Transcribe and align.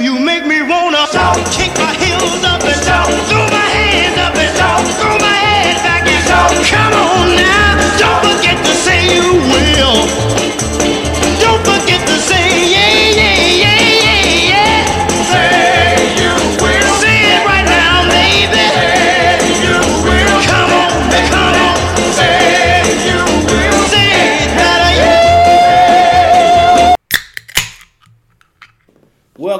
You 0.00 0.16
make 0.16 0.46
me 0.46 0.62
wanna 0.62 1.06
kick 1.50 1.76
my 1.76 1.92
heels 1.98 2.44
up 2.44 2.62
and 2.62 2.80
throw 3.26 3.44
my 3.50 3.68
hands 3.74 4.18
up 4.18 4.27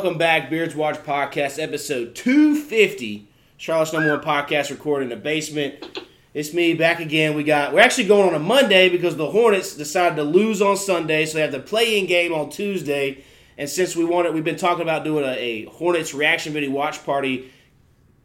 Welcome 0.09 0.19
back, 0.21 0.49
Beards 0.49 0.75
Watch 0.75 0.97
Podcast, 1.01 1.63
episode 1.63 2.15
250. 2.15 3.29
Charlotte's 3.59 3.93
number 3.93 4.09
one 4.09 4.25
podcast 4.25 4.71
recorded 4.71 5.03
in 5.03 5.11
the 5.11 5.23
basement. 5.23 6.01
It's 6.33 6.55
me 6.55 6.73
back 6.73 6.99
again. 6.99 7.35
We 7.35 7.45
got 7.45 7.75
we're 7.75 7.81
actually 7.81 8.07
going 8.07 8.27
on 8.27 8.35
a 8.35 8.39
Monday 8.39 8.89
because 8.89 9.17
the 9.19 9.31
Hornets 9.31 9.77
decided 9.77 10.17
to 10.17 10.23
lose 10.23 10.63
on 10.63 10.79
Sunday, 10.79 11.27
so 11.27 11.35
they 11.35 11.43
have 11.43 11.53
the 11.53 11.61
play-in 11.61 12.07
game 12.07 12.33
on 12.33 12.49
Tuesday. 12.49 13.23
And 13.59 13.69
since 13.69 13.95
we 13.95 14.07
wanted, 14.07 14.33
we've 14.33 14.43
been 14.43 14.57
talking 14.57 14.81
about 14.81 15.05
doing 15.05 15.27
a, 15.27 15.37
a 15.37 15.65
Hornets 15.67 16.15
reaction 16.15 16.55
video 16.55 16.71
watch 16.71 17.05
party 17.05 17.53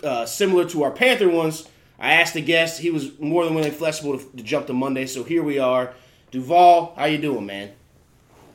uh, 0.05 0.25
similar 0.25 0.63
to 0.69 0.83
our 0.83 0.91
Panther 0.91 1.27
ones. 1.27 1.67
I 1.99 2.13
asked 2.13 2.33
the 2.33 2.41
guest; 2.41 2.79
he 2.79 2.91
was 2.91 3.19
more 3.19 3.43
than 3.43 3.55
willing, 3.55 3.73
flexible 3.73 4.17
to, 4.17 4.25
to 4.37 4.41
jump 4.41 4.67
to 4.67 4.73
Monday. 4.73 5.05
So 5.05 5.25
here 5.25 5.43
we 5.43 5.59
are. 5.59 5.93
Duvall, 6.31 6.93
how 6.95 7.05
you 7.07 7.17
doing, 7.17 7.45
man? 7.45 7.73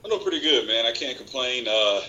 I'm 0.03 0.09
doing 0.09 0.23
pretty 0.23 0.41
good, 0.41 0.67
man. 0.67 0.87
I 0.87 0.93
can't 0.93 1.19
complain. 1.19 1.69
Uh, 1.69 2.01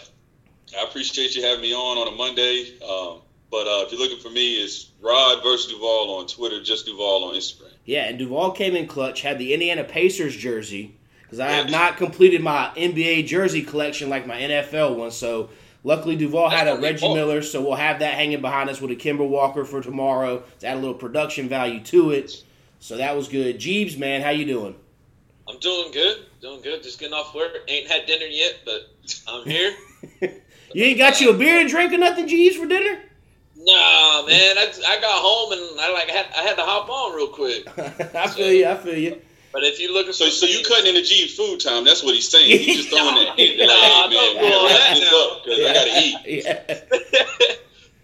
I 0.77 0.83
appreciate 0.83 1.35
you 1.35 1.43
having 1.43 1.61
me 1.61 1.73
on 1.73 1.97
on 1.97 2.13
a 2.13 2.15
Monday. 2.15 2.77
Um, 2.81 3.21
but 3.51 3.65
uh, 3.67 3.85
if 3.85 3.91
you're 3.91 3.99
looking 3.99 4.19
for 4.19 4.29
me, 4.29 4.63
it's 4.63 4.91
Rod 5.01 5.41
versus 5.43 5.71
Duvall 5.71 6.19
on 6.19 6.27
Twitter, 6.27 6.61
just 6.61 6.85
Duvall 6.85 7.25
on 7.25 7.35
Instagram. 7.35 7.73
Yeah, 7.85 8.05
and 8.05 8.19
Duvall 8.19 8.51
came 8.51 8.75
in 8.75 8.87
clutch, 8.87 9.21
had 9.21 9.39
the 9.39 9.53
Indiana 9.53 9.83
Pacers 9.83 10.35
jersey 10.35 10.95
because 11.23 11.39
I 11.39 11.51
have 11.51 11.69
not 11.69 11.97
completed 11.97 12.41
my 12.41 12.71
NBA 12.75 13.27
jersey 13.27 13.63
collection 13.63 14.09
like 14.09 14.27
my 14.27 14.39
NFL 14.39 14.95
one. 14.95 15.11
So 15.11 15.49
luckily 15.83 16.15
Duvall 16.15 16.49
had 16.49 16.67
a 16.67 16.79
Reggie 16.79 17.01
cool. 17.01 17.15
Miller, 17.15 17.41
so 17.41 17.61
we'll 17.61 17.75
have 17.75 17.99
that 17.99 18.13
hanging 18.13 18.41
behind 18.41 18.69
us 18.69 18.81
with 18.81 18.91
a 18.91 18.95
Kemba 18.95 19.27
Walker 19.27 19.65
for 19.65 19.81
tomorrow 19.81 20.43
to 20.59 20.67
add 20.67 20.77
a 20.77 20.79
little 20.79 20.95
production 20.95 21.49
value 21.49 21.79
to 21.85 22.11
it. 22.11 22.43
So 22.79 22.97
that 22.97 23.15
was 23.15 23.27
good. 23.27 23.59
Jeebs, 23.59 23.97
man, 23.97 24.21
how 24.21 24.29
you 24.29 24.45
doing? 24.45 24.75
I'm 25.47 25.59
doing 25.59 25.91
good, 25.91 26.25
doing 26.41 26.61
good. 26.61 26.83
Just 26.83 26.99
getting 26.99 27.13
off 27.15 27.33
work. 27.33 27.51
Ain't 27.67 27.89
had 27.89 28.05
dinner 28.05 28.25
yet, 28.25 28.59
but 28.65 28.89
I'm 29.27 29.45
here. 29.45 29.75
You 30.73 30.83
ain't 30.85 30.97
got 30.97 31.19
you 31.21 31.29
a 31.31 31.33
beer 31.33 31.59
and 31.59 31.69
drink 31.69 31.91
or 31.93 31.97
nothing, 31.97 32.27
Jeebs, 32.27 32.53
for 32.55 32.65
dinner? 32.67 32.99
nah, 33.55 34.25
man, 34.25 34.57
I, 34.57 34.71
I 34.87 35.01
got 35.01 35.21
home 35.21 35.51
and 35.51 35.79
I 35.81 35.91
like 35.93 36.09
had 36.09 36.27
I 36.37 36.41
had 36.43 36.55
to 36.55 36.63
hop 36.63 36.89
on 36.89 37.15
real 37.15 37.27
quick. 37.27 37.67
I 38.15 38.27
feel 38.27 38.51
you. 38.51 38.67
I 38.67 38.75
feel 38.75 38.97
you. 38.97 39.21
But 39.51 39.63
if 39.63 39.79
you 39.79 39.91
looking 39.93 40.13
So, 40.13 40.29
so 40.29 40.45
you 40.45 40.63
cutting 40.63 40.95
into 40.95 41.01
G's 41.01 41.35
food 41.35 41.59
time? 41.59 41.83
That's 41.83 42.03
what 42.03 42.13
he's 42.15 42.29
saying. 42.29 42.47
He's 42.49 42.77
just 42.77 42.89
throwing 42.89 43.15
that 43.15 43.33
hit. 43.37 43.59
Like, 43.59 43.67
Nah, 43.67 44.07
hey, 44.07 44.13
don't 44.13 44.35
man, 44.35 44.49
blow 44.51 44.63
man, 44.63 44.69
that 44.69 44.79
wrap 44.79 44.97
this 44.97 45.13
up 45.13 45.43
because 45.43 45.59
I 45.59 45.73
gotta 45.73 45.99
eat. 45.99 46.45
Yeah. 46.45 46.79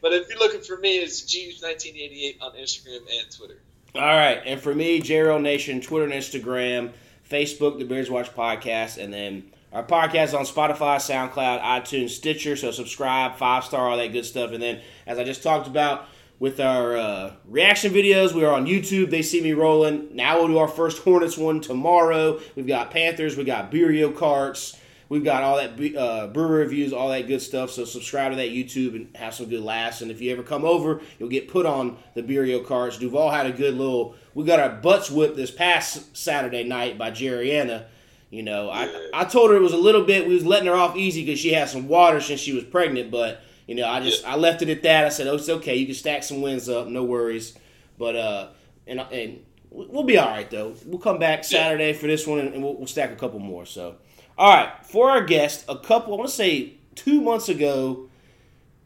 but 0.01 0.13
if 0.13 0.27
you're 0.29 0.39
looking 0.39 0.61
for 0.61 0.77
me, 0.77 0.97
it's 0.97 1.21
Jeebs1988 1.21 2.41
on 2.41 2.51
Instagram 2.53 2.97
and 2.97 3.31
Twitter. 3.31 3.59
All 3.95 4.01
right, 4.01 4.41
and 4.45 4.59
for 4.59 4.75
me, 4.75 4.99
JRL 4.99 5.41
Nation, 5.41 5.79
Twitter 5.81 6.03
and 6.05 6.13
Instagram, 6.13 6.91
Facebook, 7.29 7.77
the 7.79 7.85
Bears 7.85 8.09
Watch 8.09 8.29
Podcast, 8.33 8.97
and 9.01 9.13
then 9.13 9.49
our 9.75 9.83
podcast 9.83 10.33
on 10.33 10.45
Spotify, 10.45 10.95
SoundCloud, 10.95 11.61
iTunes, 11.61 12.11
Stitcher. 12.11 12.55
So 12.55 12.71
subscribe, 12.71 13.35
five 13.35 13.65
star, 13.65 13.89
all 13.89 13.97
that 13.97 14.13
good 14.13 14.23
stuff. 14.23 14.51
And 14.51 14.63
then, 14.63 14.79
as 15.05 15.19
I 15.19 15.25
just 15.25 15.43
talked 15.43 15.67
about 15.67 16.07
with 16.39 16.61
our 16.61 16.95
uh, 16.95 17.33
reaction 17.45 17.91
videos, 17.91 18.31
we 18.31 18.45
are 18.45 18.53
on 18.53 18.65
YouTube. 18.65 19.09
They 19.09 19.21
see 19.21 19.41
me 19.41 19.51
rolling. 19.51 20.15
Now 20.15 20.37
we'll 20.39 20.47
do 20.47 20.57
our 20.59 20.69
first 20.69 21.03
Hornets 21.03 21.37
one 21.37 21.59
tomorrow. 21.59 22.39
We've 22.55 22.65
got 22.65 22.89
Panthers, 22.89 23.35
we 23.35 23.43
got 23.43 23.69
Beerio 23.69 24.13
Karts. 24.13 24.77
We've 25.09 25.25
got 25.25 25.43
all 25.43 25.57
that 25.57 25.95
uh, 25.95 26.27
brewer 26.27 26.59
reviews, 26.59 26.93
all 26.93 27.09
that 27.09 27.27
good 27.27 27.41
stuff. 27.41 27.69
So 27.69 27.83
subscribe 27.83 28.31
to 28.31 28.37
that 28.37 28.49
YouTube 28.49 28.95
and 28.95 29.15
have 29.17 29.35
some 29.35 29.49
good 29.49 29.61
laughs. 29.61 30.01
And 30.01 30.09
if 30.09 30.19
you 30.19 30.31
ever 30.31 30.41
come 30.41 30.63
over, 30.63 31.01
you'll 31.19 31.29
get 31.29 31.49
put 31.49 31.65
on 31.65 31.97
the 32.15 32.23
Beerio 32.23 32.65
Karts. 32.65 32.97
Duvall 32.97 33.29
had 33.29 33.45
a 33.45 33.51
good 33.51 33.75
little. 33.75 34.15
We 34.33 34.45
got 34.45 34.59
our 34.59 34.69
butts 34.69 35.11
whipped 35.11 35.35
this 35.35 35.51
past 35.51 36.15
Saturday 36.17 36.63
night 36.63 36.97
by 36.97 37.11
Jerriana. 37.11 37.85
You 38.35 38.43
know, 38.43 38.69
I 38.69 39.09
I 39.13 39.23
told 39.23 39.51
her 39.51 39.55
it 39.55 39.61
was 39.61 39.71
a 39.71 39.77
little 39.77 40.03
bit. 40.03 40.27
We 40.27 40.33
was 40.33 40.45
letting 40.45 40.67
her 40.67 40.75
off 40.75 40.97
easy 40.97 41.23
because 41.23 41.39
she 41.39 41.53
had 41.53 41.69
some 41.69 41.87
water 41.87 42.19
since 42.19 42.41
she 42.41 42.51
was 42.51 42.65
pregnant. 42.65 43.09
But 43.09 43.41
you 43.65 43.75
know, 43.75 43.87
I 43.87 44.01
just 44.01 44.25
I 44.25 44.35
left 44.35 44.61
it 44.61 44.67
at 44.69 44.83
that. 44.83 45.05
I 45.05 45.09
said, 45.09 45.27
oh, 45.27 45.35
it's 45.35 45.47
okay. 45.47 45.75
You 45.75 45.85
can 45.85 45.95
stack 45.95 46.21
some 46.21 46.41
wins 46.41 46.67
up, 46.67 46.87
no 46.87 47.03
worries. 47.03 47.57
But 47.97 48.17
uh, 48.17 48.47
and 48.85 48.99
and 48.99 49.45
we'll 49.69 50.03
be 50.03 50.17
all 50.17 50.27
right 50.27 50.49
though. 50.51 50.75
We'll 50.85 50.99
come 50.99 51.17
back 51.17 51.45
Saturday 51.45 51.93
for 51.93 52.07
this 52.07 52.27
one, 52.27 52.39
and 52.39 52.61
we'll, 52.61 52.75
we'll 52.75 52.87
stack 52.87 53.11
a 53.11 53.15
couple 53.15 53.39
more. 53.39 53.65
So. 53.65 53.95
All 54.37 54.53
right, 54.53 54.85
for 54.85 55.09
our 55.09 55.23
guest, 55.23 55.63
a 55.69 55.77
couple, 55.77 56.13
I 56.13 56.17
want 56.17 56.29
to 56.29 56.35
say 56.35 56.73
two 56.95 57.21
months 57.21 57.47
ago, 57.47 58.09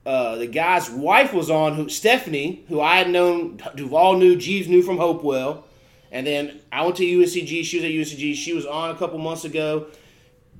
uh, 0.06 0.36
the 0.36 0.46
guy's 0.46 0.92
wife 0.92 1.34
was 1.34 1.50
on, 1.50 1.74
who 1.74 1.90
Stephanie, 1.90 2.64
who 2.68 2.80
I 2.80 2.98
had 2.98 3.10
known, 3.10 3.60
Duvall 3.74 4.18
knew, 4.18 4.36
Jeebs 4.36 4.68
knew 4.68 4.84
from 4.84 4.98
Hopewell. 4.98 5.66
And 6.12 6.26
then 6.26 6.60
I 6.72 6.84
went 6.84 6.98
to 6.98 7.04
UNCG. 7.04 7.64
she 7.64 7.78
was 7.78 7.86
at 7.86 7.92
UNCG. 7.92 8.36
she 8.36 8.54
was 8.54 8.66
on 8.66 8.92
a 8.92 8.96
couple 8.96 9.18
months 9.20 9.46
ago. 9.46 9.88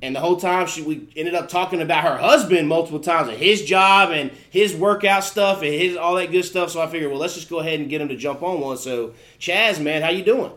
And 0.02 0.16
the 0.16 0.22
whole 0.22 0.38
time 0.38 0.68
she 0.68 0.82
we 0.82 1.10
ended 1.18 1.36
up 1.36 1.50
talking 1.50 1.82
about 1.82 2.04
her 2.06 2.18
husband 2.18 2.70
multiple 2.70 3.02
times 3.02 3.28
and 3.28 3.38
his 3.38 3.66
job 3.66 4.12
and 4.12 4.32
his 4.50 4.74
workout 4.74 5.26
stuff 5.26 5.62
and 5.62 5.74
his 5.74 5.98
all 5.98 6.16
that 6.16 6.32
good 6.32 6.44
stuff. 6.44 6.70
So 6.70 6.82
I 6.82 6.88
figured, 6.88 7.12
well, 7.12 7.20
let's 7.20 7.36
just 7.36 7.50
go 7.50 7.60
ahead 7.60 7.82
and 7.82 7.90
get 7.90 8.00
him 8.00 8.08
to 8.08 8.16
jump 8.16 8.42
on 8.42 8.62
one. 8.62 8.78
So 8.78 9.14
Chaz, 9.40 9.82
man, 9.82 10.02
how 10.02 10.10
you 10.10 10.24
doing? 10.24 10.54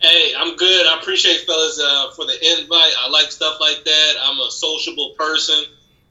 Hey, 0.00 0.32
I'm 0.36 0.56
good. 0.56 0.86
I 0.86 0.98
appreciate 0.98 1.42
fellas 1.42 1.80
uh, 1.80 2.10
for 2.16 2.24
the 2.24 2.32
invite. 2.32 2.92
I 2.98 3.08
like 3.10 3.30
stuff 3.30 3.60
like 3.60 3.84
that. 3.84 4.14
I'm 4.20 4.40
a 4.40 4.50
sociable 4.50 5.14
person. 5.16 5.62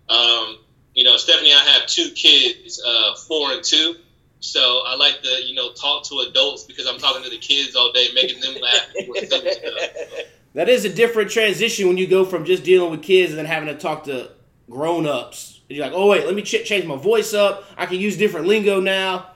Um, 0.08 0.60
you 0.94 1.04
know, 1.04 1.18
Stephanie, 1.18 1.54
I 1.54 1.60
have 1.60 1.88
two 1.88 2.12
kids, 2.12 2.82
uh, 2.86 3.16
four 3.16 3.52
and 3.52 3.64
two. 3.64 3.96
So 4.42 4.84
I 4.86 4.96
like 4.96 5.22
to, 5.22 5.30
you 5.46 5.54
know, 5.56 5.72
talk 5.74 6.04
to 6.06 6.20
adults 6.30 6.64
because 6.64 6.88
I'm 6.88 6.98
talking 6.98 7.24
to 7.24 7.30
the 7.30 7.38
kids 7.38 7.76
all 7.76 7.92
day, 7.92 8.08
making 8.14 8.40
them 8.42 8.56
laugh. 8.62 8.88
with 9.08 9.30
silly 9.30 9.52
stuff. 9.52 9.90
That 10.54 10.70
is 10.70 10.86
a 10.86 10.90
different 10.90 11.30
transition 11.30 11.88
when 11.88 11.98
you 11.98 12.08
go 12.08 12.24
from 12.26 12.46
just 12.46 12.64
dealing 12.64 12.90
with 12.92 13.04
kids 13.04 13.32
and 13.32 13.40
then 13.40 13.46
having 13.46 13.68
to 13.68 13.76
talk 13.76 14.06
to 14.06 14.32
grown 14.70 15.06
ups. 15.06 15.60
You're 15.70 15.86
like, 15.86 15.94
oh 15.96 16.08
wait, 16.10 16.26
let 16.26 16.34
me 16.34 16.42
ch- 16.42 16.64
change 16.66 16.86
my 16.86 16.96
voice 16.96 17.34
up. 17.34 17.66
I 17.78 17.86
can 17.86 17.98
use 18.00 18.18
different 18.18 18.48
lingo 18.48 18.80
now. 18.80 19.28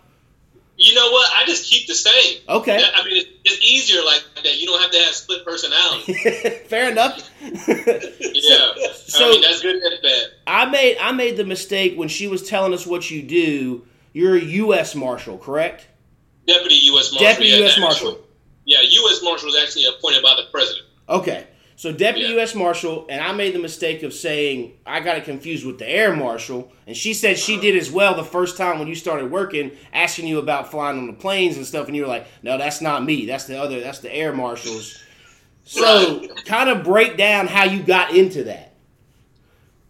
You 0.76 0.96
know 0.96 1.12
what? 1.12 1.30
I 1.36 1.46
just 1.46 1.70
keep 1.72 1.86
the 1.88 1.94
same. 1.94 2.40
Okay, 2.50 2.76
I 2.96 3.04
mean, 3.06 3.18
it's, 3.18 3.30
it's 3.46 3.62
easier 3.64 4.04
like 4.04 4.24
that. 4.44 4.60
You 4.60 4.66
don't 4.66 4.82
have 4.82 4.90
to 4.90 4.98
have 4.98 5.14
split 5.14 5.46
personality. 5.46 6.14
fair 6.68 6.90
enough. 6.92 7.30
Yeah. 7.42 8.72
so- 8.96 9.28
I 9.28 9.32
mean, 9.32 9.42
that's 9.42 9.62
good 9.62 9.76
and 9.76 10.02
bad. 10.02 10.24
I 10.48 10.66
made 10.66 10.98
I 11.00 11.12
made 11.12 11.38
the 11.38 11.46
mistake 11.46 11.96
when 11.96 12.08
she 12.08 12.28
was 12.28 12.48
telling 12.48 12.74
us 12.74 12.88
what 12.88 13.10
you 13.12 13.22
do. 13.22 13.86
You're 14.14 14.36
a 14.38 14.42
U.S. 14.42 14.96
Marshal, 14.96 15.38
correct? 15.38 15.88
Deputy 16.48 16.76
U.S. 16.76 17.12
Marshal. 17.12 17.28
Deputy 17.28 17.50
yeah, 17.50 17.58
U.S. 17.58 17.80
Marshal. 17.80 18.20
Yeah, 18.66 18.82
U.S. 18.82 19.22
Marshal 19.24 19.48
was 19.48 19.58
actually 19.62 19.86
appointed 19.86 20.24
by 20.24 20.36
the 20.36 20.50
president. 20.52 20.86
Okay. 21.10 21.48
So 21.76 21.92
deputy 21.92 22.28
Yeah. 22.28 22.36
U.S. 22.36 22.54
Marshal, 22.54 23.08
and 23.10 23.20
I 23.20 23.32
made 23.34 23.56
the 23.56 23.60
mistake 23.60 24.04
of 24.04 24.14
saying 24.14 24.74
I 24.86 25.00
got 25.00 25.18
it 25.18 25.26
confused 25.26 25.66
with 25.66 25.80
the 25.80 25.90
Air 25.90 26.16
Marshal, 26.16 26.72
and 26.86 26.96
she 26.96 27.14
said 27.14 27.38
she 27.38 27.60
did 27.60 27.76
as 27.76 27.92
well 27.92 28.16
the 28.16 28.24
first 28.24 28.58
time 28.58 28.78
when 28.78 28.88
you 28.88 28.96
started 28.96 29.32
working, 29.32 29.72
asking 29.92 30.28
you 30.28 30.38
about 30.38 30.70
flying 30.70 31.00
on 31.00 31.08
the 31.08 31.14
planes 31.14 31.58
and 31.58 31.66
stuff, 31.66 31.88
and 31.88 31.96
you 31.96 32.04
were 32.04 32.08
like, 32.08 32.28
"No, 32.44 32.58
that's 32.60 32.80
not 32.80 33.04
me. 33.04 33.26
That's 33.26 33.46
the 33.46 33.60
other. 33.60 33.80
That's 33.80 34.00
the 34.00 34.14
Air 34.14 34.34
Marshals." 34.34 35.00
So, 35.66 36.28
kind 36.46 36.70
of 36.70 36.84
break 36.84 37.18
down 37.18 37.48
how 37.48 37.64
you 37.64 37.82
got 37.82 38.14
into 38.14 38.44
that. 38.44 38.74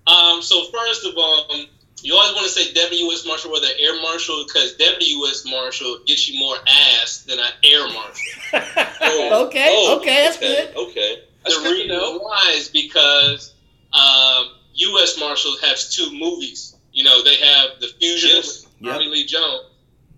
Um, 0.05 0.41
so 0.41 0.65
first 0.71 1.05
of 1.05 1.13
all, 1.17 1.51
um, 1.51 1.65
you 2.03 2.13
always 2.15 2.33
want 2.35 2.45
to 2.47 2.51
say 2.53 2.73
Deputy 2.73 2.97
U.S. 3.05 3.25
Marshal 3.25 3.51
or 3.51 3.59
the 3.59 3.79
Air 3.79 4.01
Marshal 4.01 4.43
because 4.45 4.73
Deputy 4.73 5.05
U.S. 5.17 5.43
Marshal 5.45 5.99
gets 6.05 6.27
you 6.29 6.37
more 6.39 6.55
ass 6.67 7.23
than 7.27 7.39
an 7.39 7.45
Air 7.63 7.87
Marshal. 7.87 8.31
okay, 9.47 9.69
Oh, 9.71 9.97
okay, 9.99 10.23
that's 10.25 10.37
okay, 10.37 10.69
good. 10.73 10.75
Okay. 10.89 11.23
the 11.45 11.69
reason 11.69 12.19
why 12.19 12.53
is 12.55 12.69
because 12.69 13.53
um, 13.93 14.47
U.S. 14.73 15.19
Marshals 15.19 15.61
has 15.61 15.95
two 15.95 16.11
movies. 16.17 16.75
You 16.91 17.03
know, 17.05 17.23
they 17.23 17.35
have 17.37 17.79
the 17.79 17.87
Fugitive 17.87 18.35
Yes. 18.43 18.67
with 18.81 18.89
Tommy 18.91 19.05
Lee 19.07 19.25
Jones, 19.25 19.65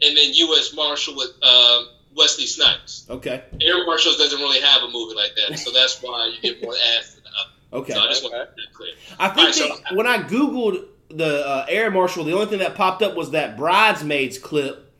and 0.01 0.17
then 0.17 0.33
U.S. 0.33 0.73
Marshal 0.73 1.15
with 1.15 1.29
um, 1.43 1.87
Wesley 2.15 2.45
Snipes. 2.47 3.05
Okay, 3.09 3.43
Air 3.61 3.85
Marshals 3.85 4.17
doesn't 4.17 4.39
really 4.39 4.59
have 4.61 4.83
a 4.83 4.87
movie 4.91 5.15
like 5.15 5.31
that, 5.35 5.57
so 5.59 5.71
that's 5.71 6.01
why 6.01 6.33
you 6.33 6.41
get 6.41 6.63
more 6.63 6.73
ass 6.97 7.13
than 7.13 7.23
the 7.23 7.29
other. 7.29 7.83
okay. 7.83 7.93
So 7.93 7.99
I 8.01 8.07
just 8.07 8.23
want 8.23 8.33
to 8.35 8.39
make 8.39 8.55
that 8.55 8.73
clear. 8.73 8.93
I 9.19 9.27
think 9.29 9.37
Alright, 9.39 9.55
so- 9.55 9.67
that 9.89 9.95
when 9.95 10.07
I 10.07 10.17
googled 10.19 10.85
the 11.09 11.45
uh, 11.47 11.65
air 11.69 11.91
marshal, 11.91 12.23
the 12.23 12.33
only 12.33 12.47
thing 12.47 12.59
that 12.59 12.75
popped 12.75 13.01
up 13.01 13.15
was 13.15 13.31
that 13.31 13.57
bridesmaids 13.57 14.37
clip. 14.37 14.91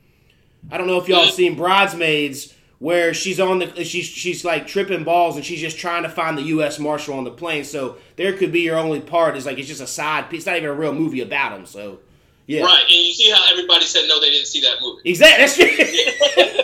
I 0.72 0.78
don't 0.78 0.88
know 0.88 1.00
if 1.00 1.08
y'all 1.08 1.26
seen 1.26 1.56
bridesmaids 1.56 2.54
where 2.80 3.14
she's 3.14 3.40
on 3.40 3.60
the 3.60 3.84
she's 3.84 4.06
she's 4.06 4.44
like 4.44 4.68
tripping 4.68 5.04
balls 5.04 5.36
and 5.36 5.46
she's 5.46 5.62
just 5.62 5.78
trying 5.78 6.04
to 6.04 6.10
find 6.10 6.38
the 6.38 6.44
U.S. 6.44 6.80
Marshal 6.80 7.18
on 7.18 7.24
the 7.24 7.32
plane. 7.32 7.64
So 7.64 7.98
there 8.16 8.34
could 8.34 8.52
be 8.52 8.62
your 8.62 8.78
only 8.78 9.00
part 9.00 9.38
is 9.38 9.46
like 9.46 9.58
it's 9.58 9.68
just 9.68 9.82
a 9.82 9.88
side 9.88 10.30
piece. 10.30 10.40
It's 10.40 10.48
not 10.48 10.58
even 10.58 10.70
a 10.70 10.74
real 10.74 10.94
movie 10.94 11.22
about 11.22 11.58
him. 11.58 11.66
So 11.66 12.00
yeah, 12.48 12.64
Right, 12.64 12.82
and 12.84 12.92
you 12.92 13.14
see 13.14 13.30
how 13.32 13.44
everybody 13.52 13.86
said 13.86 14.08
no, 14.08 14.20
they 14.20 14.30
didn't 14.30 14.46
see 14.48 14.62
that 14.62 14.78
movie. 14.82 15.02
exactly. 15.06 15.46
That's 15.46 15.56
true. 15.56 15.68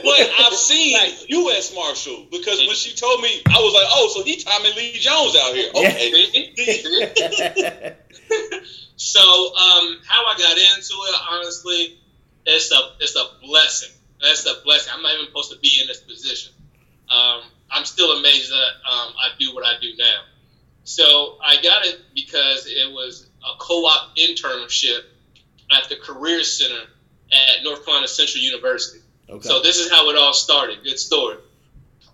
But 0.03 0.31
I've 0.39 0.53
seen 0.53 0.97
U.S. 1.27 1.73
Marshal 1.75 2.25
because 2.31 2.59
when 2.59 2.75
she 2.75 2.95
told 2.95 3.21
me, 3.21 3.41
I 3.47 3.59
was 3.59 3.73
like, 3.73 3.87
oh, 3.91 4.09
so 4.13 4.23
he 4.23 4.37
Tommy 4.37 4.71
Lee 4.75 4.93
Jones 4.93 5.35
out 5.35 5.53
here. 5.53 5.69
Okay. 5.75 7.95
so 8.95 9.19
um, 9.21 9.99
how 10.05 10.25
I 10.25 10.35
got 10.37 10.57
into 10.57 10.93
it, 10.93 11.15
honestly, 11.29 11.99
it's 12.45 12.71
a 12.71 12.79
it's 12.99 13.15
a 13.15 13.25
blessing. 13.45 13.89
That's 14.21 14.45
a 14.47 14.55
blessing. 14.63 14.93
I'm 14.95 15.01
not 15.01 15.13
even 15.13 15.25
supposed 15.27 15.51
to 15.51 15.59
be 15.59 15.79
in 15.81 15.87
this 15.87 15.99
position. 16.01 16.53
Um, 17.09 17.41
I'm 17.69 17.85
still 17.85 18.17
amazed 18.17 18.51
that 18.51 18.71
um, 18.91 19.13
I 19.17 19.29
do 19.39 19.53
what 19.53 19.65
I 19.65 19.79
do 19.79 19.91
now. 19.97 20.21
So 20.83 21.37
I 21.45 21.55
got 21.61 21.85
it 21.85 21.99
because 22.15 22.65
it 22.67 22.91
was 22.91 23.27
a 23.43 23.57
co-op 23.59 24.15
internship 24.17 25.01
at 25.71 25.87
the 25.89 25.95
Career 25.95 26.43
Center 26.43 26.81
at 27.31 27.63
North 27.63 27.85
Carolina 27.85 28.07
Central 28.07 28.43
University. 28.43 28.99
okay. 29.29 29.47
So 29.47 29.61
this 29.61 29.77
is 29.77 29.89
how 29.91 30.09
it 30.09 30.17
all 30.17 30.33
started. 30.33 30.83
Good 30.83 30.99
story. 30.99 31.35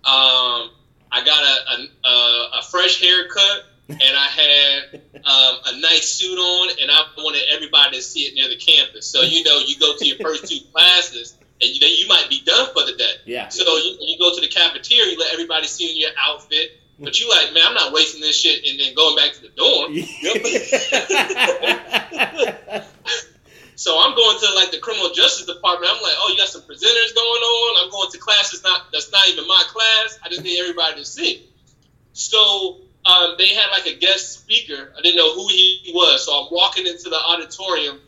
Um, 0.04 0.70
I 1.12 1.24
got 1.26 1.44
a, 1.44 1.56
a, 1.72 1.88
a, 2.10 2.50
a 2.60 2.62
fresh 2.64 3.00
haircut 3.02 3.64
and 3.90 4.02
I 4.02 4.26
had 4.26 5.02
um, 5.24 5.58
a 5.66 5.78
nice 5.80 6.10
suit 6.10 6.38
on, 6.38 6.70
and 6.82 6.92
I 6.92 7.06
wanted 7.18 7.44
everybody 7.54 7.96
to 7.98 8.02
see 8.04 8.20
it 8.22 8.34
near 8.36 8.50
the 8.50 8.58
campus. 8.58 9.06
So 9.08 9.22
you 9.22 9.44
know, 9.44 9.60
you 9.66 9.78
go 9.80 9.96
to 9.96 10.06
your 10.06 10.18
first 10.18 10.46
two 10.48 10.60
classes, 10.74 11.36
and 11.62 11.70
you, 11.70 11.80
then 11.80 11.92
you 11.96 12.06
might 12.08 12.28
be 12.30 12.42
done 12.42 12.68
for 12.74 12.84
the 12.86 12.94
day. 12.98 13.14
yeah. 13.26 13.48
So 13.48 13.64
you, 13.78 13.98
you 14.02 14.18
go 14.20 14.34
to 14.36 14.42
the 14.42 14.50
cafeteria, 14.50 15.12
you 15.14 15.18
let 15.18 15.32
everybody 15.34 15.68
see 15.68 15.90
in 15.90 15.96
your 15.98 16.12
outfit, 16.22 16.72
but 17.00 17.18
you 17.20 17.30
like, 17.30 17.54
man, 17.54 17.64
I'm 17.68 17.74
not 17.76 17.94
wasting 17.94 18.20
this 18.22 18.36
shit 18.36 18.66
and 18.70 18.78
then 18.80 18.94
going 18.94 19.16
back 19.16 19.32
to 19.34 19.42
the 19.42 19.50
dorm. 19.56 19.94
So 23.78 24.02
I'm 24.02 24.16
going 24.16 24.40
to 24.40 24.54
like 24.56 24.72
the 24.72 24.80
criminal 24.80 25.12
justice 25.14 25.46
department. 25.46 25.92
I'm 25.94 26.02
like, 26.02 26.14
oh, 26.18 26.30
you 26.32 26.38
got 26.38 26.48
some 26.48 26.64
presenters 26.64 27.14
going 27.14 27.42
on. 27.46 27.86
I'm 27.86 27.92
going 27.92 28.10
to 28.10 28.18
classes 28.18 28.64
not 28.64 28.92
that's 28.92 29.12
not 29.12 29.28
even 29.30 29.48
my 29.48 29.64
class. 29.68 30.18
I 30.24 30.30
just 30.30 30.44
need 30.44 30.60
everybody 30.60 30.96
to 30.96 31.06
see. 31.06 31.48
So 32.14 32.80
um, 33.06 33.36
they 33.38 33.54
had 33.54 33.70
like 33.70 33.86
a 33.86 33.96
guest 33.96 34.34
speaker. 34.34 34.94
I 34.98 35.02
didn't 35.02 35.18
know 35.18 35.32
who 35.36 35.48
he 35.48 35.92
was. 35.94 36.26
So 36.26 36.34
I'm 36.34 36.48
walking 36.52 36.88
into 36.88 37.10
the 37.10 37.18
auditorium, 37.18 38.00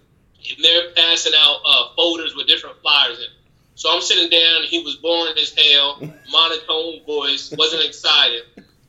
and 0.50 0.63
they're 0.63 0.89
passing 0.95 1.33
out 1.38 1.62
uh, 1.63 1.94
folders 1.95 2.36
with 2.36 2.48
different 2.48 2.81
flyers 2.81 3.19
in. 3.19 3.27
So 3.75 3.94
I'm 3.94 4.01
sitting 4.01 4.31
down. 4.31 4.63
He 4.63 4.81
was 4.83 4.95
boring 4.95 5.38
as 5.38 5.54
hell, 5.56 6.01
monotone 6.31 7.06
voice, 7.06 7.54
wasn't 7.56 7.86
excited. 7.86 8.42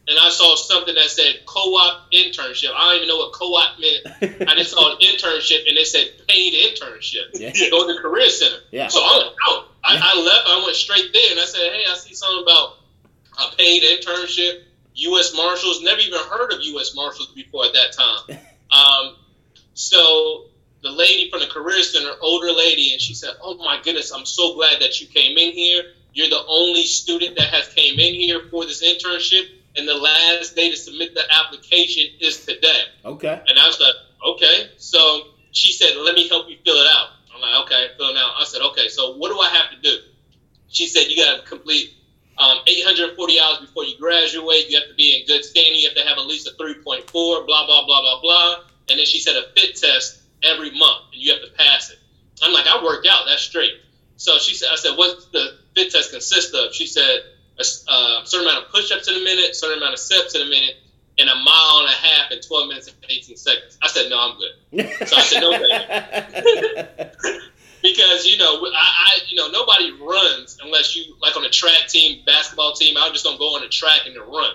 And 0.08 0.18
I 0.18 0.30
saw 0.30 0.56
something 0.56 0.94
that 0.94 1.04
said 1.04 1.40
co-op 1.46 2.10
internship. 2.12 2.70
I 2.74 2.90
don't 2.90 2.96
even 2.96 3.08
know 3.08 3.18
what 3.18 3.32
co-op 3.32 3.78
meant. 3.78 4.48
I 4.48 4.54
just 4.56 4.72
saw 4.72 4.92
an 4.92 4.98
internship 5.02 5.68
and 5.68 5.78
it 5.78 5.86
said 5.86 6.26
paid 6.26 6.52
internship. 6.52 7.30
Yeah. 7.34 7.52
Go 7.70 7.86
to 7.86 7.94
the 7.94 8.00
career 8.00 8.28
center. 8.28 8.58
Yeah. 8.70 8.88
So 8.88 9.00
I'm 9.02 9.28
out. 9.48 9.68
I, 9.84 9.96
I 9.96 10.20
left. 10.20 10.48
I 10.48 10.62
went 10.64 10.76
straight 10.76 11.12
there 11.12 11.30
and 11.30 11.40
I 11.40 11.44
said, 11.44 11.60
"Hey, 11.72 11.82
I 11.88 11.94
see 11.94 12.14
something 12.14 12.42
about 12.42 12.78
a 13.38 13.56
paid 13.56 13.82
internship. 13.82 14.62
U.S. 14.94 15.34
Marshals. 15.34 15.82
Never 15.82 16.00
even 16.00 16.18
heard 16.18 16.52
of 16.52 16.60
U.S. 16.62 16.94
Marshals 16.94 17.28
before 17.28 17.66
at 17.66 17.74
that 17.74 17.92
time. 17.92 18.38
Um, 18.70 19.16
so 19.74 20.44
the 20.80 20.90
lady 20.90 21.28
from 21.28 21.40
the 21.40 21.48
career 21.48 21.82
center, 21.82 22.12
older 22.20 22.52
lady, 22.52 22.92
and 22.92 23.00
she 23.00 23.14
said, 23.14 23.30
"Oh 23.42 23.56
my 23.56 23.80
goodness, 23.82 24.12
I'm 24.12 24.24
so 24.24 24.54
glad 24.54 24.80
that 24.80 25.00
you 25.00 25.08
came 25.08 25.36
in 25.36 25.52
here. 25.52 25.82
You're 26.12 26.28
the 26.28 26.44
only 26.46 26.84
student 26.84 27.36
that 27.36 27.48
has 27.48 27.66
came 27.74 27.98
in 27.98 28.14
here 28.14 28.42
for 28.50 28.64
this 28.64 28.80
internship, 28.82 29.48
and 29.76 29.86
the 29.86 29.94
last 29.94 30.56
day 30.56 30.70
to 30.70 30.76
submit 30.76 31.14
the 31.14 31.22
application 31.30 32.04
is 32.20 32.44
today." 32.44 32.82
okay. 33.04 33.42
And 33.46 33.58
I 33.58 33.66
was 33.66 33.80
like, 33.80 33.94
okay. 34.34 34.70
So 34.76 35.22
she 35.52 35.72
said, 35.72 35.96
let 35.96 36.14
me 36.14 36.28
help 36.28 36.48
you 36.48 36.56
fill 36.64 36.76
it 36.76 36.86
out. 36.90 37.08
I'm 37.34 37.40
like, 37.40 37.66
okay, 37.66 37.88
fill 37.96 38.10
it 38.10 38.16
out. 38.16 38.32
I 38.38 38.44
said, 38.44 38.60
okay, 38.72 38.88
so 38.88 39.16
what 39.16 39.30
do 39.30 39.38
I 39.38 39.48
have 39.48 39.70
to 39.70 39.80
do? 39.80 39.96
She 40.68 40.86
said, 40.86 41.08
you 41.08 41.16
got 41.16 41.42
to 41.42 41.48
complete 41.48 41.94
um, 42.38 42.58
840 42.66 43.40
hours 43.40 43.58
before 43.60 43.84
you 43.84 43.98
graduate. 43.98 44.70
You 44.70 44.78
have 44.78 44.88
to 44.88 44.94
be 44.94 45.20
in 45.20 45.26
good 45.26 45.44
standing. 45.44 45.80
You 45.80 45.88
have 45.88 45.96
to 45.96 46.04
have 46.04 46.18
at 46.18 46.26
least 46.26 46.46
a 46.46 46.62
3.4, 46.62 47.06
blah, 47.12 47.44
blah, 47.46 47.66
blah, 47.66 47.84
blah, 47.86 48.20
blah. 48.20 48.54
And 48.88 48.98
then 48.98 49.06
she 49.06 49.20
said 49.20 49.36
a 49.36 49.44
fit 49.54 49.76
test 49.76 50.20
every 50.42 50.70
month, 50.70 51.12
and 51.12 51.22
you 51.22 51.32
have 51.32 51.42
to 51.42 51.50
pass 51.56 51.90
it. 51.90 51.98
I'm 52.42 52.52
like, 52.52 52.66
I 52.66 52.82
work 52.82 53.04
out. 53.08 53.24
That's 53.26 53.42
straight. 53.42 53.74
So 54.16 54.38
she 54.38 54.54
said, 54.54 54.68
I 54.72 54.76
said, 54.76 54.96
what's 54.96 55.26
the 55.26 55.58
fit 55.74 55.92
test 55.92 56.12
consist 56.12 56.54
of? 56.54 56.74
She 56.74 56.86
said, 56.86 57.20
a 57.60 57.62
s- 57.62 57.84
uh, 57.86 58.24
certain 58.24 58.48
amount 58.48 58.64
of 58.66 58.72
push-ups 58.72 59.06
in 59.08 59.14
a 59.14 59.22
minute, 59.24 59.54
certain 59.54 59.78
amount 59.78 59.92
of 59.92 60.00
steps 60.00 60.34
in 60.34 60.42
a 60.42 60.48
minute, 60.48 60.74
and 61.18 61.28
a 61.28 61.34
mile 61.34 61.80
and 61.84 61.88
a 61.88 61.92
half 61.92 62.32
in 62.32 62.40
12 62.40 62.68
minutes 62.68 62.88
and 62.88 62.96
18 63.08 63.36
seconds. 63.36 63.78
I 63.82 63.88
said, 63.88 64.08
no, 64.10 64.18
I'm 64.18 64.38
good. 64.38 65.08
So 65.08 65.16
I 65.16 65.22
said, 65.22 65.40
no, 65.40 65.50
because 67.82 68.26
you 68.26 68.36
know 68.38 68.66
I, 68.66 68.90
I 69.06 69.18
you 69.28 69.36
know 69.36 69.48
nobody 69.48 69.90
runs 69.92 70.58
unless 70.62 70.96
you 70.96 71.14
like 71.20 71.36
on 71.36 71.44
a 71.44 71.50
track 71.50 71.88
team 71.88 72.22
basketball 72.26 72.74
team. 72.74 72.96
I'm 72.98 73.12
just 73.12 73.24
don't 73.24 73.38
go 73.38 73.56
on 73.56 73.64
a 73.64 73.68
track 73.68 74.00
and 74.06 74.16
run. 74.16 74.52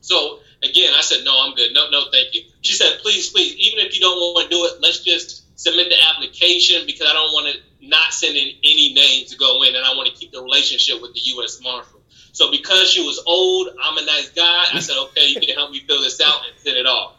So 0.00 0.40
again 0.62 0.92
i 0.96 1.00
said 1.02 1.24
no 1.24 1.44
i'm 1.46 1.54
good. 1.54 1.72
No 1.74 1.90
no 1.90 2.04
thank 2.10 2.34
you. 2.34 2.42
She 2.62 2.72
said 2.74 2.98
please 3.02 3.30
please 3.30 3.54
even 3.56 3.84
if 3.86 3.94
you 3.94 4.00
don't 4.00 4.16
want 4.16 4.50
to 4.50 4.56
do 4.56 4.64
it 4.64 4.80
let's 4.80 5.04
just 5.04 5.42
submit 5.58 5.88
the 5.88 5.96
application 6.08 6.84
because 6.86 7.06
i 7.08 7.12
don't 7.12 7.32
want 7.32 7.54
to 7.54 7.86
not 7.86 8.12
send 8.12 8.36
in 8.36 8.48
any 8.64 8.92
names 8.92 9.30
to 9.30 9.36
go 9.36 9.62
in 9.62 9.74
and 9.76 9.84
i 9.84 9.90
want 9.94 10.08
to 10.08 10.14
keep 10.14 10.32
the 10.32 10.42
relationship 10.42 11.00
with 11.00 11.14
the 11.14 11.20
u.s 11.20 11.60
marshal 11.62 11.93
so 12.34 12.50
because 12.50 12.90
she 12.90 13.00
was 13.00 13.22
old 13.26 13.68
i'm 13.82 13.96
a 13.96 14.04
nice 14.04 14.28
guy 14.30 14.66
i 14.74 14.78
said 14.80 14.96
okay 15.04 15.28
you 15.28 15.40
can 15.40 15.56
help 15.56 15.70
me 15.70 15.80
fill 15.88 16.02
this 16.02 16.20
out 16.20 16.42
and 16.46 16.58
send 16.58 16.76
it 16.76 16.86
off 16.86 17.16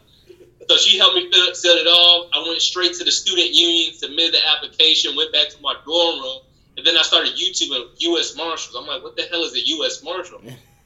so 0.68 0.76
she 0.76 0.98
helped 0.98 1.14
me 1.14 1.30
fill, 1.30 1.54
fill 1.54 1.76
it 1.76 1.86
off. 1.86 2.28
I 2.32 2.48
went 2.48 2.60
straight 2.60 2.94
to 2.94 3.04
the 3.04 3.12
student 3.12 3.50
union, 3.50 3.94
submitted 3.94 4.34
the 4.34 4.48
application, 4.48 5.14
went 5.16 5.32
back 5.32 5.48
to 5.50 5.60
my 5.62 5.74
dorm 5.84 6.20
room, 6.20 6.40
and 6.76 6.86
then 6.86 6.96
I 6.96 7.02
started 7.02 7.34
YouTubing 7.34 7.88
U.S. 7.98 8.36
Marshals. 8.36 8.74
I'm 8.76 8.86
like, 8.86 9.02
what 9.02 9.16
the 9.16 9.22
hell 9.22 9.42
is 9.42 9.54
a 9.54 9.66
U.S. 9.78 10.02
Marshal? 10.02 10.40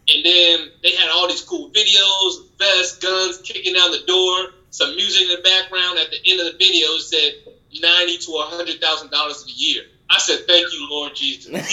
And 0.08 0.24
then 0.24 0.70
they 0.82 0.92
had 0.92 1.10
all 1.10 1.28
these 1.28 1.42
cool 1.42 1.70
videos, 1.70 2.48
vests, 2.58 2.98
guns 2.98 3.38
kicking 3.38 3.74
down 3.74 3.90
the 3.90 4.02
door, 4.06 4.54
some 4.70 4.94
music 4.96 5.22
in 5.22 5.36
the 5.36 5.42
background. 5.42 5.98
At 5.98 6.10
the 6.10 6.18
end 6.30 6.40
of 6.40 6.46
the 6.46 6.58
video, 6.58 6.88
it 6.88 7.02
said 7.02 7.32
ninety 7.80 8.18
to 8.18 8.32
a 8.32 8.44
hundred 8.44 8.80
thousand 8.80 9.10
dollars 9.10 9.46
a 9.46 9.50
year. 9.50 9.84
I 10.10 10.18
said, 10.18 10.40
thank 10.46 10.72
you, 10.72 10.88
Lord 10.90 11.14
Jesus. 11.14 11.46
and 11.54 11.64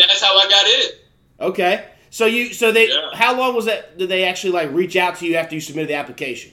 that's 0.00 0.20
how 0.22 0.36
I 0.38 0.48
got 0.50 0.66
in. 0.66 0.90
okay. 1.52 1.88
So 2.10 2.26
you 2.26 2.52
so 2.52 2.72
they 2.72 2.88
Yeah. 2.88 3.10
how 3.14 3.36
long 3.38 3.54
was 3.54 3.64
that 3.66 3.96
did 3.96 4.08
they 4.10 4.24
actually 4.24 4.52
like 4.52 4.70
reach 4.72 4.96
out 4.96 5.16
to 5.18 5.26
you 5.26 5.36
after 5.36 5.54
you 5.54 5.60
submitted 5.60 5.88
the 5.88 5.94
application? 5.94 6.52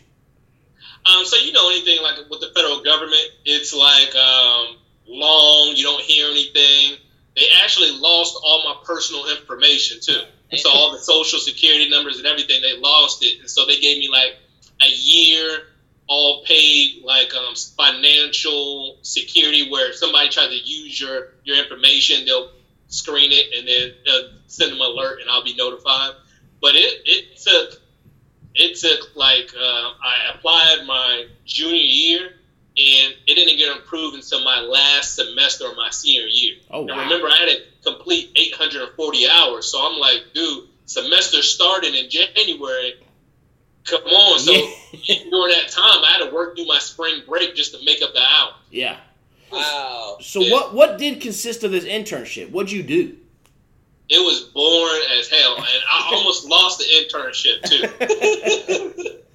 Um, 1.06 1.26
so 1.26 1.38
you 1.38 1.52
know 1.52 1.70
anything 1.70 2.02
like 2.02 2.18
with 2.30 2.40
the 2.42 2.52
federal 2.56 2.82
government, 2.84 3.24
it's 3.46 3.74
like 3.74 4.16
um, 4.16 4.78
long. 5.08 5.74
You 5.76 5.84
don't 5.84 6.02
hear 6.02 6.30
anything. 6.30 6.98
They 7.36 7.46
actually 7.64 7.92
lost 8.00 8.38
all 8.44 8.64
my 8.64 8.76
personal 8.86 9.30
information 9.30 10.00
too. 10.02 10.22
So 10.58 10.70
all 10.70 10.92
the 10.92 11.00
social 11.00 11.40
security 11.40 11.90
numbers 11.90 12.18
and 12.18 12.26
everything, 12.26 12.62
they 12.62 12.78
lost 12.80 13.24
it. 13.24 13.40
And 13.40 13.50
so 13.50 13.66
they 13.66 13.80
gave 13.80 14.00
me 14.00 14.10
like 14.10 14.36
a 14.82 14.88
year, 14.90 15.60
all 16.10 16.44
paid, 16.44 17.04
like 17.04 17.34
um, 17.36 17.54
financial 17.78 18.98
security, 19.04 19.70
where 19.70 19.92
if 19.92 19.96
somebody 19.96 20.28
tries 20.30 20.50
to 20.50 20.58
use 20.58 21.00
your 21.00 21.30
your 21.44 21.58
information, 21.58 22.26
they'll 22.26 22.52
screen 22.88 23.32
it 23.32 23.56
and 23.56 23.68
then 23.68 23.94
they'll 24.04 24.32
send 24.48 24.72
them 24.72 24.82
an 24.82 24.88
alert, 24.88 25.22
and 25.22 25.30
I'll 25.30 25.44
be 25.44 25.56
notified. 25.56 26.14
But 26.60 26.76
it 26.76 27.02
it 27.06 27.38
took 27.38 27.80
it 28.56 28.76
took 28.78 29.16
like 29.16 29.54
uh, 29.56 29.62
I 29.62 30.34
applied 30.34 30.86
my 30.88 31.28
junior 31.46 31.76
year, 31.76 32.26
and 32.26 33.14
it 33.28 33.36
didn't 33.36 33.58
get 33.58 33.78
approved 33.78 34.16
until 34.16 34.44
my 34.44 34.62
last 34.62 35.16
semester 35.16 35.68
of 35.70 35.78
my 35.78 35.92
senior 35.92 36.28
year. 36.28 36.56
Oh 36.72 36.82
And 36.82 36.90
wow. 36.90 37.04
remember, 37.04 37.28
I 37.28 37.36
had 37.36 37.50
to 37.50 37.92
complete 37.92 38.32
840 38.36 39.30
hours, 39.30 39.72
so 39.72 39.80
I'm 39.80 40.00
like, 40.00 40.34
dude, 40.34 40.68
semester 40.86 41.44
starting 41.44 41.94
in 41.94 42.10
January. 42.10 42.96
Come 43.86 44.02
on! 44.04 44.40
So 44.40 44.52
during 44.92 45.54
that 45.56 45.70
time, 45.70 46.04
I 46.04 46.18
had 46.20 46.30
to 46.30 46.34
work 46.34 46.56
through 46.56 46.68
my 46.68 46.80
spring 46.80 47.22
break 47.28 47.56
just 47.56 47.74
to 47.74 47.84
make 47.86 48.02
up 48.02 48.14
the 48.14 48.22
hours. 48.22 48.54
Yeah. 48.72 48.98
Wow. 49.52 50.18
So 50.22 50.42
Yeah. 50.42 50.52
what 50.52 50.74
what 50.74 50.98
did 50.98 51.22
consist 51.22 51.64
of 51.64 51.72
this 51.72 51.86
internship? 51.86 52.52
What'd 52.52 52.72
you 52.72 52.84
do? 52.84 53.16
It 54.10 54.20
was 54.20 54.42
boring 54.42 55.04
as 55.20 55.30
hell, 55.30 55.56
and 55.58 55.84
I 55.90 56.12
almost 56.16 56.46
lost 56.50 56.80
the 56.80 56.86
internship 56.86 57.64
too. 57.64 59.16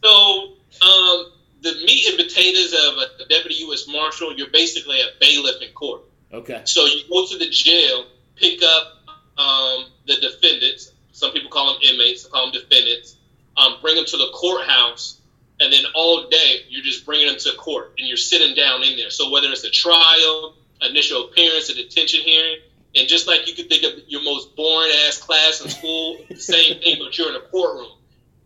So, 0.00 0.52
um, 0.80 1.32
the 1.60 1.72
meat 1.84 2.06
and 2.08 2.16
potatoes 2.16 2.72
of 2.72 2.98
a 3.20 3.28
deputy 3.28 3.56
U.S. 3.64 3.88
Marshal, 3.88 4.32
you're 4.36 4.50
basically 4.50 5.00
a 5.00 5.06
bailiff 5.20 5.60
in 5.60 5.72
court. 5.72 6.02
Okay. 6.32 6.60
So 6.64 6.84
you 6.86 7.02
go 7.10 7.26
to 7.26 7.36
the 7.36 7.48
jail, 7.50 8.04
pick 8.36 8.62
up 8.62 8.98
um, 9.36 9.86
the 10.06 10.14
defendants. 10.20 10.92
Some 11.10 11.32
people 11.32 11.50
call 11.50 11.72
them 11.72 11.82
inmates, 11.82 12.24
I 12.24 12.28
call 12.30 12.52
them 12.52 12.62
defendants. 12.62 13.16
Um, 13.58 13.76
bring 13.82 13.96
them 13.96 14.04
to 14.04 14.16
the 14.16 14.30
courthouse, 14.32 15.20
and 15.58 15.72
then 15.72 15.82
all 15.94 16.28
day 16.28 16.62
you're 16.68 16.84
just 16.84 17.04
bringing 17.04 17.26
them 17.26 17.38
to 17.38 17.52
court, 17.56 17.94
and 17.98 18.06
you're 18.06 18.16
sitting 18.16 18.54
down 18.54 18.84
in 18.84 18.96
there. 18.96 19.10
So 19.10 19.30
whether 19.30 19.48
it's 19.50 19.64
a 19.64 19.70
trial, 19.70 20.54
initial 20.82 21.26
appearance, 21.26 21.68
a 21.68 21.74
detention 21.74 22.20
hearing. 22.20 22.58
And 22.96 23.06
just 23.06 23.26
like 23.26 23.46
you 23.46 23.54
could 23.54 23.68
think 23.68 23.84
of 23.84 24.02
your 24.08 24.22
most 24.22 24.56
boring 24.56 24.90
ass 25.06 25.18
class 25.18 25.60
in 25.60 25.70
school, 25.70 26.16
same 26.36 26.80
thing, 26.80 26.96
but 26.98 27.16
you're 27.18 27.28
in 27.30 27.36
a 27.36 27.40
courtroom. 27.40 27.92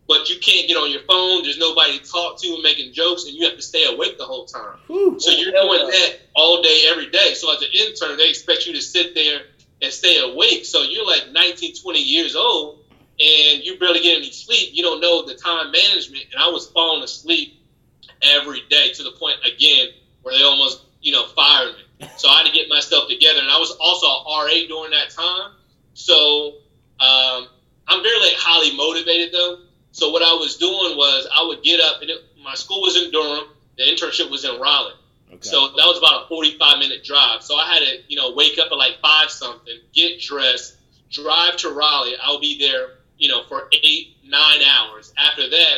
But 0.08 0.28
you 0.28 0.36
can't 0.40 0.66
get 0.66 0.76
on 0.76 0.90
your 0.90 1.02
phone. 1.02 1.42
There's 1.44 1.58
nobody 1.58 1.98
to 1.98 2.04
talk 2.04 2.40
to 2.42 2.48
and 2.48 2.62
making 2.62 2.92
jokes, 2.92 3.24
and 3.24 3.34
you 3.34 3.46
have 3.46 3.56
to 3.56 3.62
stay 3.62 3.84
awake 3.84 4.18
the 4.18 4.24
whole 4.24 4.46
time. 4.46 4.78
So 5.20 5.30
you're 5.30 5.52
doing 5.52 5.86
that 5.86 6.16
all 6.34 6.60
day, 6.60 6.86
every 6.90 7.08
day. 7.10 7.34
So 7.34 7.54
as 7.54 7.62
an 7.62 7.68
intern, 7.72 8.18
they 8.18 8.28
expect 8.28 8.66
you 8.66 8.72
to 8.74 8.80
sit 8.82 9.14
there 9.14 9.42
and 9.80 9.92
stay 9.92 10.18
awake. 10.18 10.64
So 10.66 10.82
you're 10.82 11.06
like 11.06 11.30
19, 11.32 11.76
20 11.80 11.98
years 12.00 12.34
old, 12.34 12.81
and 13.20 13.62
you 13.62 13.78
barely 13.78 14.00
get 14.00 14.18
any 14.18 14.30
sleep. 14.30 14.70
You 14.72 14.82
don't 14.82 15.00
know 15.00 15.26
the 15.26 15.34
time 15.34 15.70
management. 15.70 16.24
And 16.32 16.42
I 16.42 16.48
was 16.48 16.70
falling 16.70 17.02
asleep 17.02 17.54
every 18.22 18.62
day 18.70 18.92
to 18.94 19.02
the 19.02 19.12
point 19.12 19.36
again 19.44 19.88
where 20.22 20.36
they 20.36 20.44
almost, 20.44 20.84
you 21.00 21.12
know, 21.12 21.26
fired 21.28 21.74
me. 21.74 22.08
So 22.16 22.28
I 22.28 22.38
had 22.38 22.46
to 22.46 22.52
get 22.52 22.68
myself 22.68 23.08
together. 23.08 23.38
And 23.40 23.48
I 23.48 23.58
was 23.58 23.76
also 23.80 24.06
a 24.06 24.44
RA 24.44 24.66
during 24.66 24.90
that 24.90 25.10
time. 25.10 25.52
So 25.94 26.54
um, 26.98 27.46
I'm 27.86 28.02
very 28.02 28.18
like 28.20 28.34
highly 28.36 28.76
motivated 28.76 29.32
though. 29.32 29.58
So 29.92 30.10
what 30.10 30.22
I 30.22 30.32
was 30.34 30.56
doing 30.56 30.96
was 30.96 31.28
I 31.32 31.46
would 31.46 31.62
get 31.62 31.80
up 31.80 32.00
and 32.00 32.10
it, 32.10 32.18
my 32.42 32.54
school 32.54 32.82
was 32.82 32.96
in 32.96 33.10
Durham. 33.12 33.44
The 33.76 33.84
internship 33.84 34.30
was 34.30 34.44
in 34.44 34.60
Raleigh. 34.60 34.94
Okay. 35.28 35.48
So 35.48 35.68
that 35.68 35.86
was 35.86 35.98
about 35.98 36.24
a 36.24 36.28
45 36.28 36.78
minute 36.78 37.04
drive. 37.04 37.42
So 37.42 37.56
I 37.56 37.66
had 37.72 37.80
to, 37.80 38.02
you 38.08 38.16
know, 38.16 38.34
wake 38.34 38.58
up 38.58 38.68
at 38.70 38.76
like 38.76 38.98
five 39.00 39.30
something, 39.30 39.74
get 39.92 40.20
dressed, 40.20 40.76
drive 41.10 41.56
to 41.58 41.70
Raleigh. 41.70 42.14
I'll 42.22 42.40
be 42.40 42.58
there, 42.58 42.88
you 43.22 43.28
know, 43.28 43.44
for 43.48 43.68
eight, 43.72 44.16
nine 44.24 44.62
hours. 44.62 45.12
After 45.16 45.48
that, 45.48 45.76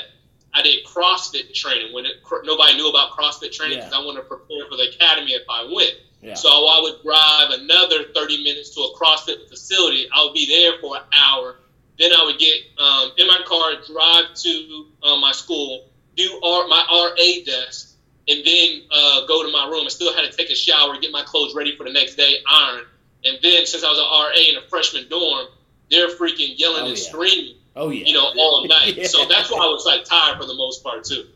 I 0.54 0.62
did 0.62 0.84
CrossFit 0.86 1.52
training 1.52 1.92
when 1.92 2.06
it, 2.06 2.14
nobody 2.44 2.74
knew 2.76 2.88
about 2.88 3.10
CrossFit 3.10 3.52
training 3.52 3.78
Yeah. 3.78 3.84
because 3.84 4.00
I 4.02 4.04
wanted 4.04 4.22
to 4.22 4.28
prepare 4.28 4.66
for 4.70 4.76
the 4.76 4.88
academy 4.94 5.32
if 5.32 5.42
I 5.50 5.64
went. 5.70 5.92
yeah. 6.22 6.34
So 6.34 6.48
I 6.48 6.80
would 6.80 7.02
drive 7.02 7.60
another 7.60 8.04
30 8.14 8.42
minutes 8.42 8.70
to 8.76 8.80
a 8.80 8.94
CrossFit 8.96 9.46
facility. 9.50 10.08
I 10.14 10.24
would 10.24 10.32
be 10.32 10.46
there 10.46 10.80
for 10.80 10.96
an 10.96 11.02
hour. 11.12 11.56
Then 11.98 12.12
I 12.14 12.24
would 12.24 12.38
get 12.38 12.56
um, 12.78 13.10
in 13.18 13.26
my 13.26 13.40
car, 13.46 13.72
drive 13.86 14.34
to 14.34 14.86
uh, 15.02 15.16
my 15.16 15.32
school, 15.32 15.86
do 16.16 16.40
R- 16.42 16.66
my 16.68 16.82
RA 16.90 17.44
desk, 17.44 17.96
and 18.26 18.40
then 18.46 18.82
uh, 18.90 19.26
go 19.26 19.44
to 19.44 19.52
my 19.52 19.68
room. 19.68 19.84
I 19.84 19.88
still 19.90 20.14
had 20.14 20.22
to 20.30 20.34
take 20.34 20.48
a 20.50 20.54
shower, 20.56 20.96
get 20.98 21.12
my 21.12 21.22
clothes 21.24 21.54
ready 21.54 21.76
for 21.76 21.84
the 21.84 21.92
next 21.92 22.14
day, 22.14 22.36
iron. 22.48 22.84
And 23.26 23.38
then 23.42 23.66
since 23.66 23.84
I 23.84 23.90
was 23.90 23.98
an 23.98 24.04
RA 24.04 24.50
in 24.50 24.64
a 24.64 24.68
freshman 24.68 25.08
dorm, 25.08 25.46
they're 25.90 26.08
freaking 26.08 26.54
yelling 26.58 26.82
Oh, 26.84 26.88
and 26.88 26.98
yeah. 26.98 27.04
screaming, 27.04 27.54
oh 27.76 27.90
yeah. 27.90 28.04
you 28.06 28.12
know, 28.14 28.32
all 28.38 28.66
night. 28.68 28.96
Yeah. 28.96 29.06
So 29.06 29.24
that's 29.26 29.50
why 29.50 29.58
I 29.58 29.66
was 29.68 29.84
like 29.86 30.04
tired 30.04 30.38
for 30.38 30.46
the 30.46 30.54
most 30.54 30.82
part 30.82 31.04
too. 31.04 31.26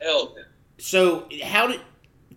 Hell, 0.00 0.32
man. 0.34 0.44
So 0.78 1.26
how 1.44 1.68
did 1.68 1.80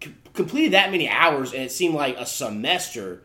c- 0.01 0.13
completed 0.33 0.73
that 0.73 0.91
many 0.91 1.09
hours 1.09 1.53
and 1.53 1.63
it 1.63 1.71
seemed 1.71 1.95
like 1.95 2.17
a 2.17 2.25
semester? 2.25 3.21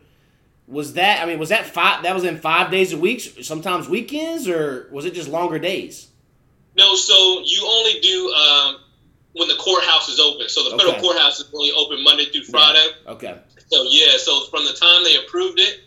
Was 0.67 0.93
that 0.93 1.21
I 1.21 1.25
mean 1.27 1.37
was 1.39 1.49
that 1.49 1.65
five 1.67 2.03
that 2.03 2.13
was 2.15 2.23
in 2.23 2.37
five 2.39 2.71
days 2.71 2.91
a 2.91 2.97
week 2.97 3.19
sometimes 3.43 3.87
weekends 3.87 4.47
or 4.47 4.87
was 4.91 5.05
it 5.05 5.13
just 5.13 5.29
longer 5.29 5.59
days? 5.59 6.07
No, 6.77 6.95
so 6.95 7.41
you 7.45 7.65
only 7.65 8.01
do 8.01 8.33
um, 8.33 8.77
when 9.33 9.47
the 9.47 9.55
courthouse 9.55 10.09
is 10.09 10.19
open. 10.19 10.49
So 10.49 10.63
the 10.63 10.71
federal 10.71 10.93
Okay. 10.95 11.01
courthouse 11.01 11.39
is 11.39 11.49
only 11.53 11.71
open 11.71 12.03
Monday 12.03 12.25
through 12.25 12.43
Friday. 12.45 12.85
Okay. 13.07 13.37
So 13.69 13.83
yeah, 13.89 14.17
so 14.17 14.45
from 14.47 14.65
the 14.65 14.73
time 14.73 15.03
they 15.05 15.15
approved 15.17 15.59
it, 15.59 15.79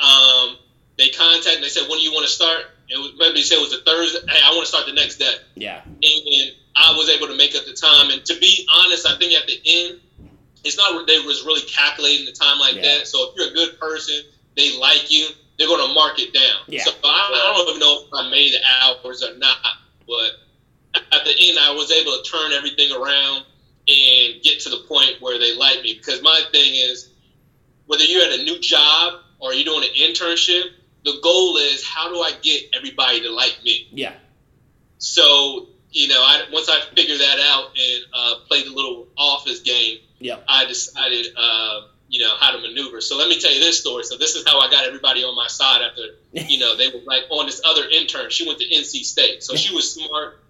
um, 0.00 0.56
they 0.98 1.08
contacted. 1.10 1.60
Me, 1.60 1.62
they 1.62 1.68
said, 1.68 1.88
"When 1.88 1.98
do 1.98 2.04
you 2.04 2.12
want 2.12 2.26
to 2.26 2.32
start?" 2.32 2.66
It 2.88 2.98
was 2.98 3.12
maybe 3.18 3.34
they 3.36 3.42
said 3.42 3.58
it 3.58 3.62
was 3.62 3.72
a 3.72 3.82
Thursday. 3.82 4.20
Hey, 4.28 4.40
I 4.44 4.50
want 4.50 4.62
to 4.62 4.68
start 4.68 4.86
the 4.86 4.92
next 4.92 5.16
day, 5.16 5.34
Yeah. 5.56 5.82
and 5.84 6.52
I 6.76 6.92
was 6.96 7.08
able 7.08 7.28
to 7.28 7.36
make 7.36 7.54
up 7.56 7.64
the 7.64 7.72
time. 7.72 8.10
And 8.10 8.24
to 8.26 8.38
be 8.38 8.66
honest, 8.70 9.06
I 9.06 9.16
think 9.16 9.32
at 9.32 9.46
the 9.46 9.58
end, 9.64 10.00
it's 10.64 10.76
not 10.76 11.06
they 11.06 11.18
was 11.20 11.44
really 11.44 11.62
calculating 11.62 12.26
the 12.26 12.32
time 12.32 12.58
like 12.58 12.74
Yeah. 12.76 12.98
that. 12.98 13.08
So 13.08 13.30
if 13.30 13.36
you're 13.36 13.48
a 13.48 13.54
good 13.54 13.80
person, 13.80 14.22
they 14.56 14.76
like 14.78 15.10
you, 15.10 15.28
they're 15.58 15.66
going 15.68 15.86
to 15.88 15.94
mark 15.94 16.18
it 16.20 16.32
down. 16.34 16.60
Yeah. 16.68 16.84
So 16.84 16.92
I, 17.02 17.30
I 17.32 17.54
don't 17.56 17.68
even 17.68 17.80
know 17.80 18.04
if 18.04 18.08
I 18.12 18.30
made 18.30 18.52
the 18.52 18.60
hours 18.82 19.22
or 19.22 19.34
not, 19.38 19.56
but 20.06 20.30
at 20.94 21.24
the 21.24 21.34
end, 21.36 21.58
I 21.58 21.72
was 21.72 21.90
able 21.90 22.12
to 22.12 22.22
turn 22.30 22.52
everything 22.52 22.92
around 22.92 23.44
and 23.88 24.42
get 24.42 24.60
to 24.60 24.68
the 24.70 24.84
point 24.88 25.20
where 25.20 25.38
they 25.38 25.56
like 25.56 25.82
me. 25.82 25.94
Because 25.94 26.22
my 26.22 26.42
thing 26.52 26.74
is, 26.74 27.08
whether 27.86 28.04
you're 28.04 28.24
at 28.24 28.40
a 28.40 28.42
new 28.44 28.58
job 28.60 29.20
or 29.40 29.52
you're 29.54 29.64
doing 29.64 29.84
an 29.84 29.94
internship, 29.94 30.64
the 31.04 31.18
goal 31.22 31.56
is 31.56 31.84
how 31.84 32.08
do 32.12 32.20
I 32.20 32.32
get 32.42 32.62
everybody 32.74 33.22
to 33.22 33.30
like 33.30 33.58
me? 33.64 33.88
Yeah. 33.92 34.14
So, 34.98 35.68
you 35.90 36.08
know, 36.08 36.20
I, 36.20 36.44
once 36.52 36.68
I 36.68 36.80
figured 36.94 37.20
that 37.20 37.38
out 37.40 37.70
and 37.78 38.04
uh, 38.12 38.34
played 38.48 38.66
a 38.66 38.72
little 38.74 39.08
office 39.16 39.60
game, 39.60 39.98
Yep. 40.20 40.44
I 40.48 40.64
decided, 40.64 41.26
uh, 41.36 41.80
you 42.08 42.20
know, 42.24 42.34
how 42.40 42.52
to 42.52 42.58
maneuver. 42.58 43.02
So 43.02 43.18
let 43.18 43.28
me 43.28 43.38
tell 43.38 43.52
you 43.52 43.60
this 43.60 43.78
story. 43.78 44.04
So 44.04 44.16
this 44.16 44.36
is 44.36 44.46
how 44.46 44.58
I 44.58 44.70
got 44.70 44.86
everybody 44.86 45.22
on 45.22 45.36
my 45.36 45.48
side 45.48 45.82
after, 45.82 46.02
you 46.32 46.58
know, 46.58 46.76
they 46.76 46.88
were 46.88 47.02
like 47.04 47.24
on 47.28 47.44
this 47.44 47.60
other 47.64 47.82
intern. 47.90 48.30
She 48.30 48.46
went 48.46 48.58
to 48.60 48.64
NC 48.64 49.04
State. 49.04 49.42
So 49.42 49.54
she 49.54 49.74
was 49.74 49.92
smart. 49.92 50.40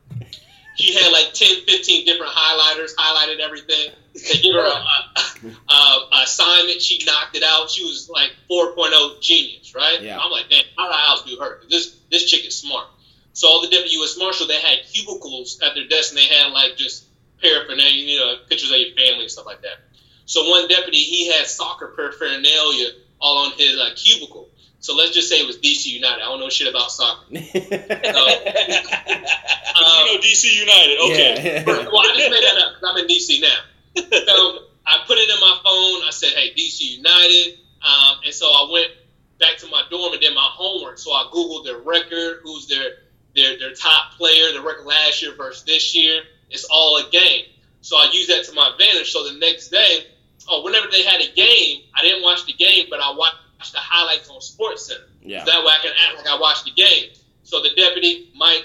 She 0.77 0.95
had 0.95 1.13
like 1.13 1.33
10, 1.33 1.65
15 1.67 2.07
different 2.07 2.33
highlighters, 2.33 2.95
highlighted 2.97 3.41
everything. 3.41 3.93
They 4.15 4.39
give 4.39 4.55
her 4.55 4.61
a, 4.61 5.73
a, 5.73 5.75
a 5.75 6.23
assignment. 6.23 6.81
She 6.81 7.05
knocked 7.05 7.37
it 7.37 7.43
out. 7.43 7.71
She 7.71 7.85
was 7.85 8.09
like 8.09 8.31
4.0 8.51 9.21
genius, 9.21 9.75
right? 9.75 10.01
Yeah. 10.01 10.19
I'm 10.19 10.31
like, 10.31 10.49
damn, 10.49 10.65
how 10.77 10.87
do 10.87 10.93
I 10.93 11.17
outdo 11.19 11.37
her? 11.41 11.61
This, 11.69 11.97
this 12.11 12.31
chick 12.31 12.47
is 12.47 12.57
smart. 12.57 12.87
So 13.33 13.49
all 13.49 13.61
the 13.61 13.69
deputy 13.69 13.97
U.S. 13.97 14.17
Marshal, 14.17 14.47
they 14.47 14.61
had 14.61 14.79
cubicles 14.87 15.61
at 15.61 15.75
their 15.75 15.89
desk, 15.89 16.13
and 16.13 16.19
they 16.19 16.27
had 16.27 16.53
like 16.53 16.77
just 16.77 17.07
paraphernalia, 17.43 17.93
you 17.93 18.19
know, 18.21 18.37
pictures 18.49 18.71
of 18.71 18.79
your 18.79 18.95
family 18.95 19.23
and 19.23 19.31
stuff 19.31 19.47
like 19.47 19.63
that. 19.63 19.79
So 20.27 20.49
one 20.49 20.69
deputy, 20.69 20.99
he 20.99 21.33
had 21.33 21.47
soccer 21.47 21.89
paraphernalia 21.97 22.91
all 23.21 23.47
on 23.47 23.53
his 23.59 23.79
uh, 23.79 23.91
cubicle. 23.97 24.49
So 24.85 24.95
let's 24.95 25.13
just 25.13 25.31
say 25.31 25.37
it 25.37 25.47
was 25.47 25.57
DC 25.57 25.87
United. 25.87 26.21
I 26.21 26.27
don't 26.27 26.41
know 26.41 26.51
shit 26.51 26.69
about 26.69 26.91
soccer. 26.91 27.25
yeah. 27.31 27.41
Um, 27.41 27.49
you 30.05 30.13
know 30.13 30.21
DC 30.21 30.45
United. 30.53 30.99
Okay. 31.07 31.65
well, 31.67 32.01
I 32.01 32.13
just 32.15 32.31
made 32.31 32.45
that 32.45 32.59
up 32.59 32.75
'cause 32.75 32.91
I'm 32.91 32.97
in 32.99 33.07
DC 33.07 33.41
now. 33.41 33.61
So 34.27 34.59
I 34.87 34.99
put 35.07 35.17
it 35.17 35.31
in 35.31 35.41
my 35.41 35.59
phone. 35.65 36.07
I 36.07 36.11
said, 36.11 36.33
"Hey, 36.35 36.53
DC 36.53 36.97
United," 36.99 37.61
um, 37.81 38.19
and 38.27 38.35
so 38.35 38.45
I 38.45 38.69
went 38.71 38.91
back 39.41 39.57
to 39.59 39.69
my 39.69 39.85
dorm 39.89 40.13
and 40.13 40.21
did 40.21 40.35
my 40.35 40.51
homework. 40.53 40.99
So 40.99 41.13
I 41.13 41.31
googled 41.33 41.65
their 41.65 41.79
record, 41.79 42.41
who's 42.43 42.67
their 42.69 42.91
their 43.35 43.59
their 43.59 43.73
top 43.73 44.13
player, 44.19 44.53
the 44.53 44.61
record 44.61 44.85
last 44.85 45.23
year 45.23 45.35
versus 45.35 45.63
this 45.65 45.95
year. 45.95 46.25
It's 46.51 46.65
all 46.71 46.99
a 46.99 47.09
game. 47.09 47.47
So 47.81 47.97
I 47.97 48.11
used 48.13 48.29
that 48.29 48.45
to 48.45 48.53
my 48.53 48.69
advantage. 48.73 49.11
So 49.13 49.25
the 49.33 49.39
next 49.39 49.71
day, 49.71 50.09
oh, 50.47 50.63
whenever 50.63 50.89
they 50.93 51.05
had 51.05 51.23
a 51.23 51.33
game, 51.35 51.85
I 51.97 52.03
didn't 52.03 52.23
watch 52.23 52.45
the 52.45 52.53
game, 52.53 52.89
but 52.91 53.01
I 53.01 53.15
watched 53.17 53.37
the 53.73 53.79
highlights 53.81 54.29
on 54.31 54.41
Sports 54.41 54.87
Center. 54.87 55.05
yeah. 55.23 55.45
That 55.45 55.65
way 55.65 55.73
I 55.73 55.79
can 55.83 55.93
act 56.07 56.17
like 56.19 56.27
I 56.27 56.39
watched 56.41 56.65
the 56.65 56.73
game. 56.73 57.11
So 57.45 57.63
the 57.63 57.71
deputy, 57.75 58.31
Mike, 58.35 58.65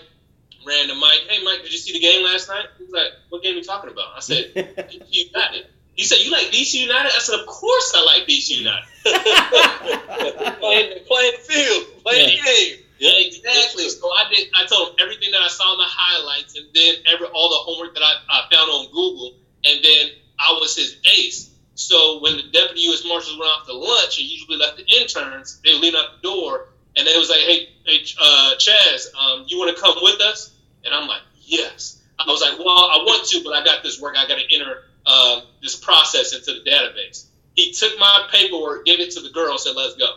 ran 0.65 0.87
to 0.87 0.95
Mike. 0.95 1.21
Hey, 1.27 1.43
Mike, 1.43 1.63
did 1.63 1.71
you 1.71 1.77
see 1.77 1.93
the 1.93 1.99
game 1.99 2.23
last 2.23 2.47
night? 2.47 2.65
He's 2.77 2.91
like, 2.91 3.11
what 3.29 3.43
game 3.43 3.55
are 3.55 3.57
you 3.57 3.63
talking 3.63 3.91
about? 3.91 4.15
I 4.15 4.19
said, 4.19 4.53
DC 4.55 5.05
United. 5.09 5.67
He 5.95 6.05
said, 6.05 6.19
you 6.19 6.31
like 6.31 6.45
DC 6.45 6.75
United? 6.75 7.11
I 7.13 7.19
said, 7.19 7.39
of 7.39 7.45
course 7.45 7.93
I 7.95 8.05
like 8.05 8.27
DC 8.27 8.57
United. 8.57 8.87
playing, 10.59 11.03
playing 11.05 11.33
the 11.35 11.43
field, 11.43 12.03
playing 12.03 12.29
the 12.29 12.43
game. 12.43 12.79
Yeah, 12.99 13.11
exactly. 13.15 13.87
So 13.87 14.07
I 14.11 14.25
did. 14.29 14.49
I 14.53 14.65
told 14.65 14.89
him 14.89 14.95
everything 14.99 15.31
that 15.31 15.41
I 15.41 15.47
saw 15.47 15.73
in 15.73 15.79
the 15.79 15.87
highlights, 15.87 16.57
and 16.57 16.67
then 16.73 16.95
every 17.05 17.27
all 17.27 17.49
the 17.49 17.55
homework 17.55 17.95
that 17.95 18.03
I, 18.03 18.13
I 18.29 18.53
found 18.53 18.69
on 18.69 18.85
Google, 18.87 19.35
and 19.63 19.83
then 19.83 20.09
I 20.37 20.57
was 20.59 20.75
his 20.75 20.97
ace. 21.05 21.49
So 21.79 22.19
when 22.19 22.35
the 22.35 22.43
deputy 22.43 22.81
U.S. 22.81 23.05
marshals 23.07 23.39
went 23.39 23.49
off 23.49 23.65
to 23.67 23.73
lunch, 23.73 24.19
and 24.19 24.27
usually 24.27 24.57
left 24.57 24.75
the 24.75 24.85
interns, 24.99 25.61
they 25.63 25.71
would 25.71 25.81
lean 25.81 25.95
out 25.95 26.21
the 26.21 26.27
door, 26.27 26.67
and 26.97 27.07
they 27.07 27.17
was 27.17 27.29
like, 27.29 27.39
"Hey, 27.39 27.69
hey, 27.85 28.03
uh, 28.19 28.55
Chaz, 28.57 29.15
um, 29.15 29.45
you 29.47 29.57
want 29.57 29.73
to 29.73 29.81
come 29.81 29.95
with 30.01 30.19
us?" 30.19 30.53
And 30.83 30.93
I'm 30.93 31.07
like, 31.07 31.21
"Yes." 31.41 32.01
I 32.19 32.29
was 32.29 32.41
like, 32.41 32.59
"Well, 32.59 32.67
I 32.67 32.97
want 33.05 33.25
to, 33.29 33.41
but 33.45 33.53
I 33.53 33.63
got 33.63 33.81
this 33.81 33.99
work. 33.99 34.17
I 34.17 34.27
got 34.27 34.37
to 34.37 34.53
enter 34.53 34.83
um, 35.05 35.43
this 35.61 35.77
process 35.77 36.33
into 36.33 36.51
the 36.51 36.69
database." 36.69 37.25
He 37.55 37.71
took 37.71 37.97
my 37.97 38.27
paperwork, 38.29 38.85
gave 38.85 38.99
it 38.99 39.11
to 39.11 39.21
the 39.21 39.29
girl, 39.29 39.57
said, 39.57 39.75
"Let's 39.75 39.95
go." 39.95 40.13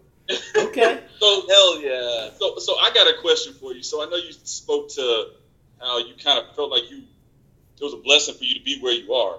Okay. 0.56 1.00
So 1.20 1.46
hell 1.48 1.80
yeah. 1.80 2.30
So, 2.38 2.58
so 2.58 2.76
I 2.76 2.90
got 2.92 3.08
a 3.08 3.14
question 3.14 3.54
for 3.54 3.72
you. 3.72 3.82
So 3.82 4.02
I 4.02 4.06
know 4.06 4.16
you 4.16 4.32
spoke 4.32 4.90
to 4.90 5.26
how 5.80 5.98
you 5.98 6.14
kind 6.22 6.38
of 6.38 6.54
felt 6.54 6.70
like 6.70 6.90
you 6.90 7.04
it 7.80 7.84
was 7.84 7.94
a 7.94 7.98
blessing 7.98 8.34
for 8.34 8.44
you 8.44 8.54
to 8.54 8.60
be 8.60 8.78
where 8.80 8.92
you 8.92 9.12
are. 9.14 9.38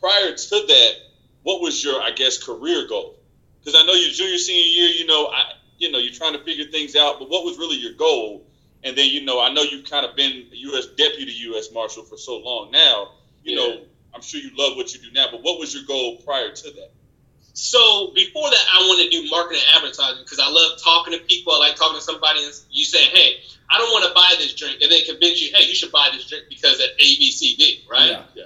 Prior 0.00 0.32
to 0.32 0.60
that, 0.68 0.92
what 1.42 1.60
was 1.60 1.82
your, 1.82 2.00
I 2.00 2.10
guess, 2.10 2.38
career 2.38 2.86
goal? 2.88 3.16
Because 3.60 3.80
I 3.80 3.84
know 3.86 3.94
your 3.94 4.10
junior 4.10 4.38
senior 4.38 4.62
year, 4.64 4.88
you 4.90 5.06
know, 5.06 5.26
I, 5.26 5.44
you 5.78 5.90
know, 5.90 5.98
you're 5.98 6.12
trying 6.12 6.34
to 6.34 6.38
figure 6.40 6.64
things 6.66 6.96
out. 6.96 7.18
But 7.18 7.28
what 7.28 7.44
was 7.44 7.58
really 7.58 7.76
your 7.76 7.92
goal? 7.92 8.44
And 8.84 8.96
then, 8.96 9.08
you 9.10 9.24
know, 9.24 9.40
I 9.40 9.50
know 9.50 9.62
you've 9.62 9.84
kind 9.88 10.04
of 10.06 10.14
been 10.16 10.46
U.S. 10.52 10.86
deputy 10.96 11.32
U.S. 11.50 11.70
Marshal 11.72 12.04
for 12.04 12.16
so 12.16 12.36
long 12.38 12.70
now. 12.70 13.08
You 13.44 13.56
Yeah. 13.56 13.56
know, 13.56 13.86
I'm 14.14 14.22
sure 14.22 14.40
you 14.40 14.50
love 14.56 14.76
what 14.76 14.92
you 14.94 15.00
do 15.00 15.10
now. 15.12 15.26
But 15.30 15.42
what 15.42 15.58
was 15.58 15.74
your 15.74 15.84
goal 15.84 16.16
prior 16.24 16.50
to 16.50 16.70
that? 16.72 16.90
So 17.56 18.12
before 18.14 18.50
that, 18.50 18.64
I 18.70 18.84
wanted 18.84 19.10
to 19.10 19.22
do 19.22 19.30
marketing 19.30 19.62
and 19.66 19.78
advertising 19.80 20.22
because 20.22 20.38
I 20.38 20.50
love 20.50 20.78
talking 20.78 21.14
to 21.14 21.24
people. 21.24 21.54
I 21.54 21.58
like 21.58 21.76
talking 21.76 21.96
to 21.96 22.04
somebody 22.04 22.44
and 22.44 22.52
you 22.70 22.84
say, 22.84 23.02
"Hey, 23.04 23.40
I 23.70 23.78
don't 23.78 23.90
want 23.92 24.04
to 24.04 24.12
buy 24.12 24.34
this 24.36 24.52
drink," 24.52 24.82
and 24.82 24.92
they 24.92 25.00
convince 25.00 25.40
you, 25.40 25.56
"Hey, 25.56 25.64
you 25.66 25.74
should 25.74 25.90
buy 25.90 26.10
this 26.12 26.26
drink 26.26 26.44
because 26.50 26.74
of 26.80 26.84
A, 26.84 26.98
B, 27.16 27.30
C, 27.30 27.56
D." 27.56 27.82
Right? 27.90 28.10
Yeah. 28.10 28.22
Yeah. 28.34 28.44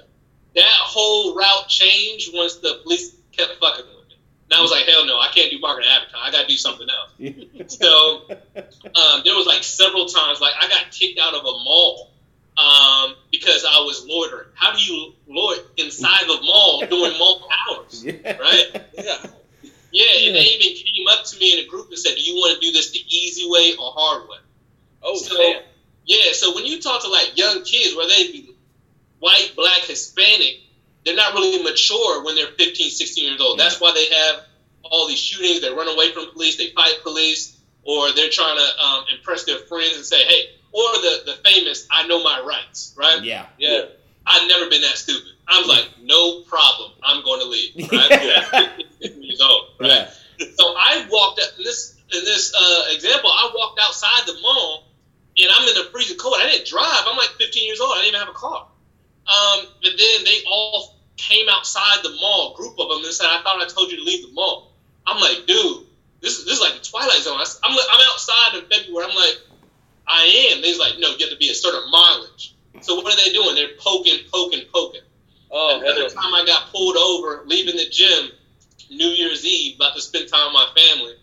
That 0.54 0.70
whole 0.70 1.34
route 1.34 1.66
changed 1.66 2.30
once 2.32 2.56
the 2.58 2.78
police 2.84 3.12
kept 3.32 3.58
fucking 3.58 3.84
with 3.84 4.08
me. 4.10 4.14
And 4.48 4.58
I 4.58 4.62
was 4.62 4.70
like, 4.70 4.84
"Hell 4.84 5.04
no, 5.04 5.18
I 5.18 5.26
can't 5.34 5.50
do 5.50 5.58
marketing 5.58 5.90
and 5.90 6.02
advertising. 6.02 6.28
I 6.28 6.30
got 6.30 6.42
to 6.42 6.46
do 6.46 6.56
something 6.56 6.86
else." 6.88 7.10
So 7.80 8.22
um, 8.30 9.22
there 9.24 9.34
was 9.34 9.46
like 9.46 9.64
several 9.64 10.06
times, 10.06 10.40
like 10.40 10.54
I 10.58 10.68
got 10.68 10.90
kicked 10.92 11.18
out 11.18 11.34
of 11.34 11.40
a 11.40 11.52
mall 11.64 12.10
um, 12.60 13.14
because 13.30 13.64
I 13.64 13.80
was 13.80 14.04
loitering. 14.06 14.48
How 14.54 14.74
do 14.74 14.82
you 14.82 15.14
loiter 15.26 15.62
inside 15.76 16.24
of 16.24 16.40
a 16.40 16.42
mall 16.42 16.84
during 16.86 17.18
mall 17.18 17.48
hours? 17.68 18.04
Yeah. 18.10 18.36
Right? 18.38 18.84
Yeah. 18.98 19.26
Yeah, 19.92 20.28
and 20.28 20.36
they 20.36 20.42
even 20.42 20.76
me 21.38 21.58
in 21.58 21.64
a 21.64 21.68
group 21.68 21.88
and 21.88 21.98
said, 21.98 22.14
"Do 22.16 22.22
you 22.22 22.34
want 22.34 22.60
to 22.60 22.66
do 22.66 22.72
this 22.72 22.90
the 22.90 23.04
easy 23.08 23.48
way 23.48 23.74
or 23.78 23.92
hard 23.94 24.28
way?" 24.28 24.38
Oh, 25.02 25.16
So- 25.16 25.36
damn. 25.36 25.62
Yeah, 26.06 26.32
so 26.32 26.54
when 26.54 26.66
you 26.66 26.80
talk 26.80 27.02
to 27.02 27.08
like 27.08 27.36
young 27.36 27.62
kids, 27.62 27.94
whether 27.94 28.08
they 28.08 28.32
be 28.32 28.54
white, 29.20 29.52
black, 29.54 29.82
Hispanic, 29.82 30.60
they're 31.04 31.14
not 31.14 31.34
really 31.34 31.62
mature 31.62 32.24
when 32.24 32.34
they're 32.34 32.48
15, 32.48 32.90
16 32.90 33.24
years 33.24 33.40
old. 33.40 33.58
That's 33.58 33.80
why 33.80 33.92
they 33.92 34.06
have 34.16 34.40
all 34.82 35.06
these 35.06 35.18
shootings. 35.20 35.60
They 35.60 35.70
run 35.72 35.86
away 35.88 36.10
from 36.12 36.30
police, 36.32 36.56
they 36.56 36.70
fight 36.70 36.94
police, 37.02 37.56
or 37.84 38.12
they're 38.12 38.30
trying 38.30 38.56
to 38.58 38.84
um, 38.84 39.04
impress 39.14 39.44
their 39.44 39.58
friends 39.58 39.96
and 39.96 40.04
say, 40.04 40.24
"Hey," 40.24 40.50
or 40.72 40.82
the 40.94 41.22
the 41.26 41.32
famous, 41.48 41.86
"I 41.90 42.06
know 42.06 42.22
my 42.24 42.40
rights," 42.40 42.92
right? 42.96 43.22
Yeah. 43.22 43.46
Yeah. 43.58 43.82
I've 44.26 44.48
never 44.48 44.68
been 44.68 44.82
that 44.82 44.96
stupid. 44.96 45.32
I'm 45.46 45.66
like, 45.68 45.86
"No 46.02 46.40
problem, 46.42 46.92
I'm 47.02 47.22
going 47.24 47.40
to 47.40 47.46
leave." 47.46 47.74
Right? 47.92 48.10
Yeah. 48.10 48.72
15 49.02 49.22
years 49.22 49.40
old, 49.40 49.68
right? 49.78 49.88
Yeah. 49.88 50.10
Walked 51.20 51.40
up 51.40 51.58
in 51.58 51.64
this 51.64 52.00
in 52.12 52.24
this 52.24 52.54
uh, 52.56 52.94
example. 52.96 53.28
I 53.28 53.52
walked 53.54 53.78
outside 53.78 54.26
the 54.26 54.40
mall, 54.40 54.88
and 55.36 55.48
I'm 55.52 55.68
in 55.68 55.74
the 55.74 55.90
freezing 55.92 56.16
cold. 56.16 56.36
I 56.38 56.48
didn't 56.50 56.66
drive. 56.66 57.04
I'm 57.06 57.16
like 57.16 57.36
15 57.38 57.66
years 57.66 57.80
old. 57.80 57.92
I 57.92 58.02
didn't 58.02 58.16
even 58.16 58.20
have 58.20 58.34
a 58.34 58.38
car. 58.38 58.66
Um, 59.28 59.66
but 59.82 59.92
then 59.96 60.24
they 60.24 60.40
all 60.50 60.96
came 61.16 61.46
outside 61.50 62.02
the 62.02 62.16
mall, 62.20 62.54
group 62.56 62.80
of 62.80 62.88
them, 62.88 63.04
and 63.04 63.12
said, 63.12 63.28
"I 63.28 63.42
thought 63.42 63.60
I 63.60 63.68
told 63.68 63.90
you 63.90 63.98
to 63.98 64.04
leave 64.04 64.26
the 64.26 64.32
mall." 64.32 64.72
I'm 65.06 65.20
like, 65.20 65.46
dude, 65.46 65.86
this 66.20 66.38
is 66.38 66.44
this 66.44 66.54
is 66.56 66.60
like 66.60 66.74
the 66.74 66.88
Twilight 66.88 67.20
Zone. 67.20 67.38
I'm 67.38 67.72
I'm 67.72 68.00
outside 68.12 68.58
in 68.58 68.64
February. 68.70 69.06
I'm 69.08 69.16
like, 69.16 69.38
I 70.06 70.52
am. 70.52 70.62
They's 70.62 70.78
like, 70.78 70.98
no, 70.98 71.08
you 71.08 71.18
have 71.20 71.30
to 71.30 71.36
be 71.36 71.50
a 71.50 71.54
certain 71.54 71.90
mileage. 71.90 72.54
So 72.80 72.96
what 72.96 73.12
are 73.12 73.16
they 73.16 73.32
doing? 73.32 73.54
They're 73.54 73.76
poking, 73.78 74.18
poking, 74.32 74.64
poking. 74.72 75.02
Oh, 75.50 75.80
Another 75.80 76.08
time 76.08 76.32
I 76.34 76.44
got 76.46 76.70
pulled 76.70 76.96
over 76.96 77.42
leaving 77.46 77.76
the 77.76 77.88
gym 77.90 78.30
New 78.90 79.08
Year's 79.08 79.44
Eve, 79.44 79.76
about 79.76 79.94
to 79.94 80.02
spend 80.02 80.28
time 80.28 80.46
with 80.46 80.54
my 80.54 80.68
family, 80.76 81.14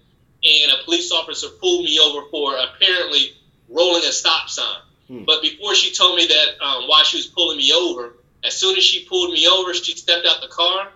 and 0.43 0.71
a 0.71 0.83
police 0.85 1.11
officer 1.11 1.47
pulled 1.59 1.83
me 1.83 1.99
over 1.99 2.27
for 2.29 2.55
apparently 2.55 3.33
rolling 3.69 4.03
a 4.03 4.11
stop 4.11 4.49
sign. 4.49 4.81
Hmm. 5.07 5.23
But 5.25 5.41
before 5.41 5.75
she 5.75 5.93
told 5.93 6.15
me 6.15 6.27
that 6.27 6.65
um, 6.65 6.87
why 6.87 7.03
she 7.03 7.17
was 7.17 7.27
pulling 7.27 7.57
me 7.57 7.73
over, 7.73 8.13
as 8.43 8.55
soon 8.55 8.77
as 8.77 8.83
she 8.83 9.05
pulled 9.05 9.31
me 9.31 9.47
over, 9.47 9.73
she 9.73 9.95
stepped 9.95 10.25
out 10.25 10.41
the 10.41 10.47
car 10.47 10.89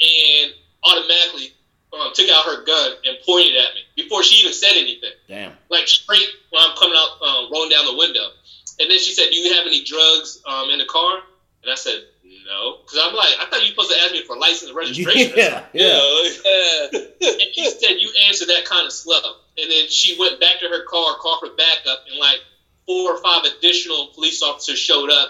and 0.00 0.52
automatically 0.82 1.52
um, 1.92 2.12
took 2.14 2.28
out 2.30 2.44
her 2.46 2.64
gun 2.64 2.92
and 3.04 3.18
pointed 3.26 3.56
at 3.56 3.74
me 3.74 3.80
before 3.96 4.22
she 4.22 4.36
even 4.40 4.52
said 4.52 4.72
anything 4.76 5.10
Damn. 5.28 5.52
like 5.68 5.88
straight 5.88 6.28
when 6.50 6.62
I'm 6.62 6.76
coming 6.76 6.96
out, 6.96 7.20
um, 7.22 7.52
rolling 7.52 7.70
down 7.70 7.84
the 7.84 7.96
window. 7.96 8.30
And 8.78 8.90
then 8.90 8.98
she 8.98 9.12
said, 9.12 9.28
"Do 9.30 9.36
you 9.36 9.54
have 9.54 9.66
any 9.66 9.84
drugs 9.84 10.40
um, 10.46 10.70
in 10.70 10.78
the 10.78 10.86
car?" 10.86 11.20
And 11.62 11.70
I 11.70 11.74
said, 11.74 12.04
"No," 12.50 12.82
because 12.82 12.98
I'm 13.00 13.14
like, 13.14 13.34
I 13.38 13.46
thought 13.46 13.62
you 13.62 13.70
were 13.70 13.86
supposed 13.86 13.92
to 13.92 14.00
ask 14.02 14.12
me 14.12 14.22
for 14.26 14.36
license 14.36 14.68
and 14.70 14.76
registration. 14.82 15.38
Yeah. 15.38 15.64
Yeah. 15.72 16.02
Yeah. 16.42 16.98
And 17.30 17.54
she 17.54 17.70
said, 17.70 18.02
"You 18.02 18.10
answered 18.26 18.48
that 18.48 18.64
kind 18.66 18.86
of 18.86 18.92
slow." 18.92 19.22
And 19.56 19.70
then 19.70 19.88
she 19.88 20.18
went 20.18 20.40
back 20.40 20.58
to 20.60 20.68
her 20.68 20.84
car, 20.84 21.14
called 21.16 21.40
for 21.40 21.54
backup, 21.54 22.04
and 22.10 22.18
like 22.18 22.40
four 22.86 23.14
or 23.14 23.22
five 23.22 23.44
additional 23.44 24.08
police 24.14 24.42
officers 24.42 24.78
showed 24.78 25.10
up, 25.10 25.28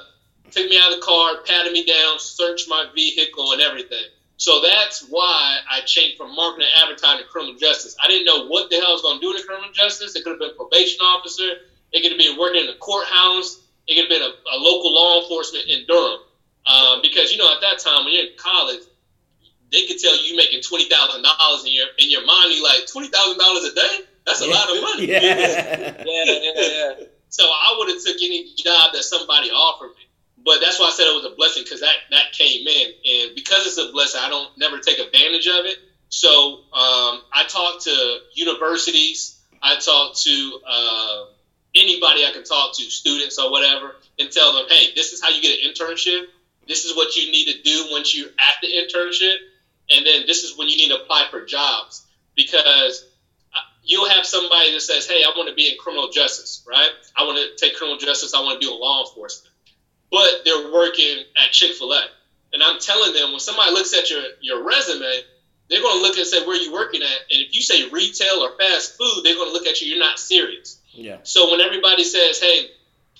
took 0.50 0.68
me 0.68 0.78
out 0.78 0.92
of 0.92 1.00
the 1.00 1.04
car, 1.04 1.42
patted 1.44 1.72
me 1.72 1.84
down, 1.84 2.18
searched 2.18 2.68
my 2.68 2.86
vehicle 2.94 3.52
and 3.52 3.60
everything. 3.60 4.04
So 4.40 4.62
that's 4.62 5.04
why 5.10 5.58
I 5.70 5.82
changed 5.82 6.16
from 6.16 6.34
marketing 6.34 6.68
and 6.74 6.84
advertising 6.84 7.26
to 7.26 7.28
criminal 7.28 7.56
justice. 7.56 7.94
I 8.02 8.08
didn't 8.08 8.24
know 8.24 8.46
what 8.46 8.70
the 8.70 8.76
hell 8.76 8.88
I 8.88 8.92
was 8.92 9.02
going 9.02 9.18
to 9.18 9.20
do 9.20 9.30
in 9.32 9.36
the 9.36 9.42
criminal 9.42 9.70
justice. 9.72 10.16
It 10.16 10.24
could 10.24 10.30
have 10.30 10.38
been 10.40 10.56
probation 10.56 11.04
officer. 11.04 11.60
It 11.92 12.00
could 12.00 12.12
have 12.12 12.18
been 12.18 12.38
working 12.38 12.62
in 12.62 12.66
the 12.66 12.80
courthouse. 12.80 13.60
It 13.86 13.96
could 13.96 14.08
have 14.08 14.08
been 14.08 14.22
a, 14.22 14.32
a 14.32 14.56
local 14.56 14.94
law 14.94 15.20
enforcement 15.20 15.66
in 15.68 15.84
Durham. 15.86 16.20
Um, 16.66 17.00
because 17.02 17.32
you 17.32 17.38
know, 17.38 17.52
at 17.52 17.60
that 17.60 17.78
time 17.78 18.04
when 18.04 18.14
you're 18.14 18.24
in 18.24 18.36
college, 18.36 18.80
they 19.72 19.86
could 19.86 19.98
tell 19.98 20.16
you 20.16 20.36
making 20.36 20.62
twenty 20.62 20.88
thousand 20.88 21.22
dollars 21.22 21.64
in 21.64 21.72
your 21.72 21.86
in 21.98 22.10
your 22.10 22.24
mind. 22.26 22.52
You 22.52 22.62
like 22.62 22.86
twenty 22.86 23.08
thousand 23.08 23.38
dollars 23.38 23.64
a 23.64 23.74
day. 23.74 23.98
That's 24.26 24.42
a 24.42 24.46
lot 24.46 24.68
of 24.70 24.82
money. 24.82 25.06
Yeah. 25.06 25.20
Yeah, 25.20 26.04
yeah, 26.06 26.52
yeah. 26.56 26.92
So 27.30 27.44
I 27.44 27.74
would 27.78 27.88
have 27.88 28.02
took 28.02 28.16
any 28.16 28.52
job 28.56 28.92
that 28.92 29.02
somebody 29.02 29.50
offered 29.50 29.90
me. 29.96 30.06
But 30.44 30.60
that's 30.60 30.78
why 30.78 30.86
I 30.86 30.90
said 30.90 31.04
it 31.04 31.14
was 31.14 31.30
a 31.30 31.36
blessing 31.36 31.64
because 31.64 31.80
that 31.80 31.94
that 32.10 32.32
came 32.32 32.66
in, 32.66 32.92
and 33.04 33.34
because 33.34 33.66
it's 33.66 33.78
a 33.78 33.92
blessing, 33.92 34.20
I 34.22 34.28
don't 34.28 34.56
never 34.58 34.78
take 34.78 34.98
advantage 34.98 35.46
of 35.46 35.66
it. 35.66 35.76
So 36.08 36.64
um, 36.72 37.22
I 37.32 37.44
talk 37.48 37.82
to 37.82 38.18
universities, 38.34 39.38
I 39.62 39.76
talk 39.76 40.16
to 40.16 40.60
uh, 40.66 41.24
anybody 41.74 42.24
I 42.26 42.32
can 42.32 42.44
talk 42.44 42.76
to, 42.78 42.82
students 42.84 43.38
or 43.38 43.50
whatever, 43.50 43.96
and 44.18 44.30
tell 44.30 44.54
them, 44.54 44.66
hey, 44.68 44.92
this 44.96 45.12
is 45.12 45.22
how 45.22 45.28
you 45.28 45.40
get 45.40 45.58
an 45.62 45.72
internship. 45.72 46.24
This 46.70 46.84
is 46.84 46.94
what 46.94 47.16
you 47.16 47.32
need 47.32 47.46
to 47.46 47.62
do 47.62 47.88
once 47.90 48.16
you're 48.16 48.28
at 48.38 48.54
the 48.62 48.68
internship, 48.68 49.34
and 49.90 50.06
then 50.06 50.22
this 50.24 50.44
is 50.44 50.56
when 50.56 50.68
you 50.68 50.76
need 50.76 50.90
to 50.90 51.02
apply 51.02 51.26
for 51.28 51.44
jobs 51.44 52.06
because 52.36 53.04
uh, 53.52 53.58
you'll 53.82 54.08
have 54.08 54.24
somebody 54.24 54.72
that 54.72 54.80
says, 54.80 55.04
"Hey, 55.04 55.24
I 55.24 55.32
want 55.36 55.48
to 55.48 55.54
be 55.56 55.68
in 55.68 55.76
criminal 55.78 56.10
justice, 56.10 56.64
right? 56.68 56.90
I 57.16 57.24
want 57.24 57.38
to 57.38 57.56
take 57.56 57.76
criminal 57.76 57.98
justice. 57.98 58.34
I 58.34 58.40
want 58.42 58.60
to 58.60 58.64
do 58.64 58.72
law 58.72 59.04
enforcement," 59.04 59.52
but 60.12 60.44
they're 60.44 60.72
working 60.72 61.24
at 61.36 61.50
Chick 61.50 61.72
Fil 61.72 61.92
A, 61.92 62.04
and 62.52 62.62
I'm 62.62 62.78
telling 62.78 63.14
them 63.14 63.32
when 63.32 63.40
somebody 63.40 63.72
looks 63.72 63.92
at 63.92 64.08
your 64.08 64.22
your 64.40 64.62
resume, 64.62 65.10
they're 65.68 65.82
going 65.82 65.96
to 65.96 66.02
look 66.02 66.18
and 66.18 66.24
say, 66.24 66.38
"Where 66.46 66.56
are 66.56 66.62
you 66.62 66.72
working 66.72 67.02
at?" 67.02 67.18
And 67.32 67.40
if 67.42 67.52
you 67.52 67.62
say 67.62 67.88
retail 67.88 68.44
or 68.44 68.56
fast 68.56 68.96
food, 68.96 69.22
they're 69.24 69.34
going 69.34 69.48
to 69.48 69.52
look 69.52 69.66
at 69.66 69.80
you. 69.80 69.88
You're 69.88 69.98
not 69.98 70.20
serious. 70.20 70.78
Yeah. 70.92 71.16
So 71.24 71.50
when 71.50 71.60
everybody 71.60 72.04
says, 72.04 72.38
"Hey, 72.38 72.70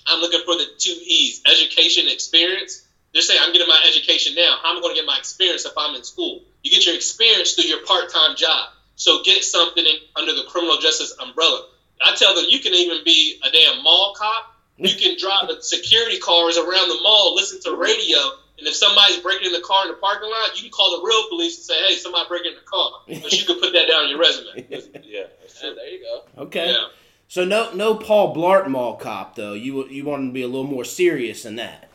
I'm 0.07 0.21
looking 0.21 0.39
for 0.45 0.55
the 0.55 0.67
two 0.77 0.97
E's: 1.05 1.41
education, 1.45 2.07
experience," 2.07 2.87
they're 3.13 3.21
saying, 3.21 3.39
"I'm 3.43 3.53
getting 3.53 3.67
my 3.67 3.81
education 3.87 4.35
now. 4.35 4.57
How 4.61 4.71
am 4.71 4.77
I 4.77 4.81
going 4.81 4.95
to 4.95 5.01
get 5.01 5.07
my 5.07 5.17
experience 5.17 5.65
if 5.65 5.73
I'm 5.77 5.95
in 5.95 6.03
school?" 6.03 6.41
You 6.63 6.71
get 6.71 6.85
your 6.85 6.95
experience 6.95 7.53
through 7.53 7.65
your 7.65 7.83
part-time 7.85 8.35
job. 8.35 8.69
So 8.95 9.23
get 9.23 9.43
something 9.43 9.83
in, 9.83 9.95
under 10.15 10.33
the 10.33 10.43
criminal 10.47 10.77
justice 10.77 11.15
umbrella. 11.19 11.65
I 12.03 12.15
tell 12.15 12.35
them 12.35 12.45
you 12.47 12.59
can 12.59 12.73
even 12.73 13.03
be 13.03 13.39
a 13.43 13.49
damn 13.51 13.83
mall 13.83 14.13
cop. 14.17 14.55
You 14.77 14.95
can 14.95 15.17
drive 15.17 15.47
the 15.47 15.61
security 15.61 16.17
cars 16.17 16.57
around 16.57 16.89
the 16.89 16.99
mall, 17.03 17.35
listen 17.35 17.61
to 17.61 17.75
radio, 17.75 18.17
and 18.57 18.67
if 18.67 18.75
somebody's 18.75 19.17
breaking 19.17 19.47
in 19.47 19.53
the 19.53 19.59
car 19.61 19.85
in 19.85 19.91
the 19.91 19.97
parking 19.97 20.29
lot, 20.29 20.55
you 20.55 20.61
can 20.61 20.71
call 20.71 20.97
the 20.99 21.03
real 21.03 21.29
police 21.29 21.57
and 21.57 21.65
say, 21.65 21.87
"Hey, 21.87 21.95
somebody 21.95 22.27
breaking 22.27 22.51
in 22.51 22.57
the 22.57 22.61
car." 22.61 22.91
But 23.07 23.31
you 23.33 23.45
can 23.45 23.59
put 23.59 23.73
that 23.73 23.87
down 23.87 24.03
on 24.05 24.09
your 24.09 24.19
resume. 24.19 24.65
Yeah, 25.03 25.25
Yeah, 25.63 25.73
there 25.75 25.89
you 25.89 26.01
go. 26.01 26.43
Okay. 26.43 26.71
Yeah. 26.71 26.87
So 27.27 27.45
no 27.45 27.73
no 27.73 27.95
Paul 27.95 28.35
Blart 28.35 28.67
Mall 28.67 28.95
cop 28.95 29.35
though. 29.35 29.53
You 29.53 29.87
you 29.87 30.03
want 30.03 30.27
to 30.27 30.31
be 30.33 30.41
a 30.41 30.47
little 30.47 30.63
more 30.63 30.85
serious 30.85 31.43
than 31.43 31.55
that. 31.57 31.90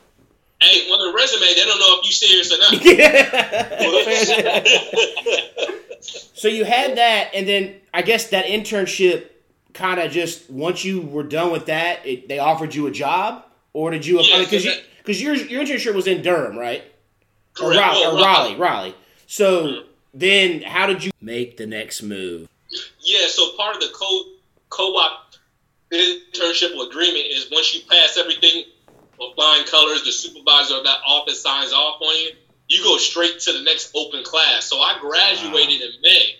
Hey, 0.60 0.88
on 0.90 0.98
the 0.98 1.12
resume, 1.14 1.54
they 1.54 1.64
don't 1.64 1.78
know 1.78 1.98
if 1.98 2.06
you 2.06 2.12
serious 2.12 2.50
or 2.50 2.58
not. 2.58 2.72
so 6.34 6.48
you 6.48 6.64
had 6.64 6.96
that, 6.96 7.30
and 7.34 7.46
then 7.46 7.76
I 7.92 8.02
guess 8.02 8.30
that 8.30 8.46
internship 8.46 9.28
kind 9.74 10.00
of 10.00 10.10
just 10.10 10.48
once 10.50 10.84
you 10.84 11.02
were 11.02 11.22
done 11.22 11.52
with 11.52 11.66
that, 11.66 12.06
it, 12.06 12.28
they 12.28 12.38
offered 12.38 12.74
you 12.74 12.86
a 12.86 12.90
job, 12.90 13.44
or 13.74 13.90
did 13.90 14.06
you? 14.06 14.20
Yeah, 14.20 14.38
Because 14.40 14.64
so 14.64 14.70
you 14.70 14.76
because 14.98 15.22
your 15.22 15.34
your 15.34 15.62
internship 15.62 15.94
was 15.94 16.06
in 16.06 16.22
Durham, 16.22 16.58
right? 16.58 16.82
Oh, 17.60 17.66
or 17.66 17.72
Correct. 17.72 17.80
Raleigh, 17.80 18.00
Well, 18.00 18.16
or 18.16 18.24
Raleigh, 18.24 18.56
Raleigh. 18.56 18.94
So 19.26 19.66
mm-hmm. 19.66 19.88
then, 20.14 20.62
how 20.62 20.86
did 20.86 21.04
you 21.04 21.12
make 21.20 21.58
the 21.58 21.66
next 21.66 22.02
move? 22.02 22.48
Yeah, 23.00 23.26
so 23.28 23.52
part 23.56 23.76
of 23.76 23.82
the 23.82 23.88
co 23.94 24.24
co-op 24.70 25.34
internship 25.92 26.72
agreement 26.72 27.26
is 27.28 27.48
once 27.52 27.74
you 27.74 27.82
pass 27.88 28.18
everything 28.18 28.64
with 29.18 29.34
flying 29.34 29.64
colors, 29.66 30.04
the 30.04 30.12
supervisor 30.12 30.76
of 30.76 30.84
that 30.84 30.98
office 31.06 31.42
signs 31.42 31.72
off 31.72 32.00
on 32.00 32.16
you, 32.16 32.30
you 32.68 32.82
go 32.82 32.96
straight 32.96 33.40
to 33.40 33.52
the 33.52 33.62
next 33.62 33.92
open 33.94 34.22
class. 34.24 34.64
So 34.64 34.78
I 34.80 34.98
graduated 35.00 35.80
in 35.80 36.00
May, 36.02 36.36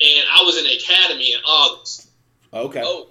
and 0.00 0.26
I 0.32 0.42
was 0.44 0.58
in 0.58 0.64
the 0.64 0.76
academy 0.76 1.32
in 1.32 1.40
August. 1.40 2.08
Okay. 2.52 2.82
Oh, 2.84 3.08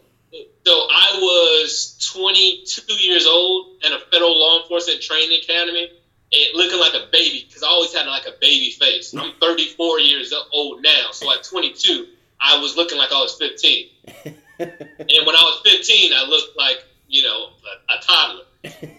So 0.65 0.71
I 0.71 1.19
was 1.19 2.09
22 2.13 2.93
years 2.93 3.25
old 3.25 3.83
in 3.83 3.91
a 3.91 3.99
federal 4.11 4.39
law 4.39 4.61
enforcement 4.61 5.01
training 5.01 5.39
academy, 5.43 5.89
and 6.31 6.47
looking 6.55 6.79
like 6.79 6.93
a 6.93 7.07
baby 7.11 7.45
because 7.47 7.63
I 7.63 7.67
always 7.67 7.93
had 7.93 8.07
like 8.07 8.25
a 8.25 8.33
baby 8.39 8.71
face. 8.71 9.13
I'm 9.13 9.33
34 9.41 9.99
years 9.99 10.33
old 10.51 10.81
now, 10.81 11.07
so 11.11 11.31
at 11.31 11.43
22, 11.43 12.07
I 12.39 12.59
was 12.59 12.75
looking 12.75 12.97
like 12.97 13.11
I 13.11 13.19
was 13.19 13.35
15. 13.35 13.89
and 14.59 15.25
when 15.25 15.35
I 15.35 15.43
was 15.43 15.61
15, 15.65 16.13
I 16.13 16.25
looked 16.27 16.57
like 16.57 16.83
you 17.07 17.23
know 17.23 17.49
a, 17.89 17.93
a 17.93 18.01
toddler. 18.01 18.43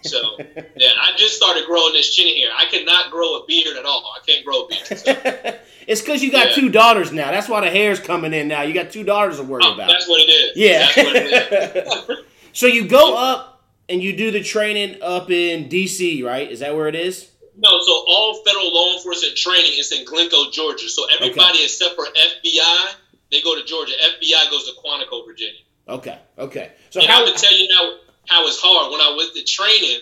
So 0.03 0.37
yeah, 0.75 0.91
I 1.01 1.13
just 1.17 1.35
started 1.35 1.65
growing 1.65 1.93
this 1.93 2.13
chin 2.15 2.27
here. 2.27 2.49
I 2.55 2.65
cannot 2.65 3.09
grow 3.11 3.37
a 3.37 3.45
beard 3.47 3.77
at 3.77 3.85
all. 3.85 4.03
I 4.15 4.23
can't 4.25 4.45
grow 4.45 4.63
a 4.63 4.67
beard. 4.67 4.85
So, 4.99 5.55
It's 5.87 6.01
because 6.01 6.23
you 6.23 6.31
got 6.31 6.49
Yeah. 6.49 6.55
two 6.55 6.69
daughters 6.69 7.11
now. 7.11 7.31
That's 7.31 7.47
why 7.49 7.61
the 7.61 7.69
hair's 7.69 7.99
coming 7.99 8.33
in 8.33 8.47
now. 8.47 8.61
You 8.63 8.73
got 8.73 8.91
two 8.91 9.03
daughters 9.03 9.37
to 9.37 9.43
worry 9.43 9.61
Oh, 9.65 9.73
about. 9.73 9.87
that's 9.87 10.07
what 10.07 10.21
it 10.21 10.29
is. 10.31 10.57
Yeah. 10.57 10.79
That's 10.79 10.97
what 10.97 11.15
it 11.15 12.09
is. 12.09 12.17
so 12.53 12.65
you 12.67 12.87
go 12.87 13.15
up 13.17 13.63
and 13.89 14.01
you 14.01 14.15
do 14.17 14.31
the 14.31 14.41
training 14.43 14.97
up 15.01 15.29
in 15.31 15.69
DC, 15.69 16.23
right? 16.23 16.49
Is 16.51 16.59
that 16.59 16.75
where 16.75 16.87
it 16.87 16.95
is? 16.95 17.29
No, 17.57 17.69
so 17.81 18.03
all 18.07 18.43
federal 18.45 18.73
law 18.73 18.93
enforcement 18.97 19.35
training 19.37 19.73
is 19.77 19.91
in 19.91 20.05
Glynco, 20.05 20.51
Georgia. 20.51 20.89
So 20.89 21.05
everybody 21.13 21.63
except 21.63 21.95
for 21.95 22.05
FBI, 22.05 22.93
they 23.31 23.41
go 23.41 23.55
to 23.59 23.63
Georgia. 23.65 23.93
FBI 24.19 24.49
goes 24.51 24.65
to 24.67 24.73
Quantico, 24.83 25.25
Virginia. 25.25 25.61
Okay. 25.87 26.17
Okay. 26.37 26.71
So 26.89 26.99
and 26.99 27.09
how? 27.09 27.19
I'm 27.21 27.25
gonna 27.27 27.37
tell 27.37 27.55
you 27.55 27.67
now 27.69 27.97
how 28.27 28.45
it's 28.47 28.59
hard. 28.61 28.91
When 28.91 29.01
I 29.01 29.13
went 29.17 29.33
to 29.35 29.43
training, 29.43 29.99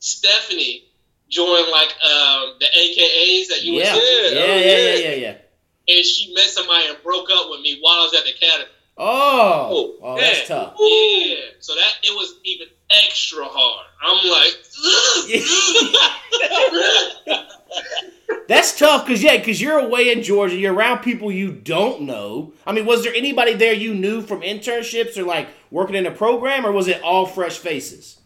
Stephanie 0.00 0.84
joined 1.28 1.68
like 1.70 1.88
um, 2.04 2.54
the 2.60 2.66
AKAs 2.66 3.48
that 3.48 3.62
you 3.62 3.74
Yeah. 3.74 3.94
was 3.94 4.02
Yeah. 4.02 4.28
in, 4.28 4.34
Yeah. 4.34 4.56
Yeah. 4.56 4.94
Yeah. 4.94 5.14
Yeah. 5.14 5.94
and 5.96 6.04
she 6.04 6.32
met 6.34 6.46
somebody 6.46 6.86
and 6.86 7.02
broke 7.02 7.30
up 7.30 7.50
with 7.50 7.60
me 7.60 7.78
while 7.80 8.00
I 8.00 8.02
was 8.04 8.14
at 8.14 8.24
the 8.24 8.30
academy. 8.30 8.70
Oh. 8.98 9.96
Oh, 10.02 10.16
that's 10.18 10.48
tough. 10.48 10.74
Yeah, 10.80 11.36
so 11.60 11.74
that 11.74 11.92
it 12.02 12.10
was 12.14 12.34
even 12.44 12.68
extra 12.90 13.44
hard. 13.44 13.86
I'm 14.02 14.26
like, 14.30 14.56
That's 18.48 18.78
tough 18.78 19.06
because 19.06 19.22
yeah, 19.22 19.36
because 19.36 19.60
you're 19.60 19.78
away 19.78 20.12
in 20.12 20.22
Georgia, 20.22 20.56
you're 20.56 20.72
around 20.74 20.98
people 21.00 21.32
you 21.32 21.50
don't 21.50 22.02
know. 22.02 22.52
I 22.66 22.72
mean, 22.72 22.86
was 22.86 23.02
there 23.02 23.14
anybody 23.14 23.54
there 23.54 23.72
you 23.72 23.92
knew 23.94 24.22
from 24.22 24.40
internships 24.42 25.16
or 25.18 25.24
like 25.24 25.48
working 25.70 25.96
in 25.96 26.06
a 26.06 26.10
program, 26.12 26.64
or 26.64 26.70
was 26.72 26.86
it 26.88 27.02
all 27.02 27.26
fresh 27.26 27.58
faces? 27.58 28.18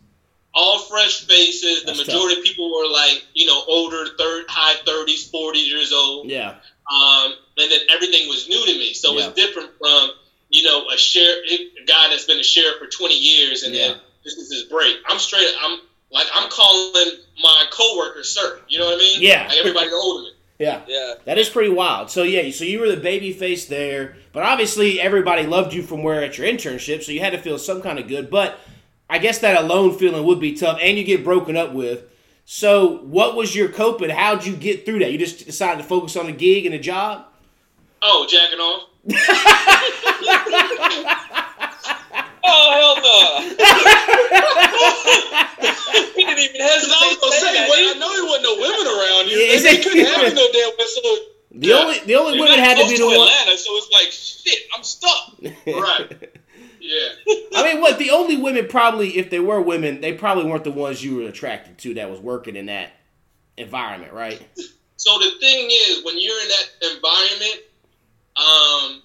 all 0.52 0.80
fresh 0.80 1.26
faces. 1.26 1.82
The 1.84 1.92
That's 1.92 2.06
majority 2.08 2.40
of 2.40 2.44
people 2.44 2.74
were 2.76 2.88
like, 2.90 3.24
you 3.34 3.46
know, 3.46 3.62
older, 3.68 4.04
third, 4.18 4.46
high 4.48 4.74
thirties, 4.84 5.28
forty 5.30 5.60
years 5.60 5.92
old. 5.92 6.28
Yeah, 6.28 6.56
Um, 6.92 7.34
and 7.56 7.70
then 7.70 7.78
everything 7.88 8.28
was 8.28 8.48
new 8.48 8.66
to 8.66 8.72
me, 8.72 8.92
so 8.92 9.16
Yeah. 9.16 9.26
it's 9.28 9.34
different 9.36 9.70
from 9.78 10.10
you 10.48 10.64
know 10.64 10.88
a 10.90 10.98
sheriff, 10.98 11.48
a 11.48 11.84
guy 11.86 12.08
that's 12.08 12.24
been 12.24 12.40
a 12.40 12.42
sheriff 12.44 12.78
for 12.78 12.86
twenty 12.88 13.16
years, 13.16 13.62
and 13.62 13.72
Yeah. 13.74 13.88
then 13.88 13.96
this 14.24 14.34
is 14.34 14.52
his 14.52 14.64
break. 14.64 14.96
I'm 15.08 15.20
straight. 15.20 15.46
I'm 15.62 15.78
like 16.12 16.26
I'm 16.34 16.50
calling 16.50 16.92
my 17.42 17.64
coworker 17.70 18.22
sir. 18.24 18.60
You 18.68 18.78
know 18.78 18.86
what 18.86 18.96
I 18.96 18.98
mean? 18.98 19.22
Yeah. 19.22 19.46
Like 19.48 19.56
everybody 19.58 19.90
older 19.92 20.24
than 20.24 20.32
me. 20.32 20.36
yeah, 20.66 20.82
Yeah. 20.86 21.14
that 21.24 21.38
is 21.38 21.48
pretty 21.48 21.70
wild. 21.70 22.10
So 22.10 22.22
yeah, 22.22 22.50
so 22.50 22.64
you 22.64 22.80
were 22.80 22.88
the 22.88 22.98
baby 23.00 23.32
face 23.32 23.64
there, 23.66 24.16
but 24.32 24.42
obviously 24.42 25.00
everybody 25.00 25.46
loved 25.46 25.72
you 25.72 25.82
from 25.82 26.02
where 26.02 26.22
at 26.22 26.36
your 26.36 26.46
internship, 26.46 27.02
so 27.02 27.12
you 27.12 27.20
had 27.20 27.32
to 27.32 27.38
feel 27.38 27.58
some 27.58 27.80
kind 27.80 27.98
of 27.98 28.08
good. 28.08 28.28
But 28.30 28.58
I 29.08 29.18
guess 29.18 29.38
that 29.38 29.58
alone 29.62 29.96
feeling 29.98 30.24
would 30.26 30.40
be 30.40 30.54
tough, 30.54 30.78
and 30.82 30.98
you 30.98 31.04
get 31.04 31.24
broken 31.24 31.56
up 31.56 31.72
with. 31.72 32.04
So 32.44 32.98
what 32.98 33.34
was 33.36 33.54
your 33.56 33.68
coping? 33.68 34.10
How'd 34.10 34.44
you 34.44 34.54
get 34.54 34.84
through 34.84 34.98
that? 35.00 35.12
You 35.12 35.18
just 35.18 35.46
decided 35.46 35.80
to 35.82 35.88
focus 35.88 36.16
on 36.16 36.26
a 36.26 36.32
gig 36.32 36.66
and 36.66 36.74
a 36.74 36.78
job. 36.78 37.24
Oh, 38.02 38.26
jacking 38.28 38.58
off. 38.58 38.88
Oh 42.42 42.70
hell 42.72 42.96
no! 42.98 43.10
he 46.16 46.24
didn't 46.24 46.40
even 46.40 46.56
Cause 46.60 46.70
hesitate. 46.82 46.90
I 46.90 46.92
was 47.06 47.16
gonna 47.20 47.30
to 47.30 47.36
say, 47.38 47.52
that, 47.54 47.68
well, 47.68 47.78
did 47.78 47.94
I 47.96 47.98
know 48.00 48.10
there 48.10 48.24
wasn't 48.26 48.44
no 48.48 48.54
women 48.58 48.86
around 48.90 49.28
you. 49.30 49.36
Yeah, 49.38 49.54
Yeah, 50.00 50.06
exactly. 50.08 50.28
you 50.28 50.34
couldn't 50.34 50.34
have 50.34 50.34
me 50.34 50.42
no 50.42 50.52
damn 50.70 50.78
whistle. 50.78 51.18
The 51.52 51.66
Yeah. 51.68 51.74
only 51.76 51.98
the 52.00 52.14
only 52.14 52.32
You're 52.34 52.42
women 52.44 52.58
not 52.58 52.66
had 52.68 52.76
to 52.78 52.88
be 52.88 52.96
close 52.96 52.98
the 52.98 53.06
one. 53.18 53.28
Atlanta, 53.28 53.58
so 53.58 53.70
it's 53.76 53.90
like 53.92 54.12
shit. 54.12 54.68
I'm 54.76 54.82
stuck. 54.84 55.36
Right. 55.66 56.30
Yeah. 56.82 57.08
I 57.54 57.62
mean, 57.62 57.82
what 57.82 57.98
the 57.98 58.10
only 58.10 58.38
women 58.38 58.66
probably, 58.66 59.18
if 59.18 59.28
they 59.28 59.38
were 59.38 59.60
women, 59.60 60.00
they 60.00 60.14
probably 60.14 60.46
weren't 60.46 60.64
the 60.64 60.72
ones 60.72 61.04
you 61.04 61.16
were 61.16 61.28
attracted 61.28 61.76
to 61.78 61.94
that 61.94 62.10
was 62.10 62.18
working 62.20 62.56
in 62.56 62.66
that 62.66 62.90
environment, 63.58 64.12
right? 64.14 64.40
So 64.96 65.18
the 65.18 65.30
thing 65.40 65.68
is, 65.70 66.02
when 66.04 66.18
you're 66.18 66.40
in 66.40 66.48
that 66.48 66.94
environment, 66.94 67.60
um, 68.36 69.02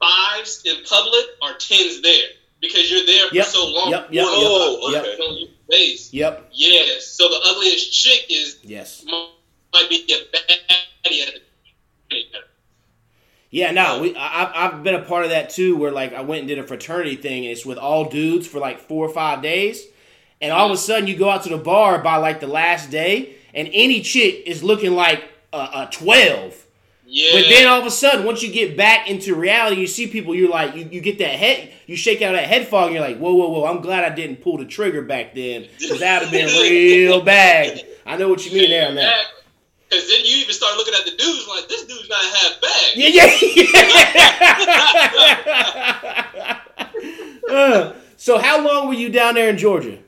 fives 0.00 0.62
in 0.64 0.76
public 0.84 1.24
are 1.42 1.54
tens 1.56 2.02
there 2.02 2.28
because 2.60 2.90
you're 2.90 3.06
there 3.06 3.28
for 3.28 3.34
Yep, 3.36 3.46
so 3.46 3.66
long. 3.68 3.90
yep, 3.90 4.08
yep, 4.10 4.24
Oh, 4.28 4.90
yep, 4.92 5.04
okay. 5.04 5.16
yep. 5.40 5.50
Face. 5.70 6.12
Yep. 6.12 6.48
Yes. 6.52 7.06
So 7.06 7.28
the 7.28 7.40
ugliest 7.50 7.92
chick 7.92 8.26
is 8.28 8.58
Yes. 8.62 9.04
Might 9.82 9.88
be 9.90 10.12
a 10.12 11.08
the 12.10 12.40
Yeah. 13.50 13.70
No, 13.70 14.00
we. 14.02 14.14
I, 14.16 14.42
I've- 14.42 14.52
I've 14.54 14.82
been 14.82 14.94
a 14.94 15.02
part 15.02 15.24
of 15.24 15.30
that 15.30 15.50
too, 15.50 15.76
where 15.76 15.90
like 15.92 16.12
I 16.12 16.20
went 16.22 16.40
and 16.40 16.48
did 16.48 16.58
a 16.58 16.62
fraternity 16.66 17.16
thing, 17.16 17.44
and 17.44 17.52
it's 17.52 17.64
with 17.64 17.78
all 17.78 18.08
dudes 18.08 18.46
for 18.46 18.58
like 18.58 18.80
four 18.80 19.06
or 19.06 19.12
five 19.12 19.42
days, 19.42 19.84
and 20.40 20.52
all 20.52 20.66
of 20.66 20.72
a 20.72 20.76
sudden 20.76 21.06
you 21.06 21.16
go 21.16 21.30
out 21.30 21.42
to 21.44 21.48
the 21.48 21.58
bar 21.58 22.00
by 22.02 22.16
like 22.16 22.40
the 22.40 22.46
last 22.48 22.90
day, 22.90 23.36
and 23.54 23.68
any 23.72 24.02
chick 24.02 24.42
is 24.46 24.62
looking 24.62 24.92
like 24.92 25.24
a, 25.52 25.58
a 25.58 25.88
twelve. 25.92 26.62
Yeah. 27.08 27.30
But 27.40 27.48
then 27.48 27.68
all 27.68 27.80
of 27.80 27.86
a 27.86 27.90
sudden, 27.92 28.26
once 28.26 28.42
you 28.42 28.52
get 28.52 28.76
back 28.76 29.08
into 29.08 29.36
reality, 29.36 29.80
you 29.80 29.86
see 29.86 30.08
people. 30.08 30.34
You're 30.34 30.50
like, 30.50 30.74
you, 30.74 30.88
you 30.90 31.00
get 31.00 31.18
that 31.20 31.36
head, 31.38 31.70
you 31.86 31.94
shake 31.96 32.20
out 32.20 32.32
that 32.32 32.48
head 32.48 32.66
fog. 32.66 32.86
And 32.86 32.94
you're 32.96 33.04
like, 33.04 33.18
whoa, 33.18 33.32
whoa, 33.32 33.48
whoa! 33.48 33.64
I'm 33.64 33.80
glad 33.80 34.02
I 34.04 34.12
didn't 34.12 34.42
pull 34.42 34.58
the 34.58 34.64
trigger 34.64 35.02
back 35.02 35.32
then, 35.32 35.68
because 35.78 36.00
that'd 36.00 36.28
have 36.28 36.32
been 36.32 36.48
real 36.62 37.22
bad. 37.22 37.80
I 38.04 38.16
know 38.16 38.28
what 38.28 38.44
you 38.44 38.52
mean 38.60 38.70
there, 38.70 38.92
man. 38.92 39.12
Because 39.88 40.08
then 40.08 40.24
you 40.24 40.36
even 40.38 40.52
start 40.54 40.76
looking 40.76 40.94
at 40.94 41.04
the 41.04 41.12
dudes 41.16 41.46
like 41.48 41.68
this 41.68 41.84
dude's 41.84 42.08
not 42.08 42.24
half 42.24 42.60
bad. 42.60 42.96
Yeah, 42.96 43.08
yeah. 45.98 46.62
Uh, 47.48 47.92
so, 48.16 48.38
how 48.38 48.60
long 48.66 48.88
were 48.88 48.94
you 48.94 49.08
down 49.08 49.34
there 49.34 49.48
in 49.48 49.56
Georgia? 49.56 49.98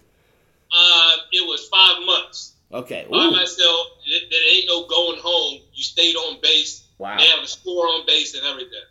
Uh, 0.72 1.12
it 1.30 1.46
was 1.46 1.68
five 1.68 2.04
months 2.04 2.54
Okay. 2.72 3.06
by 3.08 3.16
Ooh. 3.16 3.30
myself. 3.30 3.86
There 4.08 4.20
there 4.30 4.54
ain't 4.56 4.64
no 4.66 4.86
going 4.88 5.18
home. 5.22 5.60
You 5.72 5.82
stayed 5.84 6.16
on 6.16 6.38
base. 6.42 6.84
Wow. 6.98 7.16
They 7.16 7.26
have 7.26 7.44
a 7.44 7.46
score 7.46 7.86
on 7.86 8.06
base 8.06 8.34
and 8.34 8.44
everything. 8.44 8.82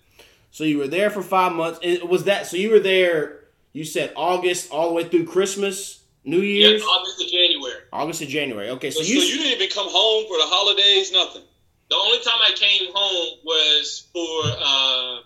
So 0.51 0.63
you 0.63 0.77
were 0.77 0.87
there 0.87 1.09
for 1.09 1.21
five 1.21 1.51
months. 1.51 1.79
It 1.83 2.07
was 2.07 2.23
that? 2.23 2.47
So 2.47 2.55
you 2.57 2.71
were 2.71 2.79
there? 2.79 3.41
You 3.73 3.83
said 3.83 4.13
August 4.15 4.71
all 4.71 4.87
the 4.87 4.93
way 4.95 5.03
through 5.03 5.25
Christmas, 5.25 5.99
New 6.27 6.41
Year's? 6.41 6.81
Yeah, 6.81 6.87
August 6.87 7.19
to 7.19 7.25
January. 7.25 7.81
August 7.93 8.19
to 8.19 8.25
January. 8.25 8.69
Okay, 8.71 8.91
so 8.91 9.01
So, 9.01 9.07
you. 9.07 9.19
you 9.21 9.37
didn't 9.37 9.53
even 9.61 9.69
come 9.69 9.87
home 9.89 10.25
for 10.27 10.37
the 10.37 10.43
holidays, 10.45 11.11
nothing. 11.13 11.43
The 11.89 11.95
only 11.95 12.19
time 12.19 12.39
I 12.45 12.51
came 12.53 12.91
home 12.93 13.39
was 13.45 14.07
for 14.11 14.43
uh, 14.61 15.21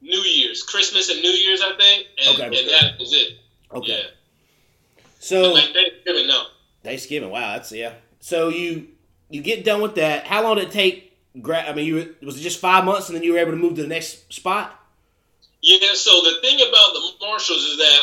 New 0.00 0.20
Year's, 0.20 0.62
Christmas 0.62 1.10
and 1.10 1.20
New 1.20 1.30
Year's, 1.30 1.60
I 1.60 1.76
think, 1.76 2.06
and, 2.24 2.34
Okay. 2.36 2.44
and 2.60 2.68
that 2.70 2.98
was 3.00 3.12
it. 3.12 3.38
okay. 3.72 3.98
Yeah. 3.98 5.02
So 5.18 5.52
Like 5.52 5.72
Thanksgiving, 5.74 6.28
no. 6.28 6.44
Thanksgiving. 6.84 7.30
Wow, 7.30 7.56
that's 7.56 7.72
yeah. 7.72 7.94
So 8.20 8.48
you 8.48 8.88
you 9.28 9.42
get 9.42 9.64
done 9.64 9.82
with 9.82 9.96
that. 9.96 10.24
How 10.26 10.42
long 10.42 10.56
did 10.56 10.68
it 10.68 10.72
take? 10.72 11.18
Gra- 11.42 11.68
I 11.68 11.74
mean, 11.74 11.84
you 11.86 11.94
were, 11.96 12.26
was 12.26 12.38
it 12.38 12.42
just 12.42 12.58
five 12.60 12.84
months, 12.84 13.08
and 13.08 13.16
then 13.16 13.22
you 13.22 13.32
were 13.34 13.38
able 13.38 13.50
to 13.52 13.56
move 13.58 13.74
to 13.76 13.82
the 13.82 13.88
next 13.88 14.32
spot? 14.32 14.80
Yeah, 15.62 15.92
so 15.94 16.10
the 16.22 16.38
thing 16.40 16.56
about 16.56 16.92
the 16.94 17.12
marshals 17.20 17.62
is 17.64 17.76
that 17.78 18.00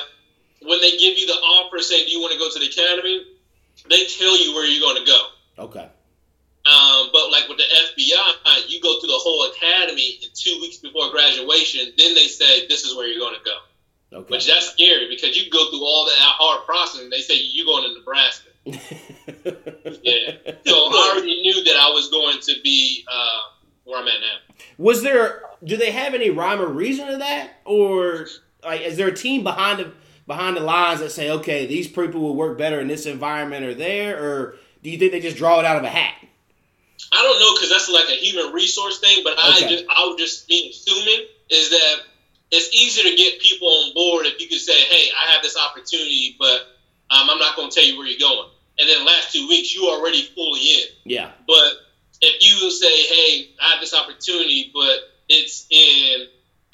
when 0.67 0.79
they 0.81 0.91
give 0.91 1.17
you 1.17 1.25
the 1.27 1.33
offer, 1.33 1.79
say, 1.79 2.05
do 2.05 2.11
you 2.11 2.19
want 2.21 2.33
to 2.33 2.39
go 2.39 2.49
to 2.51 2.59
the 2.59 2.67
academy? 2.67 3.25
They 3.89 4.05
tell 4.05 4.37
you 4.43 4.53
where 4.53 4.65
you're 4.65 4.81
going 4.81 5.03
to 5.05 5.11
go. 5.11 5.21
Okay. 5.65 5.87
Um, 6.65 7.09
but 7.13 7.31
like 7.31 7.47
with 7.47 7.57
the 7.57 7.63
FBI, 7.63 8.69
you 8.69 8.81
go 8.81 8.99
through 8.99 9.07
the 9.09 9.17
whole 9.19 9.49
academy 9.51 10.19
in 10.21 10.29
two 10.33 10.57
weeks 10.61 10.77
before 10.77 11.09
graduation. 11.11 11.93
Then 11.97 12.13
they 12.15 12.27
say 12.27 12.67
this 12.67 12.83
is 12.83 12.95
where 12.95 13.07
you're 13.07 13.19
going 13.19 13.35
to 13.35 13.45
go, 13.45 14.19
Okay. 14.19 14.31
which 14.31 14.47
that's 14.47 14.67
scary 14.71 15.07
because 15.09 15.37
you 15.41 15.49
go 15.49 15.69
through 15.69 15.83
all 15.85 16.05
that 16.05 16.15
hard 16.17 16.65
process. 16.65 17.01
And 17.01 17.11
they 17.11 17.21
say 17.21 17.35
you're 17.37 17.65
going 17.65 17.83
to 17.83 17.99
Nebraska. 17.99 18.49
Yeah. 20.03 20.31
So 20.65 20.73
I 20.75 21.11
already 21.15 21.41
knew 21.41 21.63
that 21.63 21.75
I 21.77 21.89
was 21.93 22.09
going 22.09 22.39
to 22.41 22.53
be 22.63 23.05
uh, 23.09 23.39
where 23.85 23.99
I'm 24.01 24.07
at 24.07 24.19
now. 24.19 24.55
was 24.77 25.01
there? 25.01 25.43
Do 25.63 25.77
they 25.77 25.91
have 25.91 26.13
any 26.13 26.29
rhyme 26.29 26.59
or 26.61 26.67
reason 26.67 27.07
to 27.07 27.17
that, 27.17 27.51
or 27.65 28.27
like 28.63 28.81
is 28.81 28.97
there 28.97 29.07
a 29.07 29.13
team 29.15 29.43
behind 29.43 29.79
the 29.79 29.91
behind 30.27 30.57
the 30.57 30.61
lines 30.61 30.99
that 30.99 31.11
say, 31.11 31.31
okay, 31.31 31.65
these 31.65 31.87
people 31.87 32.21
will 32.21 32.35
work 32.35 32.57
better 32.57 32.79
in 32.79 32.87
this 32.87 33.05
environment 33.05 33.65
or 33.65 33.73
there, 33.73 34.21
or 34.21 34.57
do 34.83 34.89
you 34.89 34.97
think 34.97 35.13
they 35.13 35.21
just 35.21 35.37
draw 35.37 35.59
it 35.59 35.65
out 35.65 35.77
of 35.77 35.83
a 35.83 35.89
hat? 35.89 36.13
I 37.11 37.23
don't 37.23 37.39
know 37.39 37.53
because 37.55 37.69
that's 37.69 37.89
like 37.89 38.09
a 38.09 38.19
human 38.19 38.53
resource 38.53 38.99
thing, 38.99 39.21
but 39.23 39.33
I 39.37 39.59
just 39.67 39.85
I 39.89 40.05
would 40.07 40.17
just 40.17 40.47
be 40.47 40.69
assuming 40.69 41.25
is 41.49 41.69
that 41.69 41.95
it's 42.51 42.73
easier 42.73 43.09
to 43.09 43.15
get 43.15 43.39
people 43.39 43.67
on 43.67 43.93
board 43.93 44.25
if 44.25 44.39
you 44.41 44.47
could 44.47 44.59
say, 44.59 44.73
hey, 44.73 45.09
I 45.17 45.31
have 45.31 45.41
this 45.41 45.57
opportunity, 45.57 46.35
but 46.39 46.61
um, 47.09 47.29
I'm 47.29 47.39
not 47.39 47.55
going 47.55 47.69
to 47.69 47.75
tell 47.75 47.85
you 47.85 47.97
where 47.97 48.07
you're 48.07 48.19
going. 48.19 48.49
And 48.79 48.87
then 48.87 49.05
last 49.05 49.33
two 49.33 49.47
weeks, 49.47 49.73
you 49.73 49.89
already 49.89 50.23
fully 50.35 50.59
in. 50.59 50.87
Yeah. 51.05 51.31
But 51.47 51.73
if 52.21 52.43
you 52.45 52.69
say, 52.71 52.87
hey, 52.87 53.49
I 53.61 53.71
have 53.71 53.81
this 53.81 53.93
opportunity, 53.93 54.71
but 54.73 54.99
it's 55.29 55.67
in 55.69 56.27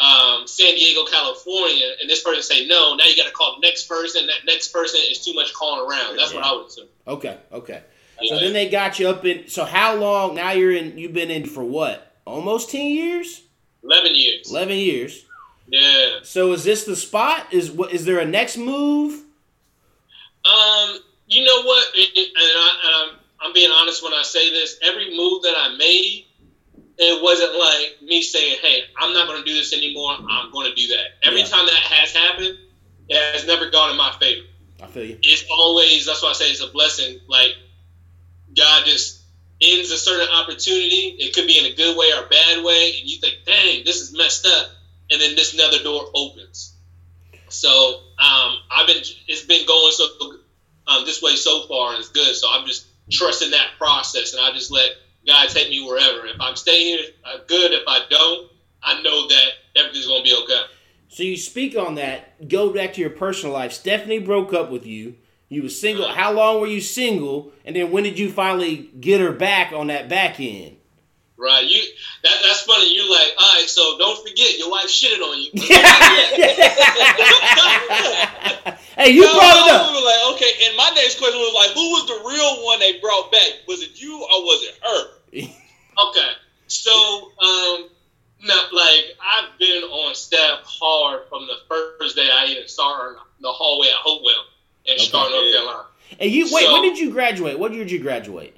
um, 0.03 0.47
San 0.47 0.73
Diego, 0.75 1.05
California, 1.05 1.87
and 2.01 2.09
this 2.09 2.21
person 2.23 2.41
say 2.43 2.65
no, 2.67 2.95
now 2.95 3.05
you 3.05 3.15
got 3.15 3.27
to 3.27 3.31
call 3.33 3.55
the 3.55 3.65
next 3.65 3.87
person. 3.87 4.27
That 4.27 4.45
next 4.45 4.69
person 4.73 4.99
is 5.09 5.23
too 5.23 5.33
much 5.33 5.53
calling 5.53 5.87
around. 5.89 6.17
That's 6.17 6.33
what 6.33 6.43
I 6.43 6.53
would 6.53 6.67
assume. 6.67 6.87
Okay. 7.07 7.37
Okay. 7.51 7.81
So 8.27 8.39
then 8.39 8.53
they 8.53 8.69
got 8.69 8.99
you 8.99 9.09
up 9.09 9.25
in. 9.25 9.47
So 9.47 9.65
how 9.65 9.95
long? 9.95 10.35
Now 10.35 10.51
you're 10.51 10.71
in. 10.73 10.97
You've 10.97 11.13
been 11.13 11.31
in 11.31 11.45
for 11.45 11.63
what? 11.63 12.15
Almost 12.25 12.69
ten 12.69 12.85
years. 12.85 13.41
11 13.83 14.11
years. 14.15 14.49
Eleven 14.49 14.77
years. 14.77 15.25
Yeah. 15.67 16.19
So 16.23 16.53
is 16.53 16.63
this 16.63 16.85
the 16.85 16.95
spot? 16.95 17.47
Is 17.51 17.71
what? 17.71 17.91
Is 17.91 18.05
there 18.05 18.19
a 18.19 18.25
next 18.25 18.57
move? 18.57 19.23
Um, 20.45 20.99
you 21.27 21.43
know 21.43 21.63
what? 21.63 21.87
It- 21.95 22.11
it- 22.17 22.29
and 22.35 22.37
I, 22.37 23.03
um, 23.09 23.19
I'm 23.41 23.53
being 23.53 23.71
honest 23.71 24.03
when 24.03 24.13
I 24.13 24.21
say 24.23 24.49
this. 24.51 24.77
Every 24.81 25.15
move 25.15 25.43
that 25.43 25.55
I 25.57 25.75
made 25.77 26.25
it 26.97 27.21
wasn't 27.21 27.55
like 27.55 27.95
me 28.01 28.21
saying, 28.21 28.57
"Hey, 28.61 28.81
I'm 28.97 29.13
not 29.13 29.27
going 29.27 29.43
to 29.43 29.45
do 29.45 29.53
this 29.53 29.73
anymore. 29.73 30.15
I'm 30.29 30.51
going 30.51 30.69
to 30.69 30.75
do 30.75 30.87
that." 30.89 31.05
Every 31.23 31.39
Yeah. 31.39 31.47
time 31.47 31.65
that 31.65 31.75
has 31.75 32.11
happened, 32.11 32.57
it 33.09 33.17
has 33.33 33.45
never 33.45 33.69
gone 33.69 33.89
in 33.89 33.97
my 33.97 34.15
favor. 34.19 34.43
I 34.81 34.87
feel 34.87 35.03
you. 35.05 35.17
It's 35.21 35.43
always 35.49 36.05
that's 36.05 36.21
why 36.21 36.29
I 36.29 36.33
say 36.33 36.49
it's 36.51 36.61
a 36.61 36.67
blessing. 36.67 37.19
Like 37.27 37.53
God 38.55 38.85
just 38.85 39.21
ends 39.61 39.91
a 39.91 39.97
certain 39.97 40.29
opportunity. 40.29 41.15
It 41.17 41.33
could 41.33 41.47
be 41.47 41.57
in 41.57 41.65
a 41.65 41.73
good 41.73 41.97
way 41.97 42.11
or 42.11 42.25
a 42.25 42.27
bad 42.27 42.63
way, 42.63 42.93
and 42.99 43.09
you 43.09 43.17
think, 43.17 43.37
"Dang, 43.45 43.83
this 43.85 44.01
is 44.01 44.13
messed 44.13 44.45
up," 44.45 44.67
and 45.09 45.21
then 45.21 45.35
this 45.35 45.53
another 45.53 45.81
door 45.81 46.05
opens. 46.13 46.73
So 47.49 48.01
um, 48.19 48.57
I've 48.69 48.87
been 48.87 49.03
it's 49.27 49.43
been 49.45 49.65
going 49.65 49.91
so 49.91 50.07
um, 50.87 51.05
this 51.05 51.21
way 51.21 51.35
so 51.35 51.65
far, 51.67 51.91
and 51.91 51.99
it's 51.99 52.09
good. 52.09 52.35
So 52.35 52.49
I'm 52.49 52.65
just 52.65 52.87
trusting 53.11 53.51
that 53.51 53.67
process, 53.77 54.33
and 54.33 54.41
I 54.41 54.51
just 54.51 54.71
let 54.71 54.91
God 55.25 55.49
take 55.49 55.69
me 55.69 55.85
wherever. 55.85 56.25
If 56.25 56.39
I'm 56.39 56.55
staying 56.55 56.97
here, 56.97 57.07
uh, 57.25 57.37
good. 57.47 57.71
If 57.71 57.83
I 57.87 58.01
don't, 58.09 58.51
I 58.81 59.01
know 59.01 59.27
that 59.27 59.47
everything's 59.75 60.07
gonna 60.07 60.23
be 60.23 60.35
okay. 60.43 60.61
So 61.07 61.23
you 61.23 61.37
speak 61.37 61.77
on 61.77 61.95
that. 61.95 62.47
Go 62.47 62.73
back 62.73 62.93
to 62.93 63.01
your 63.01 63.11
personal 63.11 63.53
life. 63.53 63.71
Stephanie 63.71 64.19
broke 64.19 64.53
up 64.53 64.71
with 64.71 64.85
you. 64.85 65.15
You 65.47 65.63
were 65.63 65.69
single. 65.69 66.07
How 66.07 66.31
long 66.33 66.59
were 66.59 66.67
you 66.67 66.81
single? 66.81 67.51
And 67.63 67.75
then 67.75 67.91
when 67.91 68.03
did 68.03 68.17
you 68.17 68.31
finally 68.31 68.89
get 68.99 69.21
her 69.21 69.31
back 69.31 69.71
on 69.71 69.87
that 69.87 70.09
back 70.09 70.39
end? 70.39 70.77
Right, 71.37 71.65
you 71.65 71.81
that, 72.23 72.37
that's 72.43 72.61
funny. 72.61 72.95
You're 72.95 73.11
like, 73.11 73.33
all 73.37 73.53
right, 73.55 73.67
so 73.67 73.97
don't 73.97 74.27
forget 74.27 74.57
your 74.57 74.71
wife 74.71 74.87
shitted 74.87 75.21
on 75.21 75.41
you. 75.41 75.51
hey, 78.97 79.09
you 79.11 79.21
No, 79.21 79.33
brought 79.33 79.67
it 79.67 79.73
up. 79.73 79.91
like, 79.91 80.35
okay. 80.35 80.51
And 80.67 80.77
my 80.77 80.91
next 80.95 81.17
question 81.19 81.39
was 81.39 81.53
like, 81.53 81.71
who 81.75 81.89
was 81.91 82.07
the 82.07 82.29
real 82.29 82.65
one 82.65 82.79
they 82.79 82.99
brought 82.99 83.31
back? 83.31 83.49
Was 83.67 83.81
it 83.83 84.01
you 84.01 84.15
or 84.15 84.41
was 84.43 84.63
it 84.67 84.79
her? 84.83 85.49
Okay, 85.95 86.31
so 86.65 86.91
um, 86.91 87.87
no, 88.43 88.55
like 88.73 89.05
I've 89.21 89.59
been 89.59 89.83
on 89.83 90.15
staff 90.15 90.61
hard 90.65 91.21
from 91.29 91.45
the 91.45 91.53
first 91.69 92.15
day 92.15 92.31
I 92.33 92.45
even 92.47 92.67
started 92.67 93.19
the 93.41 93.49
hallway 93.49 93.89
at 93.89 93.93
Hopewell 93.97 94.33
in 94.85 94.95
Okay. 94.95 95.03
Charlotte, 95.03 95.31
North 95.33 95.45
Yeah. 95.45 95.51
Carolina. 95.59 95.85
And 96.19 96.31
you 96.31 96.45
wait. 96.51 96.65
So- 96.65 96.73
when 96.73 96.81
did 96.81 96.97
you 96.97 97.11
graduate? 97.11 97.59
What 97.59 97.73
year 97.73 97.83
did 97.83 97.91
you 97.91 97.99
graduate? 97.99 98.57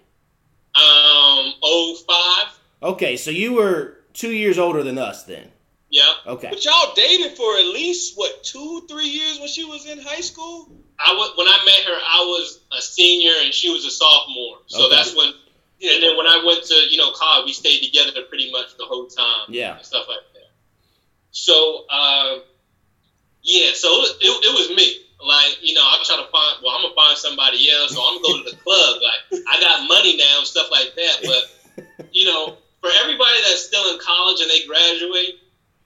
Um, 0.76 1.54
05, 1.62 2.60
Okay, 2.84 3.18
so 3.18 3.32
you 3.32 3.54
were 3.54 3.98
two 4.14 4.32
years 4.32 4.58
older 4.58 4.82
than 4.82 4.98
us 4.98 5.24
then. 5.24 5.52
Yeah. 5.96 6.34
Okay. 6.34 6.50
But 6.50 6.64
y'all 6.66 6.94
dated 6.96 7.38
for 7.38 7.50
at 7.58 7.66
least 7.80 8.18
what 8.18 8.44
two, 8.44 8.86
three 8.90 9.08
years 9.08 9.40
when 9.40 9.48
she 9.48 9.64
was 9.64 9.86
in 9.86 10.00
high 10.00 10.20
school. 10.22 10.68
I 11.00 11.14
was 11.14 11.32
when 11.38 11.48
I 11.48 11.58
met 11.66 11.82
her, 11.90 11.98
I 12.18 12.20
was 12.28 12.60
a 12.78 12.82
senior 12.82 13.32
and 13.44 13.54
she 13.54 13.70
was 13.72 13.86
a 13.86 13.92
sophomore. 13.92 14.58
So 14.68 14.86
Okay. 14.88 14.96
that's 14.96 15.16
when. 15.16 15.28
And 15.28 16.02
then 16.04 16.18
when 16.18 16.26
I 16.28 16.44
went 16.46 16.64
to 16.66 16.76
you 16.90 16.98
know 16.98 17.12
college, 17.12 17.46
we 17.46 17.54
stayed 17.54 17.82
together 17.84 18.12
pretty 18.28 18.52
much 18.52 18.76
the 18.78 18.86
whole 18.86 19.08
time. 19.08 19.48
Yeah. 19.50 19.78
and 19.78 19.86
stuff 19.86 20.06
like 20.08 20.24
that. 20.34 20.50
So, 21.32 21.86
um, 21.90 22.42
yeah, 23.44 23.72
so 23.74 23.90
it, 24.04 24.12
it, 24.22 24.32
it 24.48 24.54
was 24.56 24.70
me. 24.76 24.88
Like, 25.24 25.58
you 25.62 25.74
know, 25.76 25.82
I 25.84 26.00
try 26.06 26.16
to 26.18 26.28
find, 26.32 26.64
well, 26.64 26.76
I'm 26.76 26.82
going 26.82 26.94
to 26.94 26.96
find 26.96 27.18
somebody 27.18 27.70
else, 27.72 27.92
or 27.96 28.04
I'm 28.08 28.22
going 28.22 28.44
to 28.44 28.44
go 28.44 28.50
to 28.52 28.56
the 28.56 28.62
club. 28.64 28.92
Like, 29.04 29.44
I 29.52 29.60
got 29.60 29.88
money 29.88 30.16
now 30.18 30.40
and 30.40 30.48
stuff 30.48 30.68
like 30.72 30.96
that. 30.96 31.16
But, 31.28 31.44
you 32.12 32.24
know, 32.26 32.56
for 32.80 32.90
everybody 33.04 33.36
that's 33.44 33.66
still 33.68 33.84
in 33.94 34.00
college 34.00 34.40
and 34.42 34.50
they 34.50 34.66
graduate, 34.66 35.40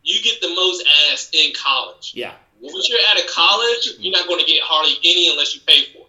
you 0.09 0.21
get 0.23 0.41
the 0.41 0.49
most 0.55 0.83
ass 1.11 1.29
in 1.33 1.53
college. 1.53 2.13
Yeah. 2.15 2.33
Once 2.61 2.89
you're 2.89 2.99
out 3.09 3.19
of 3.19 3.27
college, 3.29 3.89
you're 3.99 4.11
not 4.11 4.27
going 4.27 4.39
to 4.39 4.45
get 4.45 4.61
hardly 4.63 4.97
any 5.03 5.29
unless 5.29 5.55
you 5.55 5.61
pay 5.65 5.83
for 5.93 5.99
it. 5.99 6.07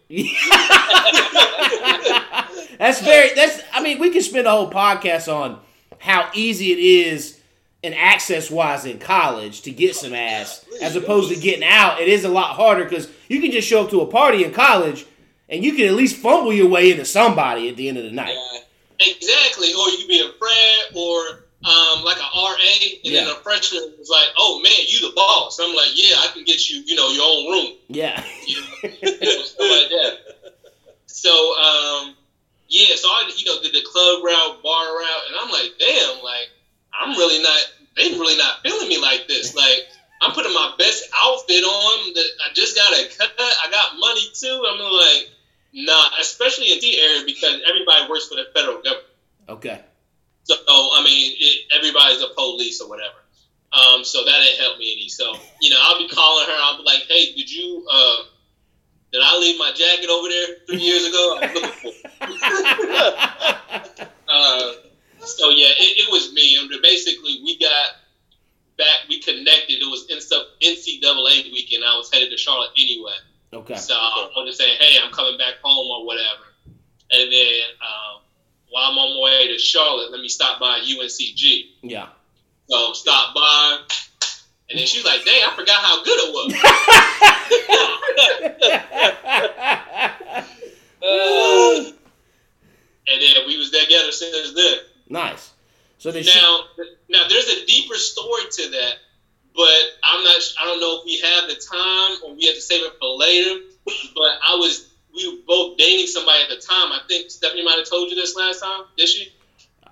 that's 2.79 3.01
very. 3.03 3.33
That's. 3.35 3.63
I 3.73 3.81
mean, 3.83 4.01
we 4.01 4.11
could 4.11 4.25
spend 4.25 4.49
a 4.49 4.51
whole 4.51 4.71
podcast 4.71 5.33
on 5.33 5.61
how 5.99 6.29
easy 6.35 6.73
it 6.73 6.79
is, 6.79 7.39
and 7.85 7.95
access 7.95 8.51
wise, 8.51 8.85
in 8.87 8.99
college 8.99 9.63
to 9.63 9.71
get 9.71 9.95
some 9.95 10.13
ass, 10.13 10.65
as 10.83 10.97
opposed 10.97 11.33
to 11.33 11.39
getting 11.39 11.63
out. 11.63 12.01
It 12.01 12.09
is 12.09 12.25
a 12.25 12.29
lot 12.29 12.57
harder 12.57 12.83
because 12.83 13.09
you 13.29 13.41
can 13.41 13.53
just 13.53 13.69
show 13.69 13.85
up 13.85 13.91
to 13.91 14.01
a 14.01 14.07
party 14.07 14.43
in 14.43 14.53
college, 14.53 15.07
and 15.49 15.63
you 15.63 15.75
can 15.75 15.87
at 15.87 15.95
least 15.95 16.17
fumble 16.17 16.53
your 16.53 16.69
way 16.69 16.91
into 16.91 17.05
somebody 17.05 17.69
at 17.69 17.77
the 17.77 17.89
end 17.89 17.99
of 17.99 18.03
the 18.03 18.11
night. 18.11 18.35
Exactly. 18.99 19.69
Or 19.69 19.89
you 19.89 19.99
could 19.99 20.09
be 20.09 20.21
a 20.21 20.33
friend 20.33 20.97
or 20.97 21.45
um, 21.65 22.05
like 22.05 22.17
a 22.17 22.29
RA, 22.35 22.57
and 23.05 23.15
then 23.15 23.27
Yeah. 23.27 23.33
a 23.33 23.37
freshman 23.37 23.93
was 23.99 24.09
like, 24.09 24.29
"Oh 24.39 24.61
man, 24.61 24.73
you 24.87 25.01
the 25.01 25.13
boss." 25.15 25.59
I'm 25.59 25.75
like, 25.75 25.91
"Yeah, 25.95 26.17
I 26.21 26.29
can 26.29 26.45
get 26.45 26.69
you, 26.71 26.83
you 26.87 26.95
know, 26.95 27.09
your 27.11 27.25
own 27.25 27.51
room." 27.53 27.77
Yeah. 27.89 28.25
You 28.47 28.61
know, 28.61 28.67
you 29.03 29.37
know, 29.37 29.43
stuff 29.45 29.61
like 29.61 29.89
that. 29.91 30.19
So, 31.07 31.31
um, 31.59 32.17
yeah, 32.69 32.95
so 32.97 33.09
I, 33.09 33.31
you 33.37 33.45
know, 33.45 33.61
did 33.61 33.75
the 33.75 33.83
club 33.83 34.25
route, 34.25 34.63
bar 34.63 34.99
route, 34.99 35.23
and 35.29 35.37
I'm 35.39 35.51
like, 35.51 35.73
damn, 35.79 36.23
like, 36.23 36.49
I'm 36.99 37.11
really 37.19 37.43
not, 37.43 37.61
they 37.97 38.11
really 38.13 38.37
not 38.39 38.63
feeling 38.63 38.89
me 38.89 38.99
like 39.01 39.27
this. 39.29 39.55
Like, 39.55 39.83
I'm 40.23 40.33
putting 40.33 40.55
my 40.55 40.73
best 40.79 41.03
outfit 41.15 41.63
on. 41.65 42.15
That 42.15 42.27
I 42.49 42.53
just 42.55 42.75
got 42.77 42.93
a 42.93 43.05
cut. 43.19 43.31
I 43.39 43.71
got 43.71 43.99
money 43.99 44.31
too. 44.35 44.65
I'm 44.67 44.79
like, 44.79 45.29
nah, 45.73 46.09
especially 46.21 46.73
in 46.73 46.79
the 46.81 46.99
area 47.01 47.23
because 47.27 47.61
everybody 47.69 48.09
works 48.09 48.29
for 48.29 48.37
the 48.37 48.47
federal 48.55 48.77
government. 48.77 49.05
Okay. 49.49 49.81
So 50.45 50.55
A 52.19 52.35
police 52.35 52.81
or 52.81 52.89
whatever. 52.89 53.15
Um, 53.73 54.05
so 54.05 54.25
that 54.25 54.33
didn't 54.43 54.59
help 54.61 54.79
me 54.79 54.93
any. 54.93 55.09
So 55.09 55.33
you 55.61 55.71
know, 55.71 55.79
I'll 55.81 55.99
be 55.99 56.09
calling 56.09 56.47
her. 56.47 56.57
I'll 56.57 56.79
be 56.79 56.85
like, 56.85 57.03
"Hey, 57.09 57.33
did 57.35 57.51
you? 57.51 57.87
Uh, 57.91 58.17
did 59.13 59.23
I 59.25 59.39
leave 59.39 59.59
my 59.59 59.73
jacket 59.73 60.11
over 60.11 60.29
there 60.29 60.47
three 60.67 60.83
years 60.83 61.07
ago? 61.07 61.39
I'm 61.41 61.55
looking 61.55 61.71
for." 61.71 61.89
it." 61.89 62.01
uh, 64.29 64.73
so 65.25 65.51
yeah, 65.51 65.69
it, 65.69 66.09
it 66.09 66.11
was 66.11 66.33
me. 66.33 66.57
And 66.57 66.71
basically, 66.83 67.41
we 67.45 67.59
got 67.59 67.95
back. 68.77 69.09
We 69.09 69.21
connected. 69.21 69.79
It 69.79 69.87
was 69.87 70.09
NCAA 70.09 71.53
weekend. 71.53 71.85
I 71.85 71.97
was 71.97 72.11
headed 72.13 72.31
to 72.31 72.37
Charlotte 72.37 72.71
anyway. 72.77 73.15
okay. 73.53 73.77
So 73.77 73.95
I 73.95 74.31
was 74.37 74.49
just 74.49 74.59
saying, 74.59 74.77
hey, 74.81 74.97
I'm 75.03 75.13
coming 75.13 75.39
back 75.39 75.55
home 75.63 75.91
or 75.91 76.07
whatever. 76.07 76.51
And 77.13 77.33
then 77.33 77.63
um, 77.83 78.23
while 78.71 78.91
I'm 78.91 78.99
on 78.99 79.17
my 79.17 79.21
way 79.25 79.49
to 79.53 79.59
Charlotte, 79.59 80.11
let 80.13 80.21
me 80.21 80.29
stop 80.29 80.59
by 80.61 80.81
UNCG. 80.81 81.67
Yeah. 81.83 82.09
So 82.69 82.93
stop 82.93 83.35
by. 83.35 83.79
And 84.71 84.79
then 84.79 84.87
she's 84.87 85.05
like, 85.05 85.25
dang, 85.25 85.43
I 85.45 85.53
forgot 85.57 85.83
how 85.83 86.05
good 86.05 86.19
it 86.21 86.33
was. 86.33 86.55
and 93.09 93.21
then 93.21 93.47
we 93.47 93.57
was 93.59 93.71
together 93.71 94.13
since 94.13 94.53
then. 94.55 94.79
nice. 95.09 95.51
So 95.99 96.13
she, 96.13 96.23
Now, 96.35 96.61
now 97.11 97.29
there's 97.29 97.49
a 97.49 97.67
deeper 97.67 97.95
story 97.97 98.43
to 98.51 98.71
that, 98.71 98.95
but 99.55 99.81
I'm 100.03 100.25
not. 100.25 100.37
I 100.61 100.65
don't 100.65 100.81
know 100.81 101.01
if 101.01 101.05
we 101.05 101.19
have 101.19 101.49
the 101.49 101.57
time 101.57 102.19
or 102.25 102.35
we 102.35 102.47
have 102.47 102.55
to 102.55 102.61
save 102.61 102.83
it 102.85 102.93
for 102.99 103.17
later. 103.19 103.61
But 104.15 104.33
I 104.43 104.55
was. 104.57 104.89
We 105.15 105.29
were 105.29 105.43
both 105.47 105.77
dating 105.77 106.07
somebody 106.07 106.43
at 106.43 106.49
the 106.51 106.57
time. 106.57 106.93
I 106.93 107.01
think 107.09 107.31
Stephanie 107.31 107.65
might 107.65 107.79
have 107.79 107.89
told 107.89 108.11
you 108.11 108.17
this 108.17 108.37
last 108.37 108.61
time. 108.61 108.85
Did 108.97 109.09
she? 109.09 109.33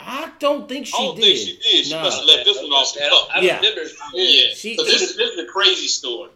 I 0.00 0.30
don't 0.38 0.68
think 0.68 0.86
she 0.86 0.94
I 0.96 1.00
don't 1.06 1.16
did. 1.16 1.24
think 1.24 1.38
she 1.38 1.56
did. 1.76 1.84
She 1.86 1.90
No. 1.92 2.02
must 2.02 2.18
have 2.18 2.26
left 2.26 2.44
this 2.44 2.56
one 2.56 2.66
off 2.70 2.94
the 2.94 3.00
cuff. 3.00 3.28
I 3.34 3.40
Yeah. 3.40 3.56
remember. 3.56 3.82
Yeah. 4.14 4.54
She- 4.54 4.76
so 4.76 4.84
this 4.84 5.02
is 5.02 5.16
this 5.16 5.32
is 5.32 5.38
a 5.40 5.46
crazy 5.46 5.88
story. 5.88 6.30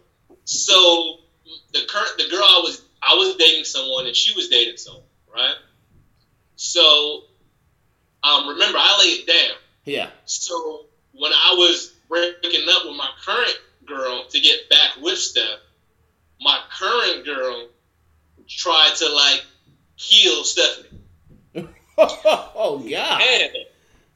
So 0.45 1.19
the 1.71 1.85
current 1.87 2.17
the 2.17 2.27
girl 2.29 2.43
I 2.43 2.59
was 2.63 2.81
I 3.01 3.15
was 3.15 3.35
dating 3.37 3.63
someone 3.63 4.05
and 4.05 4.15
she 4.15 4.33
was 4.35 4.49
dating 4.49 4.77
someone, 4.77 5.03
right? 5.33 5.55
So 6.55 7.23
um, 8.23 8.47
remember 8.49 8.77
I 8.77 8.97
laid 8.99 9.21
it 9.21 9.27
down. 9.27 9.57
Yeah. 9.85 10.09
So 10.25 10.85
when 11.13 11.31
I 11.31 11.53
was 11.57 11.93
breaking 12.09 12.67
up 12.69 12.85
with 12.85 12.95
my 12.95 13.09
current 13.25 13.57
girl 13.85 14.25
to 14.29 14.39
get 14.39 14.69
back 14.69 14.91
with 15.01 15.17
Steph, 15.17 15.59
my 16.39 16.59
current 16.77 17.25
girl 17.25 17.67
tried 18.47 18.95
to 18.97 19.09
like 19.09 19.43
kill 19.97 20.43
Stephanie. 20.43 20.99
oh 21.97 22.79
God. 22.79 23.21
And, 23.21 23.51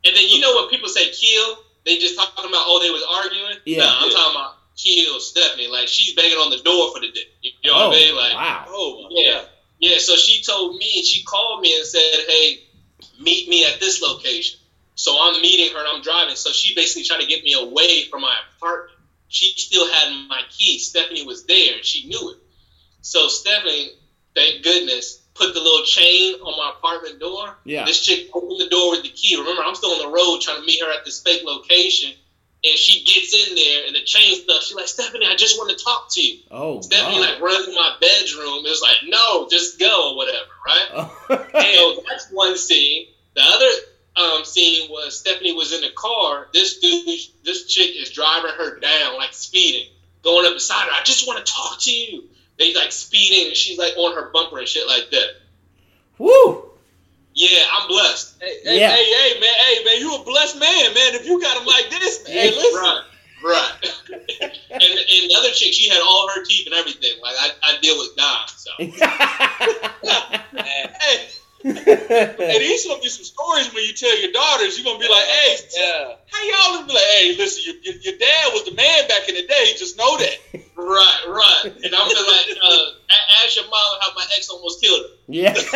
and 0.06 0.16
then 0.16 0.24
you 0.30 0.42
know 0.42 0.56
when 0.56 0.70
people 0.70 0.90
say 0.90 1.10
kill, 1.12 1.58
they 1.86 1.98
just 1.98 2.16
talking 2.16 2.50
about 2.50 2.64
oh 2.66 2.80
they 2.84 2.90
was 2.90 3.04
arguing. 3.10 3.58
Yeah. 3.66 3.84
Nah, 3.84 4.00
I'm 4.02 4.12
talking 4.12 4.36
about 4.36 4.54
kill 4.76 5.20
Stephanie. 5.20 5.68
Like 5.68 5.88
she's 5.88 6.16
banging 6.16 6.38
on 6.38 6.50
the 6.50 6.64
door 6.64 6.94
for 6.94 7.02
the 7.02 7.12
dick. 7.12 7.28
You 7.42 7.52
know 7.66 7.74
oh, 7.74 7.88
what 7.90 7.96
I 7.96 8.00
oh, 8.00 8.06
mean? 8.06 8.16
Like 8.16 8.34
wow. 8.34 8.66
Oh 8.68 9.04
my 9.04 9.10
yeah. 9.12 9.42
Yeah, 9.80 9.98
so 10.00 10.16
she 10.16 10.44
told 10.44 10.78
me 10.78 10.92
and 10.98 11.06
she 11.06 11.24
called 11.24 11.62
me 11.62 11.78
and 11.78 11.86
said, 11.86 12.02
Hey, 12.28 12.64
meet 13.20 13.48
me 13.48 13.66
at 13.66 13.80
this 13.80 14.02
location. 14.02 14.60
So 14.96 15.16
I'm 15.20 15.40
meeting 15.42 15.72
her 15.74 15.80
and 15.80 15.88
I'm 15.88 16.02
driving. 16.02 16.36
So 16.36 16.52
she 16.52 16.74
basically 16.74 17.04
tried 17.04 17.22
to 17.22 17.28
get 17.28 17.44
me 17.44 17.54
away 17.54 18.06
from 18.06 18.22
my 18.22 18.36
apartment. 18.58 18.98
She 19.28 19.54
still 19.56 19.88
had 19.92 20.28
my 20.28 20.42
key. 20.50 20.80
Stephanie 20.80 21.26
was 21.26 21.46
there 21.46 21.76
and 21.76 21.86
she 21.86 22.08
knew 22.08 22.32
it. 22.32 22.38
So 23.02 23.28
Stephanie, 23.28 23.92
thank 24.38 24.64
goodness, 24.64 25.22
put 25.34 25.54
the 25.54 25.60
little 25.60 25.86
chain 25.86 26.36
on 26.36 26.58
my 26.58 26.74
apartment 26.78 27.20
door. 27.20 27.56
Yeah. 27.64 27.86
This 27.86 28.06
chick 28.06 28.30
opened 28.34 28.60
the 28.60 28.70
door 28.70 28.92
with 28.92 29.04
the 29.04 29.10
key. 29.10 29.38
Remember, 29.38 29.64
I'm 29.64 29.76
still 29.76 29.92
on 29.92 30.00
the 30.00 30.16
road 30.16 30.42
trying 30.42 30.60
to 30.60 30.66
meet 30.66 30.82
her 30.82 30.92
at 30.92 31.06
this 31.06 31.22
fake 31.22 31.44
location. 31.44 32.14
And 32.64 32.76
she 32.76 33.06
gets 33.06 33.34
in 33.34 33.56
there 33.56 33.86
and 33.86 33.96
the 33.96 34.02
chain 34.02 34.36
stuff. 34.36 34.64
She's 34.64 34.76
like, 34.76 34.88
Stephanie, 34.88 35.28
I 35.28 35.36
just 35.36 35.58
want 35.60 35.78
to 35.78 35.84
talk 35.84 36.08
to 36.14 36.22
you. 36.22 36.40
Oh 36.50 36.82
Stephanie 36.82 37.18
God. 37.18 37.34
like 37.34 37.42
runs 37.42 37.68
in 37.68 37.76
my 37.76 37.96
bedroom. 38.02 38.64
It's 38.66 38.82
like, 38.82 38.98
no, 39.06 39.48
just 39.48 39.80
go 39.80 40.12
or 40.12 40.18
whatever, 40.18 40.50
right? 40.66 40.88
Oh. 40.94 41.14
And 41.54 42.06
that's 42.10 42.30
one 42.32 42.58
scene. 42.58 43.08
The 43.36 43.44
other 43.44 43.70
um, 44.18 44.46
scene 44.46 44.90
was 44.90 45.20
Stephanie 45.20 45.54
was 45.54 45.72
in 45.72 45.82
the 45.82 45.92
car. 45.96 46.48
This 46.52 46.80
dude, 46.80 47.06
this 47.44 47.68
chick 47.68 47.96
is 47.96 48.10
driving 48.10 48.52
her 48.58 48.80
down, 48.80 49.16
like 49.18 49.34
speeding, 49.34 49.88
going 50.24 50.48
up 50.48 50.54
beside 50.54 50.86
her. 50.86 50.92
I 50.92 51.04
just 51.04 51.28
want 51.28 51.46
to 51.46 51.52
talk 51.52 51.80
to 51.82 51.92
you. 51.92 52.24
They 52.60 52.74
like 52.74 52.92
speeding, 52.92 53.48
and 53.48 53.56
she's 53.56 53.78
like 53.78 53.94
on 53.98 54.16
her 54.16 54.30
bumper 54.32 54.58
and 54.60 54.68
shit 54.68 54.88
like 54.88 55.10
that. 55.12 55.28
Woo! 56.18 56.64
Yeah, 57.34 57.64
I'm 57.72 57.88
blessed. 57.88 58.36
Hey, 58.42 58.60
hey, 58.64 58.80
Yeah. 58.80 58.90
hey, 58.96 59.04
hey, 59.06 59.40
man, 59.40 59.54
hey, 59.54 59.84
man, 59.84 60.00
you 60.00 60.16
a 60.16 60.24
blessed 60.24 60.58
man, 60.60 60.94
man. 60.96 61.14
If 61.16 61.26
you 61.28 61.40
got 61.40 61.58
him 61.62 61.68
like 61.68 61.90
this, 61.92 62.24
man, 62.24 62.34
hey, 62.34 62.50
listen. 62.50 62.82
Right, 62.82 63.04
right. 63.44 63.74
and, 64.42 64.82
and 64.82 65.30
the 65.30 65.36
other 65.38 65.52
chick, 65.52 65.72
she 65.74 65.88
had 65.88 66.02
all 66.02 66.28
her 66.34 66.44
teeth 66.44 66.66
and 66.66 66.74
everything. 66.74 67.20
Like 67.22 67.36
I, 67.40 67.50
I 67.62 67.78
deal 67.80 67.96
with 68.00 68.16
Don, 68.16 68.48
so 68.48 68.72
Hey, 71.00 71.30
hey, 71.64 72.60
these 72.60 72.86
gonna 72.88 73.02
be 73.02 73.10
some 73.10 73.24
stories 73.26 73.74
when 73.74 73.84
you 73.84 73.94
tell 73.94 74.18
your 74.22 74.32
daughters. 74.32 74.78
You're 74.78 74.86
gonna 74.86 75.00
be 75.00 75.10
like, 75.10 75.24
hey, 75.24 75.56
Yeah. 75.78 76.16
how 76.28 76.44
y'all 76.44 76.76
gonna 76.78 76.88
be 76.88 76.94
like, 76.94 77.04
hey, 77.04 77.36
listen, 77.38 77.64
your, 77.66 77.76
your, 77.84 78.02
your 78.02 78.18
dad 78.20 78.54
was 78.54 78.66
the 78.66 78.74
man 78.76 79.08
back 79.08 79.28
in 79.30 79.36
the 79.36 79.46
day. 79.48 79.74
Just 79.78 79.98
know 79.98 80.18
that. 80.18 80.38
right, 80.76 81.22
right. 81.28 81.64
And 81.84 81.96
I'm 81.96 82.10
just 82.10 82.28
like, 82.28 82.58
uh, 82.64 82.92
a- 83.10 83.44
ask 83.44 83.56
your 83.56 83.66
mom 83.66 83.98
how 84.02 84.14
my 84.16 84.26
ex 84.38 84.50
almost 84.50 84.82
killed 84.82 85.02
her. 85.02 85.16
yeah. 85.28 85.54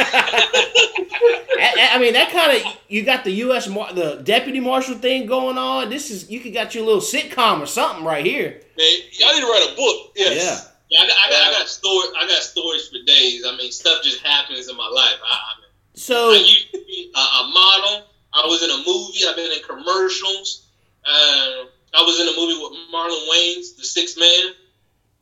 I, 1.64 1.90
I 1.94 2.00
mean, 2.00 2.14
that 2.14 2.32
kind 2.32 2.58
of 2.58 2.78
you 2.88 3.04
got 3.04 3.24
the 3.24 3.32
U.S. 3.32 3.68
Mar- 3.68 3.94
the 3.94 4.22
deputy 4.24 4.60
marshal 4.60 4.96
thing 4.96 5.26
going 5.26 5.58
on. 5.58 5.90
This 5.90 6.12
is 6.12 6.30
you 6.30 6.40
could 6.40 6.54
got 6.54 6.74
your 6.76 6.86
little 6.86 7.02
sitcom 7.02 7.62
or 7.62 7.66
something 7.66 8.04
right 8.06 8.26
here. 8.26 8.62
Man, 8.78 8.94
y'all 9.14 9.34
need 9.34 9.42
to 9.42 9.48
write 9.48 9.70
a 9.72 9.76
book. 9.76 10.12
Yes. 10.16 10.68
Yeah, 10.90 11.00
I 11.04 11.08
got, 11.08 11.18
I 11.18 11.30
got, 11.30 11.48
I 11.48 11.52
got 11.60 11.68
story, 11.70 12.08
I 12.20 12.28
got 12.28 12.44
stories 12.44 12.88
for 12.90 12.98
days. 13.06 13.46
I 13.48 13.56
mean, 13.56 13.72
stuff 13.72 14.04
just 14.04 14.20
happens 14.26 14.68
in 14.68 14.76
my 14.76 14.88
life. 14.90 15.16
I, 15.26 15.34
I, 15.34 15.61
mean, 15.61 15.61
So 15.94 16.32
I 16.32 16.36
used 16.38 16.72
to 16.72 16.78
be 16.80 17.12
a, 17.16 17.20
a 17.20 17.52
model. 17.54 18.08
I 18.34 18.46
was 18.48 18.64
in 18.64 18.70
a 18.70 18.78
movie. 18.78 19.20
I've 19.28 19.36
been 19.36 19.52
in 19.52 19.64
commercials. 19.68 20.68
Uh, 21.06 21.66
I 21.94 22.02
was 22.04 22.20
in 22.20 22.28
a 22.28 22.36
movie 22.38 22.60
with 22.62 22.74
Marlon 22.94 23.28
Wayans, 23.30 23.76
The 23.78 23.84
Sixth 23.84 24.18
Man. 24.18 24.54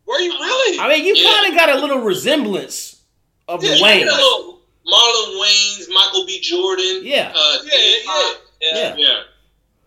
Were 0.06 0.20
you 0.20 0.32
really? 0.32 0.80
I 0.80 0.90
mean, 0.90 1.06
you 1.06 1.14
Yeah. 1.16 1.32
kind 1.32 1.52
of 1.54 1.56
got 1.60 1.70
a 1.70 1.80
little 1.82 2.00
resemblance 2.00 3.02
of 3.48 3.64
Yeah, 3.64 3.72
the 3.72 3.78
you 3.78 3.84
Wayne. 3.84 4.00
You 4.02 4.06
know, 4.06 4.60
Marlon 4.86 5.42
Wayans, 5.42 5.88
Michael 5.92 6.26
B. 6.26 6.40
Jordan. 6.42 7.02
Yeah. 7.04 7.32
Uh, 7.36 7.58
Yeah, 7.64 7.78
yeah. 7.78 7.94
Yeah. 8.06 8.32
Yeah. 8.62 8.96
yeah. 8.98 9.22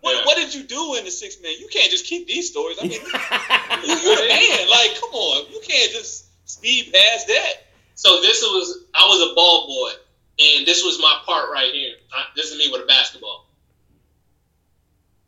What, 0.01 0.15
Yeah. 0.17 0.25
what 0.25 0.35
did 0.37 0.53
you 0.53 0.63
do 0.63 0.95
in 0.95 1.05
the 1.05 1.11
Sixth 1.11 1.41
Man? 1.41 1.53
You 1.59 1.67
can't 1.67 1.89
just 1.91 2.05
keep 2.05 2.27
these 2.27 2.49
stories. 2.49 2.77
I 2.81 2.83
mean, 2.83 2.91
you, 3.87 3.95
you're 4.09 4.19
a 4.19 4.27
man. 4.27 4.69
Like, 4.69 4.99
come 4.99 5.11
on, 5.13 5.51
you 5.51 5.61
can't 5.65 5.91
just 5.93 6.25
speed 6.49 6.91
past 6.93 7.27
that. 7.27 7.53
So 7.95 8.19
this 8.21 8.41
was 8.41 8.79
I 8.93 9.05
was 9.07 9.31
a 9.31 9.35
ball 9.35 9.67
boy, 9.67 9.91
and 10.39 10.65
this 10.65 10.83
was 10.83 10.99
my 10.99 11.21
part 11.25 11.51
right 11.51 11.71
here. 11.71 11.95
I, 12.11 12.25
this 12.35 12.51
is 12.51 12.57
me 12.57 12.69
with 12.71 12.81
a 12.81 12.85
basketball, 12.85 13.47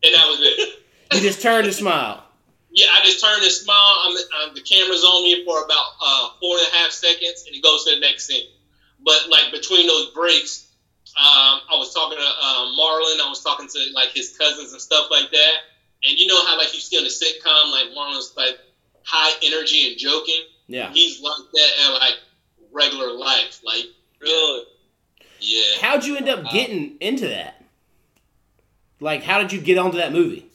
and 0.04 0.14
that 0.14 0.28
was 0.28 0.40
it. 0.42 0.84
you 1.14 1.22
just 1.22 1.42
turned 1.42 1.66
to 1.66 1.74
smile. 1.74 2.24
Yeah, 2.72 2.88
I 2.92 3.06
just 3.06 3.24
turned 3.24 3.42
and 3.42 3.52
smile. 3.52 3.96
I'm, 4.04 4.18
I'm, 4.42 4.56
the 4.56 4.62
camera's 4.62 5.04
on 5.04 5.24
me 5.24 5.46
for 5.46 5.64
about 5.64 5.86
uh, 6.02 6.30
four 6.42 6.58
and 6.58 6.68
a 6.68 6.76
half 6.76 6.92
seconds, 6.92 7.46
and 7.48 7.56
it 7.56 7.64
goes 7.64 7.86
to 7.86 7.96
the 7.96 8.02
next 8.02 8.28
scene. 8.28 8.50
But 9.04 9.30
like 9.30 9.52
between 9.52 9.88
those 9.88 10.10
breaks, 10.12 10.68
um, 11.16 11.62
I 11.72 11.76
was 11.78 11.94
talking 11.94 12.18
to 12.18 12.24
uh, 12.24 12.66
Marlon. 12.76 13.24
I 13.24 13.30
was 13.30 13.42
talking 13.42 13.70
to 13.70 13.80
like 13.94 14.10
his 14.10 14.36
cousins 14.38 14.74
and 14.74 14.82
stuff 14.82 15.08
like 15.10 15.32
that. 15.32 15.56
And 16.04 16.20
you 16.20 16.28
know 16.28 16.46
how 16.46 16.58
like 16.58 16.74
you 16.74 16.82
see 16.82 16.98
on 16.98 17.06
the 17.06 17.10
sitcom, 17.10 17.72
like 17.72 17.96
Marlon's 17.96 18.34
like 18.36 18.60
high 19.04 19.32
energy 19.42 19.88
and 19.88 19.98
joking. 19.98 20.42
Yeah. 20.68 20.92
He's 20.92 21.22
like 21.22 21.38
that 21.54 21.70
in 21.86 21.94
like 21.94 22.16
regular 22.74 23.14
life. 23.14 23.62
Like 23.64 23.86
Really? 24.26 24.64
Yeah. 25.46 25.82
How'd 25.82 26.06
you 26.06 26.18
end 26.18 26.30
up 26.30 26.52
getting 26.52 26.98
into 27.00 27.28
that? 27.30 27.62
Like, 29.00 29.24
how 29.24 29.40
did 29.40 29.52
you 29.52 29.62
get 29.62 29.78
onto 29.78 29.98
that 29.98 30.12
movie? 30.12 30.50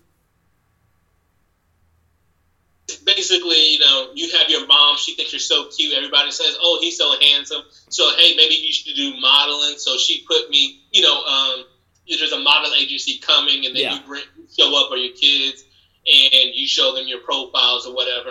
basically, 3.04 3.72
you 3.74 3.78
know, 3.78 4.10
you 4.14 4.30
have 4.36 4.48
your 4.48 4.66
mom. 4.66 4.96
She 4.96 5.14
thinks 5.14 5.32
you're 5.32 5.40
so 5.40 5.66
cute. 5.66 5.94
Everybody 5.94 6.30
says, 6.30 6.56
"Oh, 6.60 6.78
he's 6.80 6.96
so 6.96 7.18
handsome." 7.20 7.62
So, 7.88 8.10
hey, 8.16 8.34
maybe 8.36 8.54
you 8.54 8.72
should 8.72 8.94
do 8.94 9.18
modeling. 9.20 9.78
So 9.78 9.96
she 9.96 10.24
put 10.26 10.50
me, 10.50 10.80
you 10.92 11.02
know, 11.02 11.22
um, 11.22 11.64
there's 12.08 12.32
a 12.32 12.38
model 12.38 12.72
agency 12.74 13.18
coming, 13.18 13.66
and 13.66 13.74
then 13.74 13.82
Yeah. 13.82 13.94
you 13.94 14.00
bring, 14.00 14.24
show 14.58 14.74
up 14.76 14.88
for 14.88 14.96
your 14.96 15.14
kids, 15.14 15.64
and 16.06 16.54
you 16.54 16.66
show 16.66 16.94
them 16.94 17.06
your 17.06 17.20
profiles 17.20 17.86
or 17.86 17.94
whatever. 17.94 18.30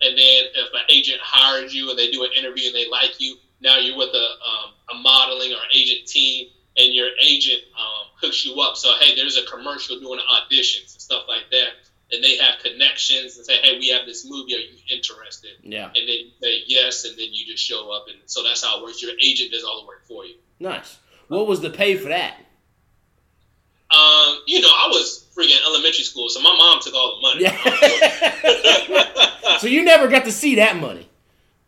And 0.00 0.16
then 0.18 0.44
if 0.54 0.74
an 0.74 0.84
agent 0.90 1.20
hires 1.20 1.74
you 1.74 1.88
and 1.88 1.98
they 1.98 2.10
do 2.10 2.22
an 2.24 2.30
interview 2.32 2.66
and 2.66 2.74
they 2.74 2.86
like 2.88 3.18
you, 3.18 3.38
now 3.60 3.78
you're 3.78 3.96
with 3.96 4.10
a, 4.14 4.28
um, 4.46 4.74
a 4.90 4.94
modeling 4.94 5.52
or 5.52 5.62
agent 5.72 6.06
team, 6.06 6.48
and 6.76 6.94
your 6.94 7.08
agent 7.20 7.62
um, 7.78 8.06
hooks 8.20 8.44
you 8.44 8.60
up. 8.60 8.76
So, 8.76 8.92
hey, 9.00 9.14
there's 9.14 9.36
a 9.36 9.44
commercial 9.44 9.98
doing 9.98 10.20
auditions 10.20 10.92
and 10.94 11.02
stuff 11.02 11.24
like 11.28 11.50
that 11.50 11.70
and 12.12 12.22
they 12.22 12.36
have 12.36 12.60
connections 12.62 13.36
and 13.36 13.44
say, 13.44 13.56
"Hey, 13.62 13.78
we 13.78 13.88
have 13.88 14.06
this 14.06 14.24
movie. 14.28 14.54
Are 14.54 14.58
you 14.58 14.78
interested?" 14.90 15.50
Yeah. 15.62 15.86
And 15.86 15.96
then 15.96 16.08
you 16.08 16.30
say 16.40 16.62
yes, 16.66 17.04
and 17.04 17.16
then 17.18 17.28
you 17.32 17.46
just 17.46 17.64
show 17.64 17.90
up, 17.90 18.06
and 18.08 18.16
so 18.26 18.42
that's 18.42 18.64
how 18.64 18.78
it 18.78 18.84
works. 18.84 19.02
Your 19.02 19.12
agent 19.20 19.52
does 19.52 19.64
all 19.64 19.82
the 19.82 19.86
work 19.86 20.06
for 20.06 20.24
you. 20.24 20.36
Nice. 20.60 20.98
What 21.28 21.46
was 21.46 21.60
the 21.60 21.70
pay 21.70 21.96
for 21.96 22.08
that? 22.10 22.34
Um, 23.90 24.40
you 24.46 24.60
know, 24.60 24.68
I 24.68 24.88
was 24.88 25.26
freaking 25.36 25.58
elementary 25.64 26.04
school, 26.04 26.28
so 26.28 26.40
my 26.40 26.54
mom 26.56 26.80
took 26.80 26.94
all 26.94 27.16
the 27.16 27.22
money. 27.22 27.42
Yeah. 27.42 27.56
so 29.58 29.66
you 29.66 29.84
never 29.84 30.08
got 30.08 30.24
to 30.24 30.32
see 30.32 30.56
that 30.56 30.76
money. 30.76 31.08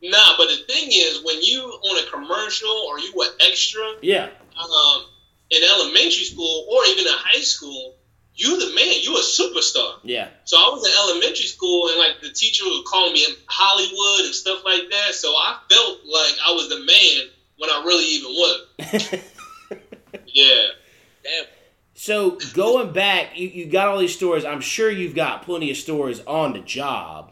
Nah, 0.03 0.37
but 0.37 0.49
the 0.49 0.57
thing 0.73 0.89
is, 0.93 1.23
when 1.25 1.43
you 1.43 1.61
on 1.63 2.05
a 2.07 2.11
commercial 2.11 2.71
or 2.89 2.99
you 2.99 3.13
were 3.17 3.27
extra 3.41 3.95
Yeah. 4.03 4.29
um, 4.59 5.03
in 5.51 5.63
elementary 5.65 6.25
school 6.25 6.67
or 6.71 6.85
even 6.87 7.07
in 7.07 7.13
high 7.13 7.41
school, 7.41 7.95
you 8.35 8.59
the 8.61 8.73
man. 8.75 8.95
You 9.03 9.17
a 9.17 9.21
superstar. 9.21 9.95
Yeah. 10.05 10.29
So 10.45 10.57
I 10.57 10.69
was 10.71 10.87
in 10.87 10.93
elementary 10.97 11.47
school, 11.47 11.89
and 11.89 11.99
like 11.99 12.21
the 12.23 12.31
teacher 12.31 12.65
was 12.65 12.85
calling 12.87 13.13
me 13.13 13.25
in 13.25 13.35
Hollywood 13.47 14.27
and 14.27 14.35
stuff 14.35 14.65
like 14.65 14.89
that. 14.91 15.15
So 15.15 15.29
I 15.31 15.59
felt 15.69 15.99
like 16.05 16.35
I 16.47 16.53
was 16.53 16.69
the 16.69 16.79
man 16.79 17.31
when 17.59 17.71
I 17.71 17.83
really 17.85 18.05
even 18.05 18.31
was. 18.31 19.15
Yeah. 20.27 20.67
Damn. 21.25 21.45
so 21.95 22.39
going 22.55 22.93
back, 22.93 23.37
you, 23.39 23.49
you 23.49 23.67
got 23.67 23.89
all 23.89 23.99
these 23.99 24.15
stories. 24.15 24.45
I'm 24.45 24.61
sure 24.61 24.91
you've 24.91 25.15
got 25.15 25.43
plenty 25.43 25.71
of 25.71 25.77
stories 25.77 26.21
on 26.27 26.53
the 26.53 26.61
job 26.61 27.28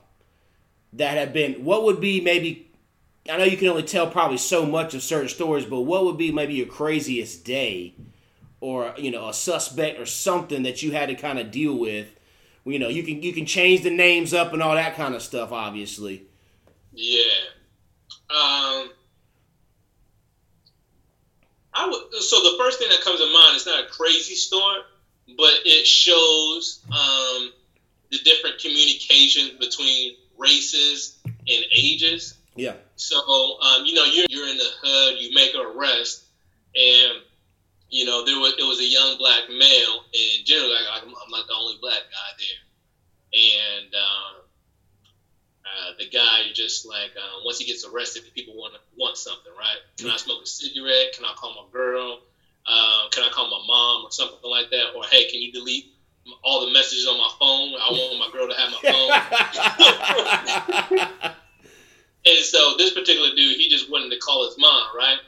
that 0.96 1.16
have 1.16 1.32
been. 1.32 1.64
What 1.64 1.84
would 1.84 2.00
be 2.00 2.20
maybe? 2.20 2.70
I 3.30 3.36
know 3.38 3.44
you 3.44 3.56
can 3.56 3.68
only 3.68 3.82
tell 3.82 4.08
probably 4.08 4.38
so 4.38 4.64
much 4.64 4.94
of 4.94 5.02
certain 5.02 5.28
stories, 5.28 5.64
but 5.64 5.80
what 5.80 6.04
would 6.04 6.16
be 6.16 6.30
maybe 6.30 6.54
your 6.54 6.66
craziest 6.66 7.44
day, 7.44 7.94
or 8.60 8.94
you 8.96 9.10
know, 9.10 9.28
a 9.28 9.34
suspect 9.34 9.98
or 9.98 10.06
something 10.06 10.62
that 10.62 10.82
you 10.82 10.92
had 10.92 11.08
to 11.08 11.14
kind 11.14 11.38
of 11.38 11.50
deal 11.50 11.76
with? 11.76 12.08
You 12.64 12.78
know, 12.78 12.88
you 12.88 13.02
can 13.02 13.22
you 13.22 13.32
can 13.32 13.46
change 13.46 13.82
the 13.82 13.90
names 13.90 14.34
up 14.34 14.52
and 14.52 14.62
all 14.62 14.74
that 14.74 14.96
kind 14.96 15.14
of 15.14 15.22
stuff, 15.22 15.52
obviously. 15.52 16.24
Yeah. 16.92 17.22
Um. 18.30 18.90
I 21.76 21.86
would. 21.88 22.22
So 22.22 22.36
the 22.36 22.56
first 22.58 22.78
thing 22.78 22.88
that 22.88 23.02
comes 23.02 23.20
to 23.20 23.32
mind 23.32 23.56
is 23.56 23.66
not 23.66 23.84
a 23.84 23.88
crazy 23.88 24.34
story, 24.34 24.80
but 25.36 25.52
it 25.64 25.86
shows 25.86 26.80
um, 26.90 27.52
the 28.10 28.18
different 28.24 28.58
communication 28.58 29.58
between 29.60 30.14
races 30.38 31.18
and 31.24 31.64
ages. 31.72 32.36
Yeah. 32.54 32.74
So, 32.96 33.16
um, 33.16 33.84
you 33.84 33.94
know, 33.94 34.04
you're, 34.04 34.26
you're 34.28 34.48
in 34.48 34.56
the 34.56 34.70
hood, 34.82 35.20
you 35.20 35.34
make 35.34 35.54
an 35.54 35.60
arrest, 35.60 36.24
and, 36.74 37.22
you 37.90 38.04
know, 38.04 38.24
there 38.24 38.38
was, 38.38 38.54
it 38.58 38.64
was 38.64 38.80
a 38.80 38.86
young 38.86 39.18
black 39.18 39.48
male, 39.48 40.04
and 40.14 40.46
generally, 40.46 40.72
like, 40.72 41.02
I'm, 41.02 41.08
I'm 41.08 41.30
like 41.30 41.46
the 41.46 41.54
only 41.54 41.76
black 41.80 42.00
guy 42.10 42.30
there. 42.38 42.62
And 43.34 43.94
um, 43.94 44.34
uh, 45.66 45.92
the 45.98 46.08
guy 46.08 46.52
just 46.54 46.86
like, 46.86 47.10
uh, 47.16 47.40
once 47.44 47.58
he 47.58 47.66
gets 47.66 47.84
arrested, 47.84 48.22
people 48.34 48.54
want 48.56 48.74
want 48.96 49.16
something, 49.18 49.52
right? 49.58 49.76
Can 49.98 50.10
I 50.10 50.16
smoke 50.16 50.42
a 50.42 50.46
cigarette? 50.46 51.12
Can 51.14 51.24
I 51.24 51.34
call 51.36 51.50
my 51.54 51.70
girl? 51.70 52.20
Um, 52.66 53.10
can 53.10 53.24
I 53.24 53.28
call 53.30 53.50
my 53.50 53.62
mom 53.66 54.06
or 54.06 54.10
something 54.10 54.38
like 54.48 54.70
that? 54.70 54.94
Or, 54.96 55.04
hey, 55.04 55.28
can 55.28 55.42
you 55.42 55.52
delete 55.52 55.92
all 56.42 56.66
the 56.66 56.72
messages 56.72 57.06
on 57.06 57.18
my 57.18 57.30
phone? 57.38 57.74
I 57.74 57.90
want 57.90 58.18
my 58.18 58.30
girl 58.32 58.48
to 58.48 58.54
have 58.54 58.70
my 58.72 58.80
phone. 61.22 61.32
And 62.26 62.44
so 62.44 62.74
this 62.76 62.92
particular 62.92 63.28
dude, 63.36 63.56
he 63.56 63.68
just 63.68 63.88
wanted 63.88 64.10
to 64.10 64.18
call 64.18 64.46
his 64.46 64.58
mom, 64.58 64.96
right? 64.96 65.18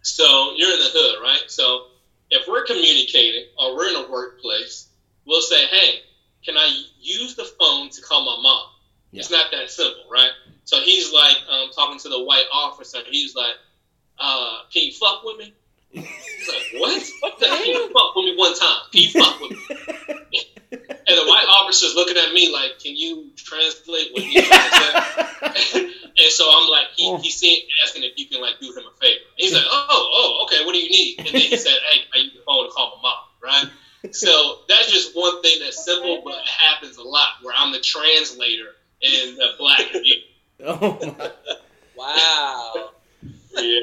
So 0.00 0.54
you're 0.56 0.72
in 0.72 0.78
the 0.78 0.90
hood, 0.90 1.22
right? 1.22 1.42
So 1.48 1.88
if 2.30 2.48
we're 2.48 2.64
communicating 2.64 3.44
or 3.58 3.76
we're 3.76 3.90
in 3.90 3.96
a 3.96 4.10
workplace, 4.10 4.88
we'll 5.26 5.42
say, 5.42 5.66
hey, 5.66 6.00
can 6.44 6.56
I 6.56 6.74
use 6.98 7.36
the 7.36 7.44
phone 7.44 7.90
to 7.90 8.00
call 8.00 8.24
my 8.24 8.42
mom? 8.42 8.66
It's 9.12 9.30
not 9.30 9.50
that 9.52 9.70
simple, 9.70 10.04
right? 10.10 10.30
So 10.64 10.80
he's 10.80 11.12
like 11.12 11.36
um, 11.50 11.68
talking 11.76 11.98
to 12.00 12.08
the 12.08 12.24
white 12.24 12.46
officer. 12.50 12.98
He's 13.10 13.36
like, 13.36 13.54
uh, 14.18 14.60
can 14.72 14.84
you 14.84 14.92
fuck 14.92 15.22
with 15.24 15.36
me? 15.36 15.52
He's 15.92 16.48
like, 16.48 16.80
what? 16.80 17.10
What 17.20 17.38
the 17.38 17.46
hell? 17.46 17.56
Can 17.58 17.66
you 17.66 17.92
fuck 17.92 18.16
with 18.16 18.24
me 18.24 18.36
one 18.36 18.58
time? 18.58 18.80
He 18.92 19.10
fucked 19.10 19.40
with 19.40 19.50
me? 19.50 19.76
And 21.04 21.18
the 21.18 21.26
white 21.26 21.46
officer's 21.48 21.94
looking 21.94 22.16
at 22.16 22.32
me 22.32 22.50
like, 22.50 22.78
can 22.78 22.96
you 22.96 23.30
translate 23.36 24.12
what 24.12 24.22
he's 24.22 24.46
trying 24.46 24.64
and 26.16 26.30
so 26.30 26.48
I'm 26.50 26.70
like, 26.70 26.86
he, 26.96 27.08
oh. 27.08 27.18
he's 27.18 27.38
saying, 27.38 27.58
asking 27.84 28.04
if 28.04 28.12
you 28.16 28.26
can 28.26 28.40
like 28.40 28.54
do 28.60 28.68
him 28.68 28.84
a 28.88 29.00
favor. 29.00 29.20
He's 29.36 29.52
like, 29.52 29.64
oh, 29.66 29.86
oh, 29.90 30.44
okay, 30.46 30.64
what 30.64 30.72
do 30.72 30.78
you 30.78 30.88
need? 30.88 31.18
And 31.18 31.28
then 31.28 31.34
he 31.34 31.56
said, 31.56 31.72
hey, 31.90 32.00
I 32.14 32.18
use 32.18 32.32
the 32.34 32.40
phone 32.46 32.66
to 32.66 32.70
call 32.72 33.00
my 33.02 33.08
mom, 33.08 33.18
right? 33.42 34.14
So 34.14 34.60
that's 34.68 34.90
just 34.90 35.14
one 35.14 35.42
thing 35.42 35.60
that's 35.60 35.84
simple, 35.84 36.22
but 36.24 36.34
happens 36.46 36.96
a 36.96 37.02
lot. 37.02 37.28
Where 37.42 37.54
I'm 37.56 37.72
the 37.72 37.80
translator 37.80 38.70
in 39.00 39.36
the 39.36 39.50
black 39.58 39.78
community. 39.90 40.24
Oh 40.64 41.14
my. 41.18 41.30
Wow. 41.96 42.90
Yeah. 43.54 43.78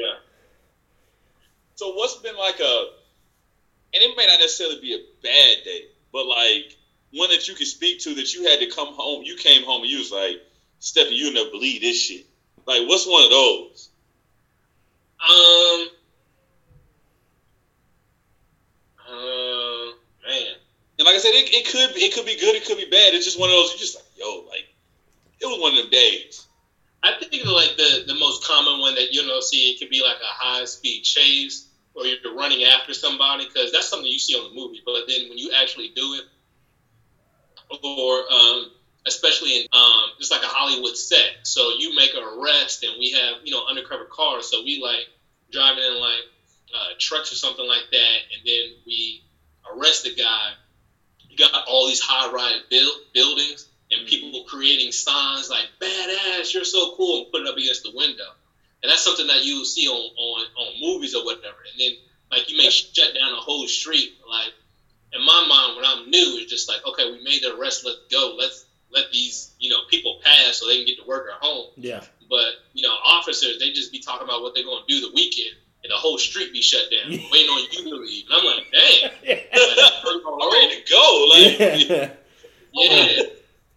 So 1.80 1.94
what's 1.94 2.16
been 2.16 2.36
like 2.36 2.60
a, 2.60 2.88
and 3.94 4.02
it 4.02 4.14
may 4.14 4.26
not 4.26 4.38
necessarily 4.38 4.82
be 4.82 4.92
a 4.92 4.98
bad 5.22 5.64
day, 5.64 5.84
but 6.12 6.26
like 6.26 6.76
one 7.10 7.30
that 7.30 7.48
you 7.48 7.54
could 7.54 7.68
speak 7.68 8.00
to 8.00 8.16
that 8.16 8.34
you 8.34 8.46
had 8.46 8.60
to 8.60 8.66
come 8.66 8.88
home. 8.88 9.22
You 9.24 9.34
came 9.34 9.62
home 9.62 9.80
and 9.80 9.90
you 9.90 9.96
was 9.96 10.12
like, 10.12 10.42
Stephanie, 10.80 11.16
you'll 11.16 11.32
never 11.32 11.48
believe 11.48 11.80
this 11.80 11.96
shit. 11.96 12.26
Like, 12.66 12.86
what's 12.86 13.06
one 13.06 13.24
of 13.24 13.30
those? 13.30 13.88
Um. 15.26 15.86
Uh, 19.08 19.92
man. 20.28 20.56
And 20.98 21.06
like 21.06 21.14
I 21.14 21.18
said, 21.18 21.32
it, 21.32 21.48
it 21.48 21.66
could 21.66 21.96
it 21.96 22.12
could 22.12 22.26
be 22.26 22.36
good, 22.36 22.56
it 22.56 22.66
could 22.66 22.76
be 22.76 22.90
bad. 22.90 23.14
It's 23.14 23.24
just 23.24 23.40
one 23.40 23.48
of 23.48 23.54
those. 23.56 23.72
You 23.72 23.78
just 23.78 23.94
like, 23.94 24.04
yo, 24.18 24.44
like 24.50 24.66
it 25.40 25.46
was 25.46 25.58
one 25.58 25.72
of 25.72 25.78
them 25.78 25.90
days. 25.90 26.46
I 27.02 27.12
think 27.18 27.42
like 27.46 27.78
the 27.78 28.04
the 28.06 28.16
most 28.16 28.44
common 28.44 28.80
one 28.80 28.96
that 28.96 29.14
you 29.14 29.26
know 29.26 29.40
see 29.40 29.70
it 29.70 29.78
could 29.78 29.88
be 29.88 30.02
like 30.02 30.18
a 30.18 30.44
high 30.44 30.66
speed 30.66 31.04
chase 31.04 31.68
or 31.94 32.06
you're 32.06 32.34
running 32.34 32.64
after 32.64 32.94
somebody 32.94 33.46
because 33.46 33.72
that's 33.72 33.88
something 33.88 34.10
you 34.10 34.18
see 34.18 34.34
on 34.34 34.44
the 34.44 34.54
movie. 34.54 34.82
But 34.84 35.06
then 35.08 35.28
when 35.28 35.38
you 35.38 35.50
actually 35.52 35.92
do 35.94 36.14
it, 36.14 36.24
or 37.82 38.32
um, 38.32 38.72
especially 39.06 39.60
in 39.60 39.66
um, 39.72 40.10
it's 40.18 40.30
like 40.30 40.42
a 40.42 40.46
Hollywood 40.46 40.96
set, 40.96 41.38
so 41.42 41.70
you 41.78 41.94
make 41.94 42.14
an 42.14 42.22
arrest 42.22 42.82
and 42.84 42.94
we 42.98 43.10
have 43.12 43.36
you 43.44 43.52
know 43.52 43.64
undercover 43.66 44.04
cars, 44.04 44.50
so 44.50 44.62
we 44.62 44.80
like 44.82 45.08
driving 45.50 45.84
in 45.84 46.00
like 46.00 46.24
uh, 46.74 46.94
trucks 46.98 47.32
or 47.32 47.36
something 47.36 47.66
like 47.66 47.84
that, 47.92 48.16
and 48.34 48.46
then 48.46 48.76
we 48.86 49.22
arrest 49.72 50.04
the 50.04 50.14
guy. 50.14 50.52
You 51.28 51.36
got 51.36 51.64
all 51.68 51.86
these 51.86 52.00
high 52.00 52.30
rise 52.32 52.60
build, 52.68 52.96
buildings 53.14 53.70
and 53.90 54.06
people 54.06 54.44
creating 54.44 54.92
signs 54.92 55.50
like 55.50 55.66
"badass," 55.80 56.54
"you're 56.54 56.64
so 56.64 56.94
cool," 56.96 57.22
and 57.22 57.32
put 57.32 57.42
it 57.42 57.48
up 57.48 57.56
against 57.56 57.82
the 57.82 57.92
window. 57.94 58.32
And 58.82 58.90
that's 58.90 59.04
something 59.04 59.26
that 59.26 59.44
you 59.44 59.64
see 59.64 59.88
on, 59.88 60.10
on, 60.16 60.46
on 60.56 60.80
movies 60.80 61.14
or 61.14 61.24
whatever. 61.24 61.58
And 61.70 61.78
then 61.78 61.92
like 62.30 62.50
you 62.50 62.56
may 62.56 62.70
shut 62.70 63.14
down 63.14 63.32
a 63.32 63.36
whole 63.36 63.66
street. 63.66 64.14
Like 64.28 64.52
in 65.12 65.24
my 65.24 65.46
mind, 65.48 65.76
when 65.76 65.84
I'm 65.84 66.10
new, 66.10 66.38
it's 66.40 66.50
just 66.50 66.68
like, 66.68 66.86
okay, 66.86 67.10
we 67.10 67.22
made 67.22 67.42
the 67.42 67.56
arrest, 67.56 67.84
let's 67.84 67.98
go. 68.10 68.36
Let's 68.38 68.66
let 68.92 69.12
these 69.12 69.52
you 69.58 69.70
know 69.70 69.78
people 69.88 70.20
pass 70.22 70.56
so 70.56 70.66
they 70.66 70.76
can 70.78 70.86
get 70.86 70.98
to 70.98 71.06
work 71.06 71.26
or 71.26 71.32
home. 71.40 71.70
Yeah. 71.76 72.02
But 72.28 72.46
you 72.72 72.86
know, 72.86 72.94
officers 73.04 73.58
they 73.58 73.72
just 73.72 73.92
be 73.92 74.00
talking 74.00 74.26
about 74.26 74.42
what 74.42 74.54
they're 74.54 74.64
going 74.64 74.82
to 74.86 74.92
do 74.92 75.08
the 75.08 75.14
weekend, 75.14 75.56
and 75.82 75.90
the 75.90 75.96
whole 75.96 76.18
street 76.18 76.52
be 76.52 76.62
shut 76.62 76.90
down, 76.90 77.10
waiting 77.32 77.50
on 77.50 77.66
you 77.72 77.84
to 77.84 77.96
leave. 77.96 78.24
And 78.30 78.40
I'm 78.40 78.44
like, 78.44 78.66
damn. 78.72 79.10
I'm 80.02 80.52
ready 80.52 80.82
to 80.82 80.90
go. 80.90 81.26
Like, 81.30 81.88
Yeah. 81.88 82.10
Yeah, 82.72 83.22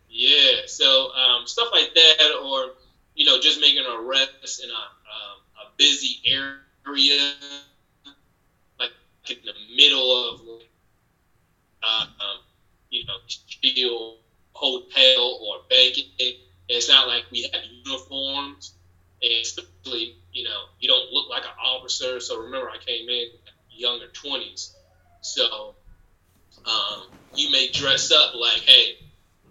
yeah. 0.07 0.51
So 0.67 1.11
um, 1.13 1.47
stuff 1.47 1.69
like 1.71 1.95
that, 1.95 2.39
or 2.45 2.73
you 3.15 3.25
know, 3.25 3.39
just 3.39 3.59
making 3.59 3.79
an 3.79 4.05
arrest 4.05 4.63
in 4.63 4.69
a 4.69 4.92
busy 5.77 6.19
area, 6.25 7.33
like 8.79 8.91
in 9.29 9.37
the 9.43 9.53
middle 9.75 10.11
of, 10.29 10.41
uh, 11.83 12.05
um, 12.19 12.39
you 12.89 13.03
know, 13.05 13.17
hotel 14.53 15.39
or 15.41 15.57
banking. 15.69 16.05
It's 16.69 16.87
not 16.87 17.07
like 17.07 17.23
we 17.31 17.43
have 17.53 17.63
uniforms, 17.85 18.73
and 19.21 19.31
especially, 19.33 20.15
you 20.31 20.43
know, 20.43 20.65
you 20.79 20.87
don't 20.87 21.11
look 21.11 21.29
like 21.29 21.43
an 21.43 21.51
officer. 21.63 22.19
So 22.19 22.39
remember, 22.39 22.69
I 22.69 22.77
came 22.77 23.09
in 23.09 23.27
younger 23.69 24.07
twenties, 24.07 24.75
so 25.21 25.75
um, 26.65 27.07
you 27.33 27.51
may 27.51 27.69
dress 27.71 28.11
up 28.11 28.33
like, 28.35 28.61
hey, 28.61 28.97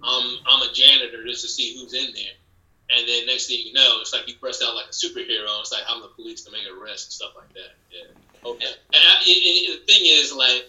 I'm 0.02 0.38
I'm 0.46 0.62
a 0.68 0.72
janitor 0.72 1.24
just 1.26 1.42
to 1.42 1.48
see 1.48 1.76
who's 1.76 1.92
in 1.94 2.12
there. 2.14 2.36
And 2.90 3.08
then 3.08 3.26
next 3.26 3.46
thing 3.46 3.60
you 3.64 3.72
know, 3.72 3.98
it's 4.00 4.12
like 4.12 4.28
you 4.28 4.34
press 4.34 4.62
out 4.62 4.74
like 4.74 4.86
a 4.86 4.92
superhero. 4.92 5.60
It's 5.60 5.72
like 5.72 5.82
I'm 5.88 6.02
the 6.02 6.08
police 6.08 6.42
to 6.44 6.52
make 6.52 6.62
an 6.62 6.76
arrest 6.78 7.06
and 7.06 7.12
stuff 7.12 7.32
like 7.36 7.52
that. 7.54 7.72
Yeah. 7.90 8.50
okay. 8.50 8.66
And, 8.66 9.02
I, 9.02 9.14
and, 9.16 9.80
the 9.80 9.86
thing 9.86 10.02
is, 10.04 10.34
like, 10.34 10.66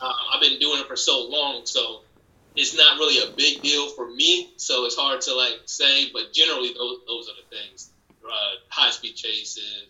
um, 0.00 0.12
I've 0.32 0.40
been 0.40 0.58
doing 0.60 0.80
it 0.80 0.86
for 0.86 0.96
so 0.96 1.26
long, 1.28 1.66
so 1.66 2.02
it's 2.54 2.76
not 2.76 2.98
really 2.98 3.26
a 3.26 3.34
big 3.36 3.62
deal 3.62 3.88
for 3.90 4.08
me. 4.08 4.52
So 4.56 4.84
it's 4.84 4.96
hard 4.96 5.20
to 5.22 5.34
like 5.34 5.62
say, 5.66 6.10
but 6.12 6.32
generally 6.32 6.72
those, 6.72 6.98
those 7.06 7.28
are 7.28 7.34
the 7.34 7.56
things: 7.56 7.90
uh, 8.24 8.62
high 8.68 8.90
speed 8.90 9.16
chases, 9.16 9.86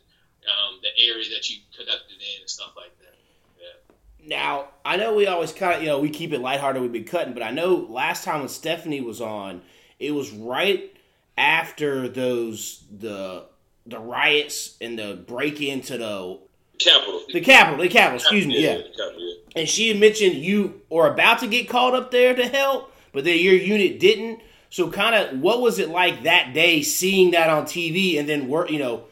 um, 0.47 0.81
the 0.83 1.05
area 1.05 1.29
that 1.35 1.49
you 1.51 1.59
conducted 1.77 2.14
in, 2.14 2.41
and 2.41 2.51
stuff 2.51 2.73
like 2.77 2.97
that. 3.01 3.14
Yeah. 3.61 4.29
Now, 4.29 4.69
I 4.85 4.97
know 4.97 5.14
we 5.14 5.27
always 5.27 5.53
kind 5.53 5.77
of, 5.77 5.83
you 5.83 5.89
know, 5.89 5.99
we 5.99 6.11
keep 6.11 6.33
it 6.33 6.41
lighthearted, 6.41 6.81
we've 6.81 6.93
been 6.93 7.05
cutting, 7.05 7.35
but 7.35 7.43
I 7.43 7.51
know 7.51 7.87
last 7.91 8.25
time 8.25 8.41
when 8.41 8.49
Stephanie 8.49 9.01
was 9.01 9.21
on, 9.21 9.62
it 9.99 10.12
was 10.12 10.31
right 10.31 10.95
after 11.37 12.09
those, 12.09 12.84
the 12.91 13.47
the 13.87 13.99
riots 13.99 14.76
and 14.80 14.99
the 14.99 15.14
break 15.26 15.61
into 15.61 15.97
the 15.97 16.39
Capital. 16.78 17.22
the 17.32 17.41
capital, 17.41 17.80
the 17.80 17.89
Capitol, 17.89 18.16
excuse 18.18 18.47
me, 18.47 18.62
yeah. 18.62 18.78
yeah. 18.97 19.32
And 19.55 19.68
she 19.68 19.89
had 19.89 19.99
mentioned 19.99 20.34
you 20.34 20.82
were 20.91 21.07
about 21.09 21.39
to 21.41 21.47
get 21.47 21.68
called 21.68 21.95
up 21.95 22.11
there 22.11 22.34
to 22.34 22.47
help, 22.47 22.93
but 23.12 23.24
then 23.24 23.39
your 23.39 23.55
unit 23.55 23.99
didn't. 24.01 24.41
So, 24.68 24.91
kind 24.91 25.14
of, 25.14 25.41
what 25.41 25.62
was 25.62 25.78
it 25.78 25.89
like 25.89 26.24
that 26.24 26.53
day 26.53 26.82
seeing 26.82 27.30
that 27.30 27.49
on 27.49 27.64
TV 27.64 28.18
and 28.18 28.28
then 28.28 28.49
work? 28.49 28.70
You 28.70 28.78
know, 28.78 29.05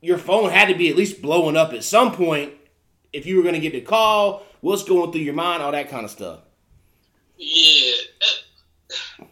your 0.00 0.16
phone 0.16 0.50
had 0.50 0.68
to 0.68 0.74
be 0.74 0.88
at 0.88 0.96
least 0.96 1.20
blowing 1.20 1.56
up 1.56 1.72
at 1.72 1.84
some 1.84 2.12
point 2.12 2.54
if 3.12 3.26
you 3.26 3.36
were 3.36 3.42
going 3.42 3.54
to 3.54 3.60
get 3.60 3.72
the 3.72 3.80
call. 3.80 4.44
What's 4.60 4.84
going 4.84 5.12
through 5.12 5.22
your 5.22 5.34
mind? 5.34 5.62
All 5.62 5.72
that 5.72 5.90
kind 5.90 6.04
of 6.04 6.10
stuff. 6.10 6.40
Yeah. 7.36 7.92
uh, 9.20 9.24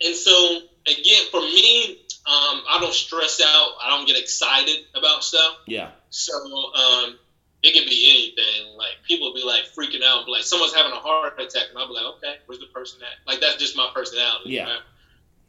And 0.00 0.16
so 0.16 0.60
again, 0.86 1.24
for 1.30 1.40
me, 1.40 1.98
um, 2.26 2.62
I 2.68 2.78
don't 2.80 2.94
stress 2.94 3.40
out. 3.44 3.72
I 3.82 3.90
don't 3.90 4.06
get 4.06 4.16
excited 4.18 4.78
about 4.94 5.24
stuff. 5.24 5.56
Yeah, 5.66 5.90
So 6.10 6.32
um, 6.34 7.18
it 7.62 7.72
could 7.74 7.88
be 7.88 8.32
anything. 8.36 8.76
Like 8.76 9.02
people 9.06 9.34
be 9.34 9.42
like 9.44 9.64
freaking 9.76 10.02
out, 10.04 10.28
like 10.28 10.44
someone's 10.44 10.74
having 10.74 10.92
a 10.92 10.96
heart 11.00 11.34
attack, 11.40 11.64
and 11.70 11.78
I'll 11.78 11.88
be 11.88 11.94
like, 11.94 12.04
okay, 12.16 12.36
where's 12.46 12.60
the 12.60 12.66
person 12.66 13.00
at? 13.02 13.26
Like 13.30 13.40
that's 13.40 13.56
just 13.56 13.76
my 13.76 13.90
personality. 13.94 14.50
Yeah. 14.50 14.64
right? 14.64 14.80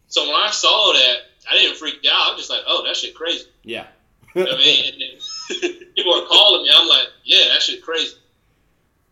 So 0.08 0.26
when 0.26 0.36
I 0.36 0.50
saw 0.52 0.94
that, 0.94 1.18
I 1.50 1.56
didn't 1.58 1.78
freak 1.78 2.06
out. 2.12 2.32
I'm 2.32 2.38
just 2.38 2.50
like, 2.50 2.62
oh, 2.68 2.84
that 2.86 2.96
shit 2.96 3.16
crazy. 3.16 3.46
yeah, 3.64 3.88
You 4.36 4.46
know 4.46 4.52
I 4.52 4.58
mean, 4.58 4.94
and 4.94 5.02
then 5.02 5.74
people 5.96 6.14
are 6.14 6.28
calling 6.28 6.64
me. 6.64 6.70
I'm 6.74 6.88
like, 6.88 7.08
yeah, 7.24 7.50
that 7.54 7.62
shit 7.62 7.82
crazy. 7.84 8.16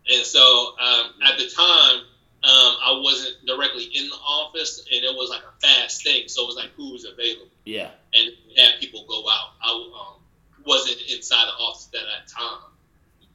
And 0.08 0.24
so 0.24 0.74
um, 0.80 1.10
at 1.24 1.38
the 1.38 1.48
time, 1.48 2.02
um, 2.44 2.76
I 2.84 3.00
wasn't 3.02 3.46
directly 3.46 3.84
in 3.84 4.08
the 4.08 4.16
office, 4.16 4.78
and 4.92 5.04
it 5.04 5.14
was 5.14 5.30
like 5.30 5.42
a 5.42 5.60
fast 5.60 6.02
thing. 6.04 6.28
So 6.28 6.42
it 6.44 6.46
was 6.46 6.56
like 6.56 6.70
who 6.76 6.92
was 6.92 7.04
available, 7.04 7.48
yeah, 7.64 7.90
and 8.14 8.30
had 8.56 8.80
people 8.80 9.04
go 9.08 9.28
out. 9.28 9.50
I 9.62 9.70
um, 9.70 10.22
wasn't 10.66 11.00
inside 11.10 11.46
the 11.46 11.62
office 11.62 11.88
at 11.94 12.00
that 12.00 12.28
time, 12.32 12.70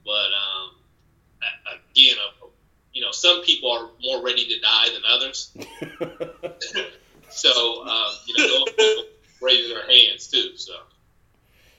but 0.05 0.11
um, 0.11 1.79
again, 1.91 2.15
uh, 2.43 2.47
you 2.93 3.01
know, 3.01 3.11
some 3.11 3.43
people 3.43 3.71
are 3.71 3.89
more 4.01 4.23
ready 4.23 4.45
to 4.45 4.59
die 4.59 4.89
than 4.93 5.03
others. 5.07 5.55
So 7.29 7.85
um, 7.85 8.11
you 8.25 8.37
know, 8.37 8.47
those 8.65 8.73
people 8.73 9.03
raising 9.41 9.69
their 9.75 9.87
hands 9.87 10.27
too. 10.27 10.57
So. 10.57 10.73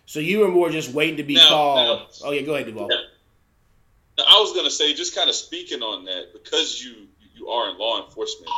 so 0.07 0.21
you 0.21 0.41
were 0.41 0.49
more 0.49 0.71
just 0.71 0.93
waiting 0.93 1.17
to 1.17 1.23
be 1.25 1.35
Now- 1.35 1.49
called. 1.49 1.99
now- 1.99 2.07
oh 2.25 2.31
yeah, 2.33 2.43
go 2.43 2.55
ahead, 2.55 2.67
Duvall. 2.67 2.89
Now, 2.89 4.25
I 4.29 4.41
was 4.41 4.53
gonna 4.55 4.71
say, 4.71 4.95
just 4.95 5.15
kind 5.15 5.29
of 5.29 5.35
speaking 5.35 5.83
on 5.83 6.05
that, 6.05 6.33
because 6.33 6.83
you 6.85 7.09
you 7.39 7.49
are 7.49 7.71
in 7.71 7.79
law 7.79 8.05
enforcement. 8.05 8.51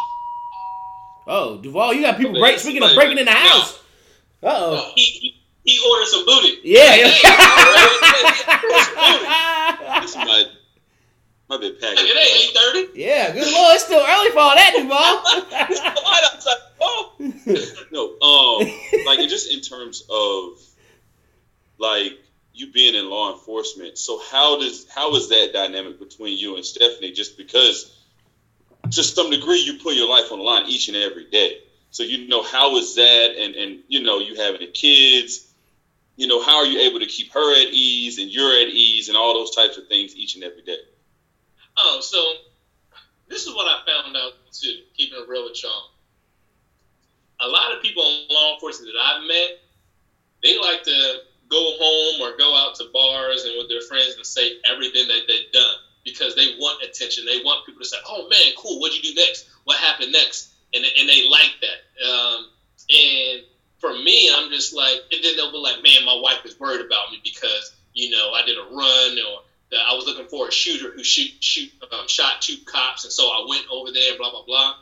Oh, 1.26 1.58
Duvall, 1.58 1.94
you 1.94 2.02
got 2.02 2.16
people 2.16 2.32
Okay, 2.32 2.40
break. 2.40 2.58
Speaking 2.58 2.82
of 2.82 2.94
breaking 2.94 3.18
in 3.18 3.26
the 3.26 3.32
house. 3.32 3.78
Uh 4.42 4.48
oh. 4.48 4.92
He, 4.94 5.02
he, 5.02 5.36
he 5.64 5.88
ordered 5.88 6.06
some 6.06 6.24
booty. 6.24 6.58
Yeah. 6.64 6.96
This 10.00 10.16
might 10.16 10.46
might 11.48 11.60
be 11.60 11.68
a 11.68 11.72
package. 11.72 11.98
It 11.98 12.16
ain't 12.16 12.36
eight 12.42 12.56
thirty. 12.56 13.00
yeah, 13.00 13.32
good 13.32 13.52
lord, 13.52 13.74
it's 13.74 13.84
still 13.84 14.00
early 14.00 14.30
for 14.30 14.38
all 14.38 14.54
that, 14.54 14.72
Duvall. 14.76 15.22
I 15.52 16.30
like, 16.46 16.58
oh. 16.80 17.14
no, 17.90 18.02
um, 18.26 19.04
like 19.06 19.28
just 19.28 19.52
in 19.52 19.60
terms 19.60 20.04
of 20.08 20.58
like 21.78 22.18
you 22.54 22.72
being 22.72 22.94
in 22.94 23.08
law 23.10 23.32
enforcement. 23.32 23.98
So 23.98 24.20
how 24.30 24.60
does 24.60 24.86
how 24.88 25.14
is 25.16 25.28
that 25.28 25.50
dynamic 25.52 25.98
between 25.98 26.38
you 26.38 26.56
and 26.56 26.64
Stephanie? 26.64 27.12
Just 27.12 27.36
because 27.36 27.99
to 28.90 29.02
some 29.02 29.30
degree 29.30 29.60
you 29.60 29.74
put 29.74 29.94
your 29.94 30.08
life 30.08 30.32
on 30.32 30.38
the 30.38 30.44
line 30.44 30.66
each 30.66 30.88
and 30.88 30.96
every 30.96 31.24
day. 31.24 31.58
So 31.90 32.02
you 32.02 32.28
know 32.28 32.42
how 32.42 32.76
is 32.76 32.94
that, 32.94 33.36
and 33.36 33.54
and 33.54 33.80
you 33.88 34.02
know 34.02 34.18
you 34.18 34.36
having 34.36 34.60
the 34.60 34.66
kids. 34.66 35.46
You 36.16 36.26
know 36.26 36.40
how 36.40 36.56
are 36.56 36.66
you 36.66 36.80
able 36.80 37.00
to 37.00 37.06
keep 37.06 37.32
her 37.32 37.54
at 37.54 37.68
ease 37.72 38.18
and 38.18 38.30
you're 38.30 38.54
at 38.60 38.68
ease 38.68 39.08
and 39.08 39.16
all 39.16 39.32
those 39.32 39.50
types 39.54 39.78
of 39.78 39.86
things 39.86 40.14
each 40.14 40.34
and 40.34 40.44
every 40.44 40.62
day. 40.62 40.76
Oh, 41.76 42.00
so 42.00 42.34
this 43.28 43.46
is 43.46 43.54
what 43.54 43.66
I 43.66 43.80
found 43.90 44.16
out 44.16 44.32
too. 44.52 44.82
Keeping 44.96 45.18
it 45.18 45.28
real 45.28 45.44
with 45.44 45.62
y'all, 45.62 45.90
a 47.40 47.48
lot 47.48 47.72
of 47.74 47.82
people 47.82 48.02
in 48.04 48.34
law 48.34 48.54
enforcement 48.54 48.92
that 48.92 49.00
I've 49.00 49.26
met, 49.26 49.58
they 50.42 50.58
like 50.58 50.82
to 50.84 51.20
go 51.48 51.74
home 51.78 52.20
or 52.20 52.36
go 52.36 52.56
out 52.56 52.74
to 52.76 52.84
bars 52.92 53.44
and 53.44 53.56
with 53.56 53.68
their 53.68 53.80
friends 53.80 54.14
and 54.16 54.26
say 54.26 54.52
everything 54.64 55.08
that 55.08 55.22
they've 55.26 55.50
done. 55.52 55.76
Because 56.04 56.34
they 56.34 56.54
want 56.58 56.82
attention. 56.82 57.24
They 57.26 57.38
want 57.44 57.66
people 57.66 57.80
to 57.82 57.88
say, 57.88 57.96
"Oh 58.06 58.28
man, 58.28 58.52
cool. 58.56 58.80
What'd 58.80 58.96
you 58.96 59.14
do 59.14 59.20
next? 59.20 59.46
What 59.64 59.76
happened 59.78 60.12
next?" 60.12 60.50
And 60.74 60.84
and 60.84 61.08
they 61.08 61.28
like 61.28 61.52
that. 61.60 62.08
Um, 62.08 62.48
and 62.90 63.42
for 63.78 63.92
me, 63.94 64.30
I'm 64.34 64.50
just 64.50 64.74
like, 64.74 65.00
and 65.12 65.22
then 65.24 65.36
they'll 65.36 65.52
be 65.52 65.58
like, 65.58 65.82
"Man, 65.82 66.04
my 66.04 66.14
wife 66.20 66.44
is 66.44 66.58
worried 66.58 66.84
about 66.84 67.10
me 67.12 67.20
because 67.22 67.72
you 67.94 68.10
know 68.10 68.32
I 68.32 68.44
did 68.44 68.56
a 68.58 68.62
run 68.62 69.18
or." 69.18 69.42
that 69.72 69.86
I 69.88 69.94
was 69.94 70.04
looking 70.04 70.26
for 70.26 70.48
a 70.48 70.50
shooter 70.50 70.90
who 70.90 71.04
shoot 71.04 71.30
shoot 71.38 71.70
um, 71.92 72.08
shot 72.08 72.42
two 72.42 72.56
cops, 72.64 73.04
and 73.04 73.12
so 73.12 73.28
I 73.28 73.46
went 73.48 73.66
over 73.70 73.92
there. 73.92 74.16
Blah 74.18 74.32
blah 74.32 74.42
blah. 74.44 74.74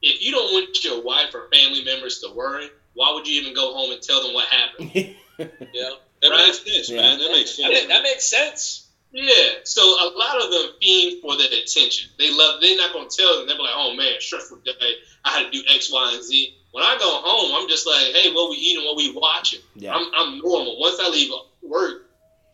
If 0.00 0.22
you 0.22 0.30
don't 0.30 0.50
want 0.50 0.82
your 0.82 1.02
wife 1.02 1.34
or 1.34 1.50
family 1.52 1.84
members 1.84 2.20
to 2.20 2.30
worry, 2.32 2.70
why 2.94 3.12
would 3.12 3.28
you 3.28 3.38
even 3.38 3.52
go 3.52 3.74
home 3.74 3.92
and 3.92 4.00
tell 4.00 4.22
them 4.22 4.32
what 4.32 4.46
happened? 4.46 4.92
Yeah. 5.38 5.90
That 6.22 6.30
Right. 6.30 6.46
makes 6.46 6.64
sense, 6.64 6.88
Yeah. 6.88 6.96
man. 7.02 7.18
That 7.18 7.30
makes 7.32 7.56
That, 7.58 7.84
that 7.88 8.02
makes 8.02 8.24
sense. 8.24 8.87
Yeah, 9.10 9.50
so 9.64 9.82
a 9.82 10.12
lot 10.16 10.42
of 10.42 10.50
them 10.50 10.72
fiend 10.80 11.22
for 11.22 11.36
the 11.36 11.46
attention. 11.46 12.10
They 12.18 12.30
love. 12.30 12.60
They're 12.60 12.76
not 12.76 12.92
gonna 12.92 13.08
tell 13.08 13.38
them. 13.38 13.46
They're 13.46 13.56
like, 13.56 13.72
"Oh 13.74 13.94
man, 13.94 14.20
stressful 14.20 14.58
day. 14.64 14.96
I 15.24 15.30
had 15.30 15.44
to 15.44 15.50
do 15.50 15.62
X, 15.68 15.90
Y, 15.90 16.12
and 16.12 16.22
Z." 16.22 16.54
When 16.72 16.84
I 16.84 16.96
go 16.98 17.20
home, 17.24 17.54
I'm 17.54 17.68
just 17.68 17.86
like, 17.86 18.14
"Hey, 18.14 18.30
what 18.32 18.50
we 18.50 18.56
eating? 18.56 18.84
What 18.84 18.96
we 18.96 19.10
watching?" 19.12 19.60
Yeah. 19.74 19.94
I'm, 19.94 20.06
I'm 20.14 20.38
normal. 20.38 20.78
Once 20.78 21.00
I 21.00 21.08
leave 21.08 21.32
work, 21.62 22.02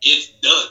it's 0.01 0.29
done. 0.41 0.69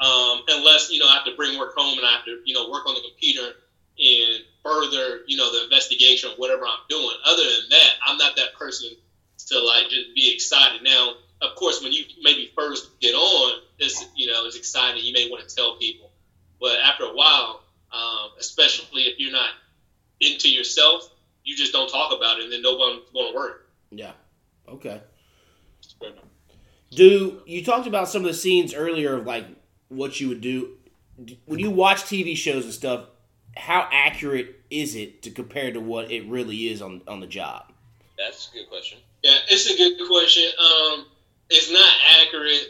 Um, 0.00 0.42
unless 0.48 0.90
you 0.90 0.98
know 0.98 1.06
I 1.06 1.14
have 1.14 1.24
to 1.26 1.36
bring 1.36 1.56
work 1.58 1.74
home 1.76 1.96
and 1.96 2.06
I 2.06 2.12
have 2.12 2.24
to 2.24 2.40
you 2.44 2.52
know 2.52 2.68
work 2.68 2.86
on 2.86 2.94
the 2.94 3.00
computer 3.00 3.54
and 3.96 4.42
further 4.64 5.20
you 5.26 5.36
know 5.36 5.52
the 5.52 5.62
investigation 5.62 6.32
of 6.32 6.38
whatever 6.38 6.66
I'm 6.66 6.80
doing. 6.88 7.14
Other 7.24 7.44
than 7.44 7.68
that, 7.70 7.90
I'm 8.04 8.18
not 8.18 8.34
that 8.36 8.54
person 8.54 8.90
to 9.46 9.60
like 9.60 9.88
just 9.90 10.14
be 10.14 10.32
excited. 10.32 10.82
Now, 10.82 11.14
of 11.40 11.54
course, 11.54 11.80
when 11.82 11.92
you 11.92 12.04
maybe 12.22 12.50
first 12.56 12.98
get 13.00 13.14
on, 13.14 13.60
it's 13.78 14.06
you 14.16 14.26
know 14.26 14.44
it's 14.44 14.56
exciting. 14.56 15.04
You 15.04 15.12
may 15.12 15.30
want 15.30 15.46
to 15.48 15.54
tell 15.54 15.76
people, 15.76 16.10
but 16.60 16.78
after 16.80 17.04
a 17.04 17.14
while, 17.14 17.62
um, 17.92 18.30
especially 18.38 19.02
if 19.02 19.18
you're 19.18 19.32
not 19.32 19.50
into 20.20 20.50
yourself, 20.50 21.10
you 21.44 21.56
just 21.56 21.72
don't 21.72 21.88
talk 21.88 22.16
about 22.16 22.38
it, 22.38 22.44
and 22.44 22.52
then 22.52 22.62
no 22.62 22.74
one's 22.74 23.02
going 23.12 23.32
to 23.32 23.36
worry. 23.36 23.54
Yeah. 23.90 24.12
Okay. 24.68 25.00
Do 26.90 27.42
you 27.46 27.64
talked 27.64 27.86
about 27.86 28.08
some 28.08 28.22
of 28.22 28.28
the 28.28 28.34
scenes 28.34 28.72
earlier 28.72 29.16
of 29.16 29.26
like 29.26 29.46
what 29.88 30.20
you 30.20 30.28
would 30.28 30.40
do 30.40 30.76
when 31.44 31.58
you 31.58 31.70
watch 31.70 32.02
TV 32.02 32.36
shows 32.36 32.64
and 32.64 32.72
stuff? 32.72 33.06
How 33.56 33.88
accurate 33.92 34.60
is 34.70 34.96
it 34.96 35.22
to 35.22 35.30
compare 35.30 35.72
to 35.72 35.80
what 35.80 36.10
it 36.10 36.26
really 36.28 36.68
is 36.68 36.82
on 36.82 37.02
on 37.06 37.20
the 37.20 37.26
job? 37.26 37.72
That's 38.18 38.50
a 38.50 38.58
good 38.58 38.68
question. 38.68 38.98
Yeah, 39.22 39.36
it's 39.48 39.70
a 39.70 39.76
good 39.76 40.06
question. 40.08 40.44
Um, 40.58 41.06
it's 41.50 41.70
not 41.70 41.90
accurate 42.20 42.68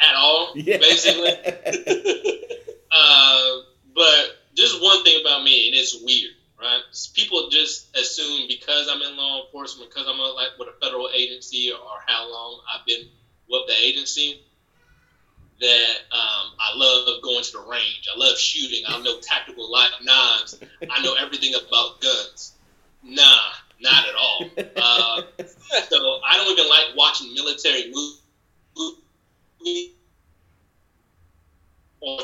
at 0.00 0.14
all, 0.16 0.52
Yeah. 0.56 0.78
basically. 0.78 1.32
Uh, 2.98 3.58
but 3.94 4.36
just 4.54 4.80
one 4.80 5.02
thing 5.04 5.20
about 5.20 5.42
me, 5.44 5.66
and 5.66 5.76
it's 5.76 6.00
weird, 6.02 6.32
right? 6.58 6.80
People 7.12 7.48
just 7.50 7.94
assume 7.94 8.46
because 8.48 8.88
I'm 8.88 9.02
in 9.02 9.16
law 9.18 9.44
enforcement, 9.44 9.90
because 9.90 10.06
I'm 10.08 10.18
a, 10.18 10.22
like 10.22 10.56
with 10.58 10.68
a 10.68 10.80
federal 10.80 11.10
agency, 11.14 11.70
or 11.72 11.98
how 12.06 12.30
long 12.30 12.60
I've 12.72 12.86
been 12.86 13.06
with 13.50 13.66
the 13.66 13.74
agency, 13.78 14.40
that 15.60 15.94
um, 16.10 16.52
I 16.58 16.74
love 16.74 17.22
going 17.22 17.42
to 17.44 17.52
the 17.52 17.64
range. 17.68 18.08
I 18.14 18.18
love 18.18 18.38
shooting. 18.38 18.84
I 18.88 18.98
know 19.02 19.18
tactical 19.20 19.70
light 19.70 19.90
knives. 20.02 20.58
I 20.90 21.02
know 21.02 21.14
everything 21.20 21.54
about 21.54 22.00
guns. 22.00 22.52
Nah, 23.02 23.50
not 23.80 24.06
at 24.06 24.14
all. 24.14 24.44
Uh, 24.76 25.22
so 25.88 26.20
I 26.24 26.36
don't 26.36 26.50
even 26.50 26.68
like 26.68 26.86
watching 26.94 27.32
military 27.34 27.90
movies 27.90 29.90
or 32.00 32.20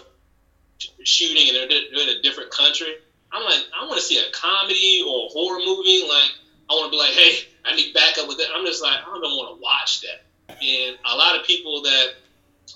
shooting 1.05 1.48
and 1.48 1.70
they're, 1.70 2.03
in 2.03 2.09
a 2.09 2.20
different 2.22 2.50
country. 2.50 2.94
I'm 3.32 3.44
like, 3.44 3.62
I 3.78 3.86
want 3.86 3.98
to 3.98 4.05
see 4.05 4.18
a 4.18 4.30
comedy 4.32 5.03
or 5.07 5.26
a 5.26 5.28
horror 5.28 5.61
movie. 5.64 6.03
Like, 6.07 6.30
I 6.70 6.74
want 6.74 6.86
to 6.86 6.90
be 6.90 6.98
like, 6.98 7.12
hey, 7.12 7.38
I 7.64 7.74
need 7.74 7.94
backup 7.94 8.28
with 8.28 8.40
it. 8.40 8.48
I'm 8.55 8.64
just 8.66 8.82
like, 8.82 8.98
I 8.98 9.05
don't 9.05 9.36
want 9.36 9.57
to 9.57 9.62
watch 9.62 10.03
that. 10.03 10.57
And 10.62 10.96
a 11.05 11.16
lot 11.16 11.38
of 11.38 11.46
people 11.46 11.82
that, 11.82 12.09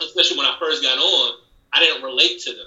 especially 0.00 0.38
when 0.38 0.46
I 0.46 0.56
first 0.58 0.82
got 0.82 0.98
on, 0.98 1.38
I 1.72 1.80
didn't 1.80 2.02
relate 2.02 2.38
to 2.40 2.54
them. 2.54 2.66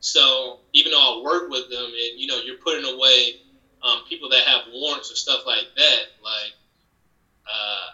So 0.00 0.60
even 0.72 0.92
though 0.92 1.18
I 1.18 1.22
worked 1.22 1.50
with 1.50 1.68
them, 1.68 1.84
and 1.84 2.18
you 2.18 2.26
know, 2.26 2.38
you're 2.38 2.58
putting 2.58 2.84
away 2.84 3.36
um, 3.82 4.00
people 4.08 4.28
that 4.30 4.42
have 4.44 4.62
warrants 4.72 5.10
or 5.10 5.16
stuff 5.16 5.40
like 5.46 5.66
that, 5.76 6.02
like 6.22 6.52
uh, 7.46 7.86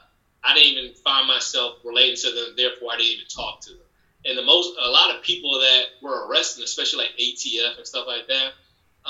I 0.45 0.55
didn't 0.55 0.79
even 0.79 0.95
find 0.97 1.27
myself 1.27 1.79
relating 1.85 2.17
to 2.17 2.31
them. 2.31 2.55
Therefore, 2.57 2.93
I 2.93 2.97
didn't 2.97 3.13
even 3.13 3.27
talk 3.29 3.61
to 3.63 3.71
them. 3.71 3.79
And 4.25 4.39
the 4.39 4.43
most, 4.43 4.77
a 4.81 4.89
lot 4.89 5.15
of 5.15 5.23
people 5.23 5.59
that 5.61 5.85
were 6.01 6.27
arrested, 6.29 6.63
especially 6.63 7.05
like 7.05 7.17
ATF 7.19 7.77
and 7.77 7.87
stuff 7.87 8.07
like 8.07 8.29
that, 8.29 8.53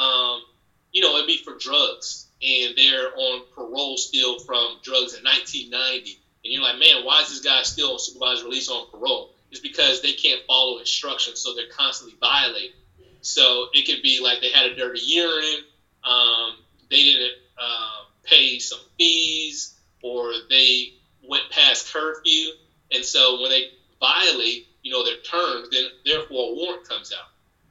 um, 0.00 0.42
you 0.90 1.02
know, 1.02 1.14
it'd 1.16 1.26
be 1.26 1.38
for 1.38 1.56
drugs, 1.58 2.26
and 2.42 2.76
they're 2.76 3.14
on 3.16 3.44
parole 3.54 3.96
still 3.96 4.38
from 4.40 4.78
drugs 4.82 5.14
in 5.14 5.24
1990. 5.24 6.18
And 6.44 6.52
you're 6.52 6.62
like, 6.62 6.78
man, 6.78 7.04
why 7.04 7.20
is 7.22 7.28
this 7.28 7.40
guy 7.40 7.62
still 7.62 7.92
on 7.92 7.98
supervised 7.98 8.42
release 8.42 8.68
on 8.68 8.90
parole? 8.90 9.30
It's 9.50 9.60
because 9.60 10.00
they 10.00 10.12
can't 10.12 10.40
follow 10.46 10.78
instructions, 10.78 11.40
so 11.40 11.54
they're 11.54 11.68
constantly 11.70 12.16
violating. 12.20 12.72
So 13.20 13.66
it 13.72 13.86
could 13.86 14.02
be 14.02 14.20
like 14.20 14.40
they 14.40 14.50
had 14.50 14.66
a 14.66 14.74
dirty 14.74 15.00
urine, 15.04 15.64
um, 16.04 16.56
they 16.90 17.02
didn't 17.02 17.32
uh, 17.58 18.02
pay 18.22 18.58
some 18.58 18.80
fees, 18.98 19.78
or 20.02 20.32
they 20.48 20.94
went 21.22 21.44
past 21.50 21.92
curfew, 21.92 22.50
and 22.92 23.04
so 23.04 23.40
when 23.40 23.50
they 23.50 23.70
violate, 24.00 24.66
you 24.82 24.92
know, 24.92 25.04
their 25.04 25.20
terms, 25.22 25.68
then 25.70 25.84
therefore 26.04 26.50
a 26.50 26.54
warrant 26.54 26.88
comes 26.88 27.12
out. 27.12 27.28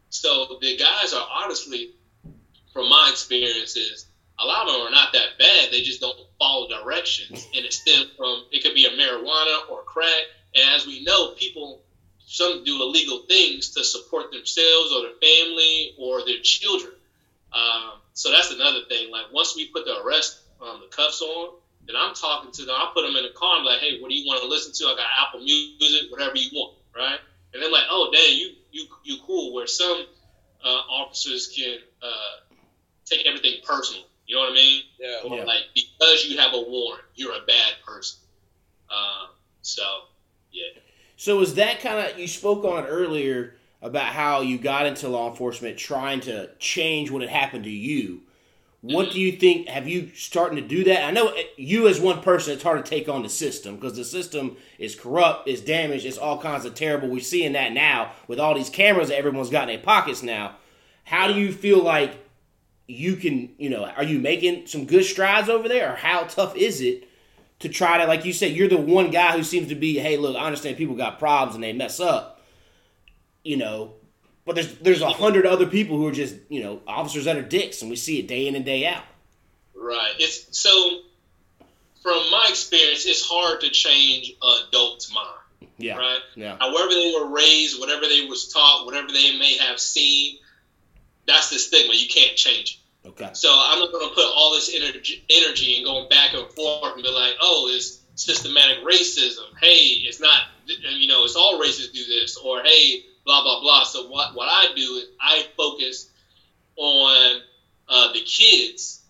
So 0.10 0.58
the 0.62 0.78
guys 0.78 1.14
are 1.14 1.28
honestly, 1.44 1.92
from 2.74 2.90
my 2.90 3.10
experiences, 3.12 4.06
a 4.40 4.46
lot 4.46 4.68
of 4.68 4.74
them 4.74 4.88
are 4.88 4.92
not 4.92 5.14
that 5.14 5.38
bad. 5.38 5.72
They 5.72 5.82
just 5.82 6.02
don't 6.02 6.18
follow 6.40 6.68
directions, 6.68 7.48
and 7.56 7.66
it 7.66 7.74
stems 7.74 8.08
from 8.18 8.46
it 8.52 8.64
could 8.64 8.74
be 8.74 8.86
a 8.86 8.90
marijuana 8.90 9.70
or 9.70 9.84
crack. 9.84 10.24
And 10.56 10.76
as 10.76 10.88
we 10.88 11.04
know, 11.04 11.32
people 11.32 11.84
some 12.26 12.64
do 12.64 12.82
illegal 12.82 13.24
things 13.28 13.70
to 13.72 13.84
support 13.84 14.32
themselves 14.32 14.92
or 14.94 15.02
their 15.02 15.20
family 15.22 15.94
or 15.98 16.26
their 16.26 16.40
children. 16.42 16.94
Um, 17.52 18.01
so 18.14 18.32
that's 18.32 18.52
another 18.52 18.82
thing. 18.90 19.12
Like 19.12 19.32
once 19.32 19.56
we 19.56 19.68
put 19.68 19.86
the 19.86 20.02
arrest, 20.02 20.40
um, 20.62 20.82
the 20.82 20.96
cuffs 20.96 21.22
on, 21.22 21.56
then 21.88 21.96
I'm 21.98 22.14
talking 22.14 22.52
to 22.52 22.62
them. 22.66 22.76
I 22.76 22.92
put 22.94 23.02
them 23.04 23.16
in 23.16 23.24
the 23.24 23.34
car. 23.36 23.58
I'm 23.58 23.66
like, 23.66 23.80
hey, 23.80 24.00
what 24.00 24.10
do 24.10 24.16
you 24.16 24.28
want 24.28 24.42
to 24.42 24.48
listen 24.48 24.72
to? 24.74 24.94
I 24.94 24.96
got 24.96 25.08
Apple 25.28 25.42
Music, 25.42 26.12
whatever 26.12 26.36
you 26.38 26.50
want, 26.54 26.78
right? 26.96 27.20
And 27.54 27.62
they're 27.62 27.72
like, 27.72 27.86
oh, 27.90 28.10
dang, 28.14 28.38
you 28.38 28.52
you 28.72 28.86
you 29.04 29.18
cool. 29.26 29.54
Where 29.54 29.68
some 29.68 30.06
uh, 30.64 30.68
officers 30.68 31.48
can 31.48 31.80
uh, 32.02 32.54
take 33.06 33.26
everything 33.26 33.56
personal. 33.64 34.04
You 34.28 34.36
know 34.36 34.42
what 34.44 34.52
I 34.52 34.56
mean? 34.56 34.84
Yeah. 35.00 35.18
Or 35.26 35.38
Yeah. 35.38 35.44
like 35.44 35.64
because 35.74 36.26
you 36.26 36.38
have 36.38 36.54
a 36.54 36.62
warrant, 36.62 37.04
you're 37.16 37.34
a 37.34 37.46
bad 37.46 37.74
person. 37.86 38.20
Um, 38.90 39.30
so 39.62 39.84
yeah. 40.52 40.68
So 41.18 41.42
is 41.42 41.56
that 41.56 41.80
kind 41.82 42.00
of 42.12 42.20
you 42.20 42.28
spoke 42.28 42.64
on 42.64 42.86
earlier 42.86 43.56
about 43.82 44.08
how 44.08 44.42
you 44.42 44.58
got 44.58 44.86
into 44.86 45.08
law 45.08 45.30
enforcement 45.30 45.78
trying 45.78 46.20
to 46.22 46.50
change 46.60 47.10
what 47.10 47.22
had 47.22 47.32
happened 47.32 47.64
to 47.64 47.70
you? 47.70 48.22
What 48.82 49.10
Mhm. 49.10 49.14
do 49.14 49.20
you 49.20 49.32
think? 49.34 49.68
Have 49.68 49.88
you 49.88 50.10
starting 50.16 50.56
to 50.56 50.68
do 50.68 50.84
that? 50.86 51.04
I 51.06 51.12
know 51.12 51.34
you 51.56 51.88
as 51.88 52.00
one 52.00 52.22
person, 52.22 52.54
it's 52.54 52.64
hard 52.64 52.84
to 52.84 52.90
take 52.90 53.08
on 53.08 53.22
the 53.22 53.30
system 53.30 53.76
because 53.76 53.96
the 53.96 54.04
system 54.04 54.58
is 54.80 54.96
corrupt, 54.96 55.48
is 55.48 55.62
damaged, 55.62 56.06
it's 56.06 56.18
all 56.18 56.40
kinds 56.40 56.66
of 56.66 56.74
terrible. 56.74 57.08
We're 57.08 57.22
seeing 57.22 57.54
that 57.54 57.74
now 57.74 58.14
with 58.28 58.40
all 58.40 58.56
these 58.56 58.70
cameras 58.70 59.10
that 59.10 59.18
everyone's 59.18 59.52
got 59.52 59.64
in 59.64 59.76
their 59.76 59.84
pockets 59.84 60.24
now. 60.24 60.56
How 61.04 61.28
do 61.28 61.40
you 61.40 61.52
feel 61.52 61.80
like 61.80 62.14
you 62.88 63.16
can, 63.16 63.50
you 63.58 63.70
know, 63.70 63.86
are 63.86 64.04
you 64.04 64.20
making 64.20 64.66
some 64.66 64.86
good 64.86 65.06
strides 65.06 65.48
over 65.48 65.68
there, 65.70 65.94
or 65.94 65.96
how 65.96 66.24
tough 66.24 66.56
is 66.56 66.82
it 66.82 67.08
to 67.60 67.70
try 67.70 68.00
to, 68.00 68.06
like 68.06 68.26
you 68.26 68.34
said, 68.34 68.52
you're 68.52 68.68
the 68.68 68.78
one 68.78 69.12
guy 69.12 69.32
who 69.38 69.44
seems 69.44 69.70
to 69.70 69.76
be, 69.76 70.00
hey, 70.00 70.18
look, 70.18 70.36
I 70.36 70.46
understand 70.46 70.78
people 70.78 70.96
got 70.96 71.20
problems 71.20 71.54
and 71.54 71.64
they 71.64 71.74
mess 71.74 72.00
up, 72.00 72.41
you 73.44 73.58
know, 73.58 73.94
but 74.46 74.56
there's 74.56 74.74
there's 74.80 75.02
a 75.02 75.10
hundred 75.10 75.46
other 75.46 75.66
people 75.66 75.98
who 75.98 76.08
are 76.08 76.12
just, 76.12 76.36
you 76.50 76.62
know, 76.64 76.82
officers 76.88 77.26
that 77.26 77.38
are 77.38 77.42
dicks, 77.42 77.82
and 77.82 77.90
we 77.90 77.96
see 77.96 78.20
it 78.20 78.28
day 78.28 78.48
in 78.48 78.56
and 78.56 78.66
day 78.66 78.86
out. 78.86 79.04
Right. 79.76 80.14
It's 80.20 80.58
so 80.58 81.00
from 82.02 82.18
my 82.32 82.48
experience, 82.50 83.06
it's 83.06 83.24
hard 83.28 83.62
to 83.62 83.70
change 83.70 84.34
an 84.42 84.64
adult's 84.68 85.14
mind. 85.14 85.28
Yeah, 85.78 85.98
Right. 85.98 86.20
yeah, 86.36 86.58
However 86.60 86.90
they 86.94 87.14
were 87.20 87.28
raised, 87.30 87.80
whatever 87.80 88.02
they 88.08 88.26
was 88.26 88.52
taught, 88.52 88.86
whatever 88.86 89.08
they 89.08 89.38
may 89.38 89.58
have 89.58 89.80
seen, 89.80 90.38
that's 91.28 91.50
the 91.50 91.58
stigma. 91.58 91.94
You 91.96 92.08
can't 92.08 92.36
change 92.36 92.80
it. 93.04 93.10
okay, 93.10 93.30
So 93.34 93.50
I'm 93.52 93.80
not 93.80 93.92
going 93.92 94.08
to 94.10 94.14
put 94.14 94.26
all 94.36 94.54
this 94.54 94.72
energy, 94.76 95.24
energy 95.30 95.78
and 95.78 95.86
going 95.86 96.08
back 96.10 96.34
and 96.34 96.48
forth 96.52 96.94
and 96.94 97.04
be 97.04 97.10
like, 97.10 97.34
oh, 97.42 97.70
it's 97.74 98.00
systematic 98.16 98.84
racism. 98.84 99.46
Hey, 99.60 100.04
it's 100.06 100.20
not, 100.20 100.42
you 100.68 101.08
know, 101.08 101.24
it's 101.24 101.36
all 101.36 101.60
racists 101.60 101.94
do 101.94 102.06
this, 102.06 102.38
or 102.38 102.62
hey, 102.64 103.04
blah 103.26 103.44
blah 103.44 103.62
blah. 103.62 103.84
So 103.84 104.08
what 104.08 104.36
what 104.36 104.48
I 104.50 104.74
do 104.76 104.96
is 104.96 105.06
I 105.20 105.46
focus 105.58 106.10
on 106.76 107.42
uh, 107.88 108.14
the 108.14 108.22
kids 108.22 109.02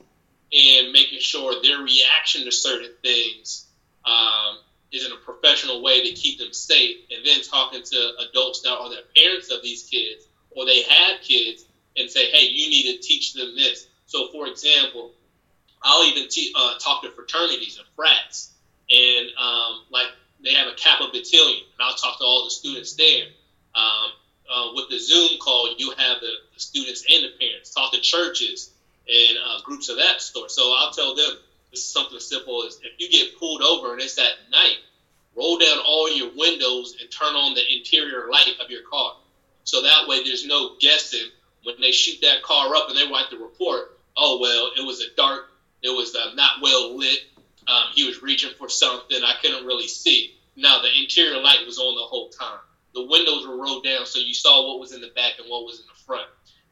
and 0.52 0.92
making 0.92 1.20
sure 1.20 1.62
their 1.62 1.80
reaction 1.80 2.44
to 2.46 2.52
certain 2.52 2.92
things 3.04 3.68
um, 4.06 4.58
is 4.92 5.06
in 5.06 5.12
a 5.12 5.16
professional 5.16 5.82
way 5.82 6.04
to 6.10 6.14
keep 6.14 6.40
them 6.40 6.52
safe, 6.52 6.98
and 7.10 7.26
then 7.26 7.42
talking 7.42 7.82
to 7.84 8.12
adults 8.30 8.62
that 8.62 8.74
are 8.74 8.90
the 8.90 9.04
parents 9.16 9.50
of 9.50 9.62
these 9.62 9.84
kids 9.84 10.28
or 10.52 10.66
they 10.66 10.82
have 10.84 11.22
kids 11.22 11.66
and 11.98 12.10
say, 12.10 12.30
hey, 12.30 12.46
you 12.46 12.70
need 12.70 12.94
to 12.94 13.00
teach 13.00 13.34
them 13.34 13.56
this. 13.56 13.88
So, 14.06 14.28
for 14.32 14.48
example, 14.48 15.14
I'll 15.82 16.04
even 16.06 16.28
te- 16.30 16.54
uh, 16.56 16.78
talk 16.78 17.02
to 17.04 17.12
fraternities 17.12 17.78
and 17.78 17.88
frats, 17.96 18.52
and 18.90 19.30
um, 19.38 19.84
like 19.90 20.08
they 20.44 20.54
have 20.54 20.68
a 20.68 20.76
Kappa 20.76 21.08
battalion, 21.12 21.62
and 21.74 21.82
I'll 21.82 21.96
talk 21.96 22.20
to 22.20 22.24
all 22.24 22.44
the 22.44 22.52
students 22.52 22.94
there. 22.96 23.26
Um, 23.76 24.12
uh, 24.52 24.72
with 24.76 24.90
the 24.90 25.00
Zoom 25.00 25.40
call, 25.40 25.74
you 25.78 25.92
have 25.92 26.20
the, 26.20 26.32
the, 26.54 26.60
students 26.60 27.06
and 27.10 27.24
the 27.24 27.30
parents 27.40 27.74
talk 27.74 27.94
to 27.94 28.02
churches 28.02 28.72
and 29.08 29.38
uh, 29.38 29.62
groups 29.64 29.90
of 29.90 29.98
that 29.98 30.22
sort. 30.22 30.52
So 30.52 30.74
I'll 30.78 30.92
tell 30.92 31.16
them 31.16 31.38
this 31.72 31.80
is 31.80 31.86
something 31.86 32.20
simple 32.20 32.66
as 32.66 32.78
if 32.84 32.92
you 32.98 33.10
get 33.10 33.40
pulled 33.40 33.62
over 33.62 33.94
and 33.94 34.02
it's 34.02 34.20
at 34.20 34.32
night, 34.52 34.78
roll 35.36 35.58
down 35.58 35.78
all 35.86 36.12
your 36.14 36.32
windows 36.36 36.98
and 37.00 37.10
turn 37.10 37.34
on 37.36 37.54
the 37.54 37.62
interior 37.74 38.30
light 38.30 38.56
of 38.62 38.70
your 38.70 38.84
car. 38.84 39.16
So 39.64 39.82
that 39.84 40.08
way 40.08 40.24
there's 40.24 40.46
no 40.46 40.76
guessing 40.80 41.30
when 41.64 41.76
they 41.80 41.92
shoot 41.92 42.20
that 42.22 42.44
car 42.44 42.76
up 42.76 42.90
and 42.90 42.98
they 42.98 43.10
write 43.10 43.30
the 43.30 43.38
report. 43.38 43.98
Oh 44.18 44.40
well, 44.42 44.72
it 44.78 44.86
was 44.86 45.00
a 45.02 45.16
dark, 45.16 45.46
it 45.82 45.90
was 45.90 46.14
uh, 46.16 46.34
not 46.36 46.62
well 46.62 46.98
lit. 46.98 47.20
Um, 47.68 47.84
he 47.94 48.06
was 48.06 48.22
reaching 48.22 48.52
for 48.58 48.68
something 48.68 49.24
I 49.24 49.36
couldn't 49.42 49.66
really 49.66 49.88
see. 49.88 50.36
Now 50.58 50.82
the 50.82 50.90
interior 51.00 51.42
light 51.42 51.66
was 51.66 51.78
on 51.78 51.96
the 51.96 52.02
whole 52.02 52.30
time. 52.30 52.60
The 52.94 53.06
windows 53.06 53.48
were 53.48 53.58
rolled 53.58 53.84
down 53.84 54.06
so 54.06 54.20
you 54.20 54.34
saw 54.34 54.68
what 54.68 54.80
was 54.80 54.92
in 54.92 55.02
the 55.02 55.12
back 55.16 55.34
and 55.40 55.50
what 55.50 55.66
was 55.66 55.80
in 55.80 55.86
the 55.88 56.04
front. 56.06 56.28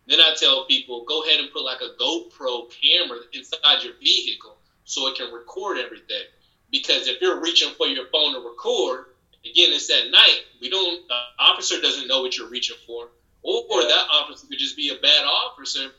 Then 0.07 0.19
I 0.19 0.33
tell 0.37 0.65
people 0.65 1.05
go 1.05 1.23
ahead 1.23 1.39
and 1.39 1.51
put 1.51 1.63
like 1.63 1.81
a 1.81 1.95
GoPro 2.01 2.69
camera 2.81 3.19
inside 3.31 3.83
your 3.83 3.93
vehicle 4.01 4.57
so 4.83 5.07
it 5.07 5.15
can 5.15 5.31
record 5.31 5.77
everything. 5.77 6.23
Because 6.71 7.07
if 7.07 7.21
you're 7.21 7.39
reaching 7.39 7.73
for 7.77 7.87
your 7.87 8.07
phone 8.11 8.33
to 8.33 8.39
record, 8.39 9.05
again, 9.45 9.69
it's 9.71 9.89
at 9.89 10.11
night. 10.11 10.41
We 10.61 10.69
don't. 10.69 11.07
The 11.07 11.15
officer 11.39 11.79
doesn't 11.79 12.07
know 12.07 12.21
what 12.21 12.37
you're 12.37 12.49
reaching 12.49 12.75
for, 12.85 13.09
or, 13.41 13.63
or 13.69 13.81
that 13.83 14.05
officer 14.11 14.47
could 14.47 14.59
just 14.59 14.75
be 14.75 14.89
a 14.89 14.99
bad 15.01 15.25
officer 15.25 15.91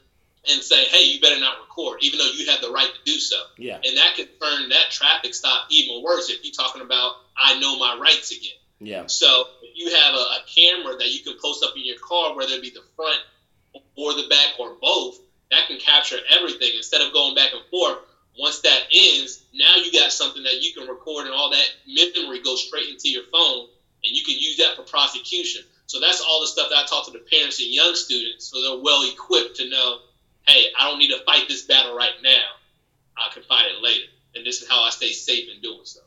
and 0.49 0.63
say, 0.63 0.85
"Hey, 0.85 1.05
you 1.05 1.21
better 1.21 1.41
not 1.41 1.61
record," 1.61 1.99
even 2.03 2.19
though 2.19 2.31
you 2.35 2.51
have 2.51 2.61
the 2.61 2.71
right 2.71 2.89
to 2.89 3.13
do 3.13 3.19
so. 3.19 3.37
Yeah. 3.59 3.81
And 3.85 3.97
that 3.97 4.15
could 4.17 4.29
turn 4.41 4.69
that 4.71 4.91
traffic 4.91 5.35
stop 5.35 5.67
even 5.71 6.03
worse 6.03 6.31
if 6.31 6.45
you're 6.45 6.53
talking 6.53 6.83
about 6.83 7.15
I 7.37 7.59
know 7.59 7.79
my 7.79 7.97
rights 7.97 8.31
again. 8.31 8.59
Yeah. 8.81 9.07
So 9.07 9.45
you 9.75 9.95
have 9.95 10.15
a, 10.15 10.17
a 10.17 10.39
camera 10.47 10.97
that 10.97 11.13
you 11.13 11.23
can 11.23 11.37
post 11.41 11.63
up 11.63 11.77
in 11.77 11.85
your 11.85 11.99
car, 11.99 12.35
whether 12.35 12.55
it 12.55 12.63
be 12.63 12.71
the 12.71 12.83
front 12.97 13.21
or 13.95 14.15
the 14.15 14.27
back 14.29 14.59
or 14.59 14.77
both, 14.81 15.21
that 15.51 15.67
can 15.69 15.79
capture 15.79 16.17
everything 16.31 16.71
instead 16.77 17.03
of 17.03 17.13
going 17.13 17.35
back 17.35 17.53
and 17.53 17.63
forth. 17.71 17.99
Once 18.39 18.61
that 18.61 18.83
ends, 18.93 19.45
now 19.53 19.77
you 19.77 19.93
got 19.93 20.13
something 20.13 20.43
that 20.45 20.63
you 20.63 20.73
can 20.73 20.89
record, 20.89 21.27
and 21.27 21.35
all 21.35 21.51
that 21.51 21.69
memory 21.87 22.41
goes 22.41 22.65
straight 22.65 22.89
into 22.89 23.11
your 23.11 23.25
phone, 23.31 23.67
and 24.05 24.17
you 24.17 24.25
can 24.25 24.35
use 24.39 24.57
that 24.57 24.77
for 24.77 24.83
prosecution. 24.83 25.63
So 25.87 26.01
that's 26.01 26.21
all 26.21 26.41
the 26.41 26.47
stuff 26.47 26.71
that 26.71 26.79
I 26.79 26.87
talk 26.87 27.05
to 27.07 27.11
the 27.11 27.19
parents 27.19 27.61
and 27.61 27.69
young 27.69 27.95
students, 27.95 28.47
so 28.47 28.63
they're 28.63 28.83
well 28.83 29.07
equipped 29.11 29.57
to 29.57 29.69
know, 29.69 29.99
hey, 30.47 30.67
I 30.79 30.89
don't 30.89 30.99
need 30.99 31.11
to 31.11 31.23
fight 31.27 31.49
this 31.49 31.63
battle 31.63 31.95
right 31.95 32.15
now. 32.23 32.47
I 33.17 33.33
can 33.35 33.43
fight 33.43 33.67
it 33.67 33.83
later, 33.83 34.07
and 34.37 34.47
this 34.47 34.63
is 34.63 34.69
how 34.69 34.81
I 34.81 34.91
stay 34.91 35.11
safe 35.11 35.51
in 35.55 35.61
doing 35.61 35.81
so. 35.85 36.01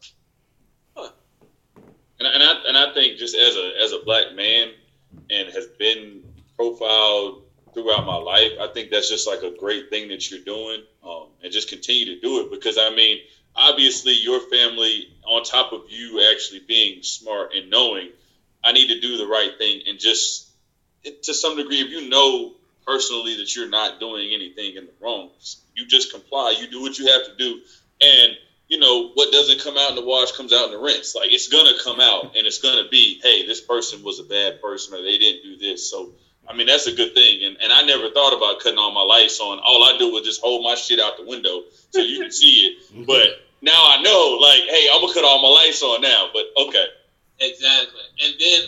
And, 2.20 2.28
and 2.28 2.44
I 2.44 2.54
and 2.68 2.78
I 2.78 2.94
think 2.94 3.18
just 3.18 3.36
as 3.36 3.56
a 3.56 3.72
as 3.82 3.92
a 3.92 4.00
black 4.00 4.34
man 4.36 4.72
and 5.30 5.50
has 5.50 5.66
been 5.68 6.24
profiled 6.56 7.44
throughout 7.74 8.06
my 8.06 8.16
life, 8.16 8.52
I 8.60 8.68
think 8.68 8.92
that's 8.92 9.10
just 9.10 9.28
like 9.28 9.42
a 9.42 9.52
great 9.52 9.90
thing 9.90 10.10
that 10.10 10.30
you're 10.30 10.40
doing, 10.42 10.84
um, 11.04 11.28
and 11.44 11.52
just 11.52 11.70
continue 11.70 12.06
to 12.16 12.22
do 12.22 12.42
it 12.42 12.52
because 12.52 12.78
I 12.78 12.90
mean, 12.90 13.20
obviously, 13.56 14.14
your 14.14 14.40
family 14.50 15.10
on 15.26 15.44
top 15.44 15.74
of 15.74 15.84
you 15.90 16.30
actually 16.32 16.62
being 16.68 17.02
smart 17.04 17.54
and 17.56 17.70
knowing, 17.70 18.10
I 18.64 18.72
need 18.74 18.88
to 18.88 19.00
do 19.00 19.18
the 19.18 19.28
right 19.28 19.52
thing 19.58 19.82
and 19.88 20.00
just 20.00 20.50
to 21.24 21.34
some 21.34 21.58
degree, 21.58 21.82
if 21.82 21.90
you 21.90 22.10
know 22.10 22.54
personally 22.86 23.38
that 23.38 23.56
you're 23.56 23.70
not 23.70 24.00
doing 24.00 24.34
anything 24.34 24.76
in 24.76 24.86
the 24.86 24.92
wrong, 25.02 25.30
you 25.76 25.86
just 25.88 26.12
comply. 26.12 26.56
You 26.60 26.68
do 26.68 26.82
what 26.82 26.98
you 26.98 27.08
have 27.08 27.26
to 27.26 27.36
do, 27.38 27.62
and 28.02 28.34
you 28.74 28.80
know, 28.80 29.10
what 29.14 29.32
doesn't 29.32 29.62
come 29.62 29.78
out 29.78 29.92
in 29.92 29.96
the 29.96 30.04
wash 30.04 30.32
comes 30.32 30.52
out 30.52 30.66
in 30.66 30.72
the 30.72 30.80
rinse. 30.80 31.14
Like 31.14 31.32
it's 31.32 31.48
gonna 31.48 31.78
come 31.84 32.02
out 32.02 32.36
and 32.36 32.48
it's 32.48 32.58
gonna 32.58 32.90
be, 32.90 33.20
hey, 33.22 33.46
this 33.46 33.62
person 33.62 34.02
was 34.02 34.18
a 34.18 34.24
bad 34.24 34.64
person 34.64 34.96
or 34.96 35.04
they 35.04 35.20
didn't 35.20 35.44
do 35.44 35.58
this. 35.58 35.88
So 35.92 36.10
I 36.50 36.56
mean 36.58 36.66
that's 36.66 36.88
a 36.88 36.92
good 36.92 37.14
thing. 37.14 37.44
And 37.44 37.58
and 37.62 37.72
I 37.72 37.84
never 37.84 38.10
thought 38.10 38.36
about 38.36 38.62
cutting 38.62 38.80
all 38.80 38.92
my 38.92 39.04
lights 39.04 39.40
on. 39.40 39.60
All 39.60 39.84
I 39.84 40.00
do 40.00 40.12
was 40.12 40.24
just 40.24 40.42
hold 40.42 40.64
my 40.64 40.74
shit 40.74 41.00
out 41.00 41.18
the 41.18 41.24
window 41.28 41.66
so 41.92 42.02
you 42.02 42.20
can 42.22 42.32
see 42.32 42.66
it. 42.66 43.06
But 43.06 43.28
now 43.62 43.78
I 43.78 44.02
know, 44.02 44.40
like, 44.42 44.62
hey, 44.68 44.88
I'm 44.92 45.02
gonna 45.02 45.14
cut 45.14 45.24
all 45.24 45.40
my 45.40 45.50
lights 45.50 45.84
on 45.84 46.02
now. 46.02 46.30
But 46.34 46.46
okay. 46.66 46.86
Exactly. 47.42 48.02
And 48.24 48.34
then 48.40 48.62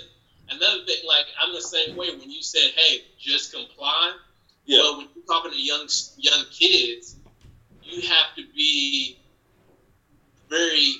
another 0.51 0.86
thing, 0.86 1.01
like 1.08 1.26
I'm 1.41 1.51
the 1.51 1.62
same 1.62 1.95
way. 1.95 2.12
When 2.16 2.30
you 2.30 2.43
said, 2.43 2.70
"Hey, 2.76 3.06
just 3.18 3.51
comply," 3.51 4.12
Yeah. 4.68 4.82
well, 4.82 4.97
when 4.97 5.08
you're 5.16 5.26
talking 5.26 5.49
to 5.49 5.58
young 5.60 5.88
young 6.18 6.45
kids, 6.51 7.16
you 7.84 8.01
have 8.01 8.36
to 8.36 8.43
be 8.56 9.18
very 10.50 10.96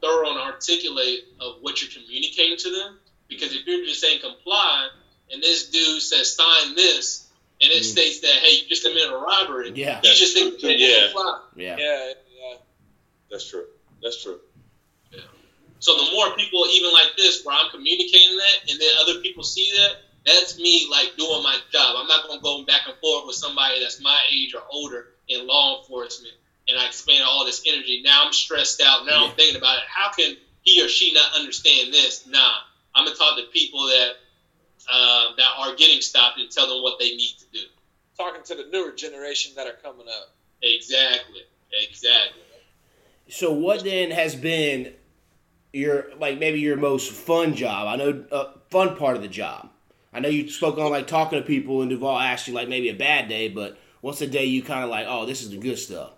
thorough 0.00 0.30
and 0.30 0.38
articulate 0.38 1.24
of 1.40 1.56
what 1.60 1.80
you're 1.82 1.90
communicating 1.90 2.56
to 2.58 2.70
them. 2.70 2.98
Because 3.28 3.54
if 3.54 3.66
you're 3.66 3.84
just 3.84 4.00
saying 4.00 4.20
comply, 4.20 4.88
and 5.32 5.42
this 5.42 5.68
dude 5.70 6.00
says 6.02 6.34
sign 6.36 6.74
this, 6.76 7.26
and 7.60 7.72
it 7.72 7.82
Mm. 7.82 7.84
states 7.84 8.20
that 8.20 8.34
hey, 8.34 8.56
you 8.60 8.68
just 8.68 8.84
committed 8.84 9.10
a 9.10 9.16
robbery, 9.16 9.72
Yeah. 9.74 10.00
you 10.02 10.14
just 10.14 10.34
think 10.34 10.62
you 10.62 10.68
Yeah. 10.70 11.06
comply. 11.06 11.40
Yeah. 11.56 11.76
Yeah, 11.78 12.12
yeah. 12.38 12.56
That's 13.30 13.48
true. 13.48 13.66
That's 14.02 14.22
true. 14.22 14.40
So 15.78 15.94
the 16.04 16.10
more 16.10 16.34
people, 16.36 16.66
even 16.72 16.90
like 16.92 17.16
this, 17.16 17.44
where 17.44 17.54
I'm 17.54 17.70
communicating 17.70 18.36
that, 18.38 18.70
and 18.70 18.80
then 18.80 18.90
other 18.98 19.20
people 19.20 19.44
see 19.44 19.70
that, 19.76 19.96
that's 20.24 20.58
me 20.58 20.86
like 20.90 21.16
doing 21.16 21.42
my 21.42 21.58
job. 21.70 21.96
I'm 21.96 22.06
not 22.08 22.26
gonna 22.26 22.40
go 22.40 22.62
back 22.64 22.82
and 22.86 22.96
forth 22.98 23.26
with 23.26 23.36
somebody 23.36 23.78
that's 23.80 24.00
my 24.00 24.18
age 24.30 24.54
or 24.54 24.64
older 24.70 25.14
in 25.28 25.46
law 25.46 25.80
enforcement, 25.80 26.34
and 26.68 26.78
I 26.78 26.86
expend 26.86 27.22
all 27.22 27.44
this 27.44 27.62
energy. 27.66 28.02
Now 28.04 28.24
I'm 28.26 28.32
stressed 28.32 28.80
out. 28.80 29.06
Now 29.06 29.24
Yeah. 29.24 29.30
I'm 29.30 29.36
thinking 29.36 29.56
about 29.56 29.78
it. 29.78 29.84
How 29.88 30.10
can 30.12 30.36
he 30.62 30.82
or 30.84 30.88
she 30.88 31.12
not 31.12 31.32
understand 31.34 31.92
this? 31.92 32.26
Nah, 32.26 32.52
I'm 32.94 33.04
gonna 33.04 33.16
talk 33.16 33.36
to 33.38 33.44
people 33.52 33.86
that 33.86 34.12
uh, 34.92 35.34
that 35.36 35.48
are 35.58 35.74
getting 35.74 36.00
stopped 36.00 36.38
and 36.38 36.50
tell 36.50 36.68
them 36.68 36.82
what 36.82 36.98
they 36.98 37.16
need 37.16 37.36
to 37.38 37.46
do. 37.52 37.64
Talking 38.16 38.42
to 38.44 38.54
the 38.54 38.68
newer 38.70 38.92
generation 38.92 39.52
that 39.56 39.66
are 39.66 39.76
coming 39.82 40.06
up. 40.08 40.34
Exactly. 40.62 41.42
Exactly. 41.72 42.42
So 43.28 43.52
what 43.52 43.82
then 43.82 44.10
has 44.10 44.34
been 44.36 44.94
your 45.72 46.06
like 46.18 46.38
maybe 46.38 46.60
your 46.60 46.76
most 46.76 47.10
fun 47.10 47.54
job? 47.54 47.88
I 47.88 47.96
know 47.96 48.24
uh, 48.30 48.52
fun 48.70 48.96
part 48.96 49.16
of 49.16 49.22
the 49.22 49.28
job. 49.28 49.70
I 50.12 50.20
know 50.20 50.28
you 50.28 50.48
spoke 50.48 50.78
on 50.78 50.90
like 50.90 51.06
talking 51.06 51.40
to 51.40 51.44
people 51.44 51.82
and 51.82 51.90
Duval 51.90 52.18
asked 52.18 52.48
you 52.48 52.54
like 52.54 52.68
maybe 52.68 52.88
a 52.88 52.94
bad 52.94 53.28
day, 53.28 53.48
but 53.48 53.76
what's 54.00 54.20
the 54.20 54.26
day 54.26 54.44
you 54.44 54.62
kind 54.62 54.84
of 54.84 54.90
like 54.90 55.06
oh 55.08 55.26
this 55.26 55.42
is 55.42 55.50
the 55.50 55.58
good 55.58 55.78
stuff? 55.78 56.12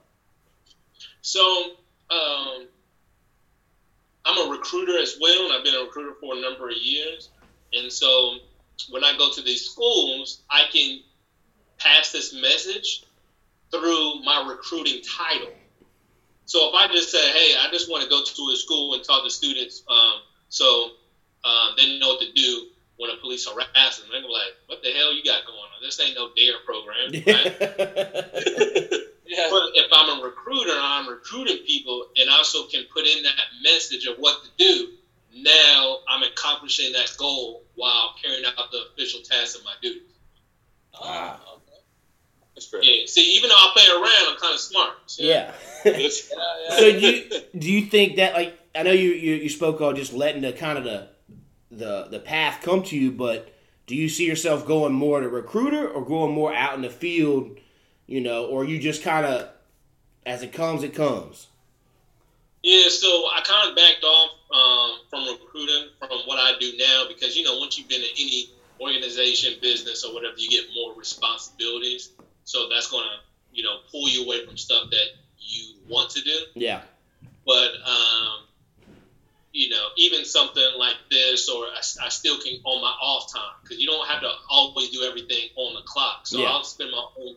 So, 1.22 1.72
um, 2.10 2.66
I'm 4.24 4.46
a 4.46 4.50
recruiter 4.50 4.98
as 4.98 5.16
well, 5.20 5.44
and 5.44 5.52
I've 5.52 5.64
been 5.64 5.74
a 5.74 5.80
recruiter 5.80 6.14
for 6.20 6.36
a 6.36 6.40
number 6.40 6.68
of 6.68 6.76
years. 6.76 7.30
And 7.72 7.90
so, 7.92 8.38
when 8.90 9.04
I 9.04 9.16
go 9.16 9.30
to 9.32 9.42
these 9.42 9.64
schools, 9.64 10.42
I 10.50 10.64
can 10.72 11.02
pass 11.78 12.12
this 12.12 12.32
message 12.32 13.04
through 13.70 14.22
my 14.22 14.44
recruiting 14.48 15.02
title. 15.02 15.52
So, 16.46 16.68
if 16.68 16.74
I 16.74 16.92
just 16.92 17.10
say, 17.10 17.30
"Hey, 17.32 17.56
I 17.56 17.70
just 17.70 17.90
want 17.90 18.02
to 18.02 18.08
go 18.08 18.22
to 18.22 18.52
a 18.52 18.56
school 18.56 18.94
and 18.94 19.04
talk 19.04 19.24
to 19.24 19.30
students," 19.30 19.82
um, 19.88 20.20
so 20.48 20.92
um, 21.44 21.74
they 21.76 21.98
know 21.98 22.08
what 22.08 22.20
to 22.20 22.32
do 22.32 22.68
when 22.96 23.10
a 23.10 23.16
police 23.16 23.46
harass 23.46 23.98
them, 23.98 24.08
they're 24.10 24.22
like, 24.22 24.54
"What 24.66 24.82
the 24.82 24.90
hell 24.90 25.12
you 25.12 25.22
got 25.24 25.44
going 25.46 25.58
on? 25.58 25.82
This 25.82 26.00
ain't 26.00 26.16
no 26.16 26.30
dare 26.36 26.58
program." 26.64 27.12
Right? 28.98 29.04
Yeah. 29.28 29.48
But 29.50 29.62
if 29.74 29.86
I'm 29.92 30.18
a 30.18 30.22
recruiter 30.22 30.72
and 30.72 30.80
I'm 30.80 31.08
recruiting 31.08 31.58
people 31.66 32.06
and 32.16 32.30
also 32.30 32.66
can 32.66 32.84
put 32.92 32.97
in 33.16 33.22
that 33.22 33.34
message 33.62 34.06
of 34.06 34.16
what 34.18 34.42
to 34.44 34.50
do, 34.59 34.88
now 35.34 35.98
I'm 36.09 36.22
accomplishing 36.22 36.92
that 36.92 37.12
goal 37.18 37.62
while 37.74 38.14
carrying 38.22 38.44
out 38.44 38.70
the 38.70 38.80
official 38.92 39.20
tasks 39.20 39.56
of 39.56 39.64
my 39.64 39.74
duties. 39.82 40.02
Wow. 41.00 41.40
Oh, 41.46 41.54
okay. 41.56 41.80
That's 42.54 42.66
fair. 42.66 42.82
Yeah. 42.82 43.06
See, 43.06 43.36
even 43.36 43.50
though 43.50 43.56
I 43.56 43.70
play 43.74 43.86
around, 43.88 44.32
I'm 44.34 44.38
kind 44.38 44.54
of 44.54 44.61
smart. 44.61 44.94
See? 45.06 45.28
yeah. 45.28 45.52
Yeah, 45.84 45.94
yeah. 45.94 46.76
so 46.76 46.92
do 46.92 46.98
you 46.98 47.30
do 47.56 47.72
you 47.72 47.82
think 47.82 48.16
that 48.16 48.34
like 48.34 48.59
I 48.74 48.82
know 48.82 48.90
you, 48.90 49.11
you 49.11 49.36
you 49.36 49.48
spoke 49.48 49.80
on 49.80 49.94
just 49.94 50.12
letting 50.12 50.42
the 50.42 50.52
kind 50.52 50.76
of 50.76 50.82
the 50.82 51.09
the 51.70 52.09
the 52.11 52.18
path 52.18 52.62
come 52.62 52.82
to 52.84 52.98
you, 52.98 53.12
but 53.12 53.54
do 53.86 53.94
you 53.94 54.09
see 54.09 54.26
yourself 54.26 54.66
going 54.66 54.92
more 54.92 55.20
to 55.20 55.28
recruiter 55.28 55.88
or 55.88 56.04
going 56.04 56.34
more 56.34 56.52
out 56.52 56.74
in 56.74 56.82
the 56.82 56.90
field, 56.90 57.59
you 58.06 58.20
know, 58.20 58.46
or 58.46 58.64
you 58.64 58.80
just 58.80 59.04
kind 59.04 59.24
of 59.24 59.50
as 60.26 60.42
it 60.42 60.52
comes, 60.52 60.82
it 60.82 60.94
comes. 60.94 61.46
Yeah, 62.68 62.90
so 62.90 63.24
I 63.34 63.40
kind 63.40 63.70
of 63.70 63.76
backed 63.76 64.04
off 64.04 64.30
um, 64.52 64.98
from 65.08 65.26
recruiting 65.26 65.88
from 65.98 66.18
what 66.26 66.38
I 66.38 66.52
do 66.60 66.70
now 66.76 67.04
because 67.08 67.34
you 67.34 67.42
know 67.42 67.56
once 67.56 67.78
you've 67.78 67.88
been 67.88 68.02
in 68.02 68.10
any 68.18 68.50
organization, 68.78 69.54
business, 69.62 70.04
or 70.04 70.12
whatever, 70.12 70.34
you 70.36 70.50
get 70.50 70.66
more 70.74 70.92
responsibilities. 70.92 72.10
So 72.44 72.68
that's 72.68 72.90
going 72.90 73.04
to 73.04 73.56
you 73.56 73.62
know 73.62 73.78
pull 73.90 74.10
you 74.10 74.22
away 74.24 74.44
from 74.44 74.58
stuff 74.58 74.90
that 74.90 75.06
you 75.38 75.76
want 75.88 76.10
to 76.10 76.20
do. 76.20 76.36
Yeah. 76.56 76.82
But 77.46 77.70
um, 77.86 78.44
you 79.52 79.70
know, 79.70 79.86
even 79.96 80.26
something 80.26 80.70
like 80.76 80.96
this, 81.10 81.48
or 81.48 81.64
I, 81.64 81.80
I 82.04 82.10
still 82.10 82.38
can 82.38 82.60
on 82.64 82.82
my 82.82 82.92
off 83.00 83.32
time 83.32 83.54
because 83.62 83.78
you 83.78 83.86
don't 83.86 84.06
have 84.06 84.20
to 84.20 84.30
always 84.50 84.90
do 84.90 85.04
everything 85.04 85.48
on 85.56 85.72
the 85.72 85.80
clock. 85.86 86.26
So 86.26 86.40
Yeah. 86.40 86.48
I'll 86.50 86.64
spend 86.64 86.90
my 86.90 87.02
own 87.18 87.36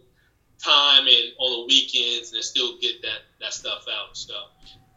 time 0.62 1.08
and 1.08 1.32
on 1.40 1.62
the 1.62 1.66
weekends 1.74 2.34
and 2.34 2.44
still 2.44 2.78
get 2.80 3.02
that 3.04 3.20
that 3.40 3.54
stuff 3.54 3.86
out. 3.90 4.18
So 4.18 4.34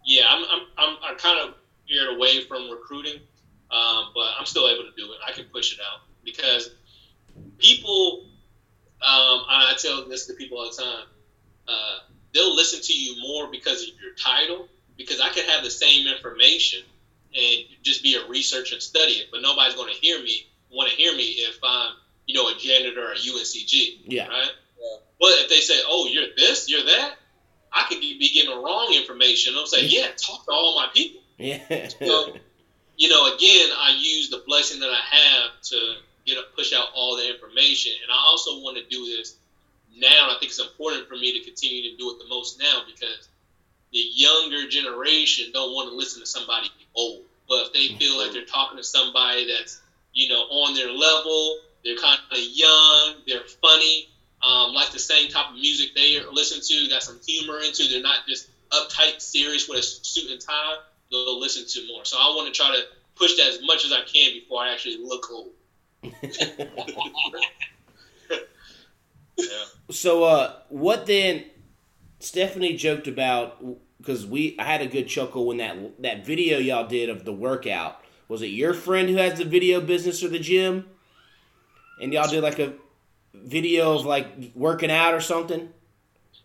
yeah, 0.04 0.24
I'm 0.28 0.44
I'm 0.44 0.60
I'm, 0.76 0.96
I'm 1.02 1.16
kind 1.16 1.38
of 1.40 1.54
veered 1.88 2.16
away 2.16 2.40
from 2.40 2.70
recruiting, 2.70 3.20
um, 3.70 4.10
but 4.14 4.32
I'm 4.38 4.46
still 4.46 4.68
able 4.68 4.84
to 4.84 4.92
do 4.96 5.12
it. 5.12 5.18
I 5.26 5.32
can 5.32 5.44
push 5.46 5.72
it 5.72 5.78
out 5.80 6.00
because 6.24 6.70
people. 7.58 8.20
Um, 9.02 9.44
I 9.48 9.74
tell 9.76 10.08
this 10.08 10.24
to 10.26 10.32
people 10.34 10.58
all 10.58 10.70
the 10.70 10.82
time. 10.82 11.04
Uh, 11.68 11.98
they'll 12.32 12.54
listen 12.54 12.80
to 12.80 12.92
you 12.94 13.20
more 13.20 13.50
because 13.50 13.82
of 13.82 13.88
your 14.00 14.14
title. 14.14 14.68
Because 14.96 15.20
I 15.20 15.28
could 15.28 15.44
have 15.44 15.62
the 15.64 15.70
same 15.70 16.06
information 16.06 16.80
and 17.34 17.64
just 17.82 18.02
be 18.02 18.14
a 18.14 18.24
researcher 18.28 18.76
and 18.76 18.82
study 18.82 19.14
it, 19.14 19.26
but 19.30 19.42
nobody's 19.42 19.74
going 19.74 19.92
to 19.92 20.00
hear 20.00 20.22
me 20.22 20.46
want 20.74 20.90
to 20.90 20.96
hear 20.96 21.14
me 21.14 21.24
if 21.24 21.58
I'm, 21.62 21.94
you 22.26 22.34
know, 22.34 22.48
a 22.48 22.54
janitor 22.54 23.12
at 23.12 23.18
UNCG, 23.18 23.98
Yeah. 24.04 24.26
right? 24.26 24.50
But 25.20 25.30
if 25.38 25.48
they 25.48 25.60
say, 25.60 25.80
"Oh, 25.86 26.06
you're 26.06 26.26
this, 26.36 26.68
you're 26.68 26.84
that," 26.84 27.16
I 27.74 27.84
could 27.88 28.00
be 28.00 28.30
giving 28.32 28.54
the 28.54 28.62
wrong 28.62 28.94
information. 28.94 29.54
I'm 29.58 29.66
saying, 29.66 29.90
"Yeah, 29.90 30.08
talk 30.16 30.44
to 30.46 30.52
all 30.52 30.76
my 30.76 30.88
people." 30.94 31.20
Yeah. 31.36 31.88
So, 32.00 32.36
you 32.96 33.08
know, 33.08 33.34
again, 33.34 33.70
I 33.76 33.96
use 33.98 34.30
the 34.30 34.42
blessing 34.46 34.78
that 34.80 34.90
I 34.90 35.00
have 35.00 35.60
to 35.70 35.96
get 36.24 36.38
push 36.54 36.72
out 36.72 36.88
all 36.94 37.16
the 37.16 37.28
information, 37.28 37.92
and 38.02 38.12
I 38.12 38.16
also 38.16 38.60
want 38.60 38.76
to 38.76 38.84
do 38.84 39.04
this 39.04 39.36
now. 39.96 40.28
I 40.30 40.38
think 40.38 40.52
it's 40.52 40.60
important 40.60 41.08
for 41.08 41.16
me 41.16 41.36
to 41.38 41.44
continue 41.44 41.90
to 41.90 41.96
do 41.96 42.10
it 42.10 42.18
the 42.18 42.28
most 42.28 42.58
now 42.58 42.82
because 42.86 43.28
the 43.92 43.98
younger 43.98 44.68
generation 44.68 45.50
don't 45.52 45.72
want 45.72 45.88
to 45.88 45.94
listen 45.94 46.20
to 46.20 46.26
somebody 46.26 46.68
old. 46.94 47.22
But 47.48 47.66
if 47.66 47.72
they 47.72 47.96
feel 47.98 48.18
like 48.18 48.32
they're 48.32 48.44
talking 48.44 48.78
to 48.78 48.84
somebody 48.84 49.46
that's 49.52 49.80
you 50.12 50.28
know 50.28 50.42
on 50.42 50.74
their 50.74 50.90
level, 50.90 51.58
they're 51.84 51.96
kind 51.96 52.20
of 52.30 52.38
young, 52.38 53.14
they're 53.26 53.46
funny, 53.60 54.08
um, 54.44 54.74
like 54.74 54.90
the 54.92 54.98
same 54.98 55.30
type 55.30 55.48
of 55.50 55.54
music 55.54 55.94
they 55.94 56.20
listen 56.32 56.60
to, 56.60 56.88
got 56.90 57.02
some 57.02 57.18
humor 57.26 57.60
into. 57.60 57.88
They're 57.88 58.02
not 58.02 58.26
just 58.28 58.50
uptight, 58.70 59.20
serious 59.20 59.68
with 59.68 59.78
a 59.78 59.82
suit 59.82 60.30
and 60.30 60.40
tie. 60.40 60.76
They'll 61.10 61.40
listen 61.40 61.64
to 61.66 61.88
more. 61.92 62.04
So 62.04 62.18
I 62.18 62.26
want 62.36 62.52
to 62.52 62.60
try 62.60 62.74
to 62.74 62.82
push 63.14 63.36
that 63.36 63.46
as 63.48 63.60
much 63.62 63.84
as 63.84 63.92
I 63.92 64.02
can 64.02 64.32
before 64.32 64.62
I 64.62 64.72
actually 64.72 64.98
look 64.98 65.30
old. 65.30 65.50
yeah. 69.38 69.64
So, 69.90 70.24
uh, 70.24 70.56
what 70.68 71.06
then? 71.06 71.44
Stephanie 72.20 72.74
joked 72.74 73.06
about 73.06 73.62
because 73.98 74.26
we 74.26 74.56
I 74.58 74.64
had 74.64 74.80
a 74.80 74.86
good 74.86 75.08
chuckle 75.08 75.46
when 75.46 75.58
that 75.58 75.76
that 76.02 76.24
video 76.24 76.58
y'all 76.58 76.86
did 76.86 77.10
of 77.10 77.24
the 77.24 77.32
workout. 77.32 78.00
Was 78.28 78.40
it 78.40 78.46
your 78.46 78.72
friend 78.72 79.08
who 79.08 79.16
has 79.16 79.38
the 79.38 79.44
video 79.44 79.80
business 79.80 80.22
or 80.24 80.28
the 80.28 80.38
gym? 80.38 80.86
And 82.00 82.12
y'all 82.12 82.28
did 82.28 82.42
like 82.42 82.58
a 82.58 82.72
video 83.34 83.98
of 83.98 84.06
like 84.06 84.26
working 84.54 84.90
out 84.90 85.14
or 85.14 85.20
something. 85.20 85.68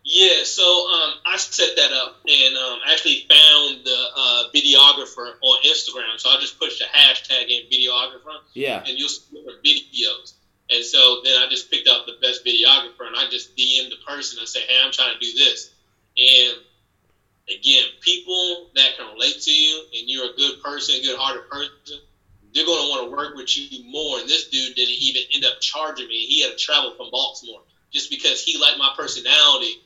Yeah, 0.02 0.44
so 0.44 0.62
um, 0.64 1.12
I 1.26 1.36
set 1.36 1.76
that 1.76 1.92
up 1.92 2.16
and 2.26 2.56
um, 2.56 2.78
actually 2.90 3.26
found 3.28 3.84
the 3.84 4.06
uh, 4.16 4.42
videographer 4.54 5.34
on 5.42 5.62
Instagram. 5.62 6.18
So 6.18 6.30
I 6.30 6.36
just 6.40 6.58
pushed 6.58 6.80
a 6.80 6.84
hashtag 6.86 7.48
in 7.48 7.68
videographer, 7.70 8.40
Yeah. 8.54 8.78
and 8.86 8.98
you'll 8.98 9.08
see 9.10 9.36
different 9.36 9.62
videos. 9.62 10.32
And 10.70 10.84
so 10.84 11.20
then 11.22 11.36
I 11.42 11.48
just 11.50 11.70
picked 11.70 11.86
out 11.88 12.06
the 12.06 12.14
best 12.22 12.44
videographer, 12.44 13.06
and 13.06 13.16
I 13.16 13.28
just 13.30 13.56
DM'd 13.56 13.92
the 13.92 13.96
person 14.06 14.38
and 14.38 14.48
say, 14.48 14.60
"Hey, 14.60 14.78
I'm 14.82 14.90
trying 14.92 15.12
to 15.14 15.20
do 15.20 15.32
this." 15.34 15.70
And 16.16 16.58
again, 17.54 17.84
people 18.00 18.70
that 18.76 18.96
can 18.96 19.12
relate 19.12 19.40
to 19.42 19.52
you, 19.52 19.80
and 19.98 20.08
you're 20.08 20.30
a 20.30 20.36
good 20.36 20.62
person, 20.62 21.02
good-hearted 21.02 21.50
person, 21.50 21.98
they're 22.54 22.66
going 22.66 22.82
to 22.82 22.90
want 22.90 23.10
to 23.10 23.16
work 23.16 23.36
with 23.36 23.56
you 23.56 23.84
more. 23.90 24.18
And 24.18 24.28
this 24.28 24.48
dude 24.48 24.74
didn't 24.74 24.96
even 24.98 25.22
end 25.34 25.44
up 25.44 25.60
charging 25.60 26.08
me. 26.08 26.26
He 26.26 26.42
had 26.42 26.52
to 26.52 26.56
travel 26.56 26.94
from 26.96 27.10
Baltimore 27.10 27.62
just 27.92 28.10
because 28.10 28.42
he 28.42 28.58
liked 28.58 28.78
my 28.78 28.90
personality 28.96 29.82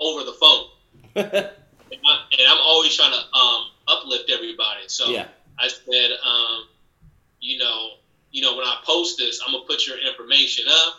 over 0.00 0.24
the 0.24 0.32
phone. 0.32 1.50
And, 1.90 2.00
I, 2.04 2.20
and 2.38 2.46
I'm 2.46 2.58
always 2.60 2.94
trying 2.94 3.12
to 3.12 3.38
um, 3.38 3.70
uplift 3.88 4.30
everybody. 4.30 4.82
So 4.88 5.08
yeah. 5.08 5.28
I 5.58 5.68
said, 5.68 6.10
um, 6.22 6.68
you 7.40 7.58
know, 7.58 7.92
you 8.30 8.42
know, 8.42 8.56
when 8.56 8.66
I 8.66 8.80
post 8.84 9.16
this, 9.16 9.40
I'm 9.44 9.52
gonna 9.52 9.64
put 9.64 9.86
your 9.86 9.96
information 9.98 10.66
up, 10.68 10.94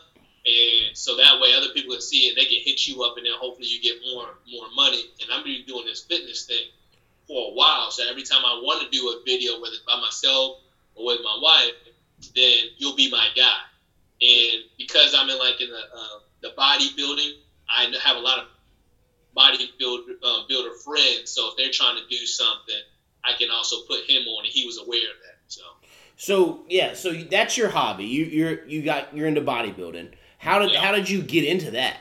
and 0.47 0.97
so 0.97 1.15
that 1.17 1.39
way 1.39 1.53
other 1.55 1.69
people 1.75 1.93
can 1.93 2.01
see 2.01 2.21
it. 2.27 2.35
They 2.35 2.45
can 2.45 2.57
hit 2.63 2.87
you 2.87 3.03
up, 3.03 3.17
and 3.17 3.25
then 3.25 3.33
hopefully 3.37 3.67
you 3.67 3.81
get 3.81 4.01
more 4.11 4.29
more 4.51 4.65
money. 4.75 5.05
And 5.21 5.31
I'm 5.31 5.43
been 5.43 5.63
doing 5.67 5.85
this 5.85 6.03
fitness 6.03 6.45
thing 6.45 6.65
for 7.27 7.51
a 7.51 7.53
while, 7.53 7.91
so 7.91 8.09
every 8.09 8.23
time 8.23 8.43
I 8.43 8.59
want 8.63 8.81
to 8.81 8.89
do 8.89 9.09
a 9.09 9.21
video, 9.23 9.61
whether 9.61 9.73
it's 9.73 9.83
by 9.85 9.99
myself 10.01 10.57
or 10.99 11.05
with 11.07 11.21
my 11.23 11.37
wife, 11.41 11.73
then 12.35 12.65
you'll 12.77 12.95
be 12.95 13.09
my 13.09 13.27
guy. 13.35 13.57
And 14.21 14.63
because 14.77 15.13
I'm 15.15 15.29
in 15.29 15.37
like 15.39 15.61
in 15.61 15.69
the 15.69 15.77
uh, 15.77 16.19
the 16.41 16.49
bodybuilding, 16.57 17.31
I 17.69 17.85
have 18.03 18.17
a 18.17 18.19
lot 18.19 18.39
of 18.39 18.45
bodybuilder 19.35 20.23
um, 20.23 20.45
builder 20.47 20.71
friends. 20.83 21.31
So 21.31 21.49
if 21.49 21.55
they're 21.57 21.71
trying 21.71 21.97
to 21.97 22.07
do 22.09 22.25
something, 22.25 22.75
I 23.23 23.33
can 23.33 23.49
also 23.51 23.77
put 23.87 24.03
him 24.09 24.23
on, 24.27 24.45
and 24.45 24.53
he 24.53 24.65
was 24.65 24.77
aware 24.77 25.09
of 25.09 25.17
that. 25.23 25.37
So 25.47 25.61
So 26.17 26.65
yeah, 26.69 26.93
so 26.93 27.13
that's 27.13 27.57
your 27.57 27.69
hobby. 27.69 28.05
You 28.05 28.25
you're 28.25 28.65
you 28.67 28.83
got 28.83 29.15
you're 29.15 29.27
into 29.27 29.41
bodybuilding. 29.41 30.11
How 30.37 30.59
did 30.59 30.71
Yeah. 30.71 30.81
how 30.81 30.91
did 30.91 31.09
you 31.09 31.21
get 31.21 31.45
into 31.45 31.71
that? 31.71 31.97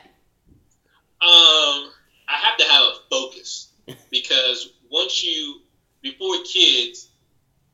um, 1.21 1.91
I 2.27 2.37
have 2.37 2.57
to 2.57 2.65
have 2.65 2.83
a 2.83 2.93
focus 3.09 3.73
because 4.09 4.69
once 4.89 5.23
you 5.23 5.61
before 6.01 6.35
kids, 6.43 7.08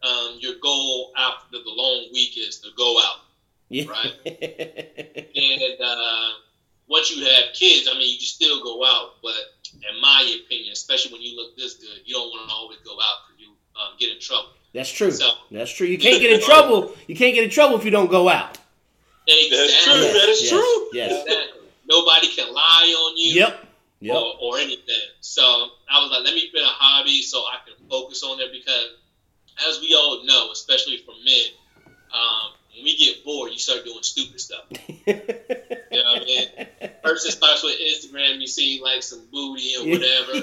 um, 0.06 0.38
your 0.40 0.56
goal 0.62 1.12
after 1.18 1.58
the 1.58 1.64
long 1.66 2.08
week 2.14 2.38
is 2.38 2.60
to 2.60 2.70
go 2.78 2.98
out. 3.00 3.18
Yeah. 3.70 3.86
Right. 3.90 4.14
And 5.36 5.82
uh, 5.84 6.30
once 6.88 7.16
you 7.16 7.26
have 7.26 7.54
kids, 7.54 7.90
I 7.92 7.98
mean, 7.98 8.10
you 8.12 8.18
can 8.18 8.26
still 8.26 8.64
go 8.64 8.86
out, 8.86 9.16
but 9.22 9.34
in 9.74 10.02
my 10.02 10.40
opinion, 10.46 10.72
especially 10.72 11.12
when 11.14 11.22
you 11.22 11.36
look 11.36 11.58
this 11.58 11.76
good, 11.76 12.02
you 12.06 12.14
don't 12.14 12.30
want 12.30 12.48
to 12.48 12.56
always 12.56 12.78
go 12.86 12.94
out 12.94 13.28
because 13.28 13.42
you 13.42 13.50
um, 13.76 13.94
get 14.00 14.12
in 14.14 14.20
trouble. 14.20 14.50
That's 14.74 14.90
true. 14.92 15.12
So- 15.12 15.32
That's 15.52 15.72
true. 15.72 15.88
You 15.88 15.98
can't 15.98 16.22
get 16.22 16.32
in 16.32 16.42
trouble. 16.42 16.94
You 17.08 17.16
can't 17.16 17.34
get 17.34 17.44
in 17.44 17.50
trouble 17.50 17.78
if 17.78 17.86
you 17.86 17.92
don't 17.92 18.10
go 18.12 18.30
out. 18.30 18.58
Exactly. 19.28 19.94
true. 19.94 20.02
That 20.14 20.30
is 20.30 20.42
yes, 20.44 20.50
true. 20.52 20.90
Yes. 20.94 21.12
Exactly. 21.26 21.62
Nobody 21.90 22.28
can 22.28 22.54
lie 22.54 22.94
on 22.98 23.18
you. 23.18 23.34
Yep. 23.42 23.62
Yep. 24.02 24.16
or, 24.16 24.36
or 24.42 24.58
anything. 24.60 25.08
So 25.22 25.42
I 25.90 26.00
was 26.02 26.12
like, 26.12 26.24
let 26.26 26.36
me 26.36 26.52
find 26.54 26.64
a 26.66 26.68
hobby 26.68 27.22
so 27.22 27.40
I 27.40 27.58
can 27.66 27.74
focus 27.90 28.22
on 28.24 28.40
it 28.40 28.52
because, 28.52 28.90
as 29.68 29.80
we 29.82 29.94
all 29.94 30.24
know, 30.26 30.52
especially 30.52 30.98
for 30.98 31.14
men, 31.24 31.46
um, 32.14 32.52
when 32.74 32.84
we 32.84 32.98
get 32.98 33.24
bored, 33.24 33.52
you 33.52 33.60
start 33.60 33.86
doing 33.86 34.02
stupid 34.02 34.40
stuff. 34.40 34.66
You 35.96 36.04
know 36.04 36.12
what 36.12 36.24
I 36.24 36.26
mean? 36.26 36.48
First, 37.06 37.26
it 37.26 37.32
starts 37.32 37.64
with 37.64 37.80
Instagram. 37.80 38.42
You 38.42 38.48
see 38.48 38.82
like 38.84 39.02
some 39.02 39.22
booty 39.32 39.76
or 39.80 39.88
whatever. 39.88 40.34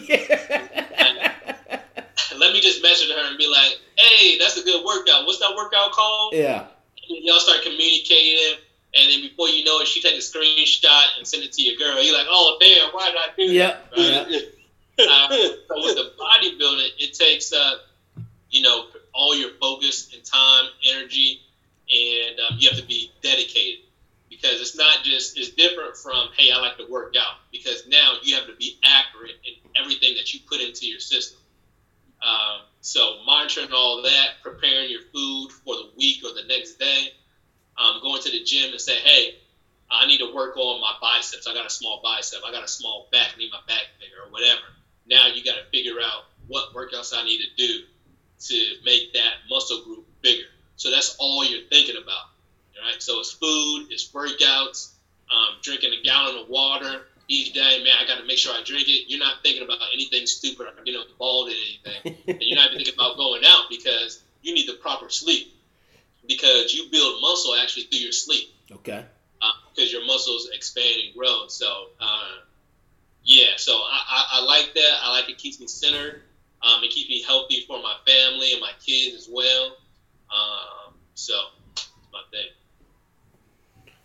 let 2.39 2.55
me 2.55 2.61
just 2.63 2.83
message 2.83 3.11
her 3.11 3.29
and 3.29 3.37
be 3.37 3.47
like, 3.49 3.79
hey, 3.99 4.39
that's 4.39 4.57
a 4.57 4.63
good 4.65 4.83
workout. 4.83 5.27
What's 5.27 5.41
that 5.41 5.55
workout 5.55 5.93
called? 5.93 6.33
yeah. 6.33 6.65
And 7.11 7.23
y'all 7.25 7.39
start 7.39 7.61
communicating. 7.63 8.57
And 8.95 9.13
then 9.13 9.21
before 9.29 9.49
you 9.49 9.63
know 9.65 9.81
it, 9.81 9.89
she 9.89 10.01
take 10.01 10.15
a 10.15 10.19
screenshot 10.19 11.19
and 11.19 11.27
send 11.27 11.43
it 11.43 11.53
to 11.53 11.63
your 11.63 11.77
girl. 11.77 12.03
You're 12.03 12.17
like, 12.17 12.29
oh, 12.31 12.57
damn, 12.59 12.91
why 12.93 13.11
did 13.11 13.19
I 13.19 13.29
do 13.37 13.47
that? 13.49 13.53
Yep. 13.53 13.93
Right? 13.93 14.27
Yep. 14.31 14.43
Uh, 14.99 15.29
so 15.29 15.85
with 15.85 15.97
the 15.97 16.13
bodybuilding, 16.19 16.89
it 16.99 17.13
takes 17.15 17.53
uh, 17.53 17.75
you 18.51 18.63
know 18.63 18.87
all 19.13 19.35
your 19.37 19.51
focus 19.61 20.11
and 20.15 20.25
time, 20.25 20.65
energy, 20.91 21.41
and 21.91 22.41
um, 22.41 22.57
you 22.59 22.69
have 22.69 22.79
to 22.79 22.87
be 22.87 23.11
dedicated 23.23 23.85
because 24.29 24.61
it's 24.61 24.77
not 24.77 25.05
just 25.05 25.39
it's 25.39 25.51
different 25.51 25.97
from 25.97 26.29
hey 26.37 26.51
I 26.51 26.59
like 26.59 26.79
to 26.79 26.87
work 26.89 27.15
out 27.19 27.35
because 27.51 27.87
now 27.87 28.15
you 28.23 28.35
have 28.35 28.47
to 28.47 28.55
be 28.55 28.79
accurate 28.83 29.37
in 29.45 29.55
everything 29.81 30.15
that 30.17 30.33
you 30.33 30.41
put 30.49 30.61
into 30.61 30.87
your 30.87 31.01
system. 31.01 31.39
Um, 32.23 32.63
so 32.81 33.19
monitoring 33.27 33.73
all 33.73 34.03
that, 34.03 34.43
preparing 34.43 34.91
your 34.91 35.03
food 35.13 35.51
for 35.65 35.75
the 35.77 35.91
week 35.97 36.23
or 36.25 36.33
the 36.33 36.47
next 36.49 36.79
day, 36.79 37.09
um, 37.77 38.01
going 38.01 38.23
to 38.23 38.31
the 38.31 38.43
gym 38.43 38.71
and 38.71 38.81
say 38.81 38.97
hey. 38.97 39.37
I 39.95 40.07
need 40.07 40.19
to 40.19 40.33
work 40.33 40.57
on 40.57 40.81
my 40.81 40.95
biceps. 41.03 41.47
I 41.47 41.53
got 41.53 41.67
a 41.67 41.71
small 41.71 42.01
bicep. 42.03 42.41
I 42.47 42.51
got 42.51 42.65
a 42.65 42.69
small 42.69 43.09
back. 43.13 43.33
I 43.35 43.39
need 43.39 43.51
my 43.53 43.61
back 43.69 43.83
bigger 44.01 44.27
or 44.27 44.33
whatever. 44.33 44.63
Now 45.05 45.27
you 45.27 45.45
got 45.45 45.57
to 45.57 45.65
figure 45.71 46.01
out 46.03 46.25
what 46.47 46.73
workouts 46.73 47.13
I 47.15 47.23
need 47.25 47.41
to 47.41 47.67
do 47.67 47.85
to 48.49 48.75
make 48.85 49.13
that 49.15 49.35
muscle 49.49 49.83
group 49.85 50.05
bigger. 50.23 50.49
So 50.77 50.91
that's 50.91 51.17
all 51.19 51.45
you're 51.45 51.67
thinking 51.69 51.97
about. 51.97 52.27
Right. 52.83 53.01
So 53.01 53.21
it's 53.21 53.33
food, 53.33 53.87
it's 53.91 54.11
workouts, 54.11 54.91
um, 55.31 55.59
drinking 55.63 55.93
a 55.93 56.03
gallon 56.03 56.37
of 56.37 56.49
water 56.49 57.07
each 57.29 57.53
day. 57.53 57.83
Man, 57.85 57.95
I 57.99 58.07
got 58.07 58.19
to 58.19 58.25
make 58.27 58.39
sure 58.39 58.53
I 58.53 58.63
drink 58.65 58.89
it. 58.89 59.05
You're 59.09 59.21
not 59.21 59.37
thinking 59.45 59.63
about 59.63 59.79
anything 59.93 60.27
stupid 60.27 60.67
or 60.67 60.85
getting 60.85 61.01
involved 61.09 61.53
in 61.53 61.57
anything. 61.57 62.19
and 62.29 62.39
you're 62.41 62.57
not 62.57 62.67
even 62.73 62.79
thinking 62.79 62.95
about 62.95 63.17
going 63.17 63.43
out 63.47 63.67
because 63.71 64.21
you 64.43 64.53
need 64.53 64.69
the 64.69 64.75
proper 64.75 65.09
sleep 65.09 65.55
because 66.27 66.75
you 66.75 66.89
build 66.91 67.21
muscle 67.21 67.55
actually 67.55 67.85
through 67.85 68.01
your 68.01 68.13
sleep 68.13 68.49
Okay. 68.71 69.05
because 69.75 69.93
your 69.93 70.05
muscles 70.05 70.49
expand 70.53 71.01
and 71.05 71.15
grow. 71.15 71.47
So, 71.49 71.91
uh, 72.01 72.39
yeah, 73.25 73.57
so 73.57 73.77
I, 73.77 74.01
I, 74.09 74.25
I 74.33 74.45
like 74.45 74.75
that. 74.75 74.99
I 75.03 75.11
like 75.11 75.29
it 75.29 75.39
keeps 75.39 75.61
me 75.61 75.67
centered. 75.67 76.23
Um, 76.63 76.83
it 76.85 76.91
keeps 76.91 77.09
me 77.09 77.23
healthy 77.23 77.65
for 77.67 77.83
my 77.83 77.97
family 78.07 78.53
and 78.53 78.61
my 78.61 78.73
kids 78.85 79.17
as 79.17 79.29
well. 79.31 79.77
Um, 80.33 80.95
so, 81.15 81.35
my 82.13 82.23
thing. 82.31 82.49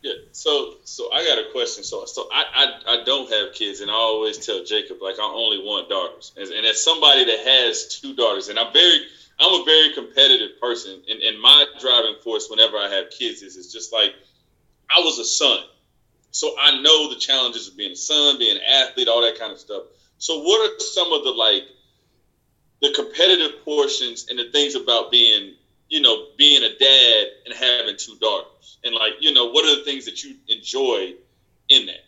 Yeah. 0.01 0.13
So 0.31 0.75
so 0.83 1.11
I 1.11 1.25
got 1.25 1.39
a 1.39 1.51
question. 1.51 1.83
So 1.83 2.05
so 2.05 2.29
I, 2.31 2.43
I 2.53 2.93
I 2.93 3.03
don't 3.03 3.31
have 3.31 3.53
kids, 3.53 3.81
and 3.81 3.89
I 3.89 3.95
always 3.95 4.37
tell 4.37 4.63
Jacob 4.63 5.01
like 5.01 5.19
I 5.19 5.23
only 5.23 5.57
want 5.59 5.89
daughters, 5.89 6.33
and, 6.37 6.49
and 6.49 6.65
as 6.65 6.83
somebody 6.83 7.25
that 7.25 7.39
has 7.39 7.99
two 7.99 8.13
daughters, 8.13 8.47
and 8.49 8.59
I'm 8.59 8.71
very 8.73 8.99
I'm 9.39 9.61
a 9.61 9.65
very 9.65 9.93
competitive 9.93 10.59
person, 10.61 11.01
and, 11.09 11.21
and 11.21 11.39
my 11.41 11.65
driving 11.79 12.15
force 12.23 12.47
whenever 12.49 12.77
I 12.77 12.89
have 12.89 13.09
kids 13.09 13.41
is 13.41 13.57
it's 13.57 13.73
just 13.73 13.91
like 13.91 14.13
I 14.95 14.99
was 14.99 15.19
a 15.19 15.25
son, 15.25 15.59
so 16.31 16.55
I 16.59 16.81
know 16.81 17.09
the 17.09 17.19
challenges 17.19 17.67
of 17.67 17.75
being 17.75 17.91
a 17.91 17.95
son, 17.95 18.37
being 18.37 18.57
an 18.57 18.63
athlete, 18.63 19.07
all 19.07 19.21
that 19.21 19.39
kind 19.39 19.51
of 19.51 19.59
stuff. 19.59 19.83
So 20.19 20.41
what 20.41 20.71
are 20.71 20.79
some 20.79 21.11
of 21.11 21.23
the 21.23 21.31
like 21.31 21.63
the 22.81 22.91
competitive 22.91 23.63
portions 23.63 24.27
and 24.29 24.37
the 24.37 24.51
things 24.51 24.75
about 24.75 25.11
being 25.11 25.55
you 25.89 26.01
know, 26.01 26.27
being 26.37 26.63
a 26.63 26.77
dad 26.77 27.27
and 27.45 27.53
having 27.53 27.95
two 27.97 28.15
daughters? 28.17 28.77
And 28.83 28.93
like, 28.93 29.13
you 29.19 29.33
know, 29.33 29.45
what 29.47 29.65
are 29.65 29.75
the 29.75 29.83
things 29.83 30.05
that 30.05 30.23
you 30.23 30.35
enjoy 30.47 31.13
in 31.69 31.85
that? 31.87 32.05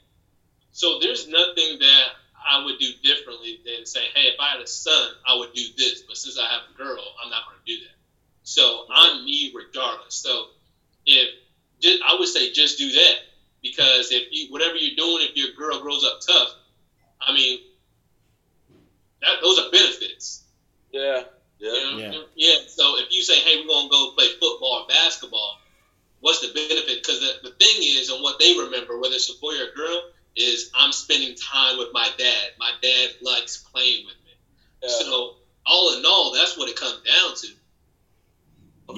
So 0.72 0.99
there's 0.99 1.28
nothing 1.28 1.80
that 1.80 2.07
I 2.49 2.63
would 2.63 2.78
do 2.80 2.88
differently 3.03 3.59
than 3.65 3.86
say, 3.86 4.01
hey, 4.13 4.28
if 4.28 4.39
I 4.39 4.49
had 4.49 4.59
a 4.59 4.67
son, 4.67 5.09
I 5.26 5.36
would 5.36 5.53
do 5.53 5.63
this. 5.78 6.01
But 6.01 6.17
since 6.17 6.38
I 6.38 6.47
have 6.47 6.61
a 6.74 6.78
girl, 6.78 7.03
I'm 7.24 7.30
not 7.30 7.45
going 7.45 7.57
to 7.65 7.76
do 7.76 7.82
that. 7.86 7.95
So 8.43 8.86
I'm 8.89 9.24
me 9.26 9.51
regardless. 9.53 10.15
So 10.15 10.47
if 11.05 11.30
I 12.05 12.15
would 12.17 12.28
say 12.28 12.51
just 12.51 12.78
do 12.78 12.91
that 12.91 13.15
because 13.61 14.11
if 14.11 14.28
you 14.32 14.51
whatever 14.51 14.76
you're 14.76 14.95
doing, 14.95 15.28
if 15.30 15.36
your 15.36 15.53
girl 15.53 15.80
grows 15.82 16.03
up 16.03 16.20
tough, 16.26 16.49
I 17.22 17.34
mean, 17.34 17.59
that 19.22 19.41
those 19.41 19.59
are 19.59 19.70
benefits. 19.72 20.43
Yeah. 20.91 21.23
Yeah. 21.59 21.73
You 21.73 21.91
know? 21.91 21.97
Yeah. 21.97 22.21
yeah. 22.35 22.55
So 22.67 22.97
if 22.97 23.13
you 23.13 23.21
say, 23.21 23.39
hey, 23.39 23.61
we're 23.61 23.67
gonna 23.67 23.89
go 23.89 24.13
play 24.17 24.27
football 24.39 24.83
or 24.83 24.87
basketball, 24.87 25.59
what's 26.21 26.41
the 26.41 26.53
benefit? 26.53 27.03
Because 27.03 27.19
the, 27.19 27.49
the 27.49 27.55
thing 27.55 27.77
is, 27.81 28.09
and 28.09 28.21
what 28.21 28.39
they 28.39 28.57
remember, 28.57 28.99
whether 28.99 29.15
it's 29.15 29.29
a 29.29 29.39
boy 29.39 29.53
or 29.53 29.71
a 29.71 29.75
girl, 29.75 30.01
is 30.35 30.71
I'm 30.73 30.91
spending 30.91 31.35
time 31.35 31.77
with 31.77 31.89
my 31.93 32.09
dad. 32.17 32.51
My 32.59 32.71
dad 32.81 33.09
likes 33.21 33.57
playing 33.57 34.05
with 34.05 34.15
me. 34.25 34.31
Yeah. 34.83 34.89
So 34.89 35.35
all 35.65 35.97
in 35.97 36.05
all, 36.05 36.33
that's 36.33 36.57
what 36.57 36.69
it 36.69 36.75
comes 36.75 37.01
down 37.01 37.35
to. 37.35 37.47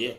Yeah. 0.04 0.14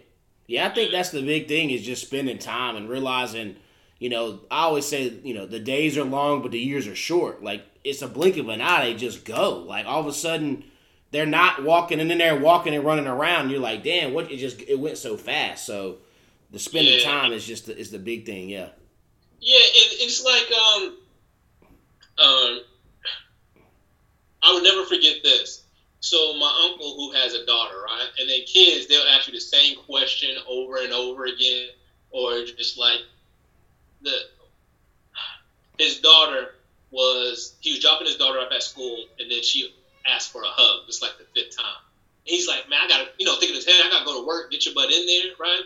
Yeah, 0.46 0.68
I 0.68 0.70
think 0.74 0.92
that's 0.92 1.12
the 1.12 1.26
big 1.26 1.48
thing 1.48 1.70
is 1.70 1.84
just 1.84 2.06
spending 2.06 2.38
time 2.38 2.76
and 2.76 2.90
realizing, 2.90 3.56
you 4.00 4.10
know, 4.10 4.42
I 4.52 4.64
always 4.64 4.86
say, 4.86 5.10
you 5.24 5.34
know, 5.34 5.46
the 5.46 5.60
days 5.60 5.98
are 5.98 6.04
long, 6.04 6.42
but 6.42 6.52
the 6.52 6.60
years 6.60 6.86
are 6.86 6.96
short. 6.96 7.42
Like, 7.42 7.64
it's 7.84 8.02
a 8.02 8.08
blink 8.08 8.38
of 8.38 8.50
an 8.50 8.62
eye, 8.62 8.86
they 8.86 8.94
just 8.94 9.24
go. 9.24 9.60
Like, 9.60 9.86
all 9.86 10.02
of 10.02 10.08
a 10.08 10.14
sudden, 10.14 10.66
they're 11.14 11.26
not 11.26 11.64
walking 11.64 12.00
and 12.02 12.10
then 12.10 12.18
they're 12.18 12.36
walking 12.40 12.74
and 12.76 12.84
running 12.84 13.08
around. 13.08 13.52
You're 13.52 13.60
like, 13.60 13.84
damn, 13.84 14.14
what? 14.14 14.32
It 14.32 14.38
just, 14.38 14.60
it 14.62 14.78
went 14.80 14.98
so 14.98 15.16
fast. 15.16 15.66
So, 15.66 15.98
the 16.52 16.60
spending 16.60 17.00
Yeah. 17.00 17.06
time 17.06 17.32
is 17.32 17.46
just, 17.46 17.68
the, 17.68 17.78
is 17.78 17.92
the 17.92 18.00
big 18.00 18.26
thing, 18.26 18.50
yeah. 18.50 18.70
Yeah, 19.40 19.58
it, 19.60 20.02
it's 20.02 20.24
like 20.24 20.52
um, 20.58 20.98
um, 22.18 22.62
I 24.42 24.54
would 24.54 24.64
never 24.64 24.86
forget 24.86 25.18
this. 25.24 25.64
So 26.00 26.34
my 26.38 26.70
uncle 26.70 26.96
who 26.96 27.12
has 27.14 27.34
a 27.34 27.46
daughter, 27.46 27.76
right, 27.86 28.08
and 28.20 28.30
then 28.30 28.42
kids, 28.46 28.88
they'll 28.88 29.08
ask 29.08 29.28
you 29.28 29.34
the 29.34 29.40
same 29.40 29.78
question 29.86 30.36
over 30.48 30.78
and 30.78 30.94
over 30.94 31.26
again, 31.26 31.70
or 32.12 32.44
just 32.46 32.78
like 32.78 33.00
the 34.02 34.14
his 35.78 36.00
daughter 36.00 36.56
was 36.92 37.56
he 37.62 37.72
was 37.72 37.80
dropping 37.80 38.08
his 38.08 38.18
daughter 38.18 38.40
off 38.40 38.52
at 38.52 38.64
school, 38.64 39.06
and 39.20 39.32
then 39.32 39.42
she 39.44 39.74
asked 40.06 40.32
for 40.32 40.42
a 40.42 40.48
hug. 40.48 40.86
It's 40.88 41.02
like 41.02 41.18
the 41.18 41.26
fifth 41.34 41.58
time. 41.58 41.82
And 42.26 42.36
he's 42.36 42.48
like, 42.48 42.70
man, 42.70 42.80
I 42.84 42.88
gotta, 42.88 43.06
you 43.18 43.26
know, 43.26 43.34
thinking 43.34 43.50
in 43.50 43.56
his 43.56 43.66
head, 43.66 43.82
I 43.86 43.90
gotta 43.90 44.06
go 44.06 44.22
to 44.22 44.28
work, 44.28 44.52
get 44.52 44.66
your 44.66 44.76
butt 44.76 44.92
in 44.92 45.06
there, 45.06 45.32
right? 45.40 45.62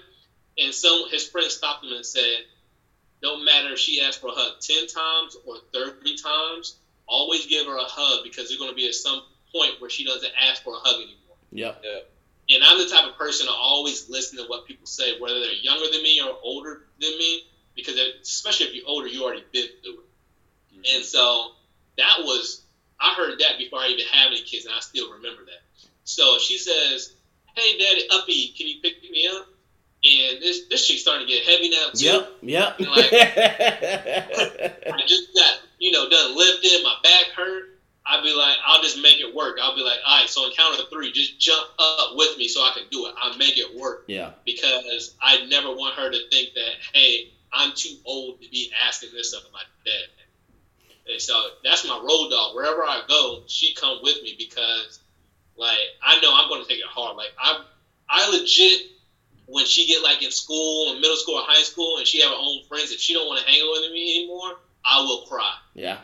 And 0.58 0.74
some 0.74 1.10
his 1.12 1.28
friend 1.28 1.50
stopped 1.52 1.86
him 1.86 1.94
and 1.94 2.06
said, 2.06 2.46
"Don't 3.22 3.46
matter 3.46 3.74
if 3.74 3.80
she 3.80 4.02
asks 4.02 4.18
for 4.18 4.28
a 4.28 4.34
hug 4.34 4.60
10 4.60 4.88
times 4.88 5.38
or 5.46 5.58
30 5.72 6.16
times, 6.18 6.78
always 7.08 7.46
give 7.46 7.66
her 7.68 7.78
a 7.78 7.86
hug 7.86 8.24
because 8.24 8.50
there's 8.50 8.60
going 8.60 8.72
to 8.72 8.76
be 8.76 8.88
at 8.88 8.96
some 8.96 9.22
point 9.54 9.80
where 9.80 9.90
she 9.90 10.04
doesn't 10.04 10.32
ask 10.40 10.64
for 10.64 10.74
a 10.74 10.80
hug 10.80 10.96
anymore. 10.96 11.38
Yep. 11.52 11.84
And 12.50 12.64
I'm 12.64 12.78
the 12.78 12.90
type 12.90 13.06
of 13.06 13.18
person 13.18 13.48
to 13.48 13.52
always 13.52 14.10
listen 14.10 14.38
to 14.38 14.46
what 14.46 14.66
people 14.66 14.88
say, 14.88 15.20
whether 15.20 15.40
they're 15.40 15.52
younger 15.54 15.92
than 15.92 16.02
me 16.02 16.22
or 16.22 16.38
older 16.42 16.86
than 17.00 17.18
me, 17.18 17.44
because 17.76 17.96
especially 18.22 18.68
if 18.68 18.76
you're 18.76 18.88
older, 18.88 19.08
you 19.08 19.24
already 19.24 19.44
been 19.52 19.68
through 19.84 20.00
it. 20.00 20.74
Mm-hmm. 20.74 20.96
And 20.96 21.06
so 21.06 21.52
that 21.98 22.20
was, 22.20 22.64
I 23.00 23.14
heard 23.14 23.40
that 23.40 23.58
before 23.58 23.80
I 23.80 23.88
even 23.88 24.06
have 24.08 24.28
any 24.28 24.42
kids, 24.42 24.66
and 24.66 24.74
I 24.74 24.80
still 24.80 25.12
remember 25.12 25.46
that. 25.46 25.62
So 26.04 26.36
if 26.36 26.42
she 26.42 26.58
says, 26.58 27.14
Hey, 27.56 27.78
Daddy, 27.78 28.08
Uppy, 28.12 28.54
can 28.56 28.68
you 28.68 28.80
pick 28.82 29.02
me 29.10 29.28
up? 29.28 29.48
And 30.04 30.42
this, 30.42 30.66
this 30.70 30.88
chick's 30.88 31.02
starting 31.02 31.26
to 31.26 31.34
get 31.34 31.44
heavy 31.44 31.70
now, 31.70 31.90
too. 31.94 32.06
Yep. 32.06 32.32
Yep. 32.42 32.80
Like- 32.82 33.14
I 34.94 35.02
just 35.08 35.34
got, 35.34 35.60
you 35.80 35.92
know, 35.92 36.08
done 36.10 36.38
lifting, 36.38 36.84
my 36.84 36.96
back 37.04 37.26
hurt. 37.36 37.78
I'd 38.06 38.24
be 38.24 38.34
like, 38.34 38.56
I'll 38.66 38.82
just 38.82 39.02
make 39.02 39.20
it 39.20 39.34
work. 39.36 39.58
I'll 39.62 39.76
be 39.76 39.82
like, 39.82 39.98
all 40.06 40.20
right, 40.20 40.30
so 40.30 40.42
on 40.42 40.52
count 40.56 40.80
of 40.80 40.88
three, 40.90 41.12
just 41.12 41.40
jump 41.40 41.68
up 41.78 42.12
with 42.16 42.38
me 42.38 42.48
so 42.48 42.62
I 42.62 42.72
can 42.74 42.84
do 42.90 43.06
it. 43.08 43.14
I'll 43.22 43.38
make 43.38 43.58
it 43.58 43.76
work 43.78 44.06
yeah. 44.08 44.32
because 44.46 45.16
I 45.22 45.46
never 45.48 45.70
want 45.70 45.96
her 45.96 46.10
to 46.10 46.30
think 46.30 46.54
that, 46.56 46.72
hey, 46.94 47.32
I'm 47.52 47.74
too 47.76 47.96
old 48.06 48.42
to 48.42 48.50
be 48.50 48.72
asking 48.88 49.10
this 49.14 49.34
of 49.34 49.42
my 49.52 49.62
dad. 49.84 50.08
And 51.10 51.22
so 51.22 51.50
that's 51.64 51.88
my 51.88 51.98
road 51.98 52.30
dog. 52.30 52.56
Wherever 52.56 52.82
I 52.84 53.02
go, 53.08 53.44
she 53.48 53.74
come 53.74 54.00
with 54.04 54.22
me 54.24 54.36
because, 54.38 55.00
like, 55.58 55.78
I 56.04 56.20
know 56.22 56.32
I'm 56.34 56.50
going 56.50 56.62
to 56.64 56.68
take 56.68 56.80
it 56.80 56.86
hard. 56.88 57.16
Like, 57.16 57.32
I, 57.40 57.64
I 58.10 58.30
legit, 58.30 58.82
when 59.48 59.66
she 59.66 59.88
get 59.88 60.04
like 60.04 60.22
in 60.22 60.32
school, 60.32 60.94
in 60.94 61.02
middle 61.02 61.16
school 61.16 61.36
or 61.36 61.44
high 61.46 61.64
school, 61.64 61.98
and 61.98 62.06
she 62.06 62.22
have 62.22 62.32
her 62.32 62.38
own 62.38 62.64
friends, 62.68 62.92
if 62.92 63.00
she 63.00 63.14
don't 63.14 63.28
want 63.28 63.40
to 63.40 63.50
hang 63.50 63.62
out 63.62 63.70
with 63.72 63.92
me 63.92 64.20
anymore, 64.20 64.60
I 64.84 65.00
will 65.00 65.26
cry. 65.26 65.54
Yeah. 65.74 65.98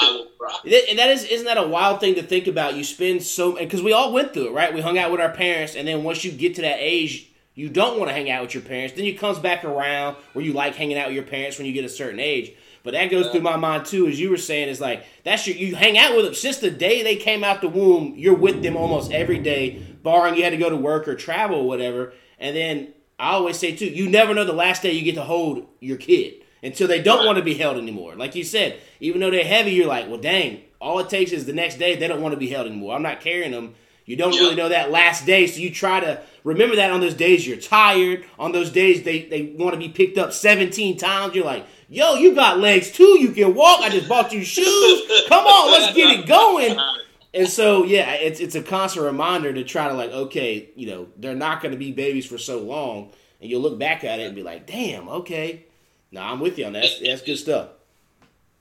I 0.00 0.10
will 0.12 0.28
cry. 0.38 0.58
And 0.88 0.98
that 0.98 1.10
is, 1.10 1.24
isn't 1.24 1.44
that 1.44 1.58
a 1.58 1.66
wild 1.66 2.00
thing 2.00 2.14
to 2.14 2.22
think 2.22 2.46
about? 2.46 2.74
You 2.74 2.84
spend 2.84 3.22
so, 3.22 3.56
because 3.56 3.82
we 3.82 3.92
all 3.92 4.12
went 4.12 4.32
through 4.32 4.48
it, 4.48 4.52
right? 4.52 4.72
We 4.72 4.80
hung 4.80 4.96
out 4.96 5.10
with 5.12 5.20
our 5.20 5.32
parents, 5.32 5.76
and 5.76 5.86
then 5.86 6.04
once 6.04 6.24
you 6.24 6.32
get 6.32 6.54
to 6.54 6.62
that 6.62 6.78
age, 6.80 7.30
you 7.54 7.68
don't 7.68 7.98
want 7.98 8.08
to 8.08 8.14
hang 8.14 8.30
out 8.30 8.42
with 8.42 8.54
your 8.54 8.62
parents. 8.62 8.96
Then 8.96 9.04
it 9.04 9.18
comes 9.18 9.38
back 9.38 9.62
around 9.62 10.16
where 10.32 10.44
you 10.44 10.54
like 10.54 10.74
hanging 10.74 10.98
out 10.98 11.08
with 11.08 11.14
your 11.14 11.24
parents 11.24 11.58
when 11.58 11.66
you 11.66 11.72
get 11.72 11.84
a 11.84 11.90
certain 11.90 12.18
age. 12.18 12.52
But 12.84 12.92
that 12.92 13.10
goes 13.10 13.28
through 13.30 13.40
my 13.40 13.56
mind 13.56 13.86
too, 13.86 14.06
as 14.06 14.20
you 14.20 14.30
were 14.30 14.36
saying, 14.36 14.68
is 14.68 14.80
like 14.80 15.04
that's 15.24 15.46
your 15.48 15.56
you 15.56 15.74
hang 15.74 15.98
out 15.98 16.14
with 16.14 16.26
them 16.26 16.34
since 16.34 16.58
the 16.58 16.70
day 16.70 17.02
they 17.02 17.16
came 17.16 17.42
out 17.42 17.60
the 17.62 17.68
womb. 17.68 18.14
You're 18.16 18.36
with 18.36 18.62
them 18.62 18.76
almost 18.76 19.10
every 19.10 19.38
day, 19.38 19.82
barring 20.02 20.36
you 20.36 20.44
had 20.44 20.50
to 20.50 20.56
go 20.58 20.70
to 20.70 20.76
work 20.76 21.08
or 21.08 21.16
travel 21.16 21.60
or 21.60 21.66
whatever. 21.66 22.12
And 22.38 22.54
then 22.54 22.92
I 23.18 23.30
always 23.32 23.58
say 23.58 23.74
too, 23.74 23.86
you 23.86 24.08
never 24.08 24.34
know 24.34 24.44
the 24.44 24.52
last 24.52 24.82
day 24.82 24.92
you 24.92 25.02
get 25.02 25.14
to 25.14 25.22
hold 25.24 25.66
your 25.80 25.96
kid 25.96 26.34
until 26.62 26.86
they 26.86 27.00
don't 27.02 27.24
want 27.24 27.38
to 27.38 27.44
be 27.44 27.54
held 27.54 27.78
anymore. 27.78 28.16
Like 28.16 28.34
you 28.34 28.44
said, 28.44 28.78
even 29.00 29.20
though 29.20 29.30
they're 29.30 29.44
heavy, 29.44 29.70
you're 29.72 29.86
like, 29.86 30.08
well, 30.08 30.20
dang, 30.20 30.60
all 30.80 30.98
it 30.98 31.08
takes 31.08 31.32
is 31.32 31.46
the 31.46 31.52
next 31.54 31.78
day 31.78 31.96
they 31.96 32.06
don't 32.06 32.20
want 32.20 32.34
to 32.34 32.38
be 32.38 32.48
held 32.50 32.66
anymore. 32.66 32.94
I'm 32.94 33.02
not 33.02 33.22
carrying 33.22 33.52
them. 33.52 33.74
You 34.04 34.16
don't 34.16 34.34
Yeah. 34.34 34.40
really 34.40 34.56
know 34.56 34.68
that 34.68 34.90
last 34.90 35.24
day, 35.24 35.46
so 35.46 35.58
you 35.60 35.70
try 35.70 36.00
to 36.00 36.20
remember 36.42 36.76
that 36.76 36.90
on 36.90 37.00
those 37.00 37.14
days 37.14 37.46
you're 37.46 37.56
tired. 37.56 38.24
On 38.38 38.52
those 38.52 38.68
days 38.68 39.02
they, 39.04 39.22
they 39.22 39.54
want 39.56 39.72
to 39.72 39.78
be 39.78 39.88
picked 39.88 40.18
up 40.18 40.34
17 40.34 40.98
times. 40.98 41.34
You're 41.34 41.46
like, 41.46 41.64
yo, 41.88 42.14
you 42.14 42.34
got 42.34 42.58
legs 42.58 42.90
too. 42.90 43.18
You 43.20 43.32
can 43.32 43.54
walk. 43.54 43.80
I 43.80 43.88
just 43.90 44.08
bought 44.08 44.32
you 44.32 44.44
shoes. 44.44 45.02
Come 45.28 45.46
on, 45.46 45.72
let's 45.72 45.94
get 45.94 46.18
it 46.18 46.26
going. 46.26 46.78
And 47.32 47.48
so, 47.48 47.84
yeah, 47.84 48.12
it's 48.12 48.38
it's 48.38 48.54
a 48.54 48.62
constant 48.62 49.04
reminder 49.04 49.52
to 49.52 49.64
try 49.64 49.88
to 49.88 49.94
like, 49.94 50.10
okay, 50.10 50.70
you 50.76 50.86
know, 50.86 51.08
they're 51.16 51.34
not 51.34 51.60
going 51.60 51.72
to 51.72 51.78
be 51.78 51.90
babies 51.90 52.26
for 52.26 52.38
so 52.38 52.60
long, 52.60 53.10
and 53.40 53.50
you'll 53.50 53.60
look 53.60 53.78
back 53.78 54.04
at 54.04 54.20
it 54.20 54.24
and 54.24 54.36
be 54.36 54.42
like, 54.42 54.66
damn, 54.66 55.08
okay, 55.08 55.64
no, 56.12 56.20
I'm 56.20 56.38
with 56.38 56.58
you 56.58 56.66
on 56.66 56.74
that. 56.74 56.82
That's, 56.82 57.00
that's 57.00 57.22
good 57.22 57.38
stuff. 57.38 57.70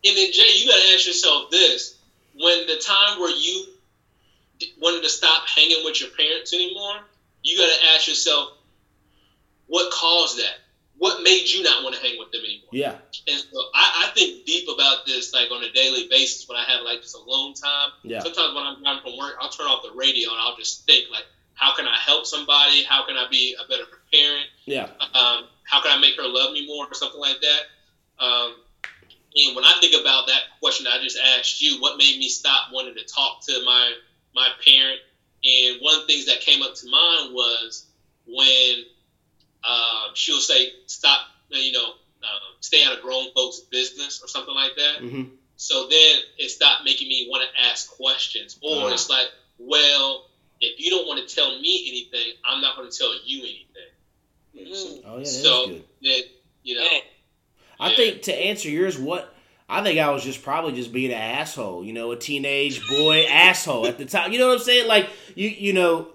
And 0.05 0.17
then 0.17 0.31
Jay, 0.31 0.57
you 0.57 0.67
gotta 0.67 0.93
ask 0.95 1.05
yourself 1.05 1.51
this: 1.51 1.97
when 2.33 2.65
the 2.65 2.81
time 2.83 3.19
where 3.19 3.35
you 3.35 3.67
wanted 4.81 5.03
to 5.03 5.09
stop 5.09 5.47
hanging 5.47 5.83
with 5.85 6.01
your 6.01 6.09
parents 6.09 6.53
anymore, 6.53 6.95
you 7.43 7.57
gotta 7.57 7.93
ask 7.93 8.07
yourself, 8.07 8.53
what 9.67 9.91
caused 9.93 10.39
that? 10.39 10.55
What 11.03 11.21
made 11.21 11.49
you 11.49 11.61
not 11.61 11.83
want 11.83 11.95
to 11.95 12.01
hang 12.01 12.17
with 12.17 12.31
them 12.31 12.45
anymore? 12.45 12.69
Yeah, 12.71 12.95
And 13.27 13.37
so 13.37 13.59
I, 13.75 14.05
I 14.07 14.11
think 14.15 14.45
deep 14.45 14.69
about 14.69 15.05
this, 15.05 15.33
like 15.33 15.51
on 15.51 15.61
a 15.61 15.69
daily 15.73 16.07
basis, 16.09 16.47
when 16.47 16.57
I 16.57 16.63
have 16.63 16.81
like 16.83 17.01
just 17.01 17.13
alone 17.13 17.53
time. 17.55 17.89
Yeah. 18.03 18.21
Sometimes 18.21 18.55
when 18.55 18.63
I'm 18.63 18.81
driving 18.81 19.01
from 19.03 19.17
work, 19.17 19.33
I'll 19.37 19.49
turn 19.49 19.67
off 19.67 19.83
the 19.83 19.91
radio 19.91 20.31
and 20.31 20.39
I'll 20.39 20.55
just 20.55 20.85
think 20.85 21.09
like, 21.11 21.25
how 21.55 21.75
can 21.75 21.87
I 21.87 21.97
help 21.97 22.25
somebody? 22.25 22.83
How 22.83 23.05
can 23.05 23.17
I 23.17 23.27
be 23.29 23.53
a 23.61 23.67
better 23.67 23.83
parent? 24.13 24.47
yeah, 24.63 24.83
um, 25.13 25.49
how 25.65 25.81
can 25.81 25.91
I 25.91 25.99
make 25.99 26.15
her 26.15 26.25
love 26.25 26.53
me 26.53 26.65
more 26.65 26.87
or 26.89 26.93
something 26.93 27.19
like 27.19 27.41
that. 27.41 28.23
Um, 28.23 28.55
and 29.35 29.55
when 29.57 29.65
I 29.65 29.73
think 29.81 29.99
about 29.99 30.27
that 30.27 30.43
question 30.61 30.85
that 30.85 31.01
I 31.01 31.03
just 31.03 31.17
asked 31.19 31.61
you, 31.61 31.81
what 31.81 31.97
made 31.97 32.17
me 32.17 32.29
stop 32.29 32.67
wanting 32.71 32.95
to 32.95 33.03
talk 33.03 33.45
to 33.47 33.61
my 33.65 33.91
my 34.33 34.47
parent? 34.63 35.01
And 35.43 35.81
one 35.81 35.95
of 35.95 36.07
the 36.07 36.07
things 36.07 36.27
that 36.27 36.39
came 36.39 36.61
up 36.61 36.75
to 36.75 36.89
mind 36.89 37.33
was 37.33 37.87
when 38.25 38.85
um, 39.67 40.11
she'll 40.13 40.39
say, 40.39 40.71
"Stop, 40.87 41.21
you 41.49 41.71
know, 41.71 41.85
um, 42.23 42.39
stay 42.61 42.83
out 42.83 42.93
of 42.93 43.01
grown 43.01 43.31
folks' 43.33 43.59
business" 43.71 44.21
or 44.23 44.27
something 44.27 44.53
like 44.55 44.75
that. 44.77 44.99
hmm 44.99 45.23
So 45.55 45.87
then 45.87 46.19
it 46.37 46.49
stopped 46.49 46.83
making 46.83 47.07
me 47.07 47.27
want 47.29 47.43
to 47.43 47.61
ask 47.63 47.89
questions, 47.91 48.57
or 48.61 48.89
Ah. 48.89 48.93
it's 48.93 49.09
like, 49.09 49.27
well, 49.57 50.25
if 50.59 50.79
you 50.79 50.89
don't 50.89 51.07
want 51.07 51.25
to 51.27 51.35
tell 51.35 51.59
me 51.59 51.85
anything, 51.89 52.33
I'm 52.43 52.61
not 52.61 52.75
going 52.75 52.89
to 52.89 52.97
tell 52.97 53.13
you 53.23 53.39
anything. 53.43 53.67
Mm. 54.55 55.01
Oh 55.05 55.13
yeah, 55.13 55.17
that's 55.19 55.41
so 55.41 55.67
good. 55.67 55.83
that 56.03 56.23
you 56.63 56.75
know. 56.75 56.87
I 57.79 57.89
Yeah. 57.89 57.95
think 57.95 58.21
to 58.23 58.33
answer 58.35 58.69
yours, 58.69 58.97
what 58.97 59.33
I 59.67 59.81
think 59.81 59.99
I 59.99 60.09
was 60.11 60.23
just 60.23 60.43
probably 60.43 60.73
just 60.73 60.91
being 60.93 61.11
an 61.11 61.19
asshole, 61.19 61.83
you 61.83 61.93
know, 61.93 62.11
a 62.11 62.15
teenage 62.17 62.87
boy 62.87 63.25
asshole 63.29 63.87
at 63.87 63.97
the 63.97 64.05
time. 64.05 64.31
You 64.31 64.39
know 64.39 64.47
what 64.49 64.59
I'm 64.59 64.63
saying? 64.63 64.87
Like 64.87 65.09
you, 65.35 65.49
you 65.49 65.73
know, 65.73 66.07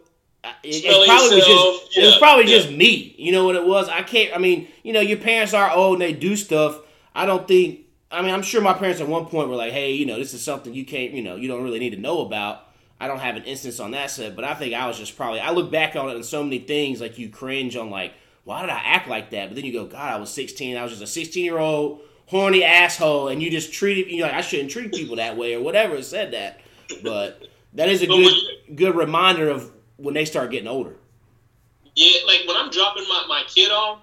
it, 0.45 0.84
it 0.84 1.07
probably 1.07 1.36
was 1.36 1.47
just 1.47 1.99
it 1.99 2.07
was 2.07 2.18
probably 2.18 2.45
yeah. 2.45 2.59
just 2.59 2.70
me. 2.70 3.14
You 3.18 3.32
know 3.32 3.45
what 3.45 3.57
it 3.57 3.66
was? 3.66 3.89
I 3.89 4.03
can't. 4.03 4.34
I 4.34 4.39
mean, 4.39 4.68
you 4.82 4.93
know, 4.93 5.01
your 5.01 5.18
parents 5.18 5.55
are 5.55 5.70
old 5.70 5.95
and 5.95 6.03
they 6.03 6.12
do 6.12 6.36
stuff. 6.36 6.80
I 7.14 7.26
don't 7.26 7.47
think. 7.47 7.80
I 8.11 8.22
mean, 8.22 8.32
I'm 8.32 8.43
sure 8.43 8.62
my 8.62 8.72
parents 8.72 9.01
at 9.01 9.09
one 9.09 9.26
point 9.26 9.49
were 9.49 9.57
like, 9.57 9.72
"Hey, 9.72 9.93
you 9.93 10.07
know, 10.07 10.18
this 10.18 10.32
is 10.34 10.43
something 10.43 10.72
you 10.72 10.84
can't, 10.84 11.12
you 11.12 11.22
know, 11.22 11.36
you 11.36 11.49
don't 11.49 11.62
really 11.62 11.78
need 11.78 11.91
to 11.91 12.01
know 12.01 12.20
about." 12.20 12.64
I 13.01 13.07
don't 13.07 13.20
have 13.20 13.36
an 13.36 13.45
instance 13.45 13.78
on 13.78 13.93
that 13.93 14.11
set, 14.11 14.34
but 14.34 14.45
I 14.45 14.55
think 14.55 14.74
I 14.74 14.89
was 14.89 14.99
just 14.99 15.16
probably. 15.16 15.41
I 15.41 15.51
look 15.51 15.70
back 15.70 15.95
on 15.95 16.09
it 16.09 16.16
and 16.16 16.24
so 16.24 16.43
many 16.43 16.59
things 16.59 17.01
like 17.01 17.16
you 17.16 17.28
cringe 17.28 17.76
on, 17.76 17.91
like, 17.91 18.12
why 18.43 18.61
did 18.62 18.70
I 18.70 18.78
act 18.78 19.09
like 19.09 19.30
that? 19.30 19.49
But 19.49 19.55
then 19.55 19.64
you 19.64 19.72
go, 19.72 19.86
God, 19.86 20.14
I 20.14 20.16
was 20.16 20.30
16. 20.30 20.76
I 20.76 20.82
was 20.82 20.93
just 20.93 21.03
a 21.03 21.07
16 21.07 21.45
year 21.45 21.59
old 21.59 22.01
horny 22.26 22.64
asshole, 22.64 23.28
and 23.28 23.43
you 23.43 23.51
just 23.51 23.72
treated 23.72 24.11
you 24.11 24.22
like 24.22 24.32
I 24.32 24.41
shouldn't 24.41 24.70
treat 24.70 24.93
people 24.93 25.16
that 25.16 25.36
way 25.36 25.55
or 25.55 25.62
whatever. 25.62 26.01
Said 26.03 26.32
that, 26.32 26.61
but 27.03 27.47
that 27.74 27.89
is 27.89 28.03
a 28.03 28.07
good 28.07 28.34
good 28.74 28.97
reminder 28.97 29.49
of 29.49 29.70
when 29.99 30.14
they 30.14 30.24
start 30.24 30.51
getting 30.51 30.68
older. 30.68 30.96
Yeah, 31.94 32.20
like 32.26 32.46
when 32.46 32.57
I'm 32.57 32.70
dropping 32.70 33.05
my, 33.09 33.26
my 33.28 33.42
kid 33.46 33.70
off, 33.70 34.01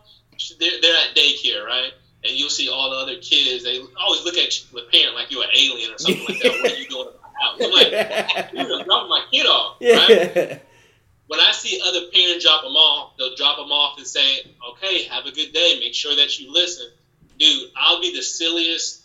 they're, 0.59 0.81
they're 0.81 0.97
at 1.09 1.15
daycare, 1.15 1.65
right? 1.65 1.91
And 2.23 2.33
you'll 2.33 2.49
see 2.49 2.69
all 2.69 2.91
the 2.91 2.97
other 2.97 3.19
kids. 3.21 3.63
They 3.63 3.79
always 3.99 4.23
look 4.25 4.35
at 4.35 4.59
you, 4.59 4.81
the 4.81 4.87
parent, 4.91 5.15
like 5.15 5.31
you're 5.31 5.43
an 5.43 5.49
alien 5.55 5.93
or 5.93 5.97
something 5.97 6.25
like 6.27 6.41
that. 6.41 6.51
What 6.61 6.71
are 6.71 6.75
you 6.75 6.87
doing 6.89 7.07
in 7.07 7.13
my 7.21 7.39
house? 7.41 7.61
I'm 7.61 7.71
like, 7.71 8.53
you're 8.53 8.85
gonna 8.85 9.07
my 9.07 9.25
kid 9.31 9.45
off, 9.45 9.77
right? 9.81 10.61
When 11.27 11.39
I 11.39 11.51
see 11.51 11.81
other 11.83 12.01
parents 12.13 12.43
drop 12.43 12.61
them 12.63 12.73
off, 12.73 13.17
they'll 13.17 13.35
drop 13.35 13.57
them 13.57 13.71
off 13.71 13.97
and 13.97 14.05
say, 14.05 14.45
"Okay, 14.71 15.03
have 15.05 15.25
a 15.25 15.31
good 15.31 15.53
day. 15.53 15.79
Make 15.79 15.95
sure 15.95 16.15
that 16.15 16.39
you 16.39 16.53
listen." 16.53 16.87
Dude, 17.39 17.71
I'll 17.75 17.99
be 17.99 18.15
the 18.15 18.21
silliest 18.21 19.03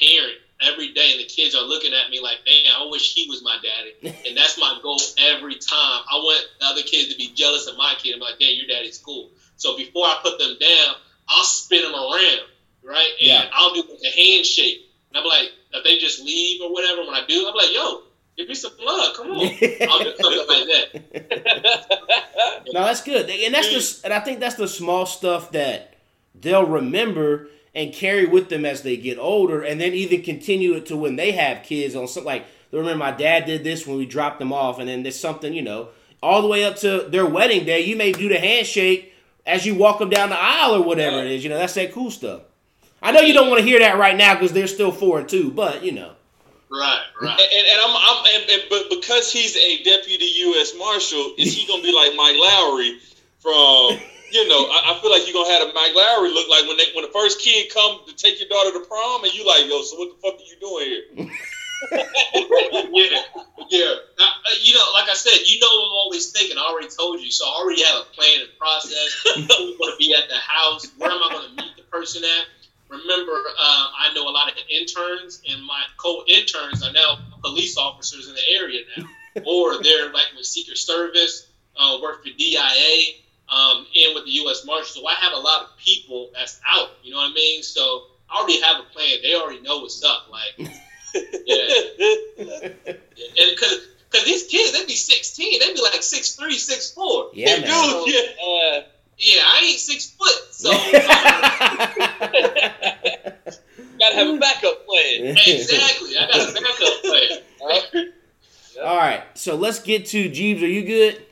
parent 0.00 0.38
every 0.64 0.92
day, 0.92 1.12
and 1.12 1.20
the 1.20 1.24
kids 1.26 1.54
are 1.54 1.62
looking 1.62 1.92
at 1.92 2.10
me 2.10 2.20
like, 2.20 2.38
man, 2.46 2.72
I 2.76 2.86
wish 2.90 3.14
he 3.14 3.28
was 3.28 3.42
my 3.42 3.56
daddy." 3.62 4.16
And 4.26 4.36
that's 4.36 4.58
my 4.58 4.78
goal 4.82 4.98
every 5.18 5.56
time. 5.56 6.00
I 6.10 6.16
want 6.16 6.44
the 6.60 6.66
other 6.66 6.82
kids 6.82 7.12
to 7.12 7.16
be 7.16 7.28
jealous 7.34 7.66
of 7.66 7.76
my 7.76 7.94
kid. 7.98 8.14
I'm 8.14 8.20
like, 8.20 8.38
"Damn, 8.38 8.54
your 8.54 8.66
daddy's 8.66 8.98
cool." 8.98 9.30
So 9.56 9.76
before 9.76 10.06
I 10.06 10.18
put 10.22 10.38
them 10.38 10.56
down, 10.58 10.94
I'll 11.28 11.44
spin 11.44 11.82
them 11.82 11.94
around, 11.94 12.40
right? 12.82 13.10
And 13.20 13.28
Yeah. 13.28 13.48
I'll 13.52 13.72
do 13.74 13.82
like 13.82 14.00
a 14.04 14.10
handshake. 14.10 14.80
And 15.10 15.18
I'm 15.18 15.24
like, 15.24 15.50
if 15.72 15.84
they 15.84 15.98
just 15.98 16.20
leave 16.20 16.60
or 16.62 16.72
whatever, 16.72 17.02
when 17.02 17.14
I 17.14 17.24
do, 17.26 17.46
I'm 17.46 17.54
like, 17.54 17.72
"Yo, 17.72 18.02
give 18.36 18.48
me 18.48 18.54
some 18.54 18.72
love. 18.80 19.14
Come 19.16 19.30
on." 19.30 19.46
I'll 19.88 20.04
do 20.04 20.14
something 20.20 20.48
like 20.48 20.66
that. 20.68 22.10
No, 22.72 22.84
that's 22.84 23.02
good, 23.02 23.28
and 23.30 23.54
that's 23.54 24.00
the 24.00 24.06
and 24.06 24.12
I 24.12 24.20
think 24.20 24.40
that's 24.40 24.56
the 24.56 24.66
small 24.66 25.06
stuff 25.06 25.52
that 25.52 25.94
they'll 26.34 26.66
remember 26.66 27.48
and 27.74 27.92
carry 27.92 28.26
with 28.26 28.48
them 28.48 28.64
as 28.64 28.82
they 28.82 28.96
get 28.96 29.18
older, 29.18 29.62
and 29.62 29.80
then 29.80 29.92
even 29.92 30.22
continue 30.22 30.74
it 30.74 30.86
to 30.86 30.96
when 30.96 31.16
they 31.16 31.32
have 31.32 31.64
kids 31.64 31.96
on 31.96 32.06
something 32.06 32.26
like 32.26 32.46
remember 32.70 32.98
my 32.98 33.10
dad 33.10 33.46
did 33.46 33.64
this 33.64 33.86
when 33.86 33.96
we 33.96 34.06
dropped 34.06 34.38
them 34.38 34.52
off, 34.52 34.78
and 34.78 34.88
then 34.88 35.02
there's 35.02 35.18
something 35.18 35.52
you 35.52 35.62
know 35.62 35.88
all 36.22 36.42
the 36.42 36.48
way 36.48 36.64
up 36.64 36.76
to 36.76 37.06
their 37.08 37.26
wedding 37.26 37.64
day. 37.64 37.80
You 37.80 37.96
may 37.96 38.12
do 38.12 38.28
the 38.28 38.38
handshake 38.38 39.12
as 39.46 39.66
you 39.66 39.74
walk 39.74 39.98
them 39.98 40.10
down 40.10 40.30
the 40.30 40.40
aisle 40.40 40.76
or 40.76 40.82
whatever 40.82 41.18
it 41.18 41.30
is. 41.30 41.44
You 41.44 41.50
know 41.50 41.58
that's 41.58 41.74
that 41.74 41.92
cool 41.92 42.10
stuff. 42.10 42.42
I 43.02 43.12
know 43.12 43.20
you 43.20 43.34
don't 43.34 43.50
want 43.50 43.60
to 43.60 43.66
hear 43.66 43.80
that 43.80 43.98
right 43.98 44.16
now 44.16 44.34
because 44.34 44.52
they're 44.52 44.66
still 44.66 44.92
four 44.92 45.18
and 45.18 45.28
two, 45.28 45.50
but 45.50 45.84
you 45.84 45.92
know. 45.92 46.12
Right, 46.70 47.02
right. 47.20 47.30
And, 47.30 47.40
and, 47.40 47.66
and 47.68 47.80
I'm, 47.82 47.94
I'm 47.94 48.24
and, 48.34 48.50
and, 48.50 48.62
but 48.68 48.90
because 48.90 49.30
he's 49.30 49.56
a 49.56 49.82
deputy 49.84 50.24
U.S. 50.24 50.72
Marshal, 50.76 51.34
is 51.38 51.54
he 51.54 51.68
gonna 51.68 51.82
be 51.82 51.92
like 51.92 52.16
Mike 52.16 52.36
Lowrey 52.36 52.98
from? 53.40 54.00
You 54.34 54.48
know, 54.48 54.66
I, 54.66 54.90
I 54.90 55.00
feel 55.00 55.12
like 55.12 55.30
you're 55.30 55.32
gonna 55.32 55.54
have 55.54 55.62
a 55.62 55.72
Mike 55.72 55.94
Lowrey 55.94 56.34
look 56.34 56.50
like 56.50 56.66
when 56.66 56.76
they 56.76 56.90
when 56.92 57.06
the 57.06 57.12
first 57.12 57.40
kid 57.40 57.70
come 57.72 58.00
to 58.04 58.12
take 58.16 58.40
your 58.40 58.48
daughter 58.48 58.72
to 58.72 58.84
prom, 58.84 59.22
and 59.22 59.32
you 59.32 59.46
like, 59.46 59.70
yo, 59.70 59.80
so 59.82 59.94
what 59.94 60.10
the 60.10 60.18
fuck 60.18 60.34
are 60.34 60.42
you 60.42 60.58
doing 60.58 60.86
here? 60.90 61.30
yeah, 62.90 63.22
yeah. 63.70 63.94
Uh, 64.18 64.24
uh, 64.24 64.54
you 64.60 64.74
know, 64.74 64.90
like 64.92 65.08
I 65.08 65.14
said, 65.14 65.38
you 65.46 65.60
know 65.60 65.68
I'm 65.68 65.94
always 66.02 66.32
thinking. 66.32 66.58
I 66.58 66.62
already 66.62 66.88
told 66.88 67.20
you, 67.20 67.30
so 67.30 67.46
I 67.46 67.62
already 67.62 67.84
have 67.84 68.00
a 68.00 68.04
plan 68.10 68.40
and 68.40 68.58
process. 68.58 69.22
Who's 69.22 69.46
going 69.46 69.92
to 69.92 69.96
be 70.00 70.12
at 70.14 70.28
the 70.28 70.34
house? 70.34 70.90
Where 70.98 71.12
am 71.12 71.22
I 71.22 71.28
going 71.30 71.48
to 71.50 71.62
meet 71.62 71.76
the 71.76 71.82
person 71.84 72.24
at? 72.24 72.46
Remember, 72.88 73.34
um, 73.34 73.86
I 73.94 74.10
know 74.16 74.28
a 74.28 74.34
lot 74.34 74.50
of 74.50 74.58
interns, 74.68 75.42
and 75.48 75.64
my 75.64 75.84
co-interns 75.96 76.82
are 76.82 76.92
now 76.92 77.18
police 77.40 77.78
officers 77.78 78.26
in 78.26 78.34
the 78.34 78.48
area 78.50 78.80
now, 78.98 79.06
or 79.46 79.80
they're 79.80 80.12
like 80.12 80.26
with 80.36 80.44
Secret 80.44 80.78
Service, 80.78 81.46
uh, 81.78 81.98
work 82.02 82.24
for 82.24 82.30
DIA, 82.30 83.14
um, 83.48 83.86
and 83.94 84.14
with 84.14 84.24
the 84.24 84.30
U.S. 84.42 84.64
Marshals. 84.64 84.94
So 84.94 85.06
I 85.06 85.14
have 85.14 85.32
a 85.32 85.38
lot 85.40 85.62
of 85.62 85.76
people 85.78 86.30
that's 86.34 86.60
out. 86.68 86.88
You 87.02 87.12
know 87.12 87.18
what 87.18 87.30
I 87.30 87.34
mean? 87.34 87.62
So 87.62 88.02
I 88.30 88.38
already 88.40 88.60
have 88.62 88.80
a 88.80 88.84
plan. 88.92 89.18
They 89.22 89.34
already 89.34 89.60
know 89.60 89.78
what's 89.80 90.02
up. 90.04 90.26
Like, 90.30 90.54
yeah. 90.68 90.68
And 92.38 93.50
because 93.50 93.88
because 94.10 94.24
these 94.26 94.44
kids, 94.46 94.72
they'd 94.72 94.86
be 94.86 94.94
16, 94.94 95.58
They'd 95.60 95.74
be 95.74 95.80
like 95.82 96.00
6'3", 96.00 96.38
6'4". 96.38 97.30
Yeah, 97.34 97.56
Dude, 97.56 97.64
man. 97.64 98.04
yeah. 98.06 98.20
Uh, 98.46 98.82
Yeah, 99.18 99.42
I 99.44 99.60
ain't 99.68 99.78
six 99.80 100.10
foot, 100.10 100.52
so 100.52 100.70
gotta 103.98 104.14
have 104.16 104.28
a 104.28 104.38
backup 104.38 104.86
plan. 104.86 105.36
exactly. 105.36 106.16
I 106.18 106.26
got 106.26 106.48
a 106.48 106.52
backup 106.52 107.02
plan. 107.92 108.12
All 108.84 108.96
right, 108.96 109.22
so 109.34 109.54
let's 109.56 109.80
get 109.80 110.06
to 110.06 110.30
Jeebs. 110.30 110.62
Are 110.62 110.66
you 110.66 110.82
good? 110.84 111.22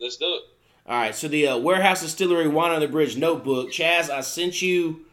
Let's 0.00 0.16
do 0.16 0.26
it. 0.26 0.42
All 0.86 0.96
right, 0.96 1.14
so 1.14 1.28
the 1.28 1.48
uh, 1.48 1.58
Warehouse 1.58 2.02
Distillery 2.02 2.48
Wine 2.48 2.72
on 2.72 2.80
the 2.80 2.88
Bridge 2.88 3.16
notebook. 3.16 3.70
Chaz, 3.70 4.10
I 4.10 4.22
sent 4.22 4.60
you 4.60 5.04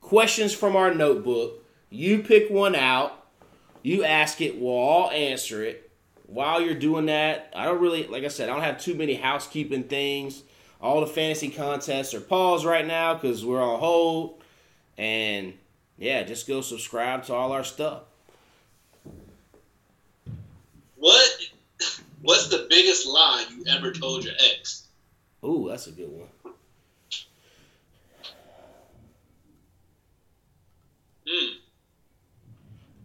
questions 0.00 0.54
from 0.54 0.76
our 0.76 0.94
notebook. 0.94 1.64
You 1.90 2.22
pick 2.22 2.50
one 2.50 2.74
out. 2.74 3.26
You 3.82 4.04
ask 4.04 4.40
it. 4.40 4.60
We'll 4.60 4.72
all 4.72 5.10
answer 5.10 5.64
it. 5.64 5.90
While 6.26 6.60
you're 6.60 6.74
doing 6.74 7.06
that, 7.06 7.52
I 7.56 7.64
don't 7.64 7.80
really, 7.80 8.06
like 8.06 8.24
I 8.24 8.28
said, 8.28 8.48
I 8.48 8.52
don't 8.52 8.62
have 8.62 8.78
too 8.78 8.94
many 8.94 9.14
housekeeping 9.14 9.84
things. 9.84 10.42
All 10.80 11.00
the 11.00 11.06
fantasy 11.06 11.48
contests 11.48 12.14
are 12.14 12.20
paused 12.20 12.64
right 12.64 12.86
now 12.86 13.14
because 13.14 13.44
we're 13.44 13.62
on 13.62 13.80
hold. 13.80 14.42
And 14.96 15.54
yeah, 15.96 16.22
just 16.22 16.46
go 16.46 16.60
subscribe 16.60 17.24
to 17.24 17.34
all 17.34 17.52
our 17.52 17.64
stuff. 17.64 18.02
What 20.96 21.30
What's 22.22 22.48
the 22.48 22.66
biggest 22.68 23.06
lie 23.06 23.46
you 23.50 23.64
ever 23.68 23.92
told 23.92 24.24
your 24.24 24.34
ex? 24.52 24.87
Ooh, 25.44 25.66
that's 25.68 25.86
a 25.86 25.92
good 25.92 26.10
one. 26.10 26.28
Hmm. 31.26 31.58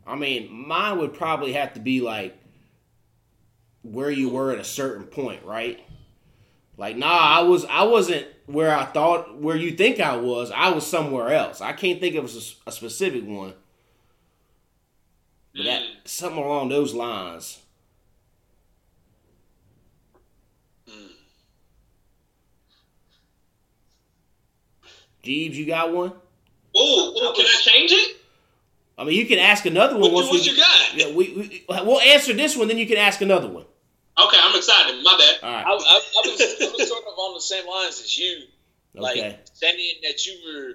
I 0.05 0.15
mean, 0.15 0.51
mine 0.51 0.97
would 0.99 1.13
probably 1.13 1.53
have 1.53 1.73
to 1.73 1.79
be 1.79 2.01
like 2.01 2.37
where 3.83 4.09
you 4.11 4.29
were 4.29 4.51
at 4.51 4.59
a 4.59 4.63
certain 4.63 5.05
point, 5.05 5.43
right? 5.45 5.79
Like, 6.77 6.97
nah, 6.97 7.07
I 7.39 7.41
was 7.41 7.65
I 7.65 7.83
wasn't 7.83 8.27
where 8.47 8.75
I 8.75 8.85
thought 8.85 9.39
where 9.39 9.55
you 9.55 9.71
think 9.71 9.99
I 9.99 10.17
was. 10.17 10.51
I 10.51 10.69
was 10.69 10.85
somewhere 10.85 11.29
else. 11.29 11.61
I 11.61 11.73
can't 11.73 11.99
think 11.99 12.15
of 12.15 12.25
a 12.25 12.71
specific 12.71 13.25
one, 13.25 13.53
but 15.55 15.63
that 15.65 15.81
Mm. 15.81 16.07
something 16.07 16.43
along 16.43 16.69
those 16.69 16.93
lines. 16.93 17.59
Jeebs, 25.23 25.53
you 25.55 25.65
got 25.65 25.93
one? 25.93 26.09
Ooh, 26.75 26.79
ooh, 26.79 27.33
can 27.35 27.45
I 27.45 27.57
change 27.61 27.91
it? 27.91 28.17
I 28.97 29.03
mean, 29.05 29.15
you 29.17 29.25
can 29.25 29.39
ask 29.39 29.65
another 29.65 29.93
one 29.93 30.11
What, 30.11 30.13
once 30.13 30.27
you, 30.27 30.33
what 30.33 30.41
we. 30.41 30.51
you 30.51 30.57
got? 30.57 30.95
Yeah, 30.95 31.15
we, 31.15 31.33
we 31.33 31.65
we'll 31.85 32.01
answer 32.01 32.33
this 32.33 32.55
one, 32.57 32.67
then 32.67 32.77
you 32.77 32.85
can 32.85 32.97
ask 32.97 33.21
another 33.21 33.47
one. 33.47 33.65
Okay, 34.17 34.37
I'm 34.39 34.55
excited. 34.55 35.01
My 35.03 35.17
bad. 35.17 35.35
All 35.43 35.51
right. 35.51 35.65
I, 35.65 35.69
I, 35.69 35.71
I, 35.71 35.75
was, 35.75 36.41
I 36.61 36.71
was 36.77 36.87
sort 36.89 37.01
of 37.03 37.13
on 37.17 37.33
the 37.33 37.41
same 37.41 37.67
lines 37.67 37.99
as 38.01 38.17
you. 38.17 38.43
Like 38.93 39.17
Okay. 39.17 39.39
saying 39.53 39.77
that 40.03 40.23
you 40.27 40.33
were 40.45 40.73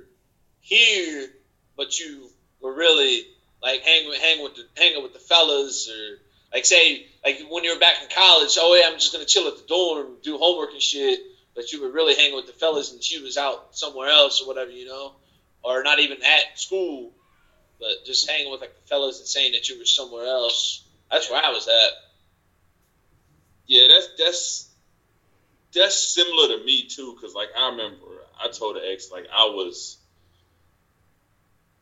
here, 0.60 1.28
but 1.76 2.00
you 2.00 2.28
were 2.60 2.74
really 2.74 3.22
like 3.62 3.82
hanging 3.82 4.08
with 4.08 4.18
hang 4.18 4.42
with 4.42 4.56
the 4.56 4.64
hanging 4.76 5.02
with 5.04 5.12
the 5.12 5.20
fellas, 5.20 5.88
or 5.88 6.18
like 6.52 6.64
say 6.64 7.06
like 7.24 7.38
when 7.48 7.62
you 7.62 7.74
were 7.74 7.78
back 7.78 7.94
in 8.02 8.08
college. 8.08 8.56
Oh 8.60 8.74
yeah, 8.74 8.88
I'm 8.90 8.98
just 8.98 9.12
gonna 9.12 9.24
chill 9.24 9.46
at 9.46 9.56
the 9.56 9.62
dorm, 9.68 10.16
do 10.24 10.36
homework 10.36 10.72
and 10.72 10.82
shit. 10.82 11.20
But 11.58 11.72
you 11.72 11.82
were 11.82 11.90
really 11.90 12.14
hanging 12.14 12.36
with 12.36 12.46
the 12.46 12.52
fellas, 12.52 12.92
and 12.92 13.02
she 13.02 13.20
was 13.20 13.36
out 13.36 13.76
somewhere 13.76 14.08
else 14.08 14.40
or 14.40 14.46
whatever, 14.46 14.70
you 14.70 14.86
know, 14.86 15.16
or 15.64 15.82
not 15.82 15.98
even 15.98 16.22
at 16.22 16.56
school, 16.56 17.10
but 17.80 18.04
just 18.06 18.30
hanging 18.30 18.48
with 18.52 18.60
like 18.60 18.76
the 18.80 18.88
fellas 18.88 19.18
and 19.18 19.26
saying 19.26 19.50
that 19.54 19.68
you 19.68 19.76
were 19.76 19.84
somewhere 19.84 20.24
else. 20.24 20.84
That's 21.10 21.28
where 21.28 21.44
I 21.44 21.50
was 21.50 21.66
at. 21.66 21.90
Yeah, 23.66 23.88
that's 23.88 24.08
that's 24.16 24.68
that's 25.74 25.98
similar 26.14 26.56
to 26.56 26.64
me 26.64 26.86
too. 26.86 27.18
Cause 27.20 27.34
like 27.34 27.48
I 27.58 27.70
remember, 27.70 28.06
I 28.40 28.50
told 28.50 28.76
the 28.76 28.88
ex 28.88 29.10
like 29.10 29.26
I 29.34 29.46
was. 29.46 29.96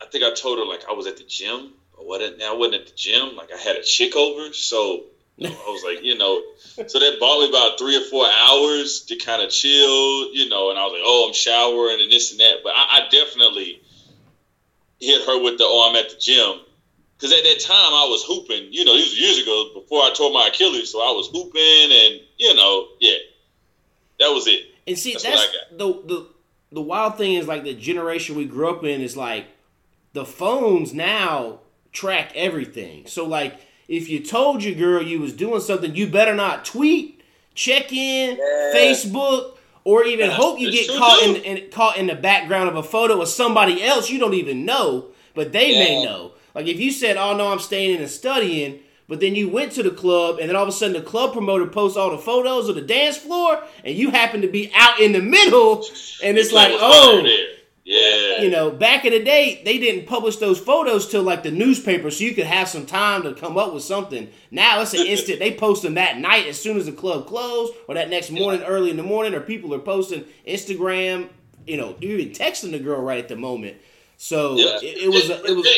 I 0.01 0.07
think 0.07 0.25
I 0.25 0.33
told 0.33 0.59
her 0.59 0.65
like 0.65 0.89
I 0.89 0.95
was 0.95 1.07
at 1.07 1.19
the 1.19 1.25
gym, 1.25 1.75
but 1.95 2.07
what? 2.07 2.39
Now 2.39 2.55
I 2.55 2.57
wasn't 2.57 2.81
at 2.81 2.87
the 2.87 2.97
gym. 2.97 3.37
Like 3.37 3.53
I 3.53 3.59
had 3.59 3.77
a 3.77 3.83
chick 3.83 4.17
over, 4.17 4.55
so 4.55 5.05
I 5.45 5.49
was 5.69 5.85
like, 5.85 6.03
you 6.03 6.17
know, 6.17 6.43
so 6.87 6.99
that 6.99 7.21
bought 7.21 7.43
me 7.43 7.49
about 7.51 7.79
three 7.79 7.97
or 7.97 8.05
four 8.09 8.27
hours 8.27 9.03
to 9.09 9.17
kind 9.17 9.43
of 9.43 9.51
chill, 9.51 10.33
you 10.33 10.49
know. 10.49 10.71
And 10.71 10.79
I 10.79 10.85
was 10.85 10.93
like, 10.93 11.03
oh, 11.05 11.27
I'm 11.29 11.35
showering 11.35 12.01
and 12.01 12.11
this 12.11 12.31
and 12.31 12.41
that. 12.41 12.59
But 12.65 12.73
I, 12.75 13.01
I 13.01 13.09
definitely 13.11 13.83
hit 14.99 15.27
her 15.27 15.43
with 15.43 15.59
the, 15.59 15.65
oh, 15.65 15.91
I'm 15.91 15.97
at 15.97 16.11
the 16.11 16.17
gym. 16.17 16.61
Because 17.17 17.33
at 17.33 17.45
that 17.45 17.61
time 17.61 17.95
I 17.95 18.07
was 18.09 18.25
hooping, 18.25 18.73
you 18.73 18.85
know, 18.85 18.95
these 18.95 19.13
were 19.13 19.21
years 19.21 19.39
ago 19.43 19.71
before 19.75 20.03
I 20.03 20.13
tore 20.15 20.33
my 20.33 20.49
Achilles. 20.49 20.93
So 20.93 21.01
I 21.01 21.13
was 21.13 21.29
hooping 21.29 21.93
and, 21.93 22.21
you 22.39 22.55
know, 22.55 22.89
yeah, 23.01 23.17
that 24.21 24.29
was 24.29 24.47
it. 24.47 24.63
And 24.87 24.99
see, 24.99 25.13
That's 25.13 25.25
that's, 25.25 25.53
the 25.73 25.87
the 26.07 26.27
the 26.73 26.83
wild 26.83 27.17
thing 27.17 27.35
is 27.35 27.49
like 27.49 27.65
the 27.65 27.75
generation 27.75 28.37
we 28.37 28.45
grew 28.45 28.69
up 28.69 28.85
in 28.85 29.01
is 29.01 29.17
like 29.17 29.47
the 30.13 30.25
phones 30.25 30.93
now 30.95 31.61
track 31.93 32.33
everything. 32.35 33.07
So 33.07 33.27
like 33.27 33.61
if 33.89 34.09
you 34.09 34.21
told 34.21 34.63
your 34.63 34.75
girl 34.75 35.03
you 35.03 35.21
was 35.21 35.33
doing 35.33 35.61
something, 35.61 35.95
you 35.95 36.07
better 36.07 36.35
not 36.35 36.65
tweet, 36.65 37.23
check 37.55 37.93
in, 37.93 38.37
Facebook, 38.75 39.57
or 39.85 40.05
even 40.05 40.31
Yeah, 40.31 40.37
hope 40.37 40.59
you 40.59 40.73
get 40.73 40.89
caught 40.89 41.23
in, 41.23 41.37
in 41.37 41.71
caught 41.71 41.97
in 41.97 42.09
the 42.09 42.17
background 42.17 42.69
of 42.69 42.77
a 42.77 42.83
photo 42.83 43.21
of 43.21 43.29
somebody 43.29 43.83
else 43.83 44.11
you 44.11 44.19
don't 44.19 44.35
even 44.35 44.65
know, 44.65 45.07
but 45.35 45.53
they 45.53 45.73
may 45.73 46.05
know. 46.05 46.33
Like 46.55 46.67
if 46.67 46.81
you 46.81 46.91
said, 46.91 47.17
"Oh 47.17 47.37
no, 47.37 47.53
I'm 47.53 47.61
staying 47.61 47.95
in 47.97 48.01
and 48.01 48.11
studying," 48.11 48.81
but 49.09 49.21
then 49.21 49.37
you 49.37 49.49
went 49.49 49.73
to 49.73 49.83
the 49.85 49.91
club, 49.91 50.39
and 50.41 50.49
then 50.49 50.57
all 50.57 50.65
of 50.65 50.69
a 50.69 50.73
sudden 50.73 50.95
the 50.95 51.03
club 51.03 51.33
promoter 51.33 51.67
posts 51.67 51.97
all 51.97 52.11
the 52.11 52.19
photos 52.19 52.69
of 52.69 52.75
the 52.75 52.81
dance 52.81 53.17
floor, 53.17 53.63
and 53.85 53.95
you 53.95 54.11
happen 54.11 54.41
to 54.43 54.49
be 54.49 54.73
out 54.75 54.99
in 54.99 55.13
the 55.13 55.21
middle, 55.23 55.85
and 56.25 56.37
it's 56.37 56.53
like, 56.53 56.73
oh, 56.75 57.23
there. 57.23 57.47
Yeah. 57.89 58.43
you 58.43 58.51
know, 58.51 58.73
back 58.73 59.05
in 59.05 59.13
the 59.13 59.23
day, 59.23 59.63
they 59.65 59.79
didn't 59.79 60.07
publish 60.09 60.37
those 60.39 60.59
photos 60.59 61.09
till 61.09 61.23
like 61.23 61.45
the 61.45 61.53
newspaper, 61.53 62.11
so 62.11 62.25
you 62.25 62.35
could 62.35 62.47
have 62.47 62.69
some 62.69 62.85
time 62.85 63.23
to 63.23 63.33
come 63.33 63.57
up 63.57 63.73
with 63.73 63.85
something. 63.85 64.29
Now 64.51 64.81
it's 64.81 64.93
an 64.93 65.07
instant. 65.07 65.39
they 65.39 65.55
post 65.55 65.83
them 65.85 65.95
that 65.95 66.19
night 66.19 66.49
as 66.49 66.61
soon 66.61 66.77
as 66.79 66.87
the 66.87 66.93
club 66.93 67.27
closed, 67.29 67.73
or 67.87 67.95
that 67.95 68.11
next 68.11 68.33
morning, 68.33 68.63
early 68.65 68.91
in 68.91 68.97
the 68.97 69.05
morning, 69.05 69.35
or 69.35 69.41
people 69.41 69.73
are 69.73 69.79
posting 69.79 70.25
Instagram. 70.47 71.29
You 71.65 71.77
know, 71.77 71.95
you're 72.01 72.19
even 72.19 72.33
texting 72.35 72.73
the 72.73 72.81
girl 72.81 73.01
right 73.01 73.19
at 73.19 73.29
the 73.29 73.37
moment. 73.37 73.77
So 74.17 74.57
Yeah. 74.57 74.79
it, 74.83 75.05
it 75.05 75.09
was 75.09 75.31
a, 75.31 75.37
But 75.37 75.51
it 75.51 75.57
was 75.57 75.69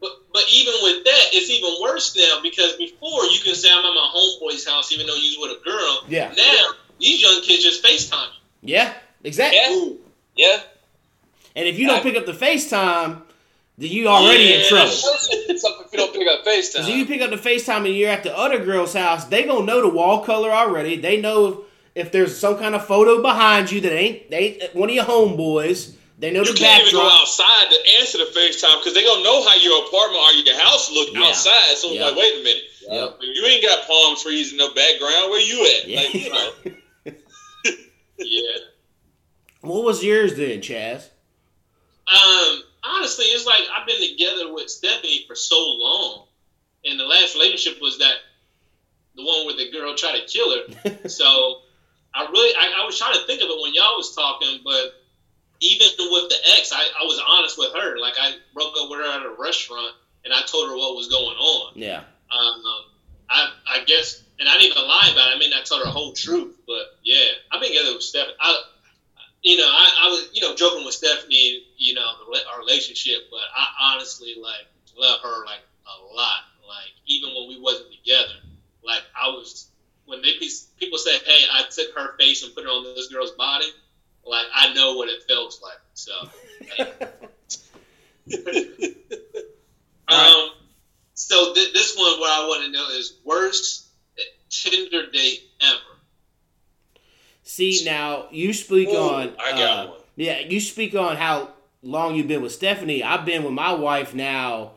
but, 0.00 0.10
but 0.32 0.42
even 0.52 0.74
with 0.82 1.04
that, 1.04 1.24
it's 1.32 1.48
even 1.48 1.70
worse 1.80 2.16
now 2.16 2.40
because 2.42 2.72
before 2.74 3.24
you 3.26 3.38
can 3.44 3.54
say 3.54 3.70
I'm 3.70 3.78
at 3.78 3.94
my 3.94 4.10
homeboy's 4.14 4.66
house 4.66 4.92
even 4.92 5.06
though 5.06 5.14
you 5.14 5.38
was 5.38 5.48
with 5.50 5.60
a 5.60 5.64
girl. 5.64 6.04
Yeah. 6.08 6.32
Now 6.36 6.70
these 6.98 7.22
young 7.22 7.40
kids 7.42 7.62
just 7.62 7.84
FaceTime. 7.84 8.30
yeah, 8.62 8.92
exactly. 9.22 9.58
Yeah. 10.36 10.54
Yeah. 10.56 10.62
And 11.56 11.68
if 11.68 11.78
you 11.78 11.86
don't 11.86 12.02
pick 12.02 12.16
up 12.16 12.26
the 12.26 12.32
FaceTime, 12.32 13.22
then 13.78 13.90
you 13.90 14.08
already 14.08 14.52
in 14.52 14.68
trouble. 14.68 14.92
If 14.92 15.92
you 15.92 15.98
don't 15.98 16.12
pick 16.12 16.26
up 16.28 16.44
Because 16.44 16.88
if 16.88 16.96
you 16.96 17.06
pick 17.06 17.20
up 17.22 17.30
the 17.30 17.36
FaceTime 17.36 17.86
and 17.86 17.94
you're 17.94 18.10
at 18.10 18.22
the 18.22 18.36
other 18.36 18.58
girl's 18.64 18.94
house, 18.94 19.24
they 19.26 19.44
gonna 19.44 19.64
know 19.64 19.80
the 19.80 19.88
wall 19.88 20.24
color 20.24 20.50
already. 20.50 20.96
They 20.96 21.20
know 21.20 21.46
if, 21.46 22.06
if 22.06 22.12
there's 22.12 22.36
some 22.36 22.58
kind 22.58 22.74
of 22.74 22.86
photo 22.86 23.22
behind 23.22 23.70
you 23.70 23.80
that 23.82 23.92
ain't 23.92 24.30
they 24.30 24.58
ain't 24.60 24.74
one 24.74 24.88
of 24.88 24.94
your 24.94 25.04
homeboys. 25.04 25.94
They 26.18 26.30
know 26.30 26.42
You 26.42 26.52
the 26.52 26.58
can't 26.58 26.82
even 26.82 26.92
go 26.94 27.08
outside 27.08 27.70
to 27.70 27.78
answer 28.00 28.18
the 28.18 28.24
FaceTime 28.26 28.80
because 28.80 28.94
they 28.94 29.04
gonna 29.04 29.24
know 29.24 29.42
how 29.46 29.54
your 29.56 29.84
apartment 29.86 30.22
or 30.22 30.32
your 30.32 30.58
house 30.58 30.90
look 30.92 31.08
Yeah. 31.12 31.26
outside. 31.26 31.76
So 31.76 31.88
it's 31.88 31.96
Yeah. 31.96 32.06
like, 32.06 32.16
wait 32.16 32.34
a 32.34 32.38
minute, 32.38 32.62
Yep. 32.88 33.18
you 33.22 33.46
ain't 33.46 33.62
got 33.64 33.86
palm 33.86 34.16
trees 34.16 34.52
in 34.52 34.58
the 34.58 34.70
background. 34.74 35.30
Where 35.30 35.40
you 35.40 35.66
at? 35.66 35.88
Yeah. 35.88 36.00
Like, 36.00 36.14
you 36.14 36.30
know, 36.30 36.52
Yeah. 38.18 38.58
What 39.60 39.82
was 39.84 40.04
yours 40.04 40.34
then, 40.34 40.60
Chaz? 40.60 41.08
Um, 42.06 42.62
honestly, 42.82 43.26
it's 43.26 43.46
like 43.46 43.62
I've 43.74 43.86
been 43.86 44.00
together 44.00 44.52
with 44.52 44.68
Stephanie 44.68 45.24
for 45.26 45.34
so 45.34 45.56
long, 45.56 46.26
and 46.84 46.98
the 46.98 47.04
last 47.04 47.34
relationship 47.34 47.80
was 47.80 47.98
that 47.98 48.14
the 49.16 49.24
one 49.24 49.46
where 49.46 49.56
the 49.56 49.70
girl 49.70 49.94
tried 49.94 50.18
to 50.18 50.26
kill 50.26 50.54
her. 50.54 51.08
so 51.08 51.60
I 52.14 52.26
really, 52.30 52.54
I, 52.56 52.82
I 52.82 52.84
was 52.84 52.98
trying 52.98 53.14
to 53.14 53.26
think 53.26 53.42
of 53.42 53.48
it 53.48 53.58
when 53.60 53.74
y'all 53.74 53.96
was 53.96 54.14
talking, 54.14 54.60
but 54.64 54.92
even 55.60 55.88
with 56.10 56.28
the 56.28 56.36
ex, 56.56 56.72
I, 56.72 56.82
I 57.00 57.04
was 57.04 57.20
honest 57.26 57.58
with 57.58 57.72
her. 57.74 57.98
Like 57.98 58.14
I 58.20 58.32
broke 58.52 58.74
up 58.78 58.90
with 58.90 59.00
her 59.00 59.06
at 59.06 59.24
a 59.24 59.34
restaurant, 59.38 59.94
and 60.24 60.32
I 60.32 60.42
told 60.42 60.68
her 60.68 60.76
what 60.76 60.94
was 60.94 61.08
going 61.08 61.36
on. 61.36 61.72
Yeah. 61.74 62.02
Um, 62.30 62.62
I, 63.30 63.52
I 63.66 63.84
guess, 63.84 64.22
and 64.38 64.48
I 64.48 64.54
didn't 64.54 64.72
even 64.72 64.86
lie 64.88 65.10
about 65.12 65.30
it. 65.30 65.36
I 65.36 65.38
mean, 65.38 65.52
I 65.54 65.62
told 65.62 65.80
her 65.80 65.86
the 65.86 65.92
whole 65.92 66.12
truth, 66.12 66.56
but 66.66 66.98
yeah, 67.02 67.24
I've 67.50 67.60
been 67.60 67.70
together 67.70 67.94
with 67.94 68.02
Stephanie. 68.02 68.36
I, 68.38 68.62
you 69.44 69.58
know, 69.58 69.66
I, 69.68 69.90
I 70.04 70.08
was, 70.08 70.28
you 70.32 70.40
know, 70.40 70.54
joking 70.54 70.84
with 70.84 70.94
Stephanie, 70.94 71.66
you 71.76 71.92
know, 71.94 72.12
our 72.50 72.58
relationship, 72.58 73.28
but 73.30 73.42
I 73.54 73.92
honestly 73.92 74.34
like 74.40 74.66
love 74.96 75.20
her 75.22 75.44
like 75.44 75.60
a 75.86 76.14
lot. 76.14 76.40
Like 76.66 76.92
even 77.06 77.28
when 77.34 77.48
we 77.48 77.60
wasn't 77.60 77.92
together, 77.92 78.32
like 78.82 79.02
I 79.14 79.28
was 79.28 79.68
when 80.06 80.22
they 80.22 80.32
people 80.78 80.96
say, 80.96 81.18
"Hey, 81.18 81.44
I 81.52 81.64
took 81.70 81.94
her 81.94 82.16
face 82.18 82.42
and 82.42 82.54
put 82.54 82.64
it 82.64 82.68
on 82.68 82.94
this 82.94 83.08
girl's 83.08 83.32
body," 83.32 83.66
like 84.26 84.46
I 84.52 84.72
know 84.72 84.94
what 84.94 85.10
it 85.10 85.22
feels 85.28 85.60
like. 85.60 85.78
So, 85.92 86.12
um, 90.08 90.50
so 91.12 91.52
th- 91.52 91.74
this 91.74 91.94
one, 91.96 92.18
what 92.18 92.30
I 92.30 92.46
want 92.46 92.64
to 92.64 92.70
know 92.70 92.88
is 92.88 93.18
worst 93.24 93.84
Tinder 94.48 95.10
date. 95.10 95.42
See 97.54 97.82
now, 97.84 98.26
you 98.32 98.52
speak 98.52 98.88
Ooh, 98.88 98.96
on. 98.96 99.32
I 99.38 99.52
got 99.52 99.86
uh, 99.86 99.90
one. 99.90 100.00
Yeah, 100.16 100.40
you 100.40 100.58
speak 100.58 100.96
on 100.96 101.16
how 101.16 101.50
long 101.82 102.16
you've 102.16 102.26
been 102.26 102.42
with 102.42 102.50
Stephanie. 102.50 103.04
I've 103.04 103.24
been 103.24 103.44
with 103.44 103.52
my 103.52 103.72
wife 103.72 104.12
now 104.12 104.72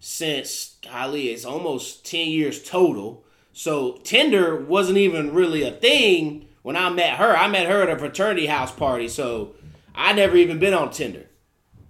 since 0.00 0.76
golly, 0.82 1.28
it's 1.28 1.44
almost 1.44 2.06
ten 2.06 2.28
years 2.28 2.62
total. 2.62 3.26
So 3.52 3.98
Tinder 4.04 4.56
wasn't 4.58 4.96
even 4.96 5.34
really 5.34 5.64
a 5.64 5.70
thing 5.70 6.48
when 6.62 6.76
I 6.76 6.88
met 6.88 7.18
her. 7.18 7.36
I 7.36 7.46
met 7.48 7.68
her 7.68 7.82
at 7.82 7.90
a 7.90 7.98
fraternity 7.98 8.46
house 8.46 8.72
party, 8.72 9.08
so 9.08 9.54
I 9.94 10.14
never 10.14 10.38
even 10.38 10.58
been 10.58 10.72
on 10.72 10.92
Tinder. 10.92 11.26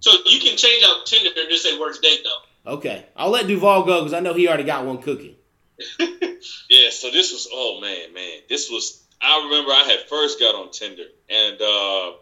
So 0.01 0.11
you 0.25 0.41
can 0.41 0.57
change 0.57 0.83
out 0.85 1.05
Tinder 1.05 1.29
and 1.37 1.49
just 1.49 1.63
say 1.63 1.79
worst 1.79 2.01
date 2.01 2.25
though. 2.25 2.73
Okay, 2.73 3.05
I'll 3.15 3.29
let 3.29 3.47
Duvall 3.47 3.85
go 3.85 4.01
because 4.01 4.13
I 4.13 4.19
know 4.19 4.33
he 4.33 4.49
already 4.49 4.65
got 4.65 4.85
one 4.85 5.01
cooking. 5.01 5.35
yeah. 6.69 6.89
So 6.89 7.09
this 7.09 7.31
was, 7.31 7.47
oh 7.53 7.79
man, 7.79 8.13
man, 8.13 8.39
this 8.49 8.69
was. 8.69 9.01
I 9.21 9.43
remember 9.45 9.71
I 9.71 9.83
had 9.83 10.01
first 10.07 10.39
got 10.39 10.55
on 10.55 10.71
Tinder, 10.71 11.07
and 11.29 11.61
uh 11.61 12.13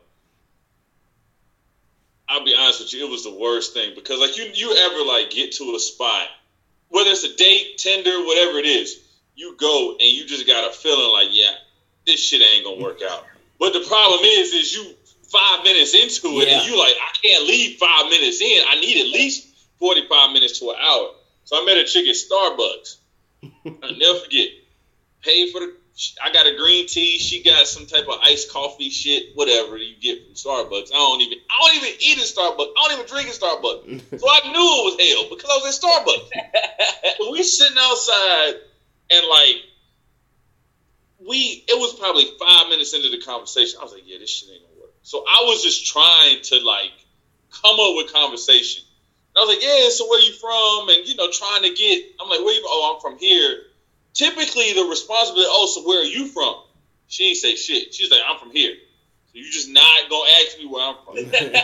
I'll 2.28 2.44
be 2.46 2.56
honest 2.56 2.80
with 2.80 2.94
you, 2.94 3.06
it 3.06 3.10
was 3.10 3.24
the 3.24 3.34
worst 3.34 3.74
thing 3.74 3.94
because 3.96 4.20
like 4.20 4.38
you, 4.38 4.46
you 4.54 4.74
ever 4.76 5.04
like 5.04 5.30
get 5.30 5.52
to 5.54 5.76
a 5.76 5.80
spot, 5.80 6.28
whether 6.90 7.12
it's 7.12 7.24
a 7.24 7.36
date, 7.36 7.78
Tinder, 7.78 8.24
whatever 8.26 8.58
it 8.60 8.66
is, 8.66 8.98
you 9.36 9.56
go 9.58 9.92
and 10.00 10.10
you 10.10 10.26
just 10.26 10.48
got 10.48 10.70
a 10.70 10.74
feeling 10.74 11.12
like, 11.12 11.30
yeah, 11.32 11.52
this 12.06 12.20
shit 12.20 12.42
ain't 12.42 12.64
gonna 12.66 12.82
work 12.82 13.02
out. 13.02 13.26
But 13.60 13.74
the 13.74 13.82
problem 13.82 14.22
is, 14.24 14.54
is 14.54 14.74
you 14.74 14.94
five 15.30 15.64
minutes 15.64 15.94
into 15.94 16.40
it 16.42 16.48
Yeah. 16.48 16.60
and 16.60 16.68
you 16.68 16.78
like, 16.78 16.94
I 16.96 17.12
can't 17.22 17.44
leave 17.46 17.78
five 17.78 18.10
minutes 18.10 18.42
in. 18.42 18.64
I 18.68 18.80
need 18.80 18.98
at 19.00 19.08
least 19.08 19.48
forty 19.78 20.04
five 20.08 20.32
minutes 20.32 20.60
to 20.60 20.70
an 20.70 20.78
hour. 20.80 21.10
So 21.46 21.62
I 21.62 21.66
met 21.66 21.78
a 21.78 21.84
chick 21.84 22.08
at 22.08 22.16
Starbucks. 22.16 22.96
I'll 23.84 23.96
never 23.96 24.20
forget. 24.20 24.48
Paid 25.22 25.50
for 25.52 25.60
the. 25.60 25.74
I 26.24 26.34
got 26.34 26.48
a 26.48 26.56
green 26.56 26.88
tea. 26.88 27.20
She 27.20 27.44
got 27.44 27.68
some 27.68 27.86
type 27.86 28.08
of 28.08 28.20
iced 28.24 28.52
coffee 28.52 28.90
shit, 28.90 29.36
whatever 29.36 29.78
you 29.78 29.96
get 30.02 30.26
from 30.26 30.34
Starbucks. 30.34 30.90
I 30.92 30.98
don't 30.98 31.22
even. 31.22 31.38
I 31.50 31.68
don't 31.68 31.76
even 31.78 32.02
eat 32.02 32.18
in 32.18 32.24
Starbucks. 32.24 32.74
I 32.78 32.88
don't 32.88 32.94
even 32.94 33.06
drink 33.06 33.28
in 33.28 33.34
Starbucks. 33.34 34.20
So 34.20 34.28
I 34.28 34.52
knew 34.52 34.58
it 34.58 34.86
was 34.86 34.98
hell 35.00 35.30
because 35.30 35.50
I 35.50 35.58
was 35.62 35.70
at 35.70 35.82
Starbucks. 35.84 37.32
we 37.32 37.44
sitting 37.44 37.78
outside 37.78 38.54
and 39.12 39.26
like 39.30 39.56
we. 41.20 41.64
It 41.68 41.80
was 41.80 41.94
probably 41.94 42.26
five 42.40 42.70
minutes 42.70 42.96
into 42.96 43.10
the 43.10 43.22
conversation. 43.22 43.78
I 43.80 43.84
was 43.84 43.94
like, 43.94 44.04
yeah, 44.06 44.18
this 44.18 44.32
shit 44.32 44.50
ain't 44.50 44.64
gonna 44.64 44.82
work. 44.82 44.94
So 45.04 45.20
I 45.20 45.44
was 45.46 45.62
just 45.62 45.86
trying 45.86 46.42
to 46.42 46.60
like 46.66 46.94
come 47.52 47.80
up 47.80 47.96
with 47.98 48.12
conversation. 48.12 48.84
And 49.36 49.44
I 49.44 49.46
was 49.46 49.56
like, 49.56 49.64
yeah, 49.64 49.90
so 49.90 50.10
where 50.10 50.22
you 50.22 50.34
from? 50.34 50.90
And 50.90 51.08
you 51.08 51.16
know, 51.18 51.30
trying 51.30 51.62
to 51.64 51.74
get. 51.76 52.04
I'm 52.20 52.30
like, 52.30 52.40
where 52.40 52.56
you? 52.56 52.66
Oh, 52.66 52.96
I'm 52.96 53.02
from 53.02 53.20
here 53.20 53.62
typically 54.14 54.74
the 54.74 54.88
responsibility, 54.90 55.50
oh, 55.52 55.68
so 55.68 55.88
where 55.88 56.02
are 56.02 56.06
you 56.06 56.28
from? 56.28 56.56
She 57.08 57.30
ain't 57.30 57.38
say 57.38 57.56
shit. 57.56 57.94
She's 57.94 58.10
like, 58.10 58.22
I'm 58.28 58.40
from 58.40 58.52
here. 58.52 58.74
So 59.28 59.32
you 59.40 59.52
just 59.52 59.70
not 59.70 60.10
gonna 60.10 60.30
ask 60.42 60.58
me 60.58 60.68
where 60.68 60.84
I'm 60.84 60.96
from. 61.06 61.18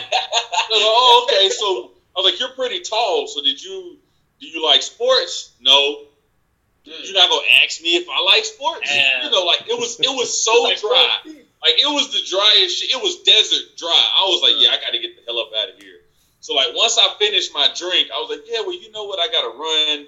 Like, 0.70 0.86
oh, 0.86 1.26
okay. 1.26 1.48
So 1.48 1.90
I 2.14 2.20
was 2.20 2.30
like, 2.30 2.38
you're 2.38 2.54
pretty 2.54 2.80
tall. 2.80 3.26
So 3.26 3.42
did 3.42 3.60
you 3.60 3.98
do 4.38 4.46
you 4.46 4.64
like 4.64 4.82
sports? 4.82 5.52
No. 5.60 6.06
Mm. 6.86 7.04
You're 7.04 7.14
not 7.14 7.28
gonna 7.28 7.46
ask 7.64 7.82
me 7.82 7.96
if 7.96 8.06
I 8.08 8.22
like 8.22 8.44
sports? 8.44 8.88
Yeah. 8.94 9.24
You 9.24 9.30
know, 9.32 9.44
like 9.44 9.62
it 9.62 9.76
was 9.76 9.98
it 9.98 10.08
was 10.08 10.30
so 10.30 10.52
dry. 10.80 11.10
Like 11.60 11.74
it 11.74 11.90
was 11.90 12.12
the 12.12 12.22
driest 12.22 12.78
shit. 12.78 12.94
It 12.94 13.02
was 13.02 13.22
desert 13.22 13.76
dry. 13.76 14.08
I 14.14 14.22
was 14.30 14.42
like, 14.42 14.62
yeah, 14.62 14.70
I 14.70 14.78
gotta 14.80 14.98
get 14.98 15.16
the 15.16 15.22
hell 15.26 15.40
up 15.40 15.50
out 15.58 15.74
of 15.74 15.82
here. 15.82 15.98
So 16.38 16.54
like 16.54 16.68
once 16.72 16.96
I 16.96 17.18
finished 17.18 17.52
my 17.52 17.66
drink, 17.74 18.08
I 18.14 18.18
was 18.22 18.30
like, 18.30 18.46
yeah, 18.46 18.60
well, 18.60 18.72
you 18.72 18.92
know 18.92 19.04
what? 19.04 19.18
I 19.18 19.26
gotta 19.26 19.58
run 19.58 20.06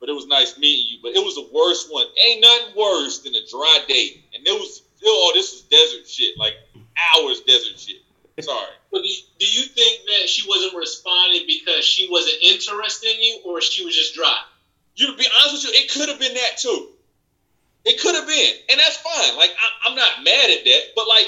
but 0.00 0.08
it 0.08 0.12
was 0.12 0.26
nice 0.26 0.56
meeting 0.58 0.86
you. 0.88 0.98
But 1.02 1.12
it 1.12 1.24
was 1.24 1.34
the 1.34 1.48
worst 1.52 1.90
one. 1.90 2.06
Ain't 2.18 2.40
nothing 2.40 2.74
worse 2.76 3.18
than 3.20 3.34
a 3.34 3.44
dry 3.48 3.80
date. 3.88 4.24
And 4.34 4.46
it 4.46 4.52
was 4.52 4.82
still, 4.96 5.12
oh, 5.12 5.32
this 5.34 5.52
was 5.52 5.62
desert 5.62 6.08
shit, 6.08 6.36
like 6.38 6.54
hours 7.14 7.40
desert 7.40 7.78
shit. 7.78 8.02
Sorry. 8.40 8.68
But 8.90 9.02
do 9.02 9.08
you, 9.08 9.20
do 9.38 9.44
you 9.44 9.64
think 9.64 10.06
that 10.06 10.30
she 10.30 10.48
wasn't 10.48 10.74
responding 10.74 11.42
because 11.46 11.84
she 11.84 12.08
wasn't 12.10 12.36
interested 12.42 13.10
in 13.10 13.22
you, 13.22 13.40
or 13.44 13.60
she 13.60 13.84
was 13.84 13.94
just 13.94 14.14
dry? 14.14 14.38
You 14.96 15.08
to 15.08 15.12
be 15.12 15.26
honest 15.38 15.66
with 15.66 15.74
you, 15.74 15.80
it 15.82 15.90
could 15.90 16.08
have 16.08 16.18
been 16.18 16.32
that 16.32 16.56
too. 16.56 16.88
It 17.84 18.00
could 18.00 18.14
have 18.14 18.26
been, 18.26 18.54
and 18.70 18.80
that's 18.80 18.96
fine. 18.96 19.36
Like 19.36 19.50
I, 19.50 19.90
I'm 19.90 19.94
not 19.94 20.24
mad 20.24 20.48
at 20.48 20.64
that, 20.64 20.80
but 20.96 21.06
like 21.06 21.26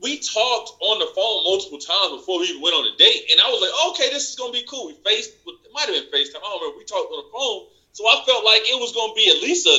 we 0.00 0.18
talked 0.20 0.72
on 0.80 0.98
the 1.00 1.06
phone 1.14 1.44
multiple 1.44 1.78
times 1.78 2.12
before 2.12 2.40
we 2.40 2.46
even 2.46 2.62
went 2.62 2.74
on 2.74 2.86
a 2.86 2.96
date, 2.96 3.28
and 3.30 3.40
I 3.40 3.48
was 3.50 3.60
like, 3.60 3.70
okay, 3.90 4.08
this 4.08 4.30
is 4.30 4.36
gonna 4.36 4.52
be 4.52 4.64
cool. 4.66 4.86
We 4.86 4.94
faced, 5.04 5.32
it 5.46 5.63
might 5.74 5.86
have 5.90 5.94
been 5.94 6.08
FaceTime. 6.08 6.38
I 6.38 6.48
don't 6.48 6.60
remember. 6.62 6.78
We 6.78 6.84
talked 6.84 7.10
on 7.10 7.24
the 7.24 7.30
phone, 7.34 7.66
so 7.92 8.06
I 8.06 8.22
felt 8.24 8.44
like 8.44 8.62
it 8.64 8.78
was 8.80 8.92
gonna 8.92 9.12
be 9.14 9.28
at 9.28 9.42
least 9.42 9.66
a, 9.66 9.76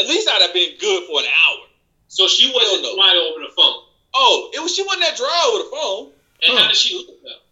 at 0.00 0.06
least 0.06 0.28
I'd 0.30 0.42
have 0.42 0.54
been 0.54 0.78
good 0.78 1.04
for 1.04 1.20
an 1.20 1.26
hour. 1.26 1.66
So 2.08 2.28
she 2.28 2.50
wasn't 2.54 2.82
dry 2.96 3.14
over 3.18 3.40
the 3.44 3.52
phone. 3.54 3.82
Oh, 4.14 4.50
it 4.54 4.62
was 4.62 4.74
she 4.74 4.82
wasn't 4.82 5.02
that 5.02 5.16
dry 5.16 5.42
over 5.50 5.58
the 5.64 5.70
phone. 5.70 6.12
And 6.42 6.52
Huh. 6.54 6.62
how 6.62 6.68
did 6.68 6.76
she 6.76 6.96
look 6.96 7.20
though? 7.22 7.42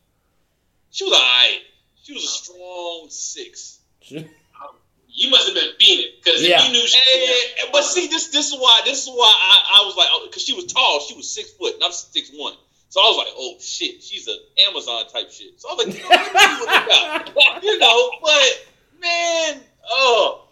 She 0.92 1.04
was 1.04 1.12
alright. 1.12 1.60
She 2.04 2.12
was 2.12 2.24
a 2.24 2.28
strong 2.28 3.06
six. 3.10 3.80
You 5.16 5.30
must 5.30 5.46
have 5.46 5.54
been 5.54 5.70
fiending 5.80 6.10
because 6.22 6.42
Yeah. 6.42 6.58
if 6.58 6.66
you 6.66 6.72
knew 6.72 6.86
she 6.88 6.98
And, 7.62 7.70
but 7.70 7.82
see, 7.84 8.08
this 8.08 8.28
this 8.28 8.48
is 8.48 8.58
why 8.58 8.80
this 8.84 9.02
is 9.02 9.08
why 9.08 9.30
I, 9.32 9.80
I 9.80 9.86
was 9.86 9.94
like, 9.96 10.08
oh, 10.10 10.26
because 10.26 10.42
she 10.42 10.54
was 10.54 10.64
tall, 10.66 10.98
she 10.98 11.14
was 11.14 11.30
six 11.30 11.52
foot, 11.52 11.74
and 11.74 11.84
I'm 11.84 11.92
six 11.92 12.30
one. 12.34 12.54
So 12.94 13.00
I 13.00 13.06
was 13.06 13.16
like, 13.16 13.34
oh 13.36 13.56
shit, 13.58 14.00
she's 14.04 14.28
an 14.28 14.38
Amazon 14.68 15.08
type 15.08 15.28
shit. 15.28 15.60
So 15.60 15.68
I 15.68 15.74
was 15.74 15.84
like, 15.84 15.96
you 15.96 16.02
know, 16.04 16.10
me 16.10 17.32
what 17.34 17.62
you 17.64 17.78
know, 17.80 18.10
but 18.22 18.66
man, 19.02 19.60
oh, 19.90 20.44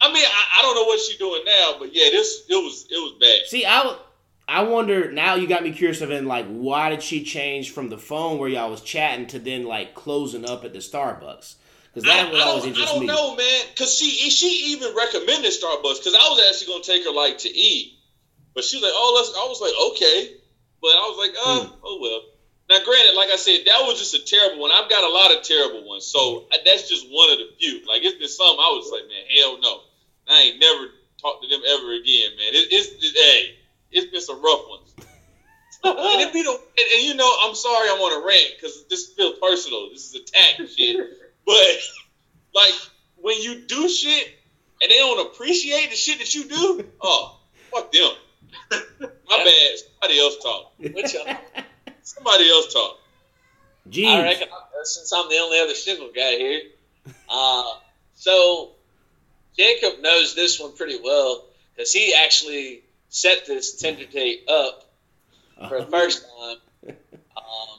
I 0.00 0.10
mean, 0.10 0.24
I, 0.24 0.58
I 0.58 0.62
don't 0.62 0.74
know 0.74 0.84
what 0.84 1.00
she's 1.00 1.18
doing 1.18 1.42
now, 1.44 1.74
but 1.78 1.94
yeah, 1.94 2.08
this 2.12 2.46
it 2.48 2.54
was 2.54 2.86
it 2.90 2.96
was 2.96 3.12
bad. 3.20 3.46
See, 3.46 3.66
I 3.66 3.94
I 4.48 4.62
wonder 4.62 5.12
now. 5.12 5.34
You 5.34 5.46
got 5.46 5.62
me 5.62 5.72
curious 5.72 6.00
of 6.00 6.10
in 6.10 6.24
like 6.24 6.46
why 6.46 6.88
did 6.88 7.02
she 7.02 7.24
change 7.24 7.72
from 7.72 7.90
the 7.90 7.98
phone 7.98 8.38
where 8.38 8.48
y'all 8.48 8.70
was 8.70 8.80
chatting 8.80 9.26
to 9.26 9.38
then 9.38 9.66
like 9.66 9.94
closing 9.94 10.48
up 10.48 10.64
at 10.64 10.72
the 10.72 10.78
Starbucks? 10.78 11.56
Because 11.92 12.08
I, 12.08 12.22
that 12.22 12.32
would 12.32 12.40
I 12.40 12.44
always 12.44 12.64
don't, 12.64 12.78
I 12.78 12.86
don't 12.86 13.00
me. 13.00 13.06
know, 13.06 13.36
man, 13.36 13.62
because 13.68 13.94
she 13.94 14.08
she 14.30 14.72
even 14.72 14.96
recommended 14.96 15.52
Starbucks 15.52 15.98
because 15.98 16.14
I 16.14 16.26
was 16.30 16.40
actually 16.48 16.72
gonna 16.72 16.84
take 16.84 17.04
her 17.04 17.12
like 17.12 17.36
to 17.40 17.50
eat, 17.50 17.98
but 18.54 18.64
she 18.64 18.78
was 18.78 18.82
like, 18.82 18.94
oh, 18.94 19.12
let's. 19.14 19.36
I 19.36 19.46
was 19.46 19.60
like, 19.60 19.74
okay, 19.92 20.39
but 20.82 20.88
I 20.88 21.00
was 21.08 21.18
like, 21.18 21.34
oh, 21.38 21.64
Hmm. 21.64 21.74
oh 21.84 21.98
well. 22.00 22.22
Now, 22.68 22.84
granted, 22.84 23.16
like 23.16 23.30
I 23.30 23.36
said, 23.36 23.62
that 23.66 23.80
was 23.82 23.98
just 23.98 24.14
a 24.14 24.22
terrible 24.24 24.60
one. 24.62 24.70
I've 24.70 24.88
got 24.88 25.02
a 25.02 25.12
lot 25.12 25.34
of 25.34 25.42
terrible 25.42 25.84
ones, 25.88 26.06
so 26.06 26.46
that's 26.64 26.88
just 26.88 27.04
one 27.10 27.28
of 27.30 27.38
the 27.38 27.48
few. 27.58 27.84
Like 27.86 28.02
it's 28.04 28.16
been 28.16 28.28
some 28.28 28.46
I 28.60 28.70
was 28.70 28.90
like, 28.92 29.08
man, 29.08 29.24
hell 29.36 29.58
no, 29.60 29.80
I 30.28 30.40
ain't 30.42 30.60
never 30.60 30.86
talked 31.20 31.42
to 31.42 31.48
them 31.48 31.62
ever 31.66 31.92
again, 31.94 32.30
man. 32.36 32.54
It, 32.54 32.68
it's 32.70 32.88
it, 33.04 33.16
hey, 33.16 33.56
it's 33.90 34.06
been 34.10 34.20
some 34.20 34.40
rough 34.40 34.68
ones. 34.68 34.94
and 35.84 36.20
it 36.20 36.32
be 36.32 36.42
the 36.42 36.50
and, 36.50 36.88
and 36.94 37.02
you 37.02 37.14
know, 37.14 37.30
I'm 37.42 37.54
sorry 37.56 37.88
I'm 37.90 37.98
on 38.00 38.22
a 38.22 38.24
rant 38.26 38.52
because 38.56 38.84
this 38.88 39.12
feels 39.14 39.38
personal. 39.40 39.90
This 39.90 40.04
is 40.06 40.14
attack 40.14 40.68
shit. 40.68 40.96
But 41.46 41.78
like 42.54 42.74
when 43.16 43.40
you 43.42 43.62
do 43.66 43.88
shit 43.88 44.28
and 44.80 44.90
they 44.90 44.98
don't 44.98 45.26
appreciate 45.26 45.90
the 45.90 45.96
shit 45.96 46.18
that 46.18 46.32
you 46.34 46.44
do, 46.44 46.84
oh 47.00 47.40
fuck 47.72 47.90
them. 47.90 48.10
My 48.70 49.44
bad. 49.44 49.78
Somebody 49.78 50.20
else 50.20 50.36
talk. 50.42 50.72
Somebody 52.02 52.50
else 52.50 52.72
talk. 52.72 52.98
Jeez. 53.88 54.06
I 54.06 54.22
reckon 54.22 54.48
uh, 54.48 54.84
since 54.84 55.12
I'm 55.12 55.28
the 55.28 55.38
only 55.38 55.60
other 55.60 55.74
single 55.74 56.10
guy 56.14 56.32
here. 56.32 56.60
Uh, 57.32 57.64
so 58.14 58.72
Jacob 59.56 60.00
knows 60.00 60.34
this 60.34 60.60
one 60.60 60.76
pretty 60.76 60.98
well 61.02 61.44
because 61.74 61.92
he 61.92 62.14
actually 62.14 62.82
set 63.08 63.46
this 63.46 63.76
Tinder 63.76 64.04
date 64.04 64.44
up 64.48 64.84
for 65.68 65.80
the 65.80 65.86
first 65.86 66.24
time. 66.24 66.96
Um, 67.36 67.78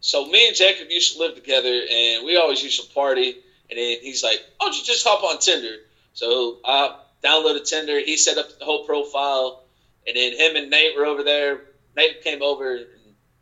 so 0.00 0.26
me 0.26 0.48
and 0.48 0.56
Jacob 0.56 0.90
used 0.90 1.14
to 1.14 1.20
live 1.20 1.34
together, 1.34 1.68
and 1.68 2.24
we 2.26 2.36
always 2.36 2.62
used 2.62 2.82
to 2.82 2.94
party. 2.94 3.36
And 3.70 3.78
then 3.78 3.98
he's 4.02 4.22
like, 4.22 4.44
"Oh, 4.60 4.70
you 4.70 4.84
just 4.84 5.06
hop 5.06 5.22
on 5.22 5.38
Tinder?" 5.38 5.76
So 6.14 6.58
I 6.64 6.96
downloaded 7.24 7.64
Tinder. 7.68 7.98
He 8.00 8.16
set 8.16 8.38
up 8.38 8.58
the 8.58 8.64
whole 8.64 8.84
profile, 8.84 9.61
and 10.06 10.16
then 10.16 10.32
him 10.32 10.56
and 10.56 10.70
Nate 10.70 10.96
were 10.96 11.06
over 11.06 11.22
there. 11.22 11.60
Nate 11.96 12.22
came 12.22 12.42
over, 12.42 12.76
and 12.76 12.86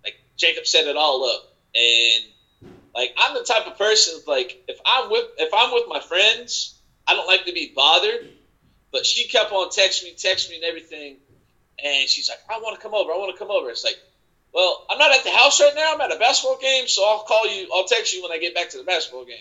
like 0.04 0.14
Jacob 0.36 0.66
set 0.66 0.86
it 0.86 0.96
all 0.96 1.24
up. 1.24 1.42
And 1.74 2.24
like 2.94 3.12
I'm 3.16 3.34
the 3.34 3.44
type 3.44 3.66
of 3.66 3.78
person 3.78 4.20
like 4.26 4.62
if 4.68 4.78
I'm 4.84 5.10
with 5.10 5.26
if 5.38 5.54
I'm 5.54 5.72
with 5.72 5.84
my 5.88 6.00
friends, 6.00 6.78
I 7.06 7.14
don't 7.14 7.26
like 7.26 7.44
to 7.46 7.52
be 7.52 7.72
bothered. 7.74 8.28
But 8.92 9.06
she 9.06 9.28
kept 9.28 9.52
on 9.52 9.68
texting 9.68 10.04
me, 10.04 10.14
texting 10.16 10.50
me, 10.50 10.56
and 10.56 10.64
everything. 10.64 11.16
And 11.82 12.08
she's 12.08 12.28
like, 12.28 12.38
"I 12.50 12.60
want 12.60 12.76
to 12.76 12.82
come 12.82 12.94
over. 12.94 13.12
I 13.12 13.16
want 13.16 13.32
to 13.32 13.38
come 13.38 13.50
over." 13.50 13.70
It's 13.70 13.84
like, 13.84 13.96
well, 14.52 14.84
I'm 14.90 14.98
not 14.98 15.12
at 15.12 15.24
the 15.24 15.30
house 15.30 15.60
right 15.60 15.74
now. 15.74 15.94
I'm 15.94 16.00
at 16.00 16.12
a 16.12 16.18
basketball 16.18 16.58
game, 16.58 16.88
so 16.88 17.08
I'll 17.08 17.22
call 17.22 17.48
you. 17.48 17.68
I'll 17.72 17.84
text 17.84 18.14
you 18.14 18.22
when 18.22 18.32
I 18.32 18.38
get 18.38 18.54
back 18.54 18.70
to 18.70 18.78
the 18.78 18.84
basketball 18.84 19.24
game. 19.24 19.38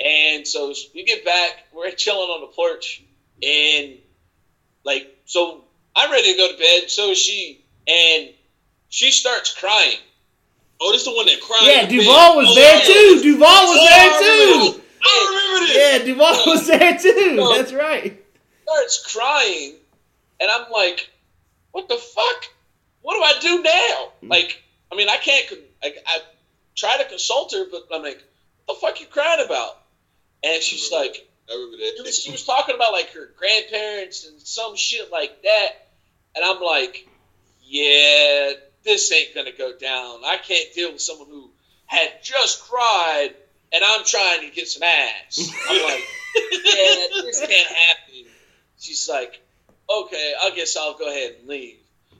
And 0.00 0.46
so 0.46 0.72
we 0.94 1.04
get 1.04 1.24
back. 1.24 1.66
We're 1.72 1.90
chilling 1.90 2.30
on 2.30 2.40
the 2.40 2.46
porch, 2.46 3.02
and 3.42 3.98
like, 4.84 5.06
so 5.26 5.64
I'm 5.98 6.10
ready 6.12 6.32
to 6.32 6.38
go 6.38 6.52
to 6.52 6.58
bed. 6.58 6.90
So 6.90 7.10
is 7.10 7.18
she, 7.18 7.60
and 7.86 8.28
she 8.88 9.10
starts 9.10 9.52
crying. 9.58 9.98
Oh, 10.80 10.92
this 10.92 11.00
is 11.00 11.06
the 11.06 11.14
one 11.14 11.26
that 11.26 11.40
cried. 11.40 11.62
yeah, 11.66 11.86
Duvall 11.86 12.36
was 12.36 12.48
Oh, 12.50 12.54
there 12.54 12.78
yeah. 12.78 12.84
too. 12.84 13.20
Duvall 13.22 13.66
was 13.66 13.78
Oh, 13.80 13.84
there 13.84 14.10
I 14.10 14.18
too. 14.18 14.54
remember. 14.54 14.84
I 15.04 15.26
remember 15.28 15.66
this. 15.66 15.76
Yeah, 15.76 16.04
Duvall 16.06 16.46
was 16.46 16.66
there 16.68 16.98
too. 16.98 17.34
No. 17.36 17.56
That's 17.56 17.72
right. 17.72 18.24
starts 18.62 19.12
crying, 19.14 19.74
and 20.40 20.50
I'm 20.50 20.70
like, 20.70 21.08
"What 21.72 21.88
the 21.88 21.96
fuck? 21.96 22.44
What 23.02 23.14
do 23.16 23.22
I 23.22 23.40
do 23.40 23.62
now?" 23.62 24.12
Like, 24.28 24.62
I 24.92 24.94
mean, 24.96 25.08
I 25.08 25.16
can't. 25.16 25.48
con- 25.48 25.58
Like, 25.82 25.96
I 26.06 26.20
try 26.76 26.96
to 26.98 27.04
consult 27.08 27.52
her, 27.54 27.64
but 27.70 27.88
I'm 27.92 28.02
like, 28.02 28.22
"What 28.66 28.74
the 28.74 28.80
fuck 28.86 29.00
you 29.00 29.06
crying 29.06 29.44
about?" 29.44 29.78
And 30.44 30.62
she's 30.62 30.92
like, 30.92 31.28
I 31.50 31.54
remember 31.54 31.76
she 31.78 32.02
was- 32.02 32.04
that. 32.04 32.22
she 32.22 32.30
was 32.30 32.44
talking 32.44 32.74
about 32.76 32.92
like 32.92 33.10
her 33.14 33.32
grandparents 33.36 34.26
and 34.26 34.40
some 34.42 34.76
shit 34.76 35.10
like 35.10 35.42
that, 35.42 35.87
and 36.34 36.44
I'm 36.44 36.60
like, 36.60 37.08
"Yeah, 37.62 38.52
this 38.84 39.12
ain't 39.12 39.34
gonna 39.34 39.52
go 39.52 39.76
down. 39.76 40.24
I 40.24 40.36
can't 40.36 40.72
deal 40.74 40.92
with 40.92 41.02
someone 41.02 41.28
who 41.28 41.50
had 41.86 42.22
just 42.22 42.62
cried." 42.62 43.34
And 43.70 43.84
I'm 43.84 44.02
trying 44.02 44.48
to 44.48 44.54
get 44.54 44.66
some 44.66 44.82
ass. 44.82 45.52
I'm 45.68 45.82
like, 45.84 46.02
yeah, 46.36 47.22
this 47.22 47.38
can't 47.38 47.52
happen. 47.52 48.24
She's 48.78 49.06
like, 49.10 49.42
okay, 49.90 50.34
I 50.40 50.50
guess 50.56 50.74
I'll 50.76 50.96
go 50.96 51.06
ahead 51.08 51.36
and 51.40 51.48
leave. 51.48 51.76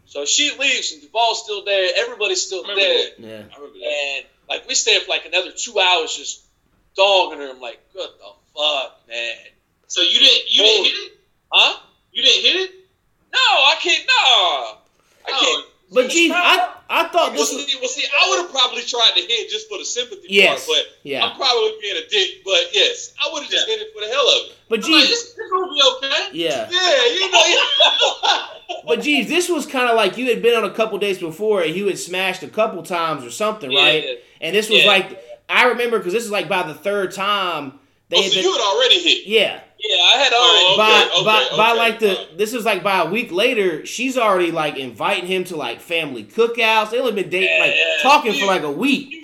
So 0.06 0.24
she 0.24 0.56
leaves, 0.58 0.92
and 0.92 1.02
Duvall's 1.02 1.42
still 1.42 1.64
there. 1.64 1.90
Everybody's 1.96 2.46
still 2.46 2.62
Remember 2.62 2.80
there. 2.80 3.08
Yeah. 3.18 3.44
I 3.50 3.56
remember 3.56 3.78
that. 3.78 4.16
And 4.16 4.26
like 4.48 4.68
we 4.68 4.74
stay 4.74 4.98
for 5.00 5.08
like 5.10 5.26
another 5.26 5.52
two 5.52 5.78
hours 5.78 6.16
just 6.16 6.44
dogging 6.96 7.38
her. 7.38 7.50
I'm 7.50 7.60
like, 7.60 7.80
what 7.92 8.18
the 8.18 8.24
fuck, 8.58 9.08
man? 9.08 9.36
So 9.86 10.00
you 10.00 10.18
didn't 10.18 10.50
you 10.50 10.62
didn't 10.62 10.84
hit 10.84 10.94
it? 10.94 11.12
Huh? 11.52 11.80
You 12.12 12.22
didn't 12.22 12.44
hit 12.44 12.56
it? 12.56 12.70
No, 13.38 13.54
I 13.72 13.76
can't. 13.80 14.04
No, 14.06 14.14
I 15.26 15.30
Oh, 15.30 15.40
can't. 15.40 15.64
But 15.90 16.10
geez, 16.10 16.32
I 16.34 16.74
I 16.90 17.08
thought 17.08 17.32
Well, 17.32 17.32
this 17.32 17.52
was 17.52 17.64
see, 17.66 17.78
well, 17.80 17.88
see, 17.88 18.04
I 18.06 18.28
would 18.30 18.42
have 18.42 18.50
probably 18.50 18.82
tried 18.82 19.12
to 19.16 19.22
hit 19.22 19.48
just 19.50 19.68
for 19.70 19.78
the 19.78 19.84
sympathy 19.84 20.26
Yes. 20.28 20.66
part, 20.66 20.78
but 20.78 20.86
Yeah. 21.02 21.24
I'm 21.26 21.36
probably 21.36 21.72
being 21.80 21.96
a 21.96 22.06
dick. 22.08 22.44
But 22.44 22.68
yes, 22.72 23.12
I 23.22 23.30
would 23.32 23.42
have 23.42 23.50
just 23.50 23.66
Yeah. 23.68 23.74
hit 23.74 23.82
it 23.82 23.92
for 23.94 24.00
the 24.04 24.08
hell 24.12 24.28
of 24.28 24.50
it. 24.50 24.52
but 24.68 24.84
I'm 24.84 24.90
like, 24.92 25.00
geez, 25.02 25.08
this, 25.08 25.32
this 25.34 25.50
gonna 25.50 25.72
be 25.72 25.82
okay. 25.96 26.28
yeah. 26.32 26.68
Yeah, 26.70 27.06
you 27.14 27.30
know. 27.32 28.44
But 28.86 29.02
geez, 29.02 29.28
this 29.28 29.48
was 29.48 29.66
kind 29.66 29.88
of 29.88 29.96
like 29.96 30.16
you 30.18 30.26
had 30.28 30.42
been 30.42 30.54
on 30.54 30.64
a 30.64 30.70
couple 30.70 30.98
days 30.98 31.18
before 31.18 31.62
and 31.62 31.74
you 31.74 31.86
had 31.86 31.98
smashed 31.98 32.42
a 32.42 32.48
couple 32.48 32.82
times 32.82 33.24
or 33.24 33.30
something, 33.30 33.74
right? 33.74 34.04
Yeah. 34.04 34.14
And 34.42 34.54
this 34.56 34.68
was 34.70 34.80
Yeah. 34.80 34.88
like 34.88 35.24
I 35.48 35.64
remember 35.68 35.98
because 35.98 36.12
this 36.12 36.24
is 36.24 36.30
like 36.30 36.48
by 36.48 36.62
the 36.64 36.74
third 36.74 37.12
time 37.14 37.78
they 38.10 38.18
oh, 38.18 38.22
had 38.22 38.30
so 38.32 38.36
been, 38.36 38.44
you 38.44 38.52
had 38.52 38.60
already 38.62 39.00
hit. 39.00 39.26
yeah. 39.26 39.60
Yeah, 39.80 40.02
I 40.02 40.16
had 40.16 40.32
already. 40.32 40.64
Oh, 40.66 40.76
by 40.76 41.10
okay, 41.14 41.24
by 41.24 41.46
okay, 41.46 41.56
by 41.56 41.72
like 41.72 41.98
the 42.00 42.36
this 42.36 42.52
is 42.52 42.64
like 42.64 42.82
by 42.82 42.98
a 42.98 43.08
week 43.10 43.30
later, 43.30 43.86
she's 43.86 44.18
already 44.18 44.50
like 44.50 44.76
inviting 44.76 45.26
him 45.26 45.44
to 45.44 45.56
like 45.56 45.80
family 45.80 46.24
cookouts. 46.24 46.90
They 46.90 46.98
only 46.98 47.12
been 47.12 47.30
dating 47.30 47.60
like 47.60 47.74
Yeah. 47.76 48.02
talking 48.02 48.32
for 48.32 48.46
like 48.46 48.62
a 48.62 48.70
week. 48.72 49.14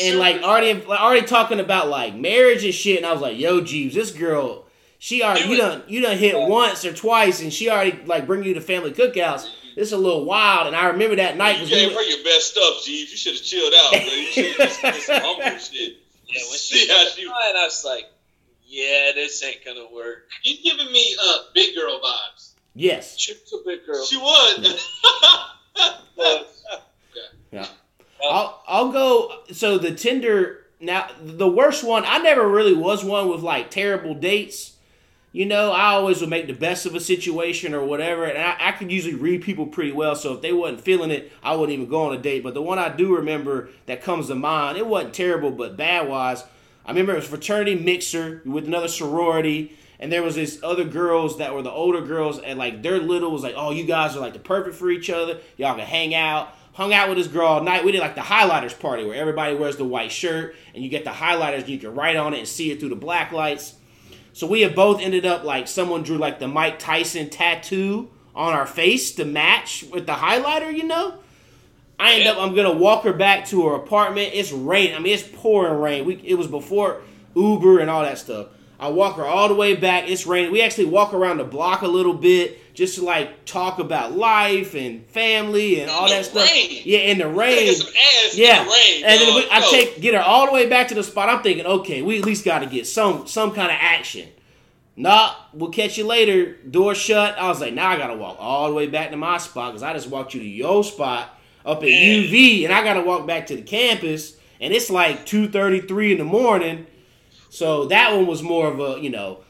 And 0.00 0.18
like 0.18 0.42
already 0.42 0.74
like, 0.84 1.00
already 1.00 1.26
talking 1.26 1.60
about 1.60 1.88
like 1.88 2.14
marriage 2.14 2.64
and 2.64 2.72
shit, 2.74 2.96
and 2.98 3.06
I 3.06 3.12
was 3.12 3.20
like, 3.20 3.38
"Yo, 3.38 3.60
Jeebs, 3.60 3.92
this 3.92 4.12
girl, 4.12 4.64
she 4.98 5.22
already 5.22 5.42
you 5.44 5.50
You 5.50 5.56
done 5.58 5.82
you 5.88 6.00
done 6.00 6.16
hit 6.16 6.36
once 6.48 6.84
or 6.86 6.92
twice, 6.94 7.42
and 7.42 7.52
she 7.52 7.68
already 7.68 7.98
like 8.06 8.26
bring 8.26 8.44
you 8.44 8.54
to 8.54 8.60
family 8.62 8.92
cookouts. 8.92 9.44
Mm-hmm. 9.44 9.74
This 9.76 9.88
is 9.88 9.92
a 9.92 9.98
little 9.98 10.24
wild." 10.24 10.68
And 10.68 10.76
I 10.76 10.86
remember 10.86 11.16
that 11.16 11.36
night 11.36 11.56
You 11.56 11.62
was 11.62 11.70
gave 11.70 11.92
her 11.92 12.02
your 12.02 12.24
best 12.24 12.52
stuff, 12.52 12.76
Jeebs. 12.82 13.10
You 13.10 13.16
should 13.16 13.34
have 13.34 13.42
chilled 13.42 13.74
out, 13.76 13.90
bro. 13.90 14.00
You 14.00 14.26
should 14.26 14.46
have 14.46 14.56
just 14.56 14.80
did 14.82 14.94
some 15.02 15.20
humble 15.22 15.58
shit. 15.58 15.96
yeah, 16.28 16.40
when 16.48 16.58
See 16.58 16.78
she 16.86 16.88
how 16.88 17.04
was 17.04 17.12
she- 17.14 17.26
crying, 17.26 17.54
I 17.56 17.64
was 17.64 17.84
like, 17.84 18.06
yeah, 18.72 19.12
this 19.14 19.44
ain't 19.44 19.62
gonna 19.64 19.86
work. 19.92 20.28
You're 20.42 20.72
giving 20.72 20.90
me 20.90 21.14
uh 21.22 21.38
big 21.54 21.76
girl 21.76 22.00
vibes. 22.00 22.52
yes, 22.74 23.18
She's 23.18 23.36
a 23.52 23.58
big 23.66 23.84
girl. 23.84 24.02
She 24.02 24.16
was. 24.16 24.90
yeah. 27.52 27.66
I'll 28.24 28.62
I'll 28.66 28.90
go. 28.90 29.40
So 29.52 29.76
the 29.76 29.94
Tinder 29.94 30.60
now 30.80 31.08
the 31.20 31.48
worst 31.48 31.84
one. 31.84 32.04
I 32.06 32.18
never 32.18 32.48
really 32.48 32.74
was 32.74 33.04
one 33.04 33.28
with 33.28 33.42
like 33.42 33.70
terrible 33.70 34.14
dates. 34.14 34.70
You 35.32 35.46
know, 35.46 35.72
I 35.72 35.92
always 35.92 36.20
would 36.20 36.28
make 36.28 36.46
the 36.46 36.52
best 36.52 36.84
of 36.84 36.94
a 36.94 37.00
situation 37.00 37.72
or 37.74 37.84
whatever, 37.84 38.24
and 38.24 38.36
I, 38.36 38.68
I 38.68 38.72
could 38.72 38.92
usually 38.92 39.14
read 39.14 39.42
people 39.42 39.66
pretty 39.66 39.92
well. 39.92 40.14
So 40.14 40.34
if 40.34 40.42
they 40.42 40.52
wasn't 40.52 40.82
feeling 40.82 41.10
it, 41.10 41.32
I 41.42 41.54
wouldn't 41.54 41.72
even 41.72 41.88
go 41.88 42.02
on 42.04 42.14
a 42.14 42.18
date. 42.18 42.42
But 42.42 42.52
the 42.52 42.60
one 42.60 42.78
I 42.78 42.90
do 42.90 43.16
remember 43.16 43.70
that 43.86 44.02
comes 44.02 44.28
to 44.28 44.34
mind, 44.34 44.76
it 44.76 44.86
wasn't 44.86 45.14
terrible, 45.14 45.50
but 45.50 45.76
bad 45.76 46.08
wise. 46.08 46.44
I 46.84 46.90
remember 46.90 47.12
it 47.12 47.16
was 47.16 47.26
fraternity 47.26 47.76
mixer 47.76 48.42
with 48.44 48.66
another 48.66 48.88
sorority, 48.88 49.76
and 49.98 50.10
there 50.10 50.22
was 50.22 50.34
this 50.34 50.58
other 50.62 50.84
girls 50.84 51.38
that 51.38 51.54
were 51.54 51.62
the 51.62 51.70
older 51.70 52.00
girls, 52.00 52.38
and 52.38 52.58
like 52.58 52.82
their 52.82 52.98
little 52.98 53.30
was 53.30 53.42
like, 53.42 53.54
oh, 53.56 53.70
you 53.70 53.84
guys 53.84 54.16
are 54.16 54.20
like 54.20 54.32
the 54.32 54.40
perfect 54.40 54.76
for 54.76 54.90
each 54.90 55.10
other. 55.10 55.38
Y'all 55.56 55.76
can 55.76 55.86
hang 55.86 56.14
out. 56.14 56.56
Hung 56.74 56.94
out 56.94 57.10
with 57.10 57.18
this 57.18 57.26
girl 57.26 57.46
all 57.46 57.62
night. 57.62 57.84
We 57.84 57.92
did 57.92 58.00
like 58.00 58.14
the 58.14 58.22
highlighters 58.22 58.78
party 58.78 59.04
where 59.04 59.14
everybody 59.14 59.54
wears 59.54 59.76
the 59.76 59.84
white 59.84 60.10
shirt 60.10 60.56
and 60.74 60.82
you 60.82 60.88
get 60.88 61.04
the 61.04 61.10
highlighters 61.10 61.60
and 61.60 61.68
you 61.68 61.78
can 61.78 61.94
write 61.94 62.16
on 62.16 62.32
it 62.32 62.38
and 62.38 62.48
see 62.48 62.70
it 62.70 62.80
through 62.80 62.88
the 62.88 62.96
black 62.96 63.30
lights. 63.30 63.74
So 64.32 64.46
we 64.46 64.62
have 64.62 64.74
both 64.74 65.02
ended 65.02 65.26
up 65.26 65.44
like 65.44 65.68
someone 65.68 66.02
drew 66.02 66.16
like 66.16 66.38
the 66.38 66.48
Mike 66.48 66.78
Tyson 66.78 67.28
tattoo 67.28 68.10
on 68.34 68.54
our 68.54 68.66
face 68.66 69.12
to 69.16 69.26
match 69.26 69.84
with 69.92 70.06
the 70.06 70.14
highlighter, 70.14 70.74
you 70.74 70.84
know? 70.84 71.18
I 72.02 72.14
end 72.14 72.28
up 72.28 72.38
I'm 72.38 72.54
gonna 72.54 72.72
walk 72.72 73.04
her 73.04 73.12
back 73.12 73.46
to 73.48 73.68
her 73.68 73.74
apartment. 73.76 74.30
It's 74.34 74.52
rain. 74.52 74.94
I 74.94 74.98
mean 74.98 75.14
it's 75.14 75.22
pouring 75.22 75.80
rain. 75.80 76.04
We 76.04 76.14
it 76.24 76.34
was 76.34 76.46
before 76.48 77.02
Uber 77.34 77.78
and 77.78 77.88
all 77.88 78.02
that 78.02 78.18
stuff. 78.18 78.48
I 78.80 78.88
walk 78.88 79.16
her 79.16 79.24
all 79.24 79.46
the 79.48 79.54
way 79.54 79.76
back. 79.76 80.08
It's 80.10 80.26
raining. 80.26 80.50
We 80.50 80.60
actually 80.60 80.86
walk 80.86 81.14
around 81.14 81.36
the 81.38 81.44
block 81.44 81.82
a 81.82 81.86
little 81.86 82.14
bit 82.14 82.74
just 82.74 82.96
to 82.96 83.04
like 83.04 83.44
talk 83.44 83.78
about 83.78 84.12
life 84.16 84.74
and 84.74 85.06
family 85.06 85.80
and 85.80 85.88
all 85.90 86.06
In 86.06 86.10
that 86.10 86.24
stuff. 86.24 86.50
rain. 86.50 86.80
Yeah, 86.84 86.98
in 87.00 87.18
the 87.18 87.28
rain. 87.28 87.58
Taking 87.58 87.74
some 87.74 87.88
ass 87.94 88.36
Yeah, 88.36 88.60
in 88.62 88.66
the 88.66 88.72
rain. 88.72 89.04
and 89.04 89.20
then 89.20 89.34
we, 89.36 89.46
I 89.52 89.60
take 89.70 90.00
get 90.00 90.14
her 90.14 90.20
all 90.20 90.46
the 90.46 90.52
way 90.52 90.68
back 90.68 90.88
to 90.88 90.94
the 90.96 91.04
spot. 91.04 91.28
I'm 91.28 91.42
thinking, 91.44 91.64
okay, 91.64 92.02
we 92.02 92.18
at 92.18 92.24
least 92.24 92.44
got 92.44 92.58
to 92.60 92.66
get 92.66 92.88
some 92.88 93.26
some 93.28 93.52
kind 93.54 93.70
of 93.70 93.76
action. 93.80 94.28
Nah, 94.96 95.34
we'll 95.54 95.70
catch 95.70 95.96
you 95.96 96.04
later. 96.04 96.54
Door 96.68 96.96
shut. 96.96 97.38
I 97.38 97.48
was 97.48 97.60
like, 97.60 97.72
now 97.74 97.88
I 97.88 97.96
gotta 97.96 98.14
walk 98.16 98.36
all 98.40 98.68
the 98.68 98.74
way 98.74 98.88
back 98.88 99.10
to 99.12 99.16
my 99.16 99.38
spot 99.38 99.70
because 99.72 99.82
I 99.84 99.92
just 99.94 100.08
walked 100.08 100.34
you 100.34 100.40
to 100.40 100.46
your 100.46 100.82
spot 100.84 101.38
up 101.64 101.78
at 101.78 101.84
Man. 101.84 102.22
UV, 102.24 102.64
and 102.64 102.72
I 102.72 102.82
gotta 102.84 103.02
walk 103.02 103.26
back 103.26 103.46
to 103.48 103.56
the 103.56 103.62
campus, 103.62 104.36
and 104.60 104.72
it's 104.72 104.90
like 104.90 105.26
two 105.26 105.48
thirty 105.48 105.80
three 105.80 106.12
in 106.12 106.18
the 106.18 106.24
morning. 106.24 106.86
So 107.50 107.86
that 107.86 108.14
one 108.14 108.26
was 108.26 108.42
more 108.42 108.68
of 108.68 108.80
a 108.80 109.00
you 109.00 109.10
know 109.10 109.40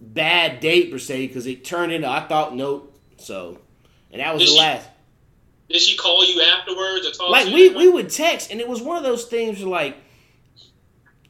bad 0.00 0.60
date 0.60 0.90
per 0.92 0.98
se 0.98 1.26
because 1.28 1.46
it 1.46 1.64
turned 1.64 1.92
into 1.92 2.08
I 2.08 2.20
thought 2.26 2.54
nope. 2.54 2.92
So, 3.18 3.58
and 4.12 4.20
that 4.20 4.34
was 4.34 4.42
Did 4.42 4.48
the 4.48 4.52
she- 4.54 4.58
last. 4.60 4.88
Did 5.68 5.80
she 5.80 5.96
call 5.96 6.24
you 6.24 6.40
afterwards 6.42 7.06
or 7.08 7.10
talk 7.10 7.28
like 7.30 7.46
we 7.52 7.70
we 7.70 7.88
would 7.88 8.08
text 8.08 8.52
and 8.52 8.60
it 8.60 8.68
was 8.68 8.80
one 8.80 8.96
of 8.98 9.02
those 9.02 9.24
things 9.24 9.58
where 9.58 9.68
like 9.68 9.96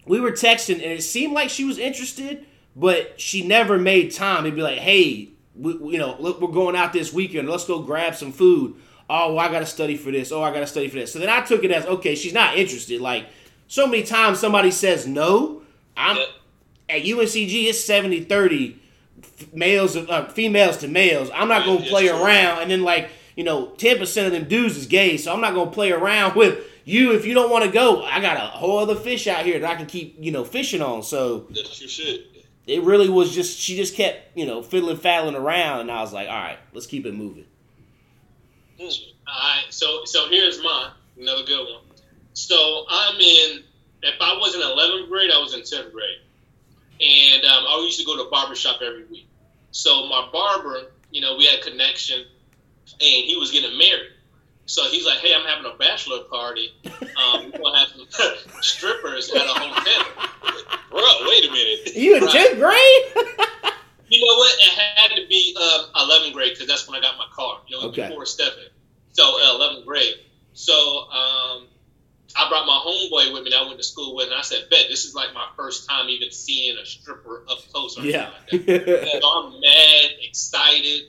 we 0.07 0.21
were 0.21 0.33
texting 0.33 0.75
and 0.75 0.83
it 0.93 1.03
seemed 1.03 1.33
like 1.33 1.49
she 1.49 1.65
was 1.65 1.79
interested 1.79 2.45
but 2.75 3.19
she 3.19 3.47
never 3.47 3.79
made 3.79 4.13
time 4.13 4.41
it'd 4.45 4.55
be 4.55 4.61
like 4.63 4.79
hey 4.79 5.31
we- 5.55 5.93
you 5.93 5.99
know 5.99 6.17
look 6.21 6.39
we're 6.41 6.49
going 6.53 6.77
out 6.77 6.93
this 6.93 7.15
weekend 7.15 7.49
let's 7.49 7.65
go 7.65 7.81
grab 7.81 8.15
some 8.15 8.31
food 8.31 8.77
oh 9.09 9.35
well, 9.35 9.39
i 9.47 9.51
gotta 9.51 9.67
study 9.67 9.97
for 9.97 10.11
this. 10.11 10.33
Oh 10.33 10.43
i 10.43 10.53
gotta 10.53 10.67
study 10.67 10.89
for 10.89 10.97
this. 10.97 11.13
So 11.13 11.19
then 11.19 11.29
i 11.29 11.41
took 11.41 11.65
it 11.65 11.71
as 11.71 11.87
okay 11.87 12.15
she's 12.15 12.33
not 12.35 12.57
interested. 12.57 13.01
Like 13.01 13.27
so 13.69 13.87
many 13.87 14.03
times 14.03 14.39
somebody 14.39 14.71
says 14.71 15.07
no 15.07 15.63
i'm 15.97 16.17
Yep. 16.17 16.29
at 16.89 17.03
UNCG 17.03 17.65
it's 17.69 17.83
70 17.85 18.25
30 18.25 18.79
males 19.53 19.97
uh, 19.97 20.27
females 20.29 20.77
to 20.79 20.89
males. 20.89 21.31
I'm 21.35 21.49
not 21.49 21.65
gonna 21.65 21.81
Yeah, 21.81 21.89
play 21.91 22.07
sure. 22.07 22.25
around. 22.25 22.63
And 22.63 22.71
then 22.71 22.83
like 22.83 23.11
you 23.37 23.45
know 23.45 23.67
10% 23.77 24.27
of 24.27 24.33
them 24.33 24.45
dudes 24.49 24.77
is 24.77 24.87
gay. 24.87 25.17
So 25.17 25.33
i'm 25.33 25.41
not 25.41 25.55
gonna 25.55 25.71
play 25.71 25.93
around 25.93 26.37
with 26.37 26.59
you 26.85 27.13
if 27.15 27.27
you 27.27 27.35
don't 27.35 27.51
want 27.51 27.65
to 27.65 27.71
go. 27.71 28.03
I 28.05 28.21
got 28.21 28.37
a 28.37 28.41
whole 28.41 28.79
other 28.79 28.95
fish 28.95 29.27
out 29.27 29.45
here 29.45 29.59
that 29.59 29.71
i 29.71 29.75
can 29.75 29.87
keep 29.87 30.17
you 30.21 30.33
know 30.33 30.45
fishing 30.45 30.83
on. 30.83 31.03
So 31.03 31.47
That's 31.51 31.81
your 31.81 31.89
shit. 31.89 32.27
it 32.67 32.83
really 32.83 33.09
was 33.09 33.35
just 33.35 33.59
she 33.59 33.77
just 33.77 33.95
kept 33.97 34.37
you 34.37 34.47
know 34.47 34.63
fiddling 34.63 34.97
faddling 34.97 35.35
around. 35.35 35.81
And 35.81 35.91
i 35.91 36.01
was 36.01 36.13
like 36.13 36.29
all 36.29 36.35
right 36.35 36.59
let's 36.73 36.87
keep 36.87 37.05
it 37.07 37.15
moving 37.15 37.45
All 38.79 39.35
right, 39.57 39.65
so 39.71 40.05
so 40.05 40.29
here's 40.29 40.63
mine, 40.63 40.91
another 41.19 41.45
good 41.45 41.65
one. 41.65 41.83
So 42.35 42.85
I'm 42.89 43.17
in. 43.21 43.63
If 44.03 44.15
I 44.21 44.35
was 44.35 44.55
in 44.55 44.61
11th 44.61 45.09
grade, 45.09 45.31
I 45.35 45.39
was 45.39 45.55
in 45.55 45.61
10th 45.61 45.91
grade, 45.93 46.19
and 47.01 47.45
um, 47.45 47.65
I 47.67 47.81
used 47.85 47.99
to 47.99 48.05
go 48.07 48.17
to 48.17 48.25
a 48.25 48.31
barber 48.31 48.55
shop 48.55 48.81
every 48.83 49.05
week. 49.07 49.27
So 49.73 50.07
my 50.07 50.29
barber, 50.31 50.93
you 51.11 51.21
know, 51.23 51.37
we 51.37 51.47
had 51.47 51.61
a 51.61 51.63
connection, 51.63 52.19
and 52.21 53.01
he 53.01 53.37
was 53.39 53.51
getting 53.51 53.77
married. 53.77 54.13
So 54.67 54.85
he's 54.85 55.07
like, 55.07 55.19
"Hey, 55.19 55.35
I'm 55.35 55.47
having 55.47 55.71
a 55.73 55.77
bachelor 55.77 56.21
party. 56.25 56.73
Um, 57.17 57.51
we're 57.51 57.59
gonna 57.61 57.79
have 57.79 57.89
some 57.89 58.07
strippers 58.61 59.31
at 59.31 59.37
a 59.37 59.49
hotel." 59.49 60.29
Bro, 60.91 61.01
wait 61.23 61.49
a 61.49 61.51
minute. 61.51 61.97
you 61.97 62.17
in. 62.17 62.23
10th 62.25 62.59
grade 62.59 63.47
You 64.09 64.25
know 64.25 64.35
what? 64.37 64.55
It 64.59 64.73
had 64.73 65.17
to 65.17 65.27
be 65.29 65.57
um, 65.59 66.09
11th 66.09 66.33
grade 66.33 66.53
because 66.53 66.69
that's 66.69 66.89
when 66.89 66.97
I 66.99 67.01
got 67.03 67.17
my 67.19 67.27
car. 67.33 67.61
You 67.67 67.81
know, 67.81 67.89
Okay. 67.89 68.09
before 68.09 68.27
Stephen. 68.27 68.71
So 69.13 69.25
uh, 69.25 69.59
11th 69.59 69.85
grade. 69.87 70.15
So 70.53 70.73
um, 71.11 71.67
I 72.37 72.49
brought 72.49 72.67
my 72.67 72.81
homeboy 72.85 73.33
with 73.33 73.45
me 73.45 73.51
that 73.51 73.59
I 73.61 73.67
went 73.67 73.79
to 73.79 73.85
school 73.85 74.15
with, 74.17 74.27
and 74.27 74.35
I 74.35 74.43
said, 74.43 74.65
"Bet 74.71 74.87
this 74.89 75.05
is 75.05 75.15
like 75.15 75.33
my 75.35 75.47
first 75.57 75.89
time 75.89 76.09
even 76.09 76.31
seeing 76.31 76.77
a 76.79 76.85
stripper 76.87 77.45
up 77.51 77.59
close 77.73 77.99
or 77.99 78.05
yeah 78.05 78.31
like 78.53 78.67
that." 78.67 79.19
So 79.21 79.29
I'm 79.29 79.61
mad, 79.61 80.11
excited. 80.23 81.03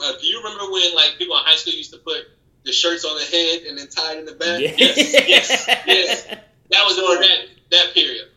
Uh, 0.00 0.12
do 0.20 0.26
you 0.26 0.38
remember 0.42 0.72
when 0.72 0.94
like 0.94 1.18
people 1.18 1.36
in 1.36 1.42
high 1.44 1.56
school 1.56 1.72
used 1.74 1.92
to 1.92 1.98
put 1.98 2.24
the 2.64 2.72
shirts 2.72 3.04
on 3.04 3.16
the 3.18 3.24
head 3.24 3.62
and 3.62 3.78
then 3.78 3.88
tie 3.88 4.14
it 4.14 4.18
in 4.20 4.24
the 4.26 4.34
back? 4.34 4.60
Yes, 4.60 5.28
yes, 5.28 5.66
yes. 5.86 6.26
That 6.70 6.84
was 6.86 6.94
during 6.96 7.20
that 7.22 7.38
that 7.72 7.94
period. 7.94 8.28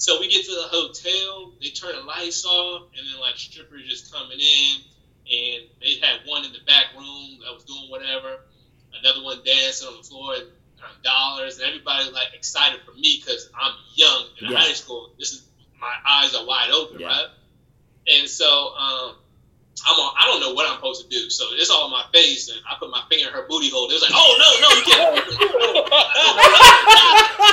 So 0.00 0.18
we 0.18 0.28
get 0.28 0.46
to 0.46 0.50
the 0.52 0.62
hotel, 0.62 1.52
they 1.60 1.68
turn 1.68 1.94
the 1.94 2.00
lights 2.00 2.46
off, 2.46 2.84
and 2.96 3.06
then 3.06 3.20
like 3.20 3.36
strippers 3.36 3.86
just 3.86 4.10
coming 4.10 4.40
in, 4.40 4.76
and 5.30 5.68
they 5.82 5.96
had 6.00 6.20
one 6.24 6.42
in 6.42 6.52
the 6.52 6.64
back 6.66 6.86
room 6.96 7.38
that 7.44 7.52
was 7.52 7.64
doing 7.64 7.90
whatever, 7.90 8.40
another 8.98 9.22
one 9.22 9.42
dancing 9.44 9.88
on 9.88 9.98
the 9.98 10.02
floor 10.02 10.36
and 10.36 10.46
dollars, 11.04 11.58
and 11.58 11.68
everybody 11.68 12.10
like 12.12 12.28
excited 12.32 12.80
for 12.86 12.92
me 12.92 13.20
because 13.22 13.50
I'm 13.54 13.74
young 13.94 14.24
in 14.40 14.50
Yeah. 14.50 14.56
high 14.56 14.72
school. 14.72 15.10
This 15.18 15.32
is 15.32 15.42
my 15.78 15.92
eyes 16.06 16.34
are 16.34 16.46
wide 16.46 16.70
open, 16.70 17.00
Yeah. 17.00 17.06
right? 17.08 17.26
And 18.06 18.26
so 18.26 18.74
um, 18.74 19.16
I'm 19.86 19.94
on, 19.98 20.14
I 20.18 20.26
don't 20.26 20.40
know 20.40 20.52
what 20.54 20.68
I'm 20.68 20.76
supposed 20.76 21.02
to 21.02 21.08
do. 21.08 21.30
So 21.30 21.44
it's 21.52 21.70
all 21.70 21.86
in 21.86 21.90
my 21.92 22.04
face, 22.12 22.48
and 22.50 22.60
I 22.68 22.76
put 22.78 22.90
my 22.90 23.02
finger 23.08 23.28
in 23.28 23.32
her 23.34 23.46
booty 23.48 23.70
hole. 23.70 23.88
It 23.88 23.94
was 23.94 24.02
like, 24.02 24.12
oh 24.14 24.36
no, 24.38 24.48
no, 24.60 24.68
you 24.76 24.84
can't. 24.84 25.16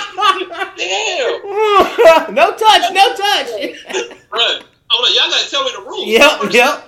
Damn. 0.78 2.34
no 2.36 2.52
touch 2.56 2.92
no 2.94 3.16
touch 3.16 3.50
Right. 4.32 4.62
I'm 4.90 5.02
like, 5.02 5.14
y'all 5.16 5.30
gotta 5.30 5.50
tell 5.50 5.64
me 5.64 5.72
the 5.76 5.82
rules. 5.82 6.08
yep 6.08 6.54
yep 6.54 6.84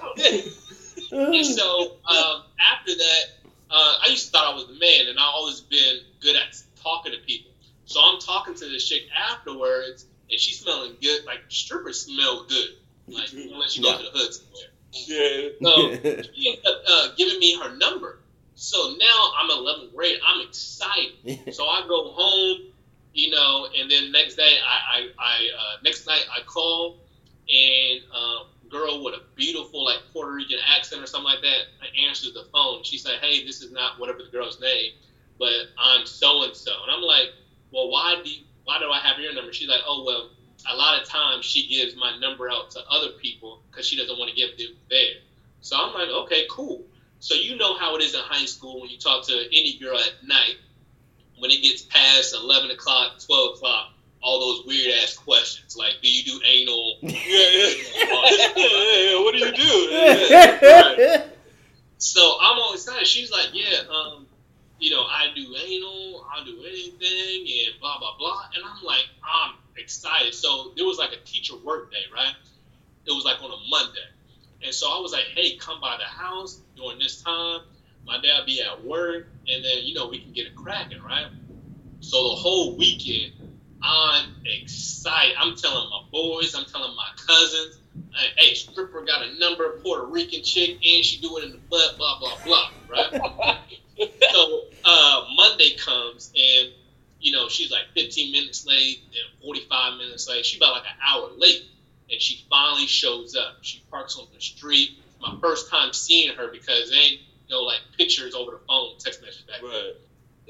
And 1.12 1.46
so 1.46 1.98
um, 2.08 2.44
after 2.60 2.94
that, 2.96 3.24
uh, 3.72 3.94
I 4.04 4.08
used 4.10 4.26
to 4.28 4.32
thought 4.32 4.52
I 4.54 4.56
was 4.56 4.68
the 4.68 4.74
man, 4.80 5.08
and 5.10 5.18
I've 5.20 5.34
always 5.34 5.60
been 5.62 6.00
good 6.22 6.36
at 6.36 6.56
talking 6.82 7.12
to 7.12 7.18
people. 7.20 7.52
So 7.86 8.00
I'm 8.04 8.20
talking 8.20 8.54
to 8.56 8.66
this 8.66 8.88
chick 8.88 9.04
afterwards, 9.30 10.06
and 10.30 10.40
she's 10.40 10.60
smelling 10.60 10.96
good. 11.02 11.26
Like 11.26 11.40
strippers 11.50 12.02
smell 12.02 12.46
good, 12.48 12.70
like 13.08 13.30
unless 13.34 13.76
you 13.78 13.84
go 13.84 13.90
Yeah. 13.92 13.98
to 13.98 14.04
the 14.04 14.10
hood 14.12 14.34
somewhere. 14.34 14.70
Yeah. 14.92 15.50
So 15.62 15.92
she 16.34 16.50
ended 16.50 16.66
up 16.66 16.82
uh, 16.88 17.08
giving 17.18 17.40
me 17.40 17.58
her 17.60 17.76
number. 17.76 18.20
So 18.56 18.96
now 19.00 19.32
I'm 19.38 19.50
11th 19.50 19.96
grade. 19.96 20.20
I'm 20.26 20.46
excited. 20.46 21.54
So 21.54 21.66
I 21.66 21.86
go 21.88 22.12
home, 22.12 22.74
you 23.14 23.32
know, 23.32 23.68
and 23.78 23.90
then 23.90 24.12
next 24.12 24.36
day, 24.36 24.58
I, 24.68 24.98
I, 24.98 25.08
I 25.18 25.48
uh, 25.58 25.78
next 25.84 26.06
night 26.08 26.26
I 26.36 26.42
call, 26.44 26.98
and 27.48 28.02
um, 28.14 28.48
girl 28.70 29.04
with 29.04 29.16
a 29.16 29.22
beautiful 29.36 29.84
like 29.84 29.98
Puerto 30.14 30.32
Rican 30.32 30.60
accent 30.68 31.02
or 31.02 31.08
something 31.08 31.32
like 31.32 31.42
that 31.42 31.62
I 31.82 32.08
answers 32.08 32.34
the 32.34 32.46
phone. 32.52 32.84
She 32.84 32.98
said, 32.98 33.20
"Hey, 33.22 33.46
this 33.46 33.62
is 33.62 33.72
not 33.72 34.00
whatever 34.00 34.20
the 34.24 34.30
girl's 34.30 34.60
name, 34.60 34.94
but 35.38 35.54
I'm 35.78 36.06
so 36.06 36.44
and 36.44 36.56
so." 36.56 36.72
And 36.84 36.92
I'm 36.92 37.02
like, 37.02 37.30
"Well, 37.72 37.90
why 37.90 38.22
do 38.24 38.30
you, 38.30 38.44
why 38.66 38.80
do 38.80 38.92
I 38.92 39.00
have 39.00 39.20
your 39.20 39.34
number?" 39.34 39.54
She's 39.54 39.70
like, 39.70 39.82
"Oh 39.86 40.04
well." 40.06 40.30
A 40.68 40.76
lot 40.76 41.02
of 41.02 41.08
times 41.08 41.46
she 41.46 41.68
gives 41.68 41.96
my 41.96 42.18
number 42.20 42.50
out 42.50 42.72
to 42.72 42.80
other 42.90 43.10
people 43.14 43.62
because 43.70 43.88
she 43.88 43.96
doesn't 43.98 44.18
want 44.18 44.30
to 44.30 44.36
give 44.36 44.50
it 44.58 44.76
there. 44.90 45.16
So 45.62 45.78
I'm 45.78 45.94
like, 45.94 46.10
okay, 46.10 46.46
cool. 46.50 46.84
So 47.20 47.34
you 47.34 47.58
know 47.58 47.78
how 47.78 47.96
it 47.96 48.04
is 48.04 48.14
in 48.14 48.22
high 48.22 48.46
school 48.46 48.82
when 48.82 48.90
you 48.90 48.98
talk 48.98 49.26
to 49.28 49.34
any 49.34 49.78
girl 49.78 49.98
at 49.98 50.14
night. 50.26 50.56
When 51.38 51.52
it 51.52 51.62
gets 51.62 51.84
past 51.84 52.34
11 52.36 52.72
o'clock, 52.72 53.20
12 53.26 53.56
o'clock, 53.56 53.94
all 54.22 54.40
those 54.40 54.66
weird 54.66 54.94
ass 55.02 55.16
questions 55.16 55.78
like, 55.78 55.94
do 56.02 56.12
you 56.12 56.24
do 56.24 56.42
anal? 56.46 56.98
Yeah, 57.02 57.74
yeah. 58.56 59.24
What 59.24 59.34
do 59.34 59.40
you 59.40 59.54
do? 59.54 61.24
So 62.00 62.38
I'm 62.42 62.58
all 62.58 62.74
excited. 62.74 63.06
She's 63.06 63.30
like, 63.30 63.50
yeah, 63.52 63.80
um, 63.94 64.26
you 64.80 64.90
know, 64.90 65.04
I 65.04 65.28
do 65.36 65.54
anal, 65.54 66.26
I'll 66.34 66.46
do 66.46 66.64
anything, 66.66 67.46
and 67.68 67.80
blah 67.82 68.00
blah 68.00 68.16
blah. 68.18 68.46
And 68.56 68.64
I'm 68.66 68.84
like, 68.86 69.04
I'm 69.22 69.56
excited. 69.80 70.34
So 70.34 70.72
there 70.76 70.86
was 70.86 70.98
like 70.98 71.12
a 71.12 71.26
teacher 71.26 71.56
work 71.64 71.92
day, 71.92 72.04
right? 72.14 72.34
It 73.06 73.12
was 73.12 73.26
like 73.26 73.42
on 73.42 73.52
a 73.52 73.70
Monday, 73.70 74.08
and 74.64 74.74
so 74.74 74.90
I 74.90 75.00
was 75.00 75.12
like, 75.12 75.26
hey, 75.36 75.58
come 75.58 75.82
by 75.82 75.98
the 75.98 76.04
house 76.04 76.62
during 76.76 77.00
this 77.00 77.22
time. 77.22 77.62
My 78.06 78.20
dad 78.22 78.46
be 78.46 78.62
at 78.62 78.84
work, 78.84 79.28
and 79.48 79.64
then 79.64 79.84
you 79.84 79.94
know 79.94 80.08
we 80.08 80.20
can 80.20 80.32
get 80.32 80.46
it 80.48 80.56
cracking, 80.56 81.02
right? 81.02 81.28
So 82.02 82.30
the 82.30 82.36
whole 82.36 82.78
weekend, 82.78 83.34
I'm 83.82 84.36
excited. 84.46 85.36
I'm 85.38 85.56
telling 85.56 85.90
my 85.90 86.04
boys, 86.12 86.56
I'm 86.56 86.66
telling 86.66 86.96
my 86.96 87.10
cousins, 87.28 87.80
hey, 88.14 88.28
hey, 88.38 88.54
stripper 88.54 89.02
got 89.06 89.24
a 89.24 89.40
number, 89.40 89.80
Puerto 89.84 90.06
Rican 90.06 90.44
chick, 90.44 90.72
and 90.72 91.06
she 91.06 91.22
do 91.22 91.38
it 91.38 91.46
in 91.46 91.52
the 91.52 91.60
butt, 91.70 91.98
blah 91.98 92.20
blah 92.20 92.38
blah, 92.46 92.70
right? 92.90 93.12
so 94.32 94.62
uh, 94.86 95.26
Monday 95.36 95.76
comes 95.78 96.32
and 96.36 96.70
you 97.20 97.32
know, 97.32 97.48
she's 97.50 97.72
like 97.72 97.84
15 97.96 98.32
minutes 98.32 98.66
late, 98.66 99.00
then 99.12 99.22
45 99.44 99.98
minutes 99.98 100.28
late. 100.28 100.46
She 100.46 100.58
about 100.58 100.74
like 100.74 100.84
an 100.84 100.98
hour 101.06 101.30
late, 101.38 101.64
and 102.12 102.22
she 102.22 102.46
finally 102.50 102.86
shows 102.88 103.36
up. 103.36 103.58
She 103.62 103.84
parks 103.92 104.18
on 104.18 104.28
the 104.34 104.40
street. 104.42 104.92
My 105.22 105.36
first 105.42 105.70
time 105.70 105.92
seeing 105.94 106.34
her 106.36 106.48
because 106.52 106.90
they 106.90 106.96
ain't 106.96 107.22
you 107.48 107.56
know 107.56 107.62
like 107.62 107.80
pictures 107.98 108.34
over 108.36 108.52
the 108.52 108.60
phone, 108.68 108.98
text 109.00 109.22
message 109.22 109.46
back. 109.48 109.62
then. 109.62 109.70
Right. 109.70 109.94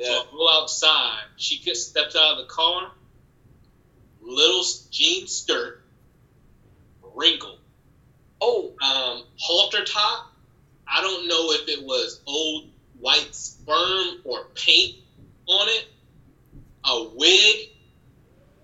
So 0.01 0.11
I 0.11 0.23
go 0.31 0.49
outside. 0.61 1.23
She 1.37 1.57
gets 1.59 1.81
steps 1.81 2.15
out 2.15 2.33
of 2.33 2.37
the 2.37 2.45
car. 2.45 2.91
Little 4.21 4.63
jean 4.91 5.27
skirt, 5.27 5.81
wrinkled. 7.15 7.59
Oh, 8.41 8.71
Um, 8.81 9.23
halter 9.39 9.83
top. 9.83 10.31
I 10.87 11.01
don't 11.01 11.27
know 11.27 11.51
if 11.51 11.67
it 11.67 11.83
was 11.83 12.21
old 12.25 12.69
white 12.99 13.33
sperm 13.35 14.21
or 14.23 14.45
paint 14.55 14.95
on 15.47 15.67
it. 15.69 15.85
A 16.85 17.03
wig. 17.15 17.69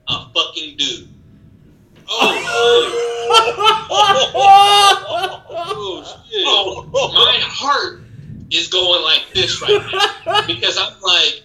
A 0.08 0.26
fucking 0.34 0.78
dude. 0.78 1.10
Oh 2.08 2.32
shit. 6.30 6.46
Oh, 6.48 6.86
my 7.14 7.38
heart 7.42 8.02
is 8.52 8.68
going 8.68 9.02
like 9.04 9.24
this 9.34 9.62
right 9.62 9.82
now 10.26 10.46
because 10.48 10.78
I'm 10.78 10.94
like, 11.02 11.42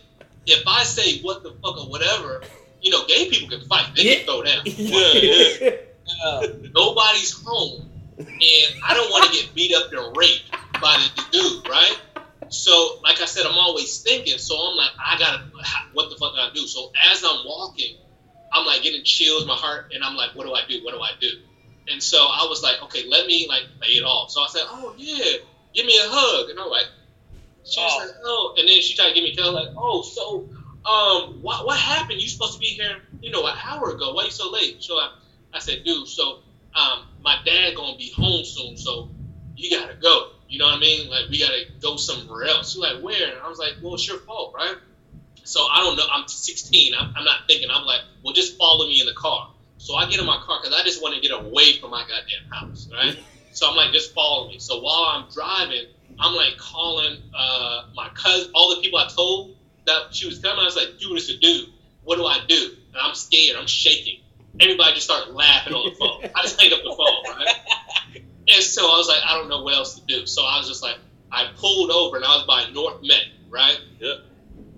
if 0.47 0.63
I 0.67 0.83
say 0.83 1.21
what 1.23 1.43
the 1.43 1.51
fuck 1.63 1.79
or 1.79 1.89
whatever, 1.89 2.43
you 2.83 2.91
know, 2.91 3.07
gay 3.07 3.29
people 3.31 3.49
can 3.57 3.67
fight. 3.69 3.87
They 3.97 4.03
Yeah. 4.03 4.15
can 4.17 4.25
throw 4.27 4.43
down. 4.43 4.63
Yeah, 4.67 5.71
uh, 6.25 6.47
Nobody's 6.75 7.33
home, 7.45 7.89
and 8.19 8.75
I 8.87 8.95
don't 8.95 9.11
want 9.11 9.33
to 9.33 9.41
get 9.41 9.55
beat 9.55 9.75
up 9.75 9.93
and 9.93 10.17
raped 10.17 10.51
by 10.81 10.97
the 11.17 11.25
dude, 11.31 11.69
right? 11.69 11.97
So, 12.51 13.01
like 13.05 13.21
I 13.21 13.27
said, 13.27 13.47
I'm 13.47 13.57
always 13.59 14.03
thinking. 14.03 14.39
So 14.39 14.57
I'm 14.57 14.77
like, 14.77 14.91
I 15.05 15.19
gotta, 15.19 15.39
what 15.93 16.11
the 16.11 16.17
fuck 16.17 16.35
do 16.35 16.41
I 16.41 16.51
do? 16.55 16.67
So 16.67 16.91
as 17.11 17.23
I'm 17.25 17.45
walking, 17.45 17.97
I'm 18.53 18.67
like 18.67 18.83
getting 18.83 19.03
chills, 19.05 19.47
my 19.47 19.55
heart, 19.55 19.93
and 19.95 20.05
I'm 20.05 20.17
like, 20.17 20.35
what 20.35 20.47
do 20.47 20.53
I 20.55 20.63
do? 20.69 20.81
What 20.83 20.93
do 20.95 21.01
I 21.01 21.13
do? 21.21 21.31
And 21.89 22.03
so 22.03 22.19
I 22.19 22.47
was 22.49 22.63
like, 22.63 22.83
okay, 22.85 23.05
let 23.09 23.27
me 23.27 23.47
like 23.49 23.65
lay 23.81 23.95
it 23.95 24.03
off. 24.03 24.31
So 24.31 24.43
I 24.43 24.49
said, 24.49 24.63
oh 24.67 24.95
yeah, 24.97 25.37
give 25.75 25.87
me 25.87 25.97
a 25.99 26.05
hug, 26.07 26.49
and 26.51 26.59
I'm 26.59 26.69
like, 26.69 26.87
she 27.65 27.81
was 27.81 27.93
Oh. 27.95 27.99
like, 27.99 28.15
oh, 28.25 28.55
and 28.59 28.69
then 28.69 28.81
she 28.81 28.95
tried 28.95 29.09
to 29.09 29.15
give 29.15 29.25
me 29.25 29.35
a 29.37 29.43
hug, 29.43 29.55
like, 29.55 29.69
oh, 29.77 30.03
so 30.03 30.47
um, 30.89 31.39
what 31.43 31.65
what 31.67 31.79
happened? 31.79 32.21
You 32.21 32.29
supposed 32.29 32.55
to 32.55 32.59
be 32.59 32.67
here, 32.67 33.03
you 33.21 33.31
know, 33.31 33.47
an 33.47 33.55
hour 33.65 33.91
ago. 33.91 34.13
Why 34.13 34.25
you 34.25 34.31
so 34.31 34.51
late? 34.51 34.83
So 34.83 34.95
I, 34.97 35.09
I 35.53 35.59
said, 35.59 35.85
dude, 35.85 36.09
so 36.09 36.41
um, 36.75 37.07
my 37.23 37.37
dad 37.45 37.75
gonna 37.77 37.97
be 37.97 38.11
home 38.17 38.45
soon, 38.45 38.77
so 38.77 39.09
you 39.57 39.71
gotta 39.71 39.95
go. 39.95 40.29
You 40.51 40.59
know 40.59 40.67
what 40.67 40.79
I 40.79 40.81
mean? 40.81 41.09
Like 41.09 41.31
we 41.31 41.39
gotta 41.39 41.63
go 41.81 41.97
somewhere 41.97 42.45
else. 42.45 42.73
She's 42.73 42.83
like, 42.83 43.01
where? 43.01 43.31
And 43.31 43.41
I 43.41 43.49
was 43.49 43.59
like, 43.59 43.77
well, 43.81 43.95
it's 43.95 44.07
your 44.07 44.19
fault, 44.19 44.53
right? 44.55 44.75
So 45.45 45.61
I 45.61 45.79
don't 45.79 45.97
know. 45.97 46.07
I'm 46.13 46.27
16. 46.27 46.93
I'm, 46.99 47.15
I'm 47.17 47.25
not 47.25 47.43
thinking. 47.47 47.69
I'm 47.73 47.85
like, 47.85 48.01
well, 48.25 48.35
just 48.35 48.59
follow 48.59 48.87
me 48.87 49.01
in 49.01 49.07
the 49.07 49.15
car. 49.15 49.53
So 49.79 49.95
I 49.95 50.11
get 50.11 50.19
in 50.19 50.27
my 50.27 50.39
car 50.45 50.59
because 50.61 50.79
I 50.79 50.85
just 50.85 51.01
want 51.01 51.15
to 51.15 51.21
get 51.21 51.31
away 51.31 51.79
from 51.79 51.91
my 51.91 52.03
goddamn 52.03 52.51
house, 52.51 52.89
right? 52.93 53.17
so 53.53 53.71
I'm 53.71 53.77
like, 53.77 53.93
just 53.93 54.13
follow 54.13 54.49
me. 54.49 54.59
So 54.59 54.81
while 54.81 55.05
I'm 55.05 55.31
driving, 55.31 55.87
I'm 56.19 56.35
like 56.35 56.59
calling 56.59 57.17
uh, 57.35 57.85
my 57.95 58.09
cousin, 58.15 58.51
all 58.53 58.75
the 58.75 58.83
people 58.83 58.99
I 58.99 59.09
told 59.09 59.57
that 59.87 60.13
she 60.15 60.27
was 60.27 60.41
coming. 60.41 60.59
I 60.61 60.65
was 60.65 60.77
like, 60.77 60.99
dude, 60.99 61.17
it's 61.17 61.31
a 61.31 61.37
dude. 61.37 61.69
What 62.03 62.17
do 62.17 62.27
I 62.27 62.41
do? 62.49 62.71
And 62.93 62.97
I'm 63.01 63.15
scared. 63.15 63.57
I'm 63.57 63.69
shaking. 63.69 64.21
Everybody 64.59 64.95
just 64.95 65.07
started 65.07 65.33
laughing 65.33 65.75
on 65.75 65.91
the 65.91 65.95
phone. 65.95 66.31
I 66.35 66.43
just 66.43 66.61
hang 66.61 66.73
up 66.73 66.81
the 66.83 66.95
phone, 66.97 67.37
right? 67.37 68.20
And 68.53 68.63
so 68.63 68.83
I 68.83 68.97
was 68.97 69.09
like, 69.09 69.23
I 69.25 69.35
don't 69.35 69.49
know 69.49 69.63
what 69.63 69.75
else 69.75 69.99
to 69.99 70.07
do. 70.07 70.27
So 70.27 70.45
I 70.45 70.59
was 70.59 70.69
just 70.69 70.83
like, 70.83 70.97
I 71.31 71.51
pulled 71.57 71.91
over 71.91 72.17
and 72.17 72.25
I 72.25 72.37
was 72.37 72.45
by 72.47 72.71
North 72.73 73.03
Met, 73.03 73.25
right? 73.49 73.79
Yep. 74.01 74.17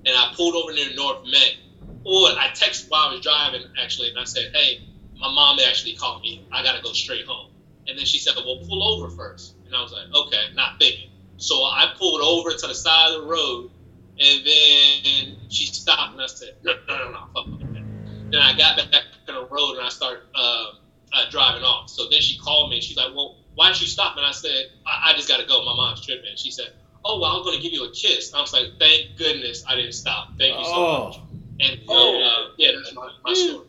And 0.05 0.17
I 0.17 0.33
pulled 0.37 0.55
over 0.55 0.73
near 0.73 0.95
North 0.95 1.25
Met. 1.25 1.57
Or 2.05 2.29
I 2.29 2.49
texted 2.49 2.89
while 2.91 3.09
I 3.09 3.13
was 3.13 3.21
driving 3.21 3.63
actually, 3.81 4.11
and 4.11 4.19
I 4.19 4.25
said, 4.25 4.51
Hey, 4.55 4.83
my 5.19 5.33
mom 5.33 5.59
actually 5.61 5.95
called 5.95 6.23
me. 6.23 6.47
I 6.51 6.63
gotta 6.63 6.83
go 6.83 6.93
straight 6.93 7.25
home. 7.25 7.53
And 7.87 7.97
then 7.97 8.05
she 8.05 8.19
said, 8.19 8.35
Well, 8.37 8.59
pull 8.69 8.83
over 8.83 9.09
first. 9.15 9.55
And 9.67 9.75
I 9.75 9.83
was 9.83 9.93
like, 9.93 10.13
Okay, 10.13 10.53
not 10.55 10.81
thinking. 10.81 11.11
So 11.37 11.63
I 11.63 11.95
pulled 11.97 12.21
over 12.21 12.51
to 12.51 12.67
the 12.67 12.75
side 12.75 13.15
of 13.15 13.23
the 13.23 13.29
road, 13.29 13.71
and 14.19 14.47
then 14.47 15.37
she 15.49 15.67
stopped, 15.67 16.13
and 16.13 16.21
I 16.21 16.27
said, 16.27 16.57
No, 16.63 16.73
no, 16.89 16.99
no, 16.99 17.11
no, 17.13 17.19
fuck 17.33 17.47
with 17.47 17.73
that. 17.73 18.31
Then 18.33 18.41
I 18.41 18.57
got 18.57 18.77
back 18.91 19.05
on 19.29 19.35
the 19.35 19.47
road 19.47 19.77
and 19.77 19.87
I 19.87 19.89
started 19.89 20.23
uh, 20.35 20.67
uh, 21.13 21.31
driving 21.31 21.63
off. 21.63 21.89
So 21.89 22.09
then 22.11 22.21
she 22.21 22.39
called 22.39 22.71
me 22.71 22.77
and 22.77 22.85
she's 22.85 22.97
like, 22.97 23.15
Well, 23.15 23.37
why 23.55 23.69
did 23.69 23.81
you 23.81 23.87
stop? 23.87 24.17
And 24.17 24.25
I 24.25 24.33
said, 24.33 24.67
I, 24.87 25.11
I 25.11 25.13
just 25.15 25.29
got 25.29 25.41
to 25.41 25.47
go. 25.47 25.65
My 25.65 25.75
mom's 25.75 26.05
tripping. 26.05 26.29
And 26.29 26.39
she 26.39 26.51
said, 26.51 26.73
Oh, 27.05 27.21
well, 27.21 27.37
I'm 27.37 27.43
going 27.43 27.57
to 27.57 27.63
give 27.63 27.73
you 27.73 27.85
a 27.85 27.91
kiss. 27.91 28.31
And 28.31 28.39
I 28.39 28.41
was 28.41 28.53
like, 28.53 28.67
Thank 28.79 29.17
goodness 29.17 29.65
I 29.69 29.75
didn't 29.77 29.93
stop. 29.93 30.29
Thank 30.39 30.59
you 30.59 30.65
so 30.65 30.71
much. 30.71 31.19
Oh, 31.19 31.21
And 31.61 31.81
so, 31.87 32.23
uh, 32.23 32.49
yeah, 32.57 32.73
that's 32.77 32.95
my, 32.95 33.11
my 33.25 33.35
story. 33.35 33.67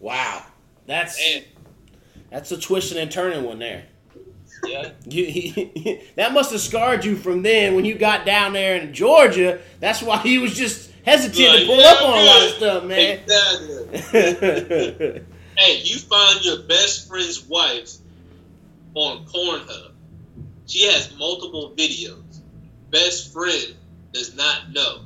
wow. 0.00 0.44
That's 0.86 1.18
man. 1.18 1.44
that's 2.30 2.50
a 2.50 2.58
twisting 2.58 2.98
and 2.98 3.10
turning 3.10 3.44
one 3.44 3.58
there. 3.58 3.84
Yeah. 4.66 4.90
You, 5.04 6.00
that 6.16 6.32
must 6.32 6.50
have 6.52 6.60
scarred 6.60 7.04
you 7.04 7.16
from 7.16 7.42
then 7.42 7.74
when 7.74 7.84
you 7.84 7.94
got 7.94 8.26
down 8.26 8.52
there 8.54 8.76
in 8.76 8.92
Georgia. 8.92 9.60
That's 9.80 10.02
why 10.02 10.18
he 10.18 10.38
was 10.38 10.54
just 10.54 10.90
hesitant 11.04 11.36
to 11.36 11.66
pull 11.66 11.78
yeah, 11.78 11.90
up 11.90 12.02
on 12.02 12.18
a 12.18 12.22
lot 12.22 12.42
of 12.42 12.50
stuff, 12.50 12.84
man. 12.84 13.20
Exactly. 13.20 15.22
Hey, 15.58 15.80
you 15.82 15.98
find 15.98 16.44
your 16.44 16.62
best 16.62 17.08
friend's 17.08 17.42
wife 17.42 17.97
on 18.94 19.26
Pornhub. 19.26 19.92
She 20.66 20.86
has 20.86 21.16
multiple 21.16 21.72
videos. 21.76 22.40
Best 22.90 23.32
friend 23.32 23.74
does 24.12 24.34
not 24.34 24.72
know. 24.72 25.00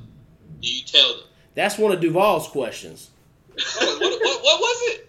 Do 0.60 0.72
you 0.72 0.84
tell 0.84 1.08
them? 1.14 1.24
That's 1.54 1.78
one 1.78 1.92
of 1.92 2.00
Duvall's 2.00 2.48
questions. 2.48 3.10
what, 3.54 4.00
what, 4.00 4.20
what, 4.20 4.42
what 4.42 4.60
was 4.60 4.94
it? 4.94 5.08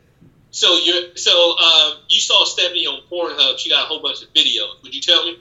So 0.52 0.78
you're 0.78 1.16
so 1.16 1.58
um, 1.58 1.94
you 2.10 2.20
saw 2.20 2.46
Stephanie 2.46 2.86
on 2.86 3.02
Pornhub. 3.12 3.58
She 3.58 3.72
got 3.72 3.86
a 3.86 3.88
whole 3.88 4.02
bunch 4.02 4.22
of 4.22 4.32
videos. 4.34 4.84
Would 4.84 4.94
you 4.94 5.02
tell 5.02 5.26
me? 5.26 5.40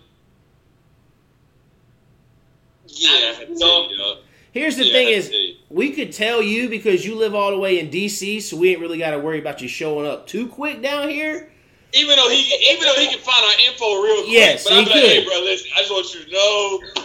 Yeah, 2.86 3.10
I 3.10 3.34
had 3.38 3.48
to 3.48 3.86
you. 3.90 4.16
Here's 4.52 4.76
the 4.76 4.84
Yeah, 4.84 4.92
thing 4.92 5.08
is, 5.08 5.28
tell 5.30 5.38
we 5.70 5.92
could 5.92 6.12
tell 6.12 6.42
you 6.42 6.68
because 6.68 7.04
you 7.04 7.14
live 7.14 7.34
all 7.34 7.50
the 7.50 7.58
way 7.58 7.78
in 7.78 7.90
DC, 7.90 8.40
so 8.42 8.56
we 8.56 8.70
ain't 8.70 8.80
really 8.80 8.98
got 8.98 9.10
to 9.12 9.18
worry 9.18 9.38
about 9.38 9.60
you 9.60 9.68
showing 9.68 10.06
up 10.06 10.26
too 10.26 10.46
quick 10.46 10.82
down 10.82 11.08
here. 11.08 11.51
Even 11.94 12.16
though 12.16 12.28
he 12.30 12.40
even 12.72 12.84
though 12.84 12.94
he 12.94 13.06
can 13.08 13.18
find 13.18 13.44
our 13.44 13.68
info 13.68 14.02
real 14.02 14.22
quick, 14.22 14.32
Yes, 14.32 14.64
but 14.64 14.72
I'm 14.72 14.84
he 14.84 14.90
like, 14.90 14.98
hey, 15.00 15.24
bro, 15.24 15.34
listen, 15.40 15.70
I 15.76 15.80
just 15.80 15.90
want 15.92 16.14
you 16.14 16.24
to 16.24 16.30
know 16.30 17.02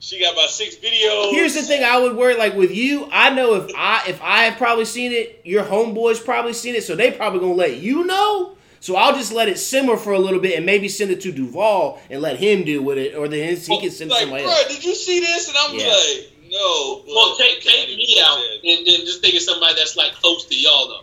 she 0.00 0.20
got 0.20 0.34
about 0.34 0.50
six 0.50 0.76
videos. 0.76 1.30
Here's 1.30 1.54
the 1.54 1.62
thing 1.62 1.82
I 1.82 1.98
would 1.98 2.14
worry 2.14 2.36
like 2.36 2.54
with 2.54 2.74
you, 2.74 3.08
I 3.10 3.30
know 3.34 3.54
if 3.54 3.72
I 3.76 4.02
if 4.08 4.20
I 4.22 4.44
have 4.44 4.58
probably 4.58 4.84
seen 4.84 5.12
it, 5.12 5.40
your 5.44 5.64
homeboys 5.64 6.22
probably 6.24 6.52
seen 6.52 6.74
it, 6.74 6.84
so 6.84 6.94
they 6.94 7.10
probably 7.10 7.40
gonna 7.40 7.54
let 7.54 7.78
you 7.78 8.04
know. 8.04 8.54
So 8.80 8.94
I'll 8.96 9.14
just 9.14 9.32
let 9.32 9.48
it 9.48 9.58
simmer 9.58 9.96
for 9.96 10.12
a 10.12 10.18
little 10.20 10.38
bit 10.38 10.56
and 10.56 10.64
maybe 10.64 10.88
send 10.88 11.10
it 11.10 11.20
to 11.22 11.32
Duvall 11.32 12.00
and 12.10 12.22
let 12.22 12.36
him 12.36 12.64
deal 12.64 12.82
with 12.82 12.96
it, 12.98 13.16
or 13.16 13.26
then 13.26 13.56
he 13.56 13.80
can 13.80 13.90
send 13.90 14.10
it 14.12 14.14
to 14.14 14.20
like, 14.20 14.20
somebody 14.20 14.44
bro, 14.44 14.52
else. 14.52 14.68
did 14.68 14.84
you 14.84 14.94
see 14.94 15.18
this? 15.20 15.48
And 15.48 15.56
I'm 15.58 15.74
Yeah. 15.74 15.88
like, 15.88 16.32
no. 16.50 17.02
Well, 17.08 17.36
take 17.36 17.60
take 17.60 17.88
me 17.96 18.18
out 18.22 18.38
and 18.38 18.86
then 18.86 19.04
just 19.04 19.20
think 19.20 19.34
of 19.34 19.40
somebody 19.42 19.74
that's 19.74 19.96
like 19.96 20.12
close 20.12 20.44
to 20.46 20.54
y'all 20.58 20.88
though. 20.88 21.00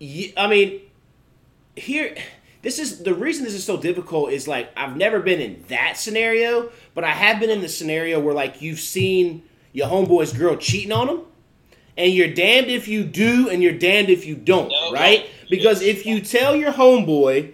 Ye- 0.00 0.32
I 0.36 0.48
mean, 0.48 0.80
here, 1.76 2.14
this 2.64 2.78
is 2.78 3.02
the 3.02 3.14
reason 3.14 3.44
this 3.44 3.54
is 3.54 3.62
so 3.62 3.76
difficult 3.76 4.32
is 4.32 4.48
like 4.48 4.70
I've 4.76 4.96
never 4.96 5.20
been 5.20 5.40
in 5.40 5.64
that 5.68 5.96
scenario, 5.96 6.70
but 6.94 7.04
I 7.04 7.10
have 7.10 7.38
been 7.38 7.50
in 7.50 7.60
the 7.60 7.68
scenario 7.68 8.18
where 8.18 8.34
like 8.34 8.60
you've 8.62 8.80
seen 8.80 9.44
your 9.72 9.86
homeboy's 9.86 10.32
girl 10.32 10.56
cheating 10.56 10.90
on 10.90 11.08
him, 11.08 11.20
and 11.96 12.12
you're 12.12 12.32
damned 12.32 12.68
if 12.68 12.88
you 12.88 13.04
do, 13.04 13.48
and 13.50 13.62
you're 13.62 13.78
damned 13.78 14.08
if 14.08 14.26
you 14.26 14.34
don't, 14.34 14.70
No, 14.70 14.92
right? 14.92 15.26
Because 15.50 15.82
if 15.82 16.06
you 16.06 16.20
tell 16.20 16.56
your 16.56 16.72
homeboy, 16.72 17.52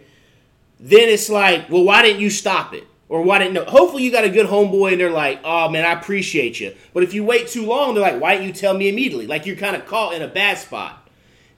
then 0.79 1.09
it's 1.09 1.29
like, 1.29 1.69
well, 1.69 1.85
why 1.85 2.03
didn't 2.03 2.21
you 2.21 2.31
stop 2.31 2.73
it? 2.73 2.87
Or 3.09 3.23
why 3.23 3.41
didn't 3.41 3.55
no? 3.55 3.65
Hopefully 3.65 4.05
you 4.05 4.13
got 4.13 4.23
a 4.23 4.31
good 4.31 4.47
homeboy 4.47 4.93
and 4.93 5.01
they're 5.01 5.11
like, 5.11 5.41
oh 5.43 5.69
man, 5.69 5.85
I 5.85 5.93
appreciate 6.01 6.61
you. 6.61 6.77
But 6.95 7.03
if 7.03 7.13
you 7.13 7.25
wait 7.25 7.49
too 7.49 7.67
long, 7.67 7.95
they're 7.95 8.05
like, 8.05 8.21
why 8.21 8.37
didn't 8.37 8.47
you 8.47 8.53
tell 8.53 8.73
me 8.73 8.89
immediately? 8.89 9.27
Like 9.27 9.47
you're 9.47 9.57
kind 9.57 9.75
of 9.75 9.85
caught 9.87 10.15
in 10.15 10.23
a 10.23 10.29
bad 10.29 10.59
spot. 10.59 11.09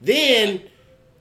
Then 0.01 0.63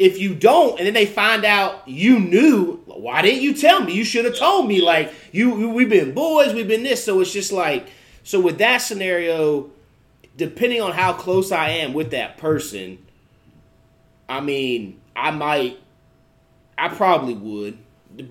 if 0.02 0.18
you 0.18 0.34
don't, 0.34 0.80
and 0.80 0.88
then 0.88 0.95
they 0.95 1.06
find 1.06 1.45
out 1.45 1.88
you 1.88 2.19
knew, 2.19 2.78
why 2.88 3.22
didn't 3.22 3.44
you 3.44 3.53
tell 3.53 3.84
me? 3.84 3.94
You 3.94 4.03
should 4.03 4.26
have 4.26 4.36
told 4.36 4.68
me. 4.68 4.82
Like 4.82 5.14
you, 5.32 5.69
we've 5.69 5.90
been 5.90 6.15
boys, 6.15 6.56
we've 6.56 6.68
been 6.68 6.82
this. 6.82 7.06
So 7.06 7.22
it's 7.22 7.32
just 7.32 7.52
like, 7.52 7.88
so 8.23 8.40
with 8.40 8.57
that 8.57 8.80
scenario, 8.80 9.69
depending 10.36 10.82
on 10.82 10.94
how 10.94 11.14
close 11.14 11.52
I 11.52 11.69
am 11.69 11.94
with 11.94 12.11
that 12.11 12.40
person, 12.40 12.98
I 14.28 14.40
mean, 14.40 14.99
I 15.15 15.30
might, 15.30 15.80
I 16.80 16.88
probably 16.88 17.36
would. 17.36 17.78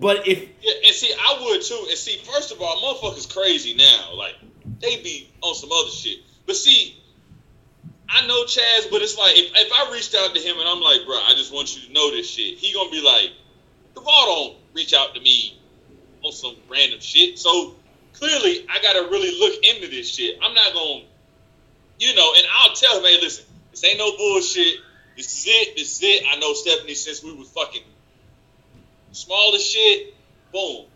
But 0.01 0.27
if 0.27 0.41
Yeah, 0.61 0.73
and 0.87 0.95
see, 0.95 1.15
I 1.17 1.39
would 1.41 1.63
too. 1.63 1.87
And 1.89 1.97
see, 1.97 2.19
first 2.19 2.51
of 2.51 2.61
all, 2.61 2.77
motherfuckers 2.79 3.33
crazy 3.33 3.75
now. 3.75 4.15
Like 4.17 4.35
they 4.81 4.97
be 5.03 5.31
on 5.41 5.55
some 5.55 5.71
other 5.71 5.91
shit. 5.91 6.19
But 6.47 6.57
see, 6.57 7.00
I 8.13 8.27
know 8.27 8.43
Chaz, 8.45 8.91
but 8.91 9.03
it's 9.03 9.17
like 9.17 9.39
if, 9.39 9.53
if 9.55 9.73
I 9.73 9.93
reached 9.93 10.15
out 10.17 10.35
to 10.35 10.41
him 10.41 10.59
and 10.59 10.69
I'm 10.69 10.81
like, 10.81 11.07
bro, 11.07 11.15
I 11.17 11.35
just 11.37 11.53
want 11.53 11.77
you 11.77 11.87
to 11.87 11.93
know 11.93 12.11
this 12.11 12.29
shit. 12.29 12.59
He 12.59 12.75
gonna 12.75 12.91
be 12.91 13.01
like, 13.01 13.31
Duvall 13.95 14.27
don't 14.27 14.57
reach 14.75 14.93
out 14.95 15.15
to 15.15 15.21
me 15.21 15.59
on 16.23 16.33
some 16.33 16.57
random 16.69 17.01
shit. 17.01 17.39
So 17.39 17.75
clearly, 18.15 18.67
I 18.69 18.83
gotta 18.83 19.09
really 19.11 19.39
look 19.39 19.65
into 19.65 19.89
this 19.89 20.13
shit. 20.13 20.39
I'm 20.43 20.55
not 20.55 20.75
gonna, 20.75 21.05
you 21.99 22.15
know. 22.17 22.35
And 22.37 22.47
I'll 22.59 22.75
tell 22.75 22.99
him, 22.99 23.05
hey, 23.05 23.19
listen, 23.21 23.45
This 23.71 23.85
ain't 23.85 23.99
no 23.99 24.17
bullshit. 24.17 24.79
This 25.17 25.39
is 25.39 25.45
it. 25.47 25.77
This 25.77 25.97
is 25.97 26.01
it. 26.03 26.25
I 26.31 26.39
know 26.41 26.53
Stephanie 26.55 26.95
since 26.95 27.23
we 27.23 27.33
was 27.33 27.49
fucking 27.51 27.83
small 29.13 29.55
as 29.55 29.65
shit. 29.65 30.15
Boom. 30.53 30.87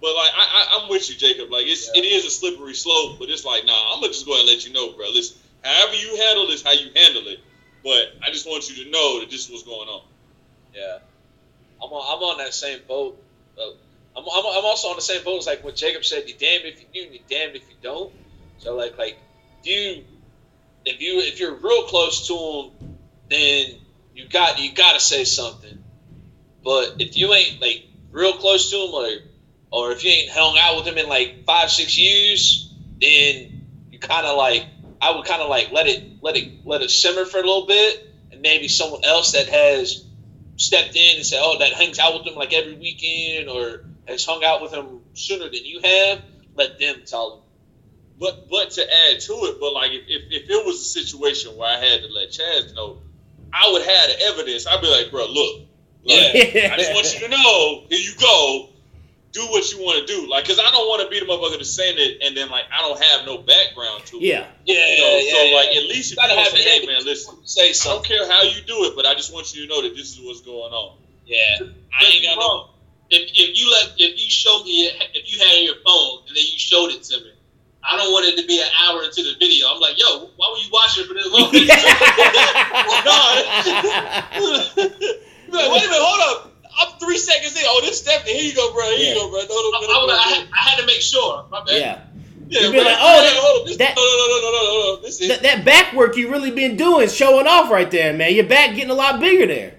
But 0.00 0.14
like 0.14 0.30
I, 0.34 0.44
I 0.44 0.80
I'm 0.82 0.90
with 0.90 1.08
you, 1.08 1.16
Jacob. 1.16 1.50
Like 1.50 1.66
it's 1.66 1.90
it 1.94 2.04
is 2.04 2.24
a 2.24 2.30
slippery 2.30 2.74
slope, 2.74 3.18
but 3.18 3.30
it's 3.30 3.44
like 3.44 3.64
nah. 3.64 3.94
I'm 3.94 4.00
gonna 4.00 4.12
just 4.12 4.26
go 4.26 4.32
ahead 4.32 4.44
and 4.44 4.50
let 4.50 4.66
you 4.66 4.72
know, 4.72 4.92
bro. 4.92 5.06
Listen, 5.10 5.38
however 5.62 5.94
you 5.94 6.16
handle 6.16 6.46
this, 6.46 6.62
how 6.62 6.72
you 6.72 6.90
handle 6.94 7.26
it. 7.28 7.40
But 7.82 8.14
I 8.26 8.30
just 8.32 8.46
want 8.46 8.68
you 8.68 8.84
to 8.84 8.90
know 8.90 9.20
that 9.20 9.30
this 9.30 9.46
is 9.46 9.50
what's 9.50 9.62
going 9.62 9.88
on. 9.88 10.02
Yeah, 10.74 10.98
I'm 11.82 11.90
on, 11.90 12.16
I'm 12.16 12.22
on 12.22 12.38
that 12.38 12.52
same 12.52 12.80
boat. 12.88 13.22
Uh, 13.58 13.70
I'm, 14.16 14.24
I'm, 14.24 14.46
I'm 14.46 14.64
also 14.64 14.88
on 14.88 14.96
the 14.96 15.02
same 15.02 15.22
boat 15.24 15.38
as 15.38 15.46
like 15.46 15.62
what 15.62 15.76
Jacob 15.76 16.04
said. 16.04 16.28
You 16.28 16.34
damned 16.34 16.64
if 16.64 16.80
you 16.80 16.86
do, 16.92 17.14
you 17.14 17.20
damned 17.28 17.54
if 17.54 17.62
you 17.68 17.76
don't. 17.82 18.12
So 18.58 18.74
like 18.74 18.98
like 18.98 19.18
you 19.62 20.04
if 20.84 21.00
you 21.00 21.18
if 21.20 21.40
you're 21.40 21.54
real 21.54 21.84
close 21.84 22.28
to 22.28 22.34
him, 22.34 22.98
then 23.28 23.80
you 24.14 24.28
got 24.28 24.58
you 24.60 24.72
got 24.72 24.94
to 24.94 25.00
say 25.00 25.24
something. 25.24 25.82
But 26.64 26.96
if 26.98 27.16
you 27.16 27.32
ain't 27.34 27.60
like 27.60 27.86
real 28.10 28.34
close 28.34 28.70
to 28.70 28.76
him, 28.76 28.94
or 28.94 29.08
or 29.70 29.92
if 29.92 30.04
you 30.04 30.10
ain't 30.10 30.30
hung 30.30 30.56
out 30.58 30.76
with 30.76 30.86
him 30.86 30.96
in 30.96 31.08
like 31.08 31.44
five 31.44 31.70
six 31.70 31.98
years, 31.98 32.72
then 33.00 33.66
you 33.90 33.98
kind 33.98 34.26
of 34.26 34.36
like 34.36 34.64
I 35.06 35.16
would 35.16 35.24
kind 35.24 35.40
of 35.40 35.48
like 35.48 35.70
let 35.70 35.86
it 35.86 36.02
let 36.20 36.36
it 36.36 36.66
let 36.66 36.82
it 36.82 36.90
simmer 36.90 37.24
for 37.24 37.38
a 37.38 37.42
little 37.42 37.66
bit, 37.66 38.06
and 38.32 38.42
maybe 38.42 38.66
someone 38.66 39.04
else 39.04 39.32
that 39.32 39.46
has 39.46 40.04
stepped 40.56 40.96
in 40.96 41.16
and 41.16 41.24
said, 41.24 41.40
"Oh, 41.42 41.58
that 41.58 41.72
hangs 41.74 41.98
out 41.98 42.14
with 42.14 42.26
him 42.26 42.34
like 42.34 42.52
every 42.52 42.74
weekend," 42.74 43.48
or 43.48 43.84
has 44.08 44.24
hung 44.24 44.42
out 44.42 44.62
with 44.62 44.72
him 44.72 45.00
sooner 45.14 45.44
than 45.44 45.64
you 45.64 45.80
have, 45.80 46.22
let 46.54 46.78
them 46.80 47.02
tell 47.06 47.36
him. 47.36 47.42
But 48.18 48.48
but 48.50 48.70
to 48.72 48.82
add 48.82 49.20
to 49.20 49.32
it, 49.32 49.60
but 49.60 49.72
like 49.72 49.92
if, 49.92 50.02
if, 50.08 50.42
if 50.42 50.50
it 50.50 50.66
was 50.66 50.80
a 50.80 50.84
situation 50.84 51.56
where 51.56 51.68
I 51.68 51.78
had 51.78 52.00
to 52.00 52.08
let 52.08 52.30
Chaz 52.30 52.74
know, 52.74 53.02
I 53.52 53.70
would 53.72 53.82
have 53.82 54.08
the 54.08 54.22
evidence. 54.22 54.66
I'd 54.66 54.80
be 54.80 54.88
like, 54.88 55.10
bro, 55.10 55.26
look, 55.26 55.68
like, 56.04 56.54
Yeah. 56.54 56.70
I 56.72 56.76
just 56.78 56.94
want 56.94 57.14
you 57.14 57.20
to 57.20 57.28
know, 57.28 57.86
here 57.88 57.98
you 57.98 58.14
go. 58.18 58.70
Do 59.36 59.44
what 59.52 59.68
you 59.68 59.84
want 59.84 60.00
to 60.00 60.08
do. 60.08 60.24
Like, 60.24 60.48
cause 60.48 60.56
I 60.56 60.64
don't 60.72 60.88
want 60.88 61.04
to 61.04 61.12
be 61.12 61.20
the 61.20 61.28
motherfucker 61.28 61.60
to 61.60 61.64
send 61.64 61.98
it 62.00 62.24
and 62.24 62.32
then 62.32 62.48
like 62.48 62.64
I 62.72 62.80
don't 62.80 62.96
have 62.96 63.26
no 63.26 63.36
background 63.36 64.06
to 64.08 64.16
it. 64.16 64.22
Yeah. 64.22 64.48
Yeah, 64.64 64.80
You 64.80 64.96
know, 64.96 65.12
yeah, 65.20 65.28
so 65.28 65.36
yeah. 65.44 65.56
like 65.56 65.68
at 65.76 65.84
least 65.92 66.12
if 66.12 66.16
you 66.16 66.22
gotta 66.24 66.40
have 66.40 66.48
say, 66.56 66.64
hey 66.64 66.86
man, 66.86 67.04
listen, 67.04 67.36
Say 67.44 67.74
something. 67.76 67.92
I 67.92 67.94
don't 67.96 68.06
care 68.06 68.24
how 68.32 68.42
you 68.48 68.62
do 68.64 68.84
it, 68.88 68.96
but 68.96 69.04
I 69.04 69.12
just 69.12 69.28
want 69.32 69.52
you 69.54 69.66
to 69.66 69.68
know 69.68 69.82
that 69.84 69.94
this 69.94 70.16
is 70.16 70.20
what's 70.24 70.40
going 70.40 70.72
on. 70.72 70.96
Yeah, 71.26 71.68
I 71.92 72.04
ain't 72.08 72.24
got 72.24 72.38
no. 72.40 72.70
If, 73.10 73.28
if 73.28 73.60
you 73.60 73.70
let 73.70 73.92
if 74.00 74.16
you 74.16 74.30
showed 74.30 74.64
me 74.64 74.88
if 75.12 75.28
you 75.30 75.38
had 75.38 75.52
on 75.52 75.64
your 75.68 75.76
phone 75.84 76.24
and 76.28 76.36
then 76.36 76.42
you 76.42 76.56
showed 76.58 76.90
it 76.96 77.02
to 77.04 77.18
me, 77.20 77.32
I 77.84 77.96
don't 77.96 78.10
want 78.10 78.26
it 78.26 78.36
to 78.40 78.46
be 78.46 78.58
an 78.60 78.66
hour 78.82 79.04
into 79.04 79.22
the 79.22 79.34
video. 79.38 79.68
I'm 79.68 79.78
like, 79.80 79.98
yo, 80.00 80.30
why 80.36 80.48
were 80.50 80.58
you 80.58 80.70
watching 80.72 81.04
it 81.04 81.06
for 81.06 81.14
this 81.14 81.28
long? 81.30 81.52
Be 85.46 85.52
like, 85.52 85.56
wait 85.70 85.84
a 85.84 85.86
minute, 85.86 86.02
hold 86.02 86.20
up. 86.24 86.55
I'm 86.78 86.98
three 86.98 87.16
seconds 87.18 87.56
in. 87.56 87.62
Oh, 87.66 87.80
this 87.82 87.98
Stephanie. 88.00 88.34
Here 88.34 88.44
you 88.50 88.54
go, 88.54 88.70
bro. 88.72 88.84
Here 88.84 88.98
Yeah. 88.98 89.08
you 89.14 89.20
go, 89.20 89.30
bro. 89.30 89.40
No, 89.40 89.46
no, 89.48 89.54
I, 89.54 89.56
no, 89.70 89.78
I, 89.78 89.80
no, 89.80 89.86
no, 90.06 90.14
I, 90.14 90.16
had, 90.28 90.46
I 90.52 90.56
had 90.70 90.76
to 90.80 90.86
make 90.86 91.00
sure. 91.00 91.44
My 91.50 91.60
bad. 91.64 91.80
Yeah. 91.80 91.98
Yeah, 92.48 92.60
You'd 92.60 92.72
be 92.72 92.78
bro. 92.78 92.86
like, 92.86 92.96
oh, 93.00 93.22
Hey, 93.22 93.34
that- 93.34 93.64
This, 93.66 93.76
that- 93.78 93.94
no, 93.96 94.02
no, 94.02 94.14
no, 94.18 94.26
no, 94.28 94.38
no, 94.40 94.50
no, 94.52 94.62
no. 94.96 95.00
This 95.02 95.20
is. 95.20 95.28
That, 95.28 95.42
that 95.42 95.64
back 95.64 95.92
work 95.94 96.16
you 96.16 96.30
really 96.30 96.50
been 96.52 96.76
doing, 96.76 97.08
showing 97.08 97.46
off 97.46 97.70
right 97.70 97.90
there, 97.90 98.12
man. 98.12 98.34
Your 98.34 98.44
back 98.46 98.74
getting 98.76 98.90
a 98.90 98.94
lot 98.94 99.18
bigger 99.20 99.46
there. 99.46 99.74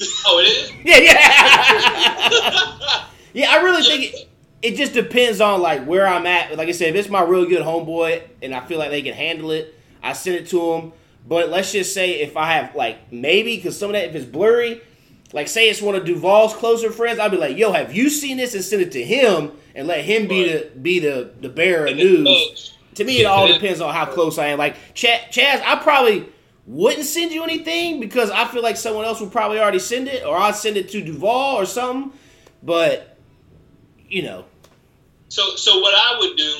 oh, 0.26 0.38
it 0.40 0.48
is. 0.48 0.70
Yeah, 0.84 0.98
yeah. 0.98 1.20
yeah, 3.32 3.50
I 3.50 3.56
really 3.62 3.82
think 3.82 4.12
it, 4.14 4.28
it 4.62 4.74
just 4.76 4.92
depends 4.92 5.40
on 5.40 5.62
like 5.62 5.84
where 5.86 6.06
I'm 6.06 6.26
at. 6.26 6.54
Like 6.56 6.68
I 6.68 6.72
said, 6.72 6.88
if 6.90 6.96
it's 6.96 7.08
my 7.08 7.22
real 7.22 7.46
good 7.46 7.62
homeboy 7.62 8.22
and 8.42 8.54
I 8.54 8.60
feel 8.66 8.78
like 8.78 8.90
they 8.90 9.00
can 9.02 9.14
handle 9.14 9.50
it, 9.52 9.74
I 10.02 10.12
send 10.12 10.36
it 10.36 10.48
to 10.48 10.72
them. 10.72 10.92
But 11.26 11.48
let's 11.48 11.72
just 11.72 11.94
say 11.94 12.20
if 12.20 12.36
I 12.36 12.52
have 12.52 12.74
like 12.74 13.10
maybe 13.12 13.56
because 13.56 13.78
some 13.78 13.88
of 13.90 13.94
that 13.94 14.08
if 14.08 14.14
it's 14.14 14.26
blurry, 14.26 14.82
like 15.34 15.48
say 15.48 15.68
it's 15.68 15.82
one 15.82 15.94
of 15.94 16.04
Duvall's 16.04 16.54
closer 16.54 16.90
friends, 16.90 17.18
I'd 17.18 17.30
be 17.30 17.36
like, 17.36 17.58
"Yo, 17.58 17.72
have 17.72 17.94
you 17.94 18.08
seen 18.08 18.36
this?" 18.38 18.54
and 18.54 18.64
send 18.64 18.80
it 18.80 18.92
to 18.92 19.04
him 19.04 19.52
and 19.74 19.86
let 19.86 20.04
him 20.04 20.28
be 20.28 20.44
the 20.48 20.70
be 20.80 21.00
the 21.00 21.32
the 21.40 21.48
bearer 21.48 21.86
of 21.86 21.96
news. 21.96 22.72
To 22.94 23.04
me, 23.04 23.20
it 23.20 23.24
all 23.26 23.48
depends 23.48 23.80
on 23.80 23.92
how 23.92 24.06
close 24.06 24.38
I 24.38 24.46
am. 24.46 24.58
Like 24.58 24.76
Ch- 24.94 25.06
Chaz, 25.30 25.60
I 25.64 25.80
probably 25.82 26.28
wouldn't 26.66 27.04
send 27.04 27.32
you 27.32 27.42
anything 27.42 27.98
because 28.00 28.30
I 28.30 28.46
feel 28.46 28.62
like 28.62 28.76
someone 28.76 29.04
else 29.04 29.20
would 29.20 29.32
probably 29.32 29.58
already 29.58 29.80
send 29.80 30.06
it, 30.08 30.24
or 30.24 30.36
I'd 30.36 30.54
send 30.54 30.76
it 30.76 30.88
to 30.90 31.02
Duvall 31.02 31.56
or 31.56 31.66
something. 31.66 32.16
But 32.62 33.18
you 34.08 34.22
know, 34.22 34.44
So, 35.28 35.56
so 35.56 35.80
what 35.80 35.92
I 35.94 36.18
would 36.20 36.36
do, 36.36 36.54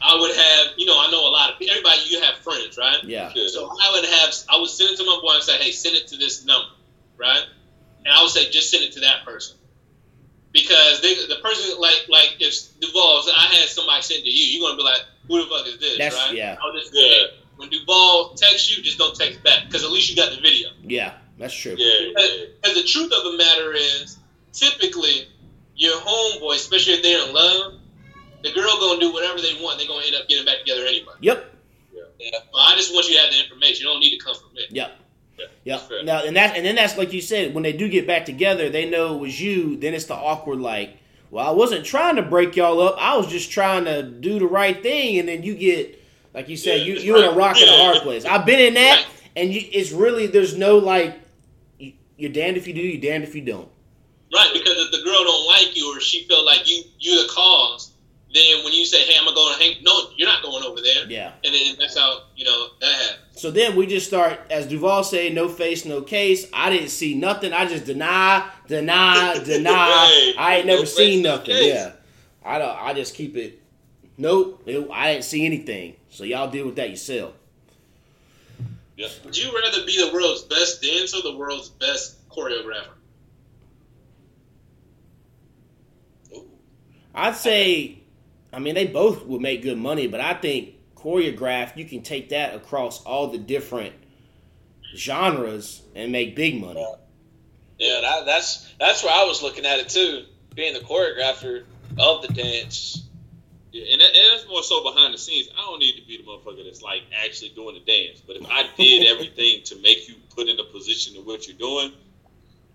I 0.00 0.14
would 0.20 0.34
have, 0.36 0.74
you 0.78 0.86
know, 0.86 0.94
I 0.96 1.10
know 1.10 1.28
a 1.28 1.32
lot 1.32 1.52
of 1.52 1.58
people. 1.58 1.74
Everybody, 1.74 2.02
you 2.08 2.22
have 2.22 2.36
friends, 2.36 2.78
right? 2.78 3.02
yeah, 3.02 3.32
So 3.48 3.66
I 3.66 3.90
would 3.92 4.04
have, 4.08 4.34
I 4.48 4.60
would 4.60 4.70
send 4.70 4.90
it 4.90 4.96
to 4.98 5.04
my 5.04 5.18
boy 5.20 5.34
and 5.34 5.42
say, 5.42 5.56
hey, 5.58 5.72
send 5.72 5.96
it 5.96 6.06
to 6.08 6.16
this 6.16 6.44
number, 6.44 6.68
right? 7.18 7.42
And 8.04 8.12
I 8.14 8.22
would 8.22 8.30
say, 8.30 8.50
just 8.50 8.70
send 8.70 8.84
it 8.84 8.92
to 8.92 9.00
that 9.00 9.24
person. 9.24 9.56
Because 10.52 11.00
they, 11.00 11.14
the 11.14 11.36
person, 11.42 11.78
like, 11.80 12.06
like 12.08 12.36
if 12.40 12.54
Duvall, 12.80 13.22
I 13.36 13.46
had 13.54 13.68
somebody 13.68 14.02
send 14.02 14.20
it 14.20 14.24
to 14.24 14.30
you, 14.30 14.58
you're 14.58 14.66
gonna 14.68 14.76
be 14.76 14.82
like, 14.82 15.02
who 15.28 15.42
the 15.42 15.48
fuck 15.48 15.66
is 15.66 15.78
this, 15.78 15.98
That's- 15.98 16.16
right? 16.26 16.34
yeah. 16.34 16.56
Oh, 16.60 16.68
I'll 16.72 16.78
just, 16.80 16.90
Yeah. 16.92 17.26
When 17.56 17.68
Duvall 17.68 18.34
texts 18.34 18.74
you, 18.76 18.82
just 18.82 18.96
don't 18.98 19.14
text 19.14 19.44
back, 19.44 19.66
because 19.66 19.84
at 19.84 19.90
least 19.90 20.08
you 20.10 20.16
got 20.16 20.30
the 20.34 20.40
video. 20.40 20.70
yeah, 20.82 21.12
that's 21.38 21.54
true. 21.54 21.74
Yeah. 21.76 22.08
yeah. 22.16 22.44
Because 22.62 22.74
the 22.82 22.88
truth 22.88 23.12
of 23.12 23.22
the 23.30 23.36
matter 23.36 23.72
is, 23.74 24.16
typically, 24.52 25.28
your 25.76 25.94
homeboy, 26.00 26.54
especially 26.56 26.94
if 26.94 27.02
they're 27.02 27.28
in 27.28 27.34
love, 27.34 27.74
the 28.42 28.50
girl 28.52 28.70
gonna 28.80 28.98
do 29.00 29.12
whatever 29.12 29.40
they 29.42 29.52
want. 29.62 29.78
They're 29.78 29.86
gonna 29.86 30.04
end 30.06 30.16
up 30.16 30.26
getting 30.26 30.46
back 30.46 30.60
together 30.60 30.84
anyway. 30.86 31.12
Yep, 31.20 31.54
Yeah. 32.18 32.30
Well, 32.52 32.62
I 32.66 32.74
just 32.76 32.92
want 32.94 33.06
you 33.08 33.14
to 33.16 33.20
have 33.20 33.30
the 33.30 33.38
information. 33.40 33.82
You 33.86 33.92
don't 33.92 34.00
need 34.00 34.18
to 34.18 34.24
come 34.24 34.34
from 34.34 34.52
me. 34.54 34.64
yep, 34.70 34.98
Yeah, 35.64 35.76
that's. 35.78 36.04
Now, 36.04 36.24
and 36.24 36.36
that 36.36 36.56
and 36.56 36.64
then 36.64 36.74
that's 36.74 36.96
like 36.98 37.12
you 37.12 37.20
said, 37.20 37.54
when 37.54 37.62
they 37.62 37.72
do 37.72 37.88
get 37.88 38.06
back 38.06 38.24
together, 38.24 38.68
they 38.68 38.88
know 38.88 39.14
it 39.14 39.18
was 39.18 39.40
you. 39.40 39.76
Then 39.76 39.94
it's 39.94 40.06
the 40.06 40.14
awkward 40.14 40.60
like, 40.60 40.96
well, 41.30 41.46
I 41.46 41.50
wasn't 41.52 41.84
trying 41.84 42.16
to 42.16 42.22
break 42.22 42.56
y'all 42.56 42.80
up. 42.80 42.96
I 42.98 43.16
was 43.16 43.26
just 43.28 43.50
trying 43.50 43.84
to 43.84 44.02
do 44.02 44.38
the 44.38 44.46
right 44.46 44.82
thing, 44.82 45.18
and 45.18 45.28
then 45.28 45.42
you 45.42 45.54
get. 45.54 45.96
Like 46.32 46.48
you 46.48 46.56
said, 46.56 46.78
Yeah, 46.80 46.84
you 46.84 46.94
you 47.00 47.16
in 47.18 47.24
a 47.24 47.32
rock 47.32 47.56
and 47.56 47.68
a 47.68 47.76
hard 47.76 47.98
place. 48.02 48.24
I've 48.24 48.46
been 48.46 48.60
in 48.60 48.74
that, 48.74 48.98
Right. 48.98 49.06
and 49.34 49.52
you, 49.52 49.62
it's 49.72 49.90
really 49.90 50.28
there's 50.28 50.56
no 50.56 50.78
like, 50.78 51.18
you- 51.80 51.94
you're 52.16 52.30
damned 52.30 52.56
if 52.56 52.68
you 52.68 52.72
do, 52.72 52.80
you're 52.80 53.00
damned 53.00 53.24
if 53.24 53.34
you 53.34 53.40
don't. 53.40 53.68
Right, 54.32 54.48
because 54.52 54.76
if 54.78 54.92
the 54.92 55.02
girl 55.02 55.24
don't 55.24 55.46
like 55.48 55.76
you 55.76 55.92
or 55.92 56.00
she 56.00 56.22
feel 56.28 56.46
like 56.46 56.70
you 56.70 56.84
you 57.00 57.20
the 57.20 57.28
cause, 57.32 57.90
then 58.32 58.62
when 58.62 58.72
you 58.72 58.84
say, 58.86 58.98
"Hey, 59.02 59.16
I'm 59.18 59.24
gonna 59.24 59.34
go 59.34 59.52
and 59.52 59.60
hang," 59.60 59.82
no, 59.82 60.10
you're 60.16 60.28
not 60.28 60.40
going 60.44 60.62
over 60.62 60.80
there. 60.80 61.04
Yeah. 61.08 61.32
And 61.44 61.52
then 61.52 61.74
that's 61.80 61.98
how 61.98 62.22
you 62.36 62.44
know 62.44 62.68
that 62.80 62.92
happens. 62.92 63.29
So 63.40 63.50
then 63.50 63.74
we 63.74 63.86
just 63.86 64.06
start, 64.06 64.38
as 64.50 64.66
Duvall 64.66 65.02
said, 65.02 65.32
no 65.32 65.48
face, 65.48 65.86
no 65.86 66.02
case. 66.02 66.46
I 66.52 66.68
didn't 66.68 66.90
see 66.90 67.14
nothing. 67.14 67.54
I 67.54 67.64
just 67.64 67.86
deny, 67.86 68.46
deny, 68.68 69.38
deny. 69.44 70.34
I 70.38 70.56
ain't 70.56 70.66
No 70.66 70.74
never 70.74 70.84
face, 70.84 70.94
seen 70.94 71.22
nothing. 71.22 71.56
Yeah, 71.58 71.92
I 72.44 72.58
don't. 72.58 72.76
I 72.78 72.92
just 72.92 73.14
keep 73.14 73.38
it. 73.38 73.62
Nope, 74.18 74.62
I 74.92 75.12
didn't 75.12 75.24
see 75.24 75.46
anything. 75.46 75.96
So 76.10 76.24
y'all 76.24 76.50
deal 76.50 76.66
with 76.66 76.76
that 76.76 76.90
yourself. 76.90 77.32
Yeah. 78.98 79.08
Would 79.24 79.38
you 79.38 79.50
rather 79.58 79.86
be 79.86 79.96
the 79.96 80.12
world's 80.12 80.42
best 80.42 80.82
dancer 80.82 81.16
or 81.16 81.32
the 81.32 81.38
world's 81.38 81.70
best 81.70 82.28
choreographer? 82.28 82.88
I'd 87.14 87.36
say, 87.36 88.02
I 88.52 88.58
mean, 88.58 88.74
they 88.74 88.86
both 88.86 89.24
would 89.24 89.40
make 89.40 89.62
good 89.62 89.78
money, 89.78 90.08
but 90.08 90.20
I 90.20 90.34
think 90.34 90.74
choreographed, 91.02 91.76
you 91.76 91.84
can 91.84 92.02
take 92.02 92.30
that 92.30 92.54
across 92.54 93.02
all 93.04 93.28
the 93.28 93.38
different 93.38 93.94
genres 94.94 95.82
and 95.94 96.12
make 96.12 96.36
big 96.36 96.60
money. 96.60 96.84
Yeah, 97.78 98.00
that, 98.02 98.26
that's 98.26 98.72
that's 98.78 99.02
where 99.02 99.12
I 99.12 99.24
was 99.24 99.42
looking 99.42 99.64
at 99.64 99.78
it 99.78 99.88
too. 99.88 100.24
Being 100.54 100.74
the 100.74 100.80
choreographer 100.80 101.64
of 101.98 102.22
the 102.22 102.28
dance. 102.28 103.06
Yeah, 103.72 103.84
and, 103.92 104.00
that, 104.00 104.08
and 104.08 104.32
that's 104.32 104.48
more 104.48 104.62
so 104.62 104.82
behind 104.82 105.14
the 105.14 105.18
scenes. 105.18 105.48
I 105.56 105.60
don't 105.62 105.78
need 105.78 105.94
to 106.00 106.06
be 106.06 106.16
the 106.16 106.24
motherfucker 106.24 106.64
that's 106.64 106.82
like 106.82 107.02
actually 107.24 107.50
doing 107.50 107.74
the 107.74 107.80
dance. 107.92 108.20
But 108.20 108.36
if 108.36 108.46
I 108.50 108.64
did 108.76 109.06
everything 109.06 109.62
to 109.64 109.76
make 109.76 110.08
you 110.08 110.16
put 110.34 110.48
in 110.48 110.58
a 110.58 110.64
position 110.64 111.16
of 111.16 111.24
what 111.24 111.46
you're 111.46 111.56
doing, 111.56 111.92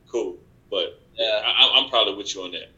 cool. 0.09 0.37
But 0.71 1.01
Yeah. 1.15 1.41
I, 1.45 1.79
I'm 1.79 1.89
probably 1.89 2.15
with 2.15 2.33
you 2.33 2.43
on 2.43 2.51
that. 2.53 2.71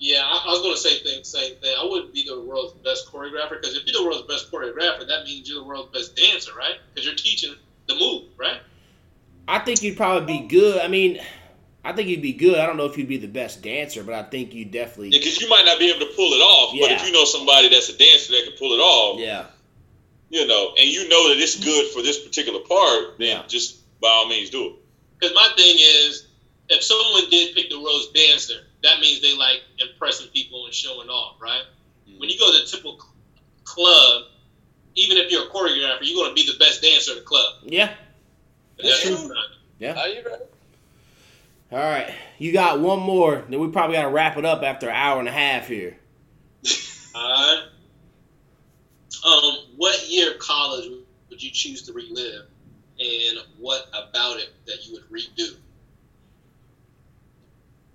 Yeah, 0.00 0.22
I, 0.24 0.44
I 0.46 0.50
was 0.50 0.62
gonna 0.62 0.76
say 0.76 0.98
thing, 1.00 1.24
same 1.24 1.56
thing. 1.56 1.74
I 1.78 1.84
wouldn't 1.84 2.14
be 2.14 2.24
the 2.24 2.40
world's 2.40 2.72
best 2.84 3.08
choreographer 3.12 3.60
because 3.60 3.76
if 3.76 3.84
you're 3.86 4.00
the 4.00 4.06
world's 4.06 4.26
best 4.28 4.50
choreographer, 4.52 5.06
that 5.08 5.24
means 5.24 5.48
you're 5.48 5.60
the 5.60 5.66
world's 5.66 5.92
best 5.92 6.14
dancer, 6.16 6.52
right? 6.56 6.76
Because 6.94 7.04
you're 7.06 7.16
teaching 7.16 7.54
the 7.88 7.94
move, 7.96 8.24
right? 8.36 8.60
I 9.48 9.58
think 9.60 9.82
you'd 9.82 9.96
probably 9.96 10.40
be 10.40 10.46
good. 10.46 10.80
I 10.80 10.88
mean, 10.88 11.18
I 11.84 11.92
think 11.94 12.08
you'd 12.08 12.22
be 12.22 12.34
good. 12.34 12.58
I 12.58 12.66
don't 12.66 12.76
know 12.76 12.84
if 12.84 12.96
you'd 12.98 13.08
be 13.08 13.16
the 13.16 13.26
best 13.28 13.62
dancer, 13.62 14.04
but 14.04 14.14
I 14.14 14.22
think 14.22 14.54
you 14.54 14.64
definitely. 14.66 15.08
Yeah, 15.08 15.18
because 15.18 15.40
you 15.40 15.48
might 15.48 15.64
not 15.64 15.78
be 15.78 15.90
able 15.90 16.00
to 16.06 16.12
pull 16.14 16.32
it 16.32 16.42
off. 16.42 16.74
yeah. 16.74 16.82
But 16.86 16.92
if 16.92 17.06
you 17.06 17.12
know 17.12 17.24
somebody 17.24 17.68
that's 17.68 17.88
a 17.88 17.96
dancer 17.96 18.32
that 18.32 18.42
can 18.44 18.52
pull 18.58 18.72
it 18.74 18.80
off, 18.80 19.18
Yeah, 19.18 19.46
you 20.30 20.46
know, 20.46 20.74
and 20.78 20.86
you 20.88 21.08
know 21.08 21.30
that 21.30 21.38
it's 21.42 21.56
good 21.64 21.86
for 21.92 22.02
this 22.02 22.18
particular 22.24 22.60
part, 22.60 23.18
then 23.18 23.28
Yeah. 23.38 23.42
just 23.48 23.78
by 24.00 24.08
all 24.08 24.28
means 24.28 24.50
do 24.50 24.66
it. 24.66 24.72
Because 25.18 25.34
my 25.34 25.48
thing 25.56 25.76
is, 25.78 26.26
if 26.68 26.82
someone 26.84 27.28
did 27.30 27.54
pick 27.56 27.70
the 27.70 27.80
world's 27.80 28.08
dancer, 28.08 28.66
that 28.82 29.00
means 29.00 29.20
they 29.20 29.36
like 29.36 29.60
impressing 29.78 30.28
people 30.28 30.66
and 30.66 30.74
showing 30.74 31.08
off, 31.08 31.40
right? 31.40 31.62
When 32.18 32.28
you 32.28 32.38
go 32.38 32.50
to 32.56 32.62
a 32.62 32.66
typical 32.66 32.98
club, 33.64 34.24
even 34.94 35.18
if 35.18 35.30
you're 35.30 35.44
a 35.44 35.48
choreographer, 35.48 35.98
you're 36.02 36.22
gonna 36.24 36.34
be 36.34 36.46
the 36.46 36.58
best 36.58 36.82
dancer 36.82 37.12
in 37.12 37.18
the 37.18 37.24
club. 37.24 37.54
yeah, 37.64 37.94
That's 38.78 39.04
Yeah. 39.04 39.16
true. 39.16 39.32
Are 39.32 39.94
Oh, 39.96 40.06
you 40.06 40.22
right? 40.22 40.40
All 41.70 41.78
right, 41.78 42.14
you 42.38 42.52
got 42.52 42.80
one 42.80 43.00
more. 43.00 43.44
Then 43.48 43.60
we 43.60 43.68
probably 43.68 43.96
got 43.96 44.02
to 44.02 44.08
wrap 44.08 44.38
it 44.38 44.44
up 44.46 44.62
after 44.62 44.88
an 44.88 44.96
hour 44.96 45.18
and 45.18 45.28
a 45.28 45.32
half 45.32 45.68
here. 45.68 45.98
Alright. 47.14 47.64
Um, 49.24 49.58
what 49.76 50.08
year 50.08 50.32
of 50.32 50.38
college 50.38 50.88
would 51.28 51.42
you 51.42 51.50
choose 51.50 51.82
to 51.82 51.92
relive, 51.92 52.46
and 52.98 53.38
what 53.58 53.86
about 53.92 54.38
it 54.38 54.48
that 54.66 54.86
you 54.86 54.94
would 54.94 55.10
redo? 55.10 55.56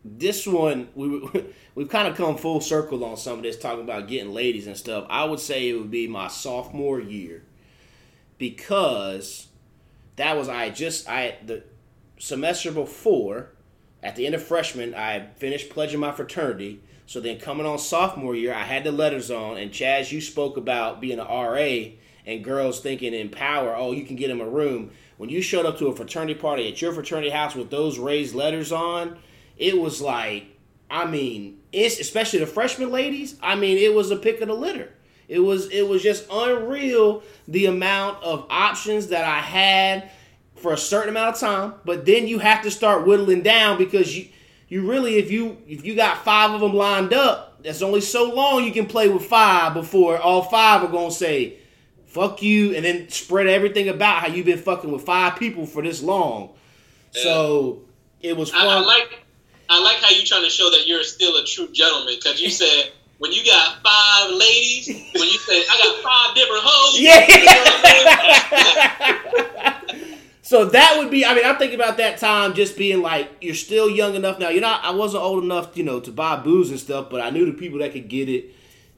This 0.06 0.46
one, 0.46 0.90
we 0.96 1.28
we've 1.76 1.90
kind 1.90 2.08
of 2.08 2.16
come 2.16 2.38
full 2.38 2.62
circle 2.62 3.04
on 3.06 3.18
some 3.18 3.38
of 3.38 3.44
this, 3.44 3.58
talking 3.58 3.84
about 3.84 4.08
getting 4.08 4.34
ladies 4.34 4.68
and 4.68 4.78
stuff. 4.78 5.06
I 5.10 5.24
would 5.24 5.40
say 5.40 5.70
it 5.70 5.74
would 5.74 5.92
be 5.92 6.08
my 6.08 6.28
sophomore 6.28 7.00
year 7.00 7.44
because 8.38 9.48
that 10.16 10.36
was 10.36 10.50
I 10.50 10.70
just 10.70 11.08
I 11.08 11.38
the 11.46 11.64
semester 12.20 12.72
before 12.72 13.52
at 14.02 14.16
the 14.16 14.26
end 14.26 14.36
of 14.36 14.44
freshman 14.44 14.94
I 14.94 15.28
finished 15.38 15.70
pledging 15.70 16.00
my 16.00 16.12
fraternity. 16.12 16.82
So 17.06 17.20
then 17.20 17.38
coming 17.38 17.66
on 17.66 17.80
sophomore 17.80 18.36
year, 18.36 18.54
I 18.54 18.64
had 18.64 18.84
the 18.84 18.92
letters 18.92 19.30
on, 19.30 19.58
and 19.58 19.72
Chaz, 19.72 20.12
you 20.12 20.22
spoke 20.22 20.58
about 20.58 21.02
being 21.02 21.20
an 21.20 21.28
RA 21.28 21.92
and 22.26 22.44
girls 22.44 22.80
thinking 22.80 23.14
in 23.14 23.30
power, 23.30 23.76
oh, 23.76 23.92
you 23.92 24.06
can 24.06 24.16
get 24.16 24.30
them 24.30 24.42
a 24.42 24.48
room. 24.48 24.92
When 25.18 25.30
you 25.30 25.42
showed 25.42 25.66
up 25.66 25.78
to 25.80 25.88
a 25.88 25.96
fraternity 25.96 26.36
party 26.36 26.68
at 26.68 26.82
your 26.82 26.94
fraternity 26.94 27.30
house 27.30 27.56
with 27.56 27.70
those 27.70 28.00
raised 28.00 28.34
letters 28.34 28.72
on, 28.72 29.18
it 29.58 29.80
was 29.80 30.02
like, 30.02 30.46
I 30.90 31.06
mean, 31.06 31.60
it's 31.72 32.00
especially 32.00 32.40
the 32.40 32.48
freshman 32.48 32.92
ladies. 32.92 33.38
I 33.42 33.56
mean, 33.56 33.78
it 33.78 33.94
was 33.94 34.12
a 34.12 34.16
pick 34.16 34.42
of 34.42 34.48
the 34.48 34.54
litter. 34.54 34.92
It 35.28 35.40
was 35.40 35.70
it 35.70 35.88
was 35.88 36.04
just 36.04 36.26
unreal 36.32 37.24
the 37.48 37.66
amount 37.66 38.24
of 38.24 38.46
options 38.50 39.08
that 39.08 39.26
I 39.26 39.40
had 39.40 40.12
for 40.56 40.74
a 40.74 40.78
certain 40.78 41.10
amount 41.10 41.36
of 41.36 41.42
time. 41.42 41.74
But 41.86 42.06
then 42.06 42.28
you 42.28 42.40
have 42.40 42.62
to 42.64 42.72
start 42.72 43.08
whittling 43.08 43.42
down 43.42 43.78
because 43.78 44.16
you 44.16 44.28
you 44.68 44.90
really 44.90 45.16
if 45.16 45.32
you 45.32 45.58
if 45.68 45.86
you 45.86 45.96
got 45.96 46.24
five 46.24 46.52
of 46.52 46.62
them 46.62 46.74
lined 46.74 47.14
up, 47.14 47.64
that's 47.64 47.82
only 47.82 48.02
so 48.02 48.32
long 48.32 48.64
you 48.64 48.72
can 48.72 48.86
play 48.86 49.08
with 49.08 49.26
five 49.26 49.74
before 49.74 50.18
all 50.20 50.44
five 50.44 50.84
are 50.84 50.92
gonna 50.92 51.12
say 51.12 51.58
fuck 52.06 52.44
you 52.44 52.76
and 52.76 52.86
then 52.86 53.10
spread 53.10 53.48
everything 53.48 53.90
about 53.90 54.20
how 54.20 54.28
you've 54.28 54.46
been 54.46 54.60
fucking 54.60 54.92
with 54.92 55.02
five 55.02 55.38
people 55.40 55.66
for 55.66 55.82
this 55.82 56.04
long. 56.04 56.54
So 57.12 57.82
it 58.22 58.38
was 58.38 58.52
fun. 58.52 58.68
I, 58.68 58.78
I 58.78 58.80
like 58.80 59.23
I 59.74 59.80
like 59.82 59.98
how 59.98 60.12
you 60.12 60.24
trying 60.24 60.44
to 60.44 60.50
show 60.50 60.70
that 60.70 60.86
you're 60.88 61.04
still 61.04 61.36
a 61.38 61.44
true 61.44 61.68
gentleman 61.72 62.14
because 62.16 62.40
you 62.40 62.52
said 62.52 62.92
when 63.18 63.32
you 63.32 63.44
got 63.44 63.82
five 63.84 64.30
ladies, 64.32 64.88
when 64.88 65.28
you 65.28 65.40
say 65.40 65.64
I 65.68 65.78
got 65.82 66.04
five 66.04 66.36
different 66.36 66.62
hoes, 66.64 67.00
Yeah. 67.00 67.26
so 70.44 70.66
that 70.66 70.98
would 71.00 71.10
be. 71.10 71.26
I 71.26 71.34
mean, 71.34 71.44
I'm 71.46 71.58
thinking 71.58 71.80
about 71.80 71.98
that 71.98 72.20
time 72.20 72.54
just 72.54 72.78
being 72.78 73.02
like, 73.02 73.32
you're 73.42 73.56
still 73.56 73.90
young 73.90 74.14
enough 74.14 74.38
now. 74.38 74.50
You're 74.50 74.62
not. 74.62 74.84
I 74.84 74.92
wasn't 74.92 75.24
old 75.24 75.44
enough, 75.44 75.76
you 75.76 75.84
know, 75.84 76.00
to 76.02 76.12
buy 76.12 76.36
booze 76.36 76.70
and 76.70 76.80
stuff, 76.80 77.10
but 77.10 77.22
I 77.22 77.32
knew 77.32 77.46
the 77.46 77.54
people 77.54 77.80
that 77.80 77.94
could 77.94 78.10
get 78.10 78.30
it, 78.30 78.52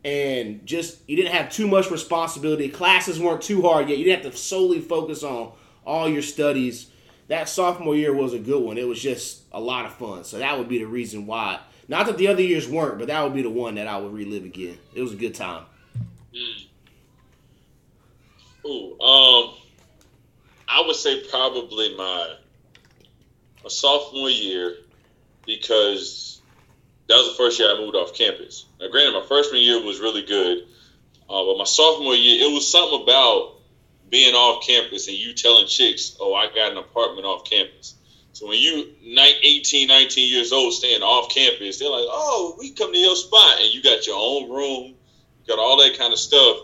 and 0.04 0.66
just 0.66 0.98
you 1.08 1.16
didn't 1.16 1.32
have 1.34 1.50
too 1.52 1.68
much 1.68 1.90
responsibility. 1.90 2.68
Classes 2.68 3.18
weren't 3.20 3.44
too 3.44 3.62
hard 3.62 3.88
yet. 3.88 3.98
You 3.98 4.04
didn't 4.04 4.26
have 4.26 4.34
to 4.34 4.38
solely 4.38 4.82
focus 4.82 5.24
on 5.24 5.54
all 5.86 6.10
your 6.10 6.22
studies. 6.22 6.88
That 7.28 7.50
sophomore 7.50 7.96
year 7.96 8.14
was 8.14 8.34
a 8.34 8.40
good 8.40 8.64
one. 8.64 8.78
It 8.78 8.88
was 8.88 9.02
just 9.02 9.42
a 9.52 9.60
lot 9.60 9.86
of 9.86 9.94
fun. 9.94 10.24
So 10.24 10.38
that 10.38 10.58
would 10.58 10.70
be 10.70 10.78
the 10.80 10.86
reason 10.86 11.26
why. 11.26 11.60
Not 11.88 12.08
that 12.08 12.18
the 12.18 12.28
other 12.28 12.42
years 12.42 12.68
weren't, 12.68 13.00
but 13.00 13.08
that 13.08 13.24
would 13.24 13.34
be 13.34 13.42
the 13.42 13.50
one 13.50 13.76
that 13.76 13.88
I 13.88 13.98
would 13.98 14.14
relive 14.14 14.44
again. 14.44 14.78
It 14.94 15.02
was 15.02 15.14
a 15.14 15.16
good 15.16 15.36
time. 15.36 15.66
Ooh, 18.66 19.00
um, 19.00 19.54
I 20.68 20.84
would 20.86 20.96
say 20.96 21.24
probably 21.30 21.96
my 21.96 22.36
a 23.66 23.70
sophomore 23.70 24.30
year 24.30 24.76
because 25.46 26.42
that 27.08 27.16
was 27.16 27.30
the 27.30 27.34
first 27.36 27.60
year 27.60 27.72
I 27.72 27.80
moved 27.80 27.96
off 27.96 28.14
campus. 28.14 28.66
Now, 28.80 28.90
granted, 28.90 29.20
my 29.20 29.26
freshman 29.26 29.62
year 29.62 29.84
was 29.84 30.00
really 30.00 30.24
good, 30.24 30.60
uh, 31.30 31.44
but 31.46 31.58
my 31.58 31.64
sophomore 31.64 32.16
year, 32.16 32.50
it 32.50 32.54
was 32.54 32.70
something 32.70 33.04
about 33.04 33.55
being 34.10 34.34
off 34.34 34.66
campus 34.66 35.08
and 35.08 35.18
you 35.18 35.34
telling 35.34 35.68
chicks, 35.68 36.16
"Oh, 36.20 36.34
I 36.34 36.48
got 36.48 36.72
an 36.72 36.78
apartment 36.78 37.26
off 37.26 37.50
campus." 37.50 37.96
So 38.34 38.48
when 38.48 38.60
you 38.60 38.94
ni- 39.02 39.40
18, 39.42 39.88
19 39.88 40.32
years 40.32 40.52
old, 40.52 40.74
staying 40.74 41.02
off 41.02 41.34
campus, 41.34 41.80
they're 41.80 41.90
like, 41.90 42.08
"Oh, 42.08 42.56
we 42.60 42.72
come 42.72 42.92
to 42.92 42.98
your 42.98 43.16
spot," 43.16 43.60
and 43.62 43.74
you 43.74 43.82
got 43.82 44.06
your 44.06 44.18
own 44.18 44.50
room, 44.50 44.84
you 44.88 45.48
got 45.48 45.60
all 45.60 45.78
that 45.78 45.98
kind 45.98 46.14
of 46.14 46.20
stuff 46.20 46.58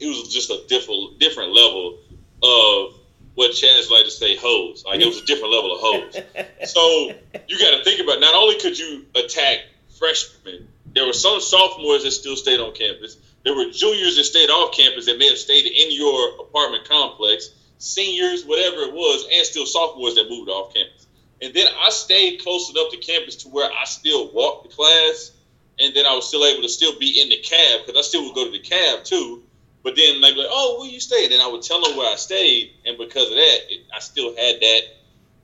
it 0.00 0.06
was 0.06 0.32
just 0.32 0.50
a 0.50 0.60
different 0.68 1.18
different 1.18 1.52
level 1.52 1.98
of 2.42 2.94
what 3.34 3.50
Chaz 3.52 3.90
like 3.90 4.04
to 4.04 4.10
say 4.10 4.36
hoes. 4.36 4.84
Like 4.86 5.00
it 5.00 5.06
was 5.06 5.20
a 5.20 5.24
different 5.24 5.52
level 5.52 5.74
of 5.74 5.80
hoes. 5.80 6.16
so 6.70 7.12
you 7.48 7.58
got 7.58 7.78
to 7.78 7.84
think 7.84 8.00
about 8.00 8.20
not 8.20 8.34
only 8.34 8.58
could 8.60 8.78
you 8.78 9.06
attack 9.14 9.58
freshmen, 9.98 10.68
there 10.94 11.06
were 11.06 11.12
some 11.12 11.40
sophomores 11.40 12.04
that 12.04 12.12
still 12.12 12.36
stayed 12.36 12.60
on 12.60 12.72
campus. 12.74 13.16
There 13.44 13.54
were 13.54 13.70
juniors 13.70 14.16
that 14.16 14.24
stayed 14.24 14.48
off 14.48 14.74
campus 14.74 15.06
that 15.06 15.18
may 15.18 15.28
have 15.28 15.38
stayed 15.38 15.66
in 15.66 15.92
your 15.92 16.40
apartment 16.40 16.88
complex, 16.88 17.50
seniors, 17.78 18.44
whatever 18.44 18.82
it 18.82 18.92
was, 18.92 19.26
and 19.30 19.46
still 19.46 19.66
sophomores 19.66 20.14
that 20.14 20.30
moved 20.30 20.48
off 20.48 20.72
campus. 20.74 21.06
And 21.42 21.52
then 21.52 21.66
I 21.78 21.90
stayed 21.90 22.42
close 22.42 22.70
enough 22.70 22.90
to 22.92 22.96
campus 22.96 23.36
to 23.36 23.48
where 23.48 23.70
I 23.70 23.84
still 23.84 24.32
walked 24.32 24.70
the 24.70 24.74
class, 24.74 25.32
and 25.78 25.94
then 25.94 26.06
I 26.06 26.14
was 26.14 26.26
still 26.26 26.44
able 26.44 26.62
to 26.62 26.68
still 26.68 26.98
be 26.98 27.20
in 27.20 27.28
the 27.28 27.36
cab 27.36 27.80
because 27.84 27.98
I 27.98 28.02
still 28.02 28.24
would 28.24 28.34
go 28.34 28.46
to 28.46 28.50
the 28.50 28.60
cab 28.60 29.04
too. 29.04 29.42
But 29.82 29.96
then 29.96 30.22
they'd 30.22 30.32
be 30.32 30.40
like, 30.40 30.48
"Oh, 30.50 30.80
where 30.80 30.88
you 30.88 31.00
stay?" 31.00 31.26
And 31.26 31.42
I 31.42 31.46
would 31.46 31.60
tell 31.60 31.82
them 31.82 31.96
where 31.98 32.10
I 32.10 32.16
stayed, 32.16 32.72
and 32.86 32.96
because 32.96 33.28
of 33.28 33.36
that, 33.36 33.58
it, 33.68 33.84
I 33.94 33.98
still 33.98 34.34
had 34.34 34.60
that 34.60 34.82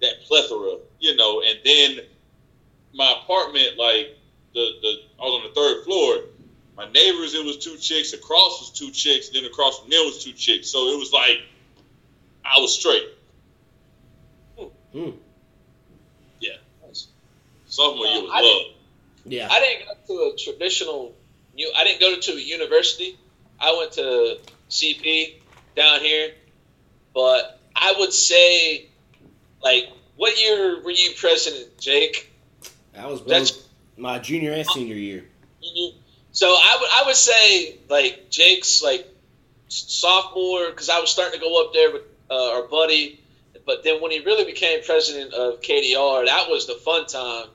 that 0.01 0.23
plethora, 0.23 0.79
you 0.99 1.15
know. 1.17 1.43
And 1.43 1.59
then 1.63 2.07
my 2.95 3.21
apartment, 3.23 3.77
like 3.77 4.17
the 4.55 4.71
the 4.81 4.95
I 5.21 5.25
was 5.25 5.43
on 5.43 5.49
the 5.49 5.55
third 5.55 5.85
floor. 5.85 6.23
My 6.77 6.87
neighbors, 6.91 7.35
it 7.35 7.45
was 7.45 7.59
two 7.59 7.77
chicks. 7.77 8.13
Across 8.13 8.61
was 8.61 8.71
two 8.71 8.91
chicks. 8.91 9.29
Then 9.31 9.45
across 9.45 9.79
from 9.81 9.91
them 9.91 10.01
was 10.07 10.25
two 10.25 10.33
chicks. 10.33 10.69
So 10.71 10.89
it 10.89 10.99
was 10.99 11.13
like 11.13 11.39
I 12.45 12.59
was 12.61 12.79
straight. 12.79 13.07
Hmm. 14.93 15.11
Yeah. 16.41 16.53
Sophomore 17.67 18.07
year 18.07 18.23
was 18.23 18.31
I 18.33 18.41
didn't- 18.43 18.57
love. 18.69 18.77
Yeah. 19.27 19.49
I 19.51 19.61
didn't 19.61 19.87
go 20.09 20.15
to 20.29 20.35
a 20.35 20.37
traditional. 20.37 21.15
You, 21.55 21.71
I 21.77 21.85
didn't 21.85 22.01
go 22.01 22.19
to 22.19 22.33
a 22.33 22.41
university. 22.41 23.17
I 23.61 23.77
went 23.79 23.93
to 23.93 24.39
CP 24.71 25.35
down 25.77 26.01
here, 26.01 26.33
but 27.15 27.61
I 27.77 27.95
would 27.99 28.13
say, 28.13 28.87
like, 29.63 29.89
what 30.17 30.41
year 30.41 30.83
were 30.83 30.91
you 30.91 31.11
president, 31.17 31.79
Jake? 31.79 32.31
That 32.95 33.09
was 33.09 33.21
both 33.21 33.29
That's- 33.29 33.63
my 33.97 34.19
junior 34.19 34.53
and 34.53 34.67
senior 34.67 34.95
year. 34.97 35.29
Mhm. 35.63 35.95
So 36.41 36.47
I 36.49 36.79
would 36.81 36.89
I 36.91 37.03
would 37.05 37.17
say 37.17 37.77
like 37.91 38.31
Jake's 38.31 38.83
like 38.83 39.07
sophomore 39.69 40.71
because 40.71 40.89
I 40.89 40.99
was 40.99 41.11
starting 41.11 41.39
to 41.39 41.47
go 41.47 41.63
up 41.63 41.75
there 41.75 41.93
with 41.93 42.01
uh, 42.31 42.53
our 42.53 42.63
buddy, 42.63 43.21
but 43.67 43.85
then 43.85 44.01
when 44.01 44.11
he 44.11 44.21
really 44.21 44.47
became 44.47 44.83
president 44.83 45.35
of 45.35 45.61
KDR, 45.61 46.25
that 46.25 46.49
was 46.49 46.67
the 46.67 46.77
fun 46.77 47.05
time 47.05 47.49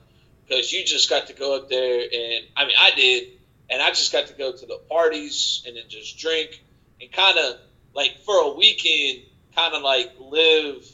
because 0.46 0.72
you 0.72 0.84
just 0.84 1.10
got 1.10 1.26
to 1.26 1.32
go 1.32 1.56
up 1.56 1.68
there 1.68 1.98
and 2.00 2.46
I 2.56 2.64
mean 2.64 2.76
I 2.78 2.92
did, 2.94 3.24
and 3.68 3.82
I 3.82 3.88
just 3.88 4.12
got 4.12 4.28
to 4.28 4.34
go 4.34 4.52
to 4.52 4.66
the 4.66 4.78
parties 4.88 5.64
and 5.66 5.76
then 5.76 5.86
just 5.88 6.16
drink 6.16 6.62
and 7.00 7.10
kind 7.10 7.38
of 7.38 7.56
like 7.92 8.18
for 8.24 8.36
a 8.36 8.54
weekend, 8.54 9.24
kind 9.56 9.74
of 9.74 9.82
like 9.82 10.12
live 10.20 10.88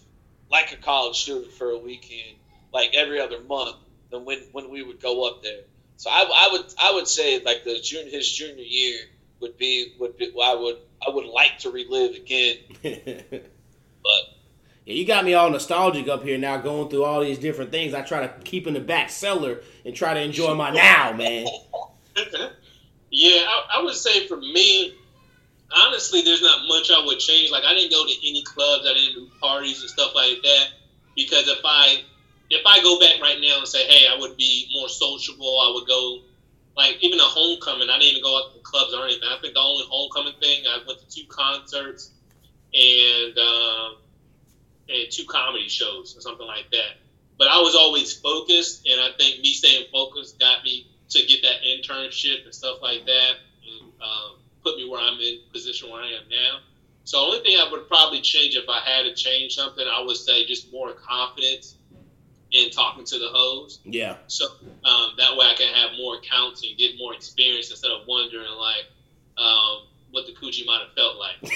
like 0.50 0.72
a 0.72 0.76
college 0.76 1.24
student 1.24 1.52
for 1.52 1.68
a 1.68 1.78
weekend, 1.78 2.38
like 2.72 2.94
every 2.94 3.20
other 3.20 3.42
month. 3.42 3.76
Than 4.10 4.24
when 4.24 4.38
when 4.52 4.70
we 4.70 4.82
would 4.82 5.02
go 5.02 5.28
up 5.28 5.42
there. 5.42 5.64
So 5.96 6.10
I, 6.10 6.22
I 6.22 6.48
would 6.52 6.64
I 6.80 6.92
would 6.94 7.08
say 7.08 7.42
like 7.42 7.64
the 7.64 7.78
junior 7.80 8.10
his 8.10 8.30
junior 8.30 8.64
year 8.64 8.98
would 9.40 9.56
be 9.58 9.94
would 9.98 10.16
be 10.16 10.32
I 10.42 10.54
would 10.54 10.78
I 11.06 11.10
would 11.10 11.26
like 11.26 11.58
to 11.60 11.70
relive 11.70 12.14
again. 12.14 12.56
But 14.02 14.36
Yeah, 14.84 14.94
you 14.94 15.06
got 15.06 15.24
me 15.24 15.34
all 15.34 15.48
nostalgic 15.48 16.08
up 16.08 16.24
here 16.24 16.38
now, 16.38 16.56
going 16.56 16.88
through 16.88 17.04
all 17.04 17.20
these 17.20 17.38
different 17.38 17.70
things. 17.70 17.94
I 17.94 18.02
try 18.02 18.26
to 18.26 18.34
keep 18.42 18.66
in 18.66 18.74
the 18.74 18.80
back 18.80 19.10
cellar 19.10 19.60
and 19.84 19.94
try 19.94 20.12
to 20.12 20.20
enjoy 20.20 20.54
my 20.54 20.70
now, 20.70 21.12
man. 21.12 21.46
Yeah, 23.14 23.42
I, 23.46 23.78
I 23.78 23.82
would 23.82 23.94
say 23.94 24.26
for 24.26 24.38
me, 24.38 24.94
honestly, 25.76 26.22
there's 26.22 26.40
not 26.40 26.66
much 26.66 26.90
I 26.90 27.04
would 27.04 27.18
change. 27.18 27.50
Like 27.50 27.62
I 27.64 27.74
didn't 27.74 27.92
go 27.92 28.06
to 28.06 28.28
any 28.28 28.42
clubs, 28.42 28.86
I 28.88 28.94
didn't 28.94 29.14
do 29.14 29.28
parties 29.38 29.82
and 29.82 29.90
stuff 29.90 30.14
like 30.14 30.40
that. 30.42 30.66
Because 31.14 31.46
if 31.46 31.60
I 31.62 32.04
if 32.52 32.66
I 32.66 32.82
go 32.82 32.98
back 33.00 33.20
right 33.20 33.38
now 33.40 33.58
and 33.58 33.68
say, 33.68 33.86
hey, 33.88 34.06
I 34.06 34.18
would 34.18 34.36
be 34.36 34.68
more 34.74 34.88
sociable, 34.88 35.58
I 35.60 35.72
would 35.74 35.88
go 35.88 36.20
like 36.76 36.98
even 37.00 37.18
a 37.18 37.24
homecoming. 37.24 37.88
I 37.88 37.98
didn't 37.98 38.10
even 38.10 38.22
go 38.22 38.36
out 38.36 38.54
to 38.54 38.60
clubs 38.60 38.92
or 38.92 39.04
anything. 39.04 39.28
I 39.28 39.40
think 39.40 39.54
the 39.54 39.60
only 39.60 39.84
homecoming 39.88 40.38
thing 40.40 40.64
I 40.68 40.80
went 40.86 41.00
to 41.00 41.08
two 41.08 41.26
concerts 41.28 42.10
and 42.74 43.38
um, 43.38 43.96
and 44.88 45.10
two 45.10 45.24
comedy 45.24 45.68
shows 45.68 46.16
or 46.16 46.20
something 46.20 46.46
like 46.46 46.70
that. 46.72 47.00
But 47.38 47.48
I 47.48 47.58
was 47.58 47.74
always 47.74 48.12
focused, 48.12 48.86
and 48.86 49.00
I 49.00 49.08
think 49.18 49.40
me 49.40 49.52
staying 49.54 49.86
focused 49.90 50.38
got 50.38 50.62
me 50.62 50.86
to 51.08 51.26
get 51.26 51.42
that 51.42 51.62
internship 51.64 52.44
and 52.44 52.54
stuff 52.54 52.78
like 52.82 53.06
that, 53.06 53.32
and 53.66 53.92
um, 54.00 54.36
put 54.62 54.76
me 54.76 54.88
where 54.88 55.00
I'm 55.00 55.18
in 55.20 55.38
position 55.52 55.90
where 55.90 56.02
I 56.02 56.08
am 56.08 56.28
now. 56.28 56.60
So 57.04 57.18
the 57.18 57.26
only 57.26 57.40
thing 57.40 57.58
I 57.58 57.68
would 57.70 57.88
probably 57.88 58.20
change 58.20 58.56
if 58.56 58.68
I 58.68 58.80
had 58.80 59.02
to 59.04 59.14
change 59.14 59.54
something, 59.54 59.84
I 59.86 60.02
would 60.04 60.16
say 60.16 60.44
just 60.44 60.70
more 60.70 60.92
confidence 60.92 61.76
in 62.64 62.70
talking 62.70 63.04
to 63.04 63.18
the 63.18 63.28
hoes. 63.30 63.80
Yeah. 63.84 64.16
So 64.26 64.46
um, 64.84 65.12
that 65.18 65.36
way 65.36 65.46
I 65.46 65.54
can 65.56 65.72
have 65.74 65.90
more 65.98 66.16
accounts 66.16 66.62
and 66.66 66.76
get 66.78 66.96
more 66.98 67.14
experience 67.14 67.70
instead 67.70 67.90
of 67.90 68.06
wondering 68.06 68.50
like 68.58 68.84
um, 69.38 69.82
what 70.10 70.26
the 70.26 70.32
coochie 70.32 70.64
might 70.66 70.80
have 70.80 70.92
felt 70.94 71.16
like. 71.18 71.36
You 71.42 71.48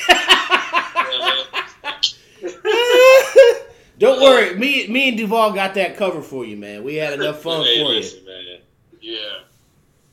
know 1.12 1.18
what 1.20 1.48
I 1.84 2.00
mean? 2.42 3.54
Don't 3.98 4.20
worry, 4.20 4.54
me 4.56 4.86
me 4.88 5.08
and 5.08 5.16
Duvall 5.16 5.52
got 5.52 5.74
that 5.74 5.96
covered 5.96 6.24
for 6.24 6.44
you, 6.44 6.56
man. 6.56 6.84
We 6.84 6.96
had 6.96 7.14
enough 7.14 7.40
fun 7.42 7.64
Hey, 7.64 7.82
for 7.82 7.92
you. 7.92 8.26
man. 8.26 8.60
Yeah. 9.00 9.38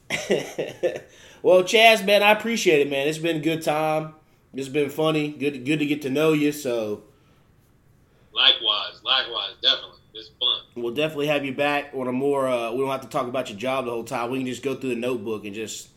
well, 1.41 1.63
Chaz, 1.63 2.05
man, 2.05 2.23
I 2.23 2.31
appreciate 2.31 2.79
it, 2.85 2.89
man. 2.89 3.07
It's 3.07 3.17
been 3.17 3.37
a 3.37 3.41
good 3.41 3.61
time. 3.61 4.13
It's 4.53 4.69
been 4.69 4.89
funny. 4.89 5.29
Good, 5.29 5.65
good 5.65 5.79
to 5.79 5.85
get 5.85 6.01
to 6.03 6.09
know 6.09 6.31
you. 6.33 6.51
So 6.51 7.03
Likewise, 8.33 9.01
likewise, 9.03 9.51
definitely. 9.61 9.92
We'll 10.75 10.93
definitely 10.93 11.27
have 11.27 11.45
you 11.45 11.53
back 11.53 11.91
on 11.93 12.07
a 12.07 12.11
more. 12.11 12.47
Uh, 12.47 12.71
we 12.71 12.79
don't 12.79 12.89
have 12.89 13.01
to 13.01 13.07
talk 13.09 13.27
about 13.27 13.49
your 13.49 13.57
job 13.59 13.85
the 13.85 13.91
whole 13.91 14.03
time. 14.03 14.31
We 14.31 14.39
can 14.39 14.47
just 14.47 14.63
go 14.63 14.73
through 14.75 14.89
the 14.89 14.95
notebook 14.95 15.45
and 15.45 15.53
just 15.53 15.89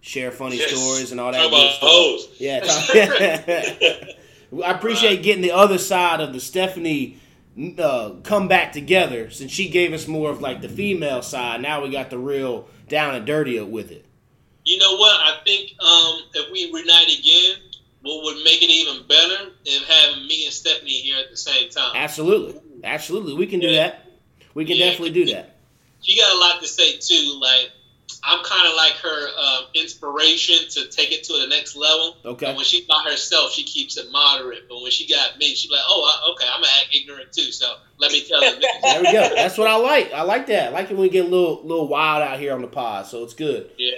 share 0.00 0.30
funny 0.30 0.56
Yes. 0.56 0.70
stories 0.74 1.12
and 1.12 1.20
all 1.20 1.32
that. 1.32 1.38
Talk 1.38 1.48
about 1.48 1.70
stuff. 1.72 1.88
hoes. 1.90 2.28
Yeah. 2.38 2.60
talk- 4.56 4.64
I 4.64 4.70
appreciate 4.70 5.22
getting 5.22 5.42
the 5.42 5.52
other 5.52 5.78
side 5.78 6.20
of 6.20 6.32
the 6.32 6.40
Stephanie 6.40 7.18
uh, 7.78 8.10
come 8.22 8.48
back 8.48 8.72
together 8.72 9.30
since 9.30 9.50
she 9.52 9.68
gave 9.68 9.92
us 9.92 10.06
more 10.08 10.30
of 10.30 10.40
like 10.40 10.60
the 10.62 10.68
female 10.68 11.22
side. 11.22 11.60
Now 11.62 11.82
we 11.82 11.90
got 11.90 12.10
the 12.10 12.18
real 12.18 12.68
down 12.88 13.14
and 13.14 13.26
dirty 13.26 13.58
with 13.60 13.90
it. 13.90 14.04
You 14.64 14.78
know 14.78 14.96
what? 14.96 15.14
I 15.20 15.38
think 15.44 15.70
um, 15.80 16.20
if 16.34 16.50
we 16.52 16.70
reunite 16.72 17.18
again, 17.18 17.56
what 18.02 18.24
would 18.24 18.44
make 18.44 18.62
it 18.62 18.70
even 18.70 19.06
better 19.06 19.50
is 19.64 19.82
having 19.88 20.26
me 20.26 20.44
and 20.44 20.52
Stephanie 20.54 20.90
here 21.00 21.16
at 21.18 21.30
the 21.30 21.36
same 21.36 21.68
time. 21.70 21.92
Absolutely, 21.96 22.60
absolutely, 22.84 23.34
we 23.34 23.46
can 23.46 23.60
do 23.60 23.68
Yeah. 23.68 23.88
that. 23.88 24.01
We 24.54 24.64
can 24.64 24.76
Yeah. 24.76 24.86
definitely 24.90 25.10
do 25.24 25.32
that. 25.32 25.56
She 26.02 26.18
got 26.18 26.34
a 26.34 26.38
lot 26.38 26.60
to 26.62 26.68
say 26.68 26.96
too. 26.98 27.38
Like 27.40 27.70
I'm 28.24 28.44
kind 28.44 28.68
of 28.68 28.74
like 28.76 28.92
her 28.94 29.28
um, 29.38 29.64
inspiration 29.74 30.68
to 30.70 30.88
take 30.88 31.12
it 31.12 31.24
to 31.24 31.32
the 31.34 31.46
next 31.48 31.74
level. 31.76 32.16
Okay. 32.24 32.46
And 32.46 32.56
when 32.56 32.64
she's 32.64 32.82
by 32.86 33.02
herself, 33.08 33.52
she 33.52 33.62
keeps 33.64 33.96
it 33.96 34.10
moderate. 34.12 34.68
But 34.68 34.82
when 34.82 34.90
she 34.90 35.08
got 35.12 35.38
me, 35.38 35.46
she's 35.54 35.70
like, 35.70 35.80
"Oh, 35.86 36.02
I, 36.04 36.30
okay, 36.32 36.46
I'm 36.52 36.60
gonna 36.60 36.72
act 36.80 36.94
ignorant 36.94 37.32
too." 37.32 37.50
So 37.52 37.74
let 37.98 38.12
me 38.12 38.22
tell 38.24 38.42
you. 38.44 38.60
There 38.82 39.00
we 39.00 39.12
go. 39.12 39.34
That's 39.34 39.56
what 39.58 39.66
I 39.68 39.76
like. 39.76 40.12
I 40.12 40.22
like 40.22 40.46
that. 40.48 40.68
I 40.68 40.70
like 40.70 40.90
it 40.90 40.94
when 40.94 41.02
we 41.02 41.08
get 41.08 41.24
a 41.24 41.28
little 41.28 41.62
little 41.64 41.88
wild 41.88 42.22
out 42.22 42.38
here 42.38 42.52
on 42.52 42.60
the 42.62 42.68
pod. 42.68 43.06
So 43.06 43.22
it's 43.24 43.34
good. 43.34 43.70
yeah. 43.78 43.90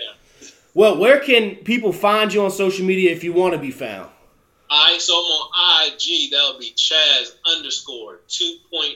Well, 0.74 0.98
where 0.98 1.20
can 1.20 1.56
people 1.56 1.92
find 1.92 2.32
you 2.34 2.44
on 2.44 2.50
social 2.50 2.84
media 2.84 3.12
if 3.12 3.22
you 3.24 3.32
want 3.32 3.54
to 3.54 3.60
be 3.60 3.70
found? 3.70 4.10
All 4.70 4.90
right, 4.90 5.00
so 5.00 5.12
I'm 5.14 5.20
on 5.24 5.86
IG. 5.92 6.30
That 6.32 6.48
would 6.50 6.58
be 6.60 6.72
Chaz 6.76 7.30
underscore 7.46 8.20
two 8.28 8.56
point 8.72 8.94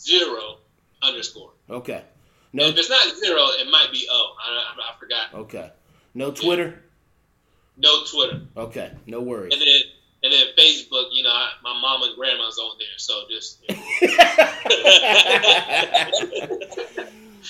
zero 0.00 0.56
underscore. 1.02 1.50
Okay. 1.68 2.02
No. 2.52 2.64
If 2.66 2.76
it's 2.78 2.90
not 2.90 3.06
zero, 3.16 3.42
it 3.58 3.70
might 3.70 3.88
be 3.92 4.06
O. 4.10 4.34
I, 4.44 4.50
I, 4.50 4.92
I 4.92 4.98
forgot. 4.98 5.34
Okay. 5.42 5.70
No 6.14 6.30
Twitter. 6.32 6.82
No 7.76 8.04
Twitter, 8.04 8.42
Okay. 8.56 8.90
No 9.06 9.20
worries. 9.20 9.52
and 9.54 9.62
then 9.62 9.80
and 10.22 10.32
then 10.32 10.46
Facebook. 10.58 11.06
You 11.12 11.22
know, 11.22 11.30
I, 11.30 11.50
my 11.62 11.72
mom 11.80 12.02
and 12.02 12.14
grandma's 12.16 12.58
on 12.58 12.76
there, 12.78 12.88
so 12.98 13.22
just 13.30 13.62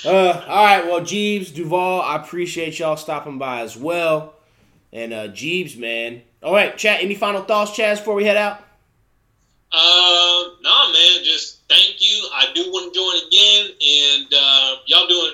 Uh, 0.04 0.44
all 0.46 0.64
right. 0.64 0.86
Well, 0.86 1.00
Jeebs, 1.00 1.52
Duvall, 1.52 2.00
I 2.02 2.14
appreciate 2.16 2.78
y'all 2.78 2.96
stopping 2.96 3.38
by 3.38 3.60
as 3.62 3.76
well. 3.76 4.34
And 4.92 5.12
uh, 5.12 5.28
Jeebs, 5.28 5.76
man. 5.76 6.22
All 6.42 6.52
right, 6.54 6.76
chat. 6.78 7.02
Any 7.02 7.14
final 7.16 7.42
thoughts, 7.42 7.72
Chaz, 7.72 7.98
before 7.98 8.14
we 8.14 8.24
head 8.24 8.36
out? 8.36 8.60
Uh, 9.72 10.44
no, 10.62 10.92
man. 10.92 11.24
Just 11.24 11.49
thank 11.70 11.96
you. 12.00 12.28
I 12.34 12.52
do 12.54 12.70
want 12.70 12.92
to 12.92 12.98
join 12.98 13.16
again, 13.26 13.70
and 13.80 14.34
uh, 14.34 14.76
y'all 14.86 15.06
doing. 15.08 15.32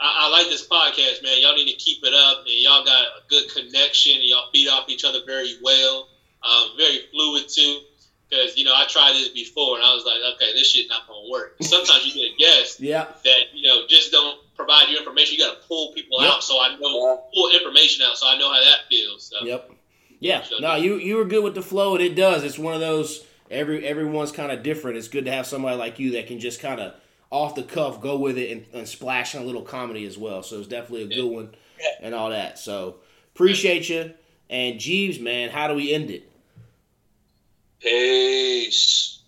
I, 0.00 0.26
I 0.26 0.30
like 0.30 0.46
this 0.48 0.66
podcast, 0.66 1.22
man. 1.22 1.40
Y'all 1.40 1.54
need 1.54 1.70
to 1.70 1.76
keep 1.76 2.04
it 2.04 2.12
up, 2.14 2.40
and 2.44 2.54
y'all 2.54 2.84
got 2.84 3.02
a 3.02 3.20
good 3.28 3.50
connection. 3.52 4.16
And 4.16 4.24
y'all 4.24 4.50
feed 4.52 4.68
off 4.68 4.88
each 4.88 5.04
other 5.04 5.20
very 5.26 5.54
well. 5.62 6.08
Um, 6.42 6.68
very 6.76 7.00
fluid 7.10 7.48
too, 7.48 7.80
because 8.30 8.56
you 8.56 8.62
know 8.64 8.72
I 8.74 8.84
tried 8.86 9.14
this 9.14 9.28
before, 9.30 9.76
and 9.76 9.84
I 9.84 9.92
was 9.94 10.04
like, 10.04 10.18
okay, 10.34 10.52
this 10.52 10.70
shit 10.70 10.86
not 10.88 11.06
gonna 11.08 11.28
work. 11.28 11.56
Sometimes 11.62 12.06
you 12.06 12.12
get 12.14 12.34
a 12.34 12.36
guest 12.38 12.78
Yeah. 12.80 13.06
that 13.24 13.38
you 13.54 13.66
know 13.66 13.86
just 13.88 14.12
don't 14.12 14.38
provide 14.54 14.88
your 14.88 14.98
information. 15.00 15.36
You 15.38 15.44
got 15.46 15.60
to 15.62 15.66
pull 15.68 15.92
people 15.94 16.20
Yep. 16.22 16.30
out, 16.32 16.44
so 16.44 16.60
I 16.60 16.76
know 16.78 17.22
pull 17.34 17.50
information 17.50 18.04
out, 18.06 18.16
so 18.16 18.26
I 18.28 18.38
know 18.38 18.52
how 18.52 18.60
that 18.60 18.86
feels. 18.88 19.24
So. 19.36 19.44
Yep. 19.44 19.70
Yeah. 20.20 20.44
No, 20.60 20.76
you 20.76 20.96
you 20.98 21.16
were 21.16 21.24
good 21.24 21.42
with 21.42 21.54
the 21.56 21.62
flow, 21.62 21.94
and 21.96 22.04
it 22.04 22.14
does. 22.14 22.44
It's 22.44 22.58
one 22.58 22.74
of 22.74 22.80
those. 22.80 23.24
Every 23.50 23.84
everyone's 23.86 24.32
kind 24.32 24.52
of 24.52 24.62
different. 24.62 24.98
It's 24.98 25.08
good 25.08 25.24
to 25.24 25.32
have 25.32 25.46
somebody 25.46 25.76
like 25.76 25.98
you 25.98 26.12
that 26.12 26.26
can 26.26 26.38
just 26.38 26.60
kind 26.60 26.80
of 26.80 26.94
off 27.30 27.54
the 27.54 27.62
cuff 27.62 28.00
go 28.00 28.18
with 28.18 28.38
it 28.38 28.50
and, 28.50 28.66
and 28.72 28.88
splash 28.88 29.34
in 29.34 29.42
a 29.42 29.44
little 29.44 29.62
comedy 29.62 30.06
as 30.06 30.16
well. 30.16 30.42
So 30.42 30.58
it's 30.58 30.68
definitely 30.68 31.04
a 31.04 31.14
good 31.14 31.30
one 31.30 31.50
and 32.00 32.14
all 32.14 32.30
that. 32.30 32.58
So 32.58 32.96
appreciate 33.34 33.88
you. 33.88 34.12
And 34.50 34.76
Jeebs, 34.76 35.20
man, 35.20 35.50
how 35.50 35.68
do 35.68 35.74
we 35.74 35.92
end 35.92 36.10
it? 36.10 36.30
Peace. 37.80 39.20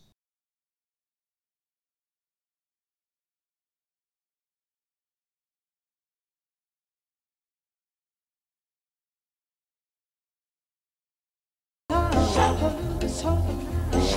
It's 13.03 13.23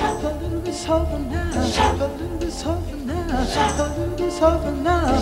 over 0.03 0.33
now. 0.33 0.63
It's 0.65 0.89
over 0.89 1.19
now. 1.19 2.39
It's 2.41 2.65
over 2.65 2.95
now. 2.97 3.41
It's 4.17 4.41
over 4.41 4.71
now. 4.71 5.13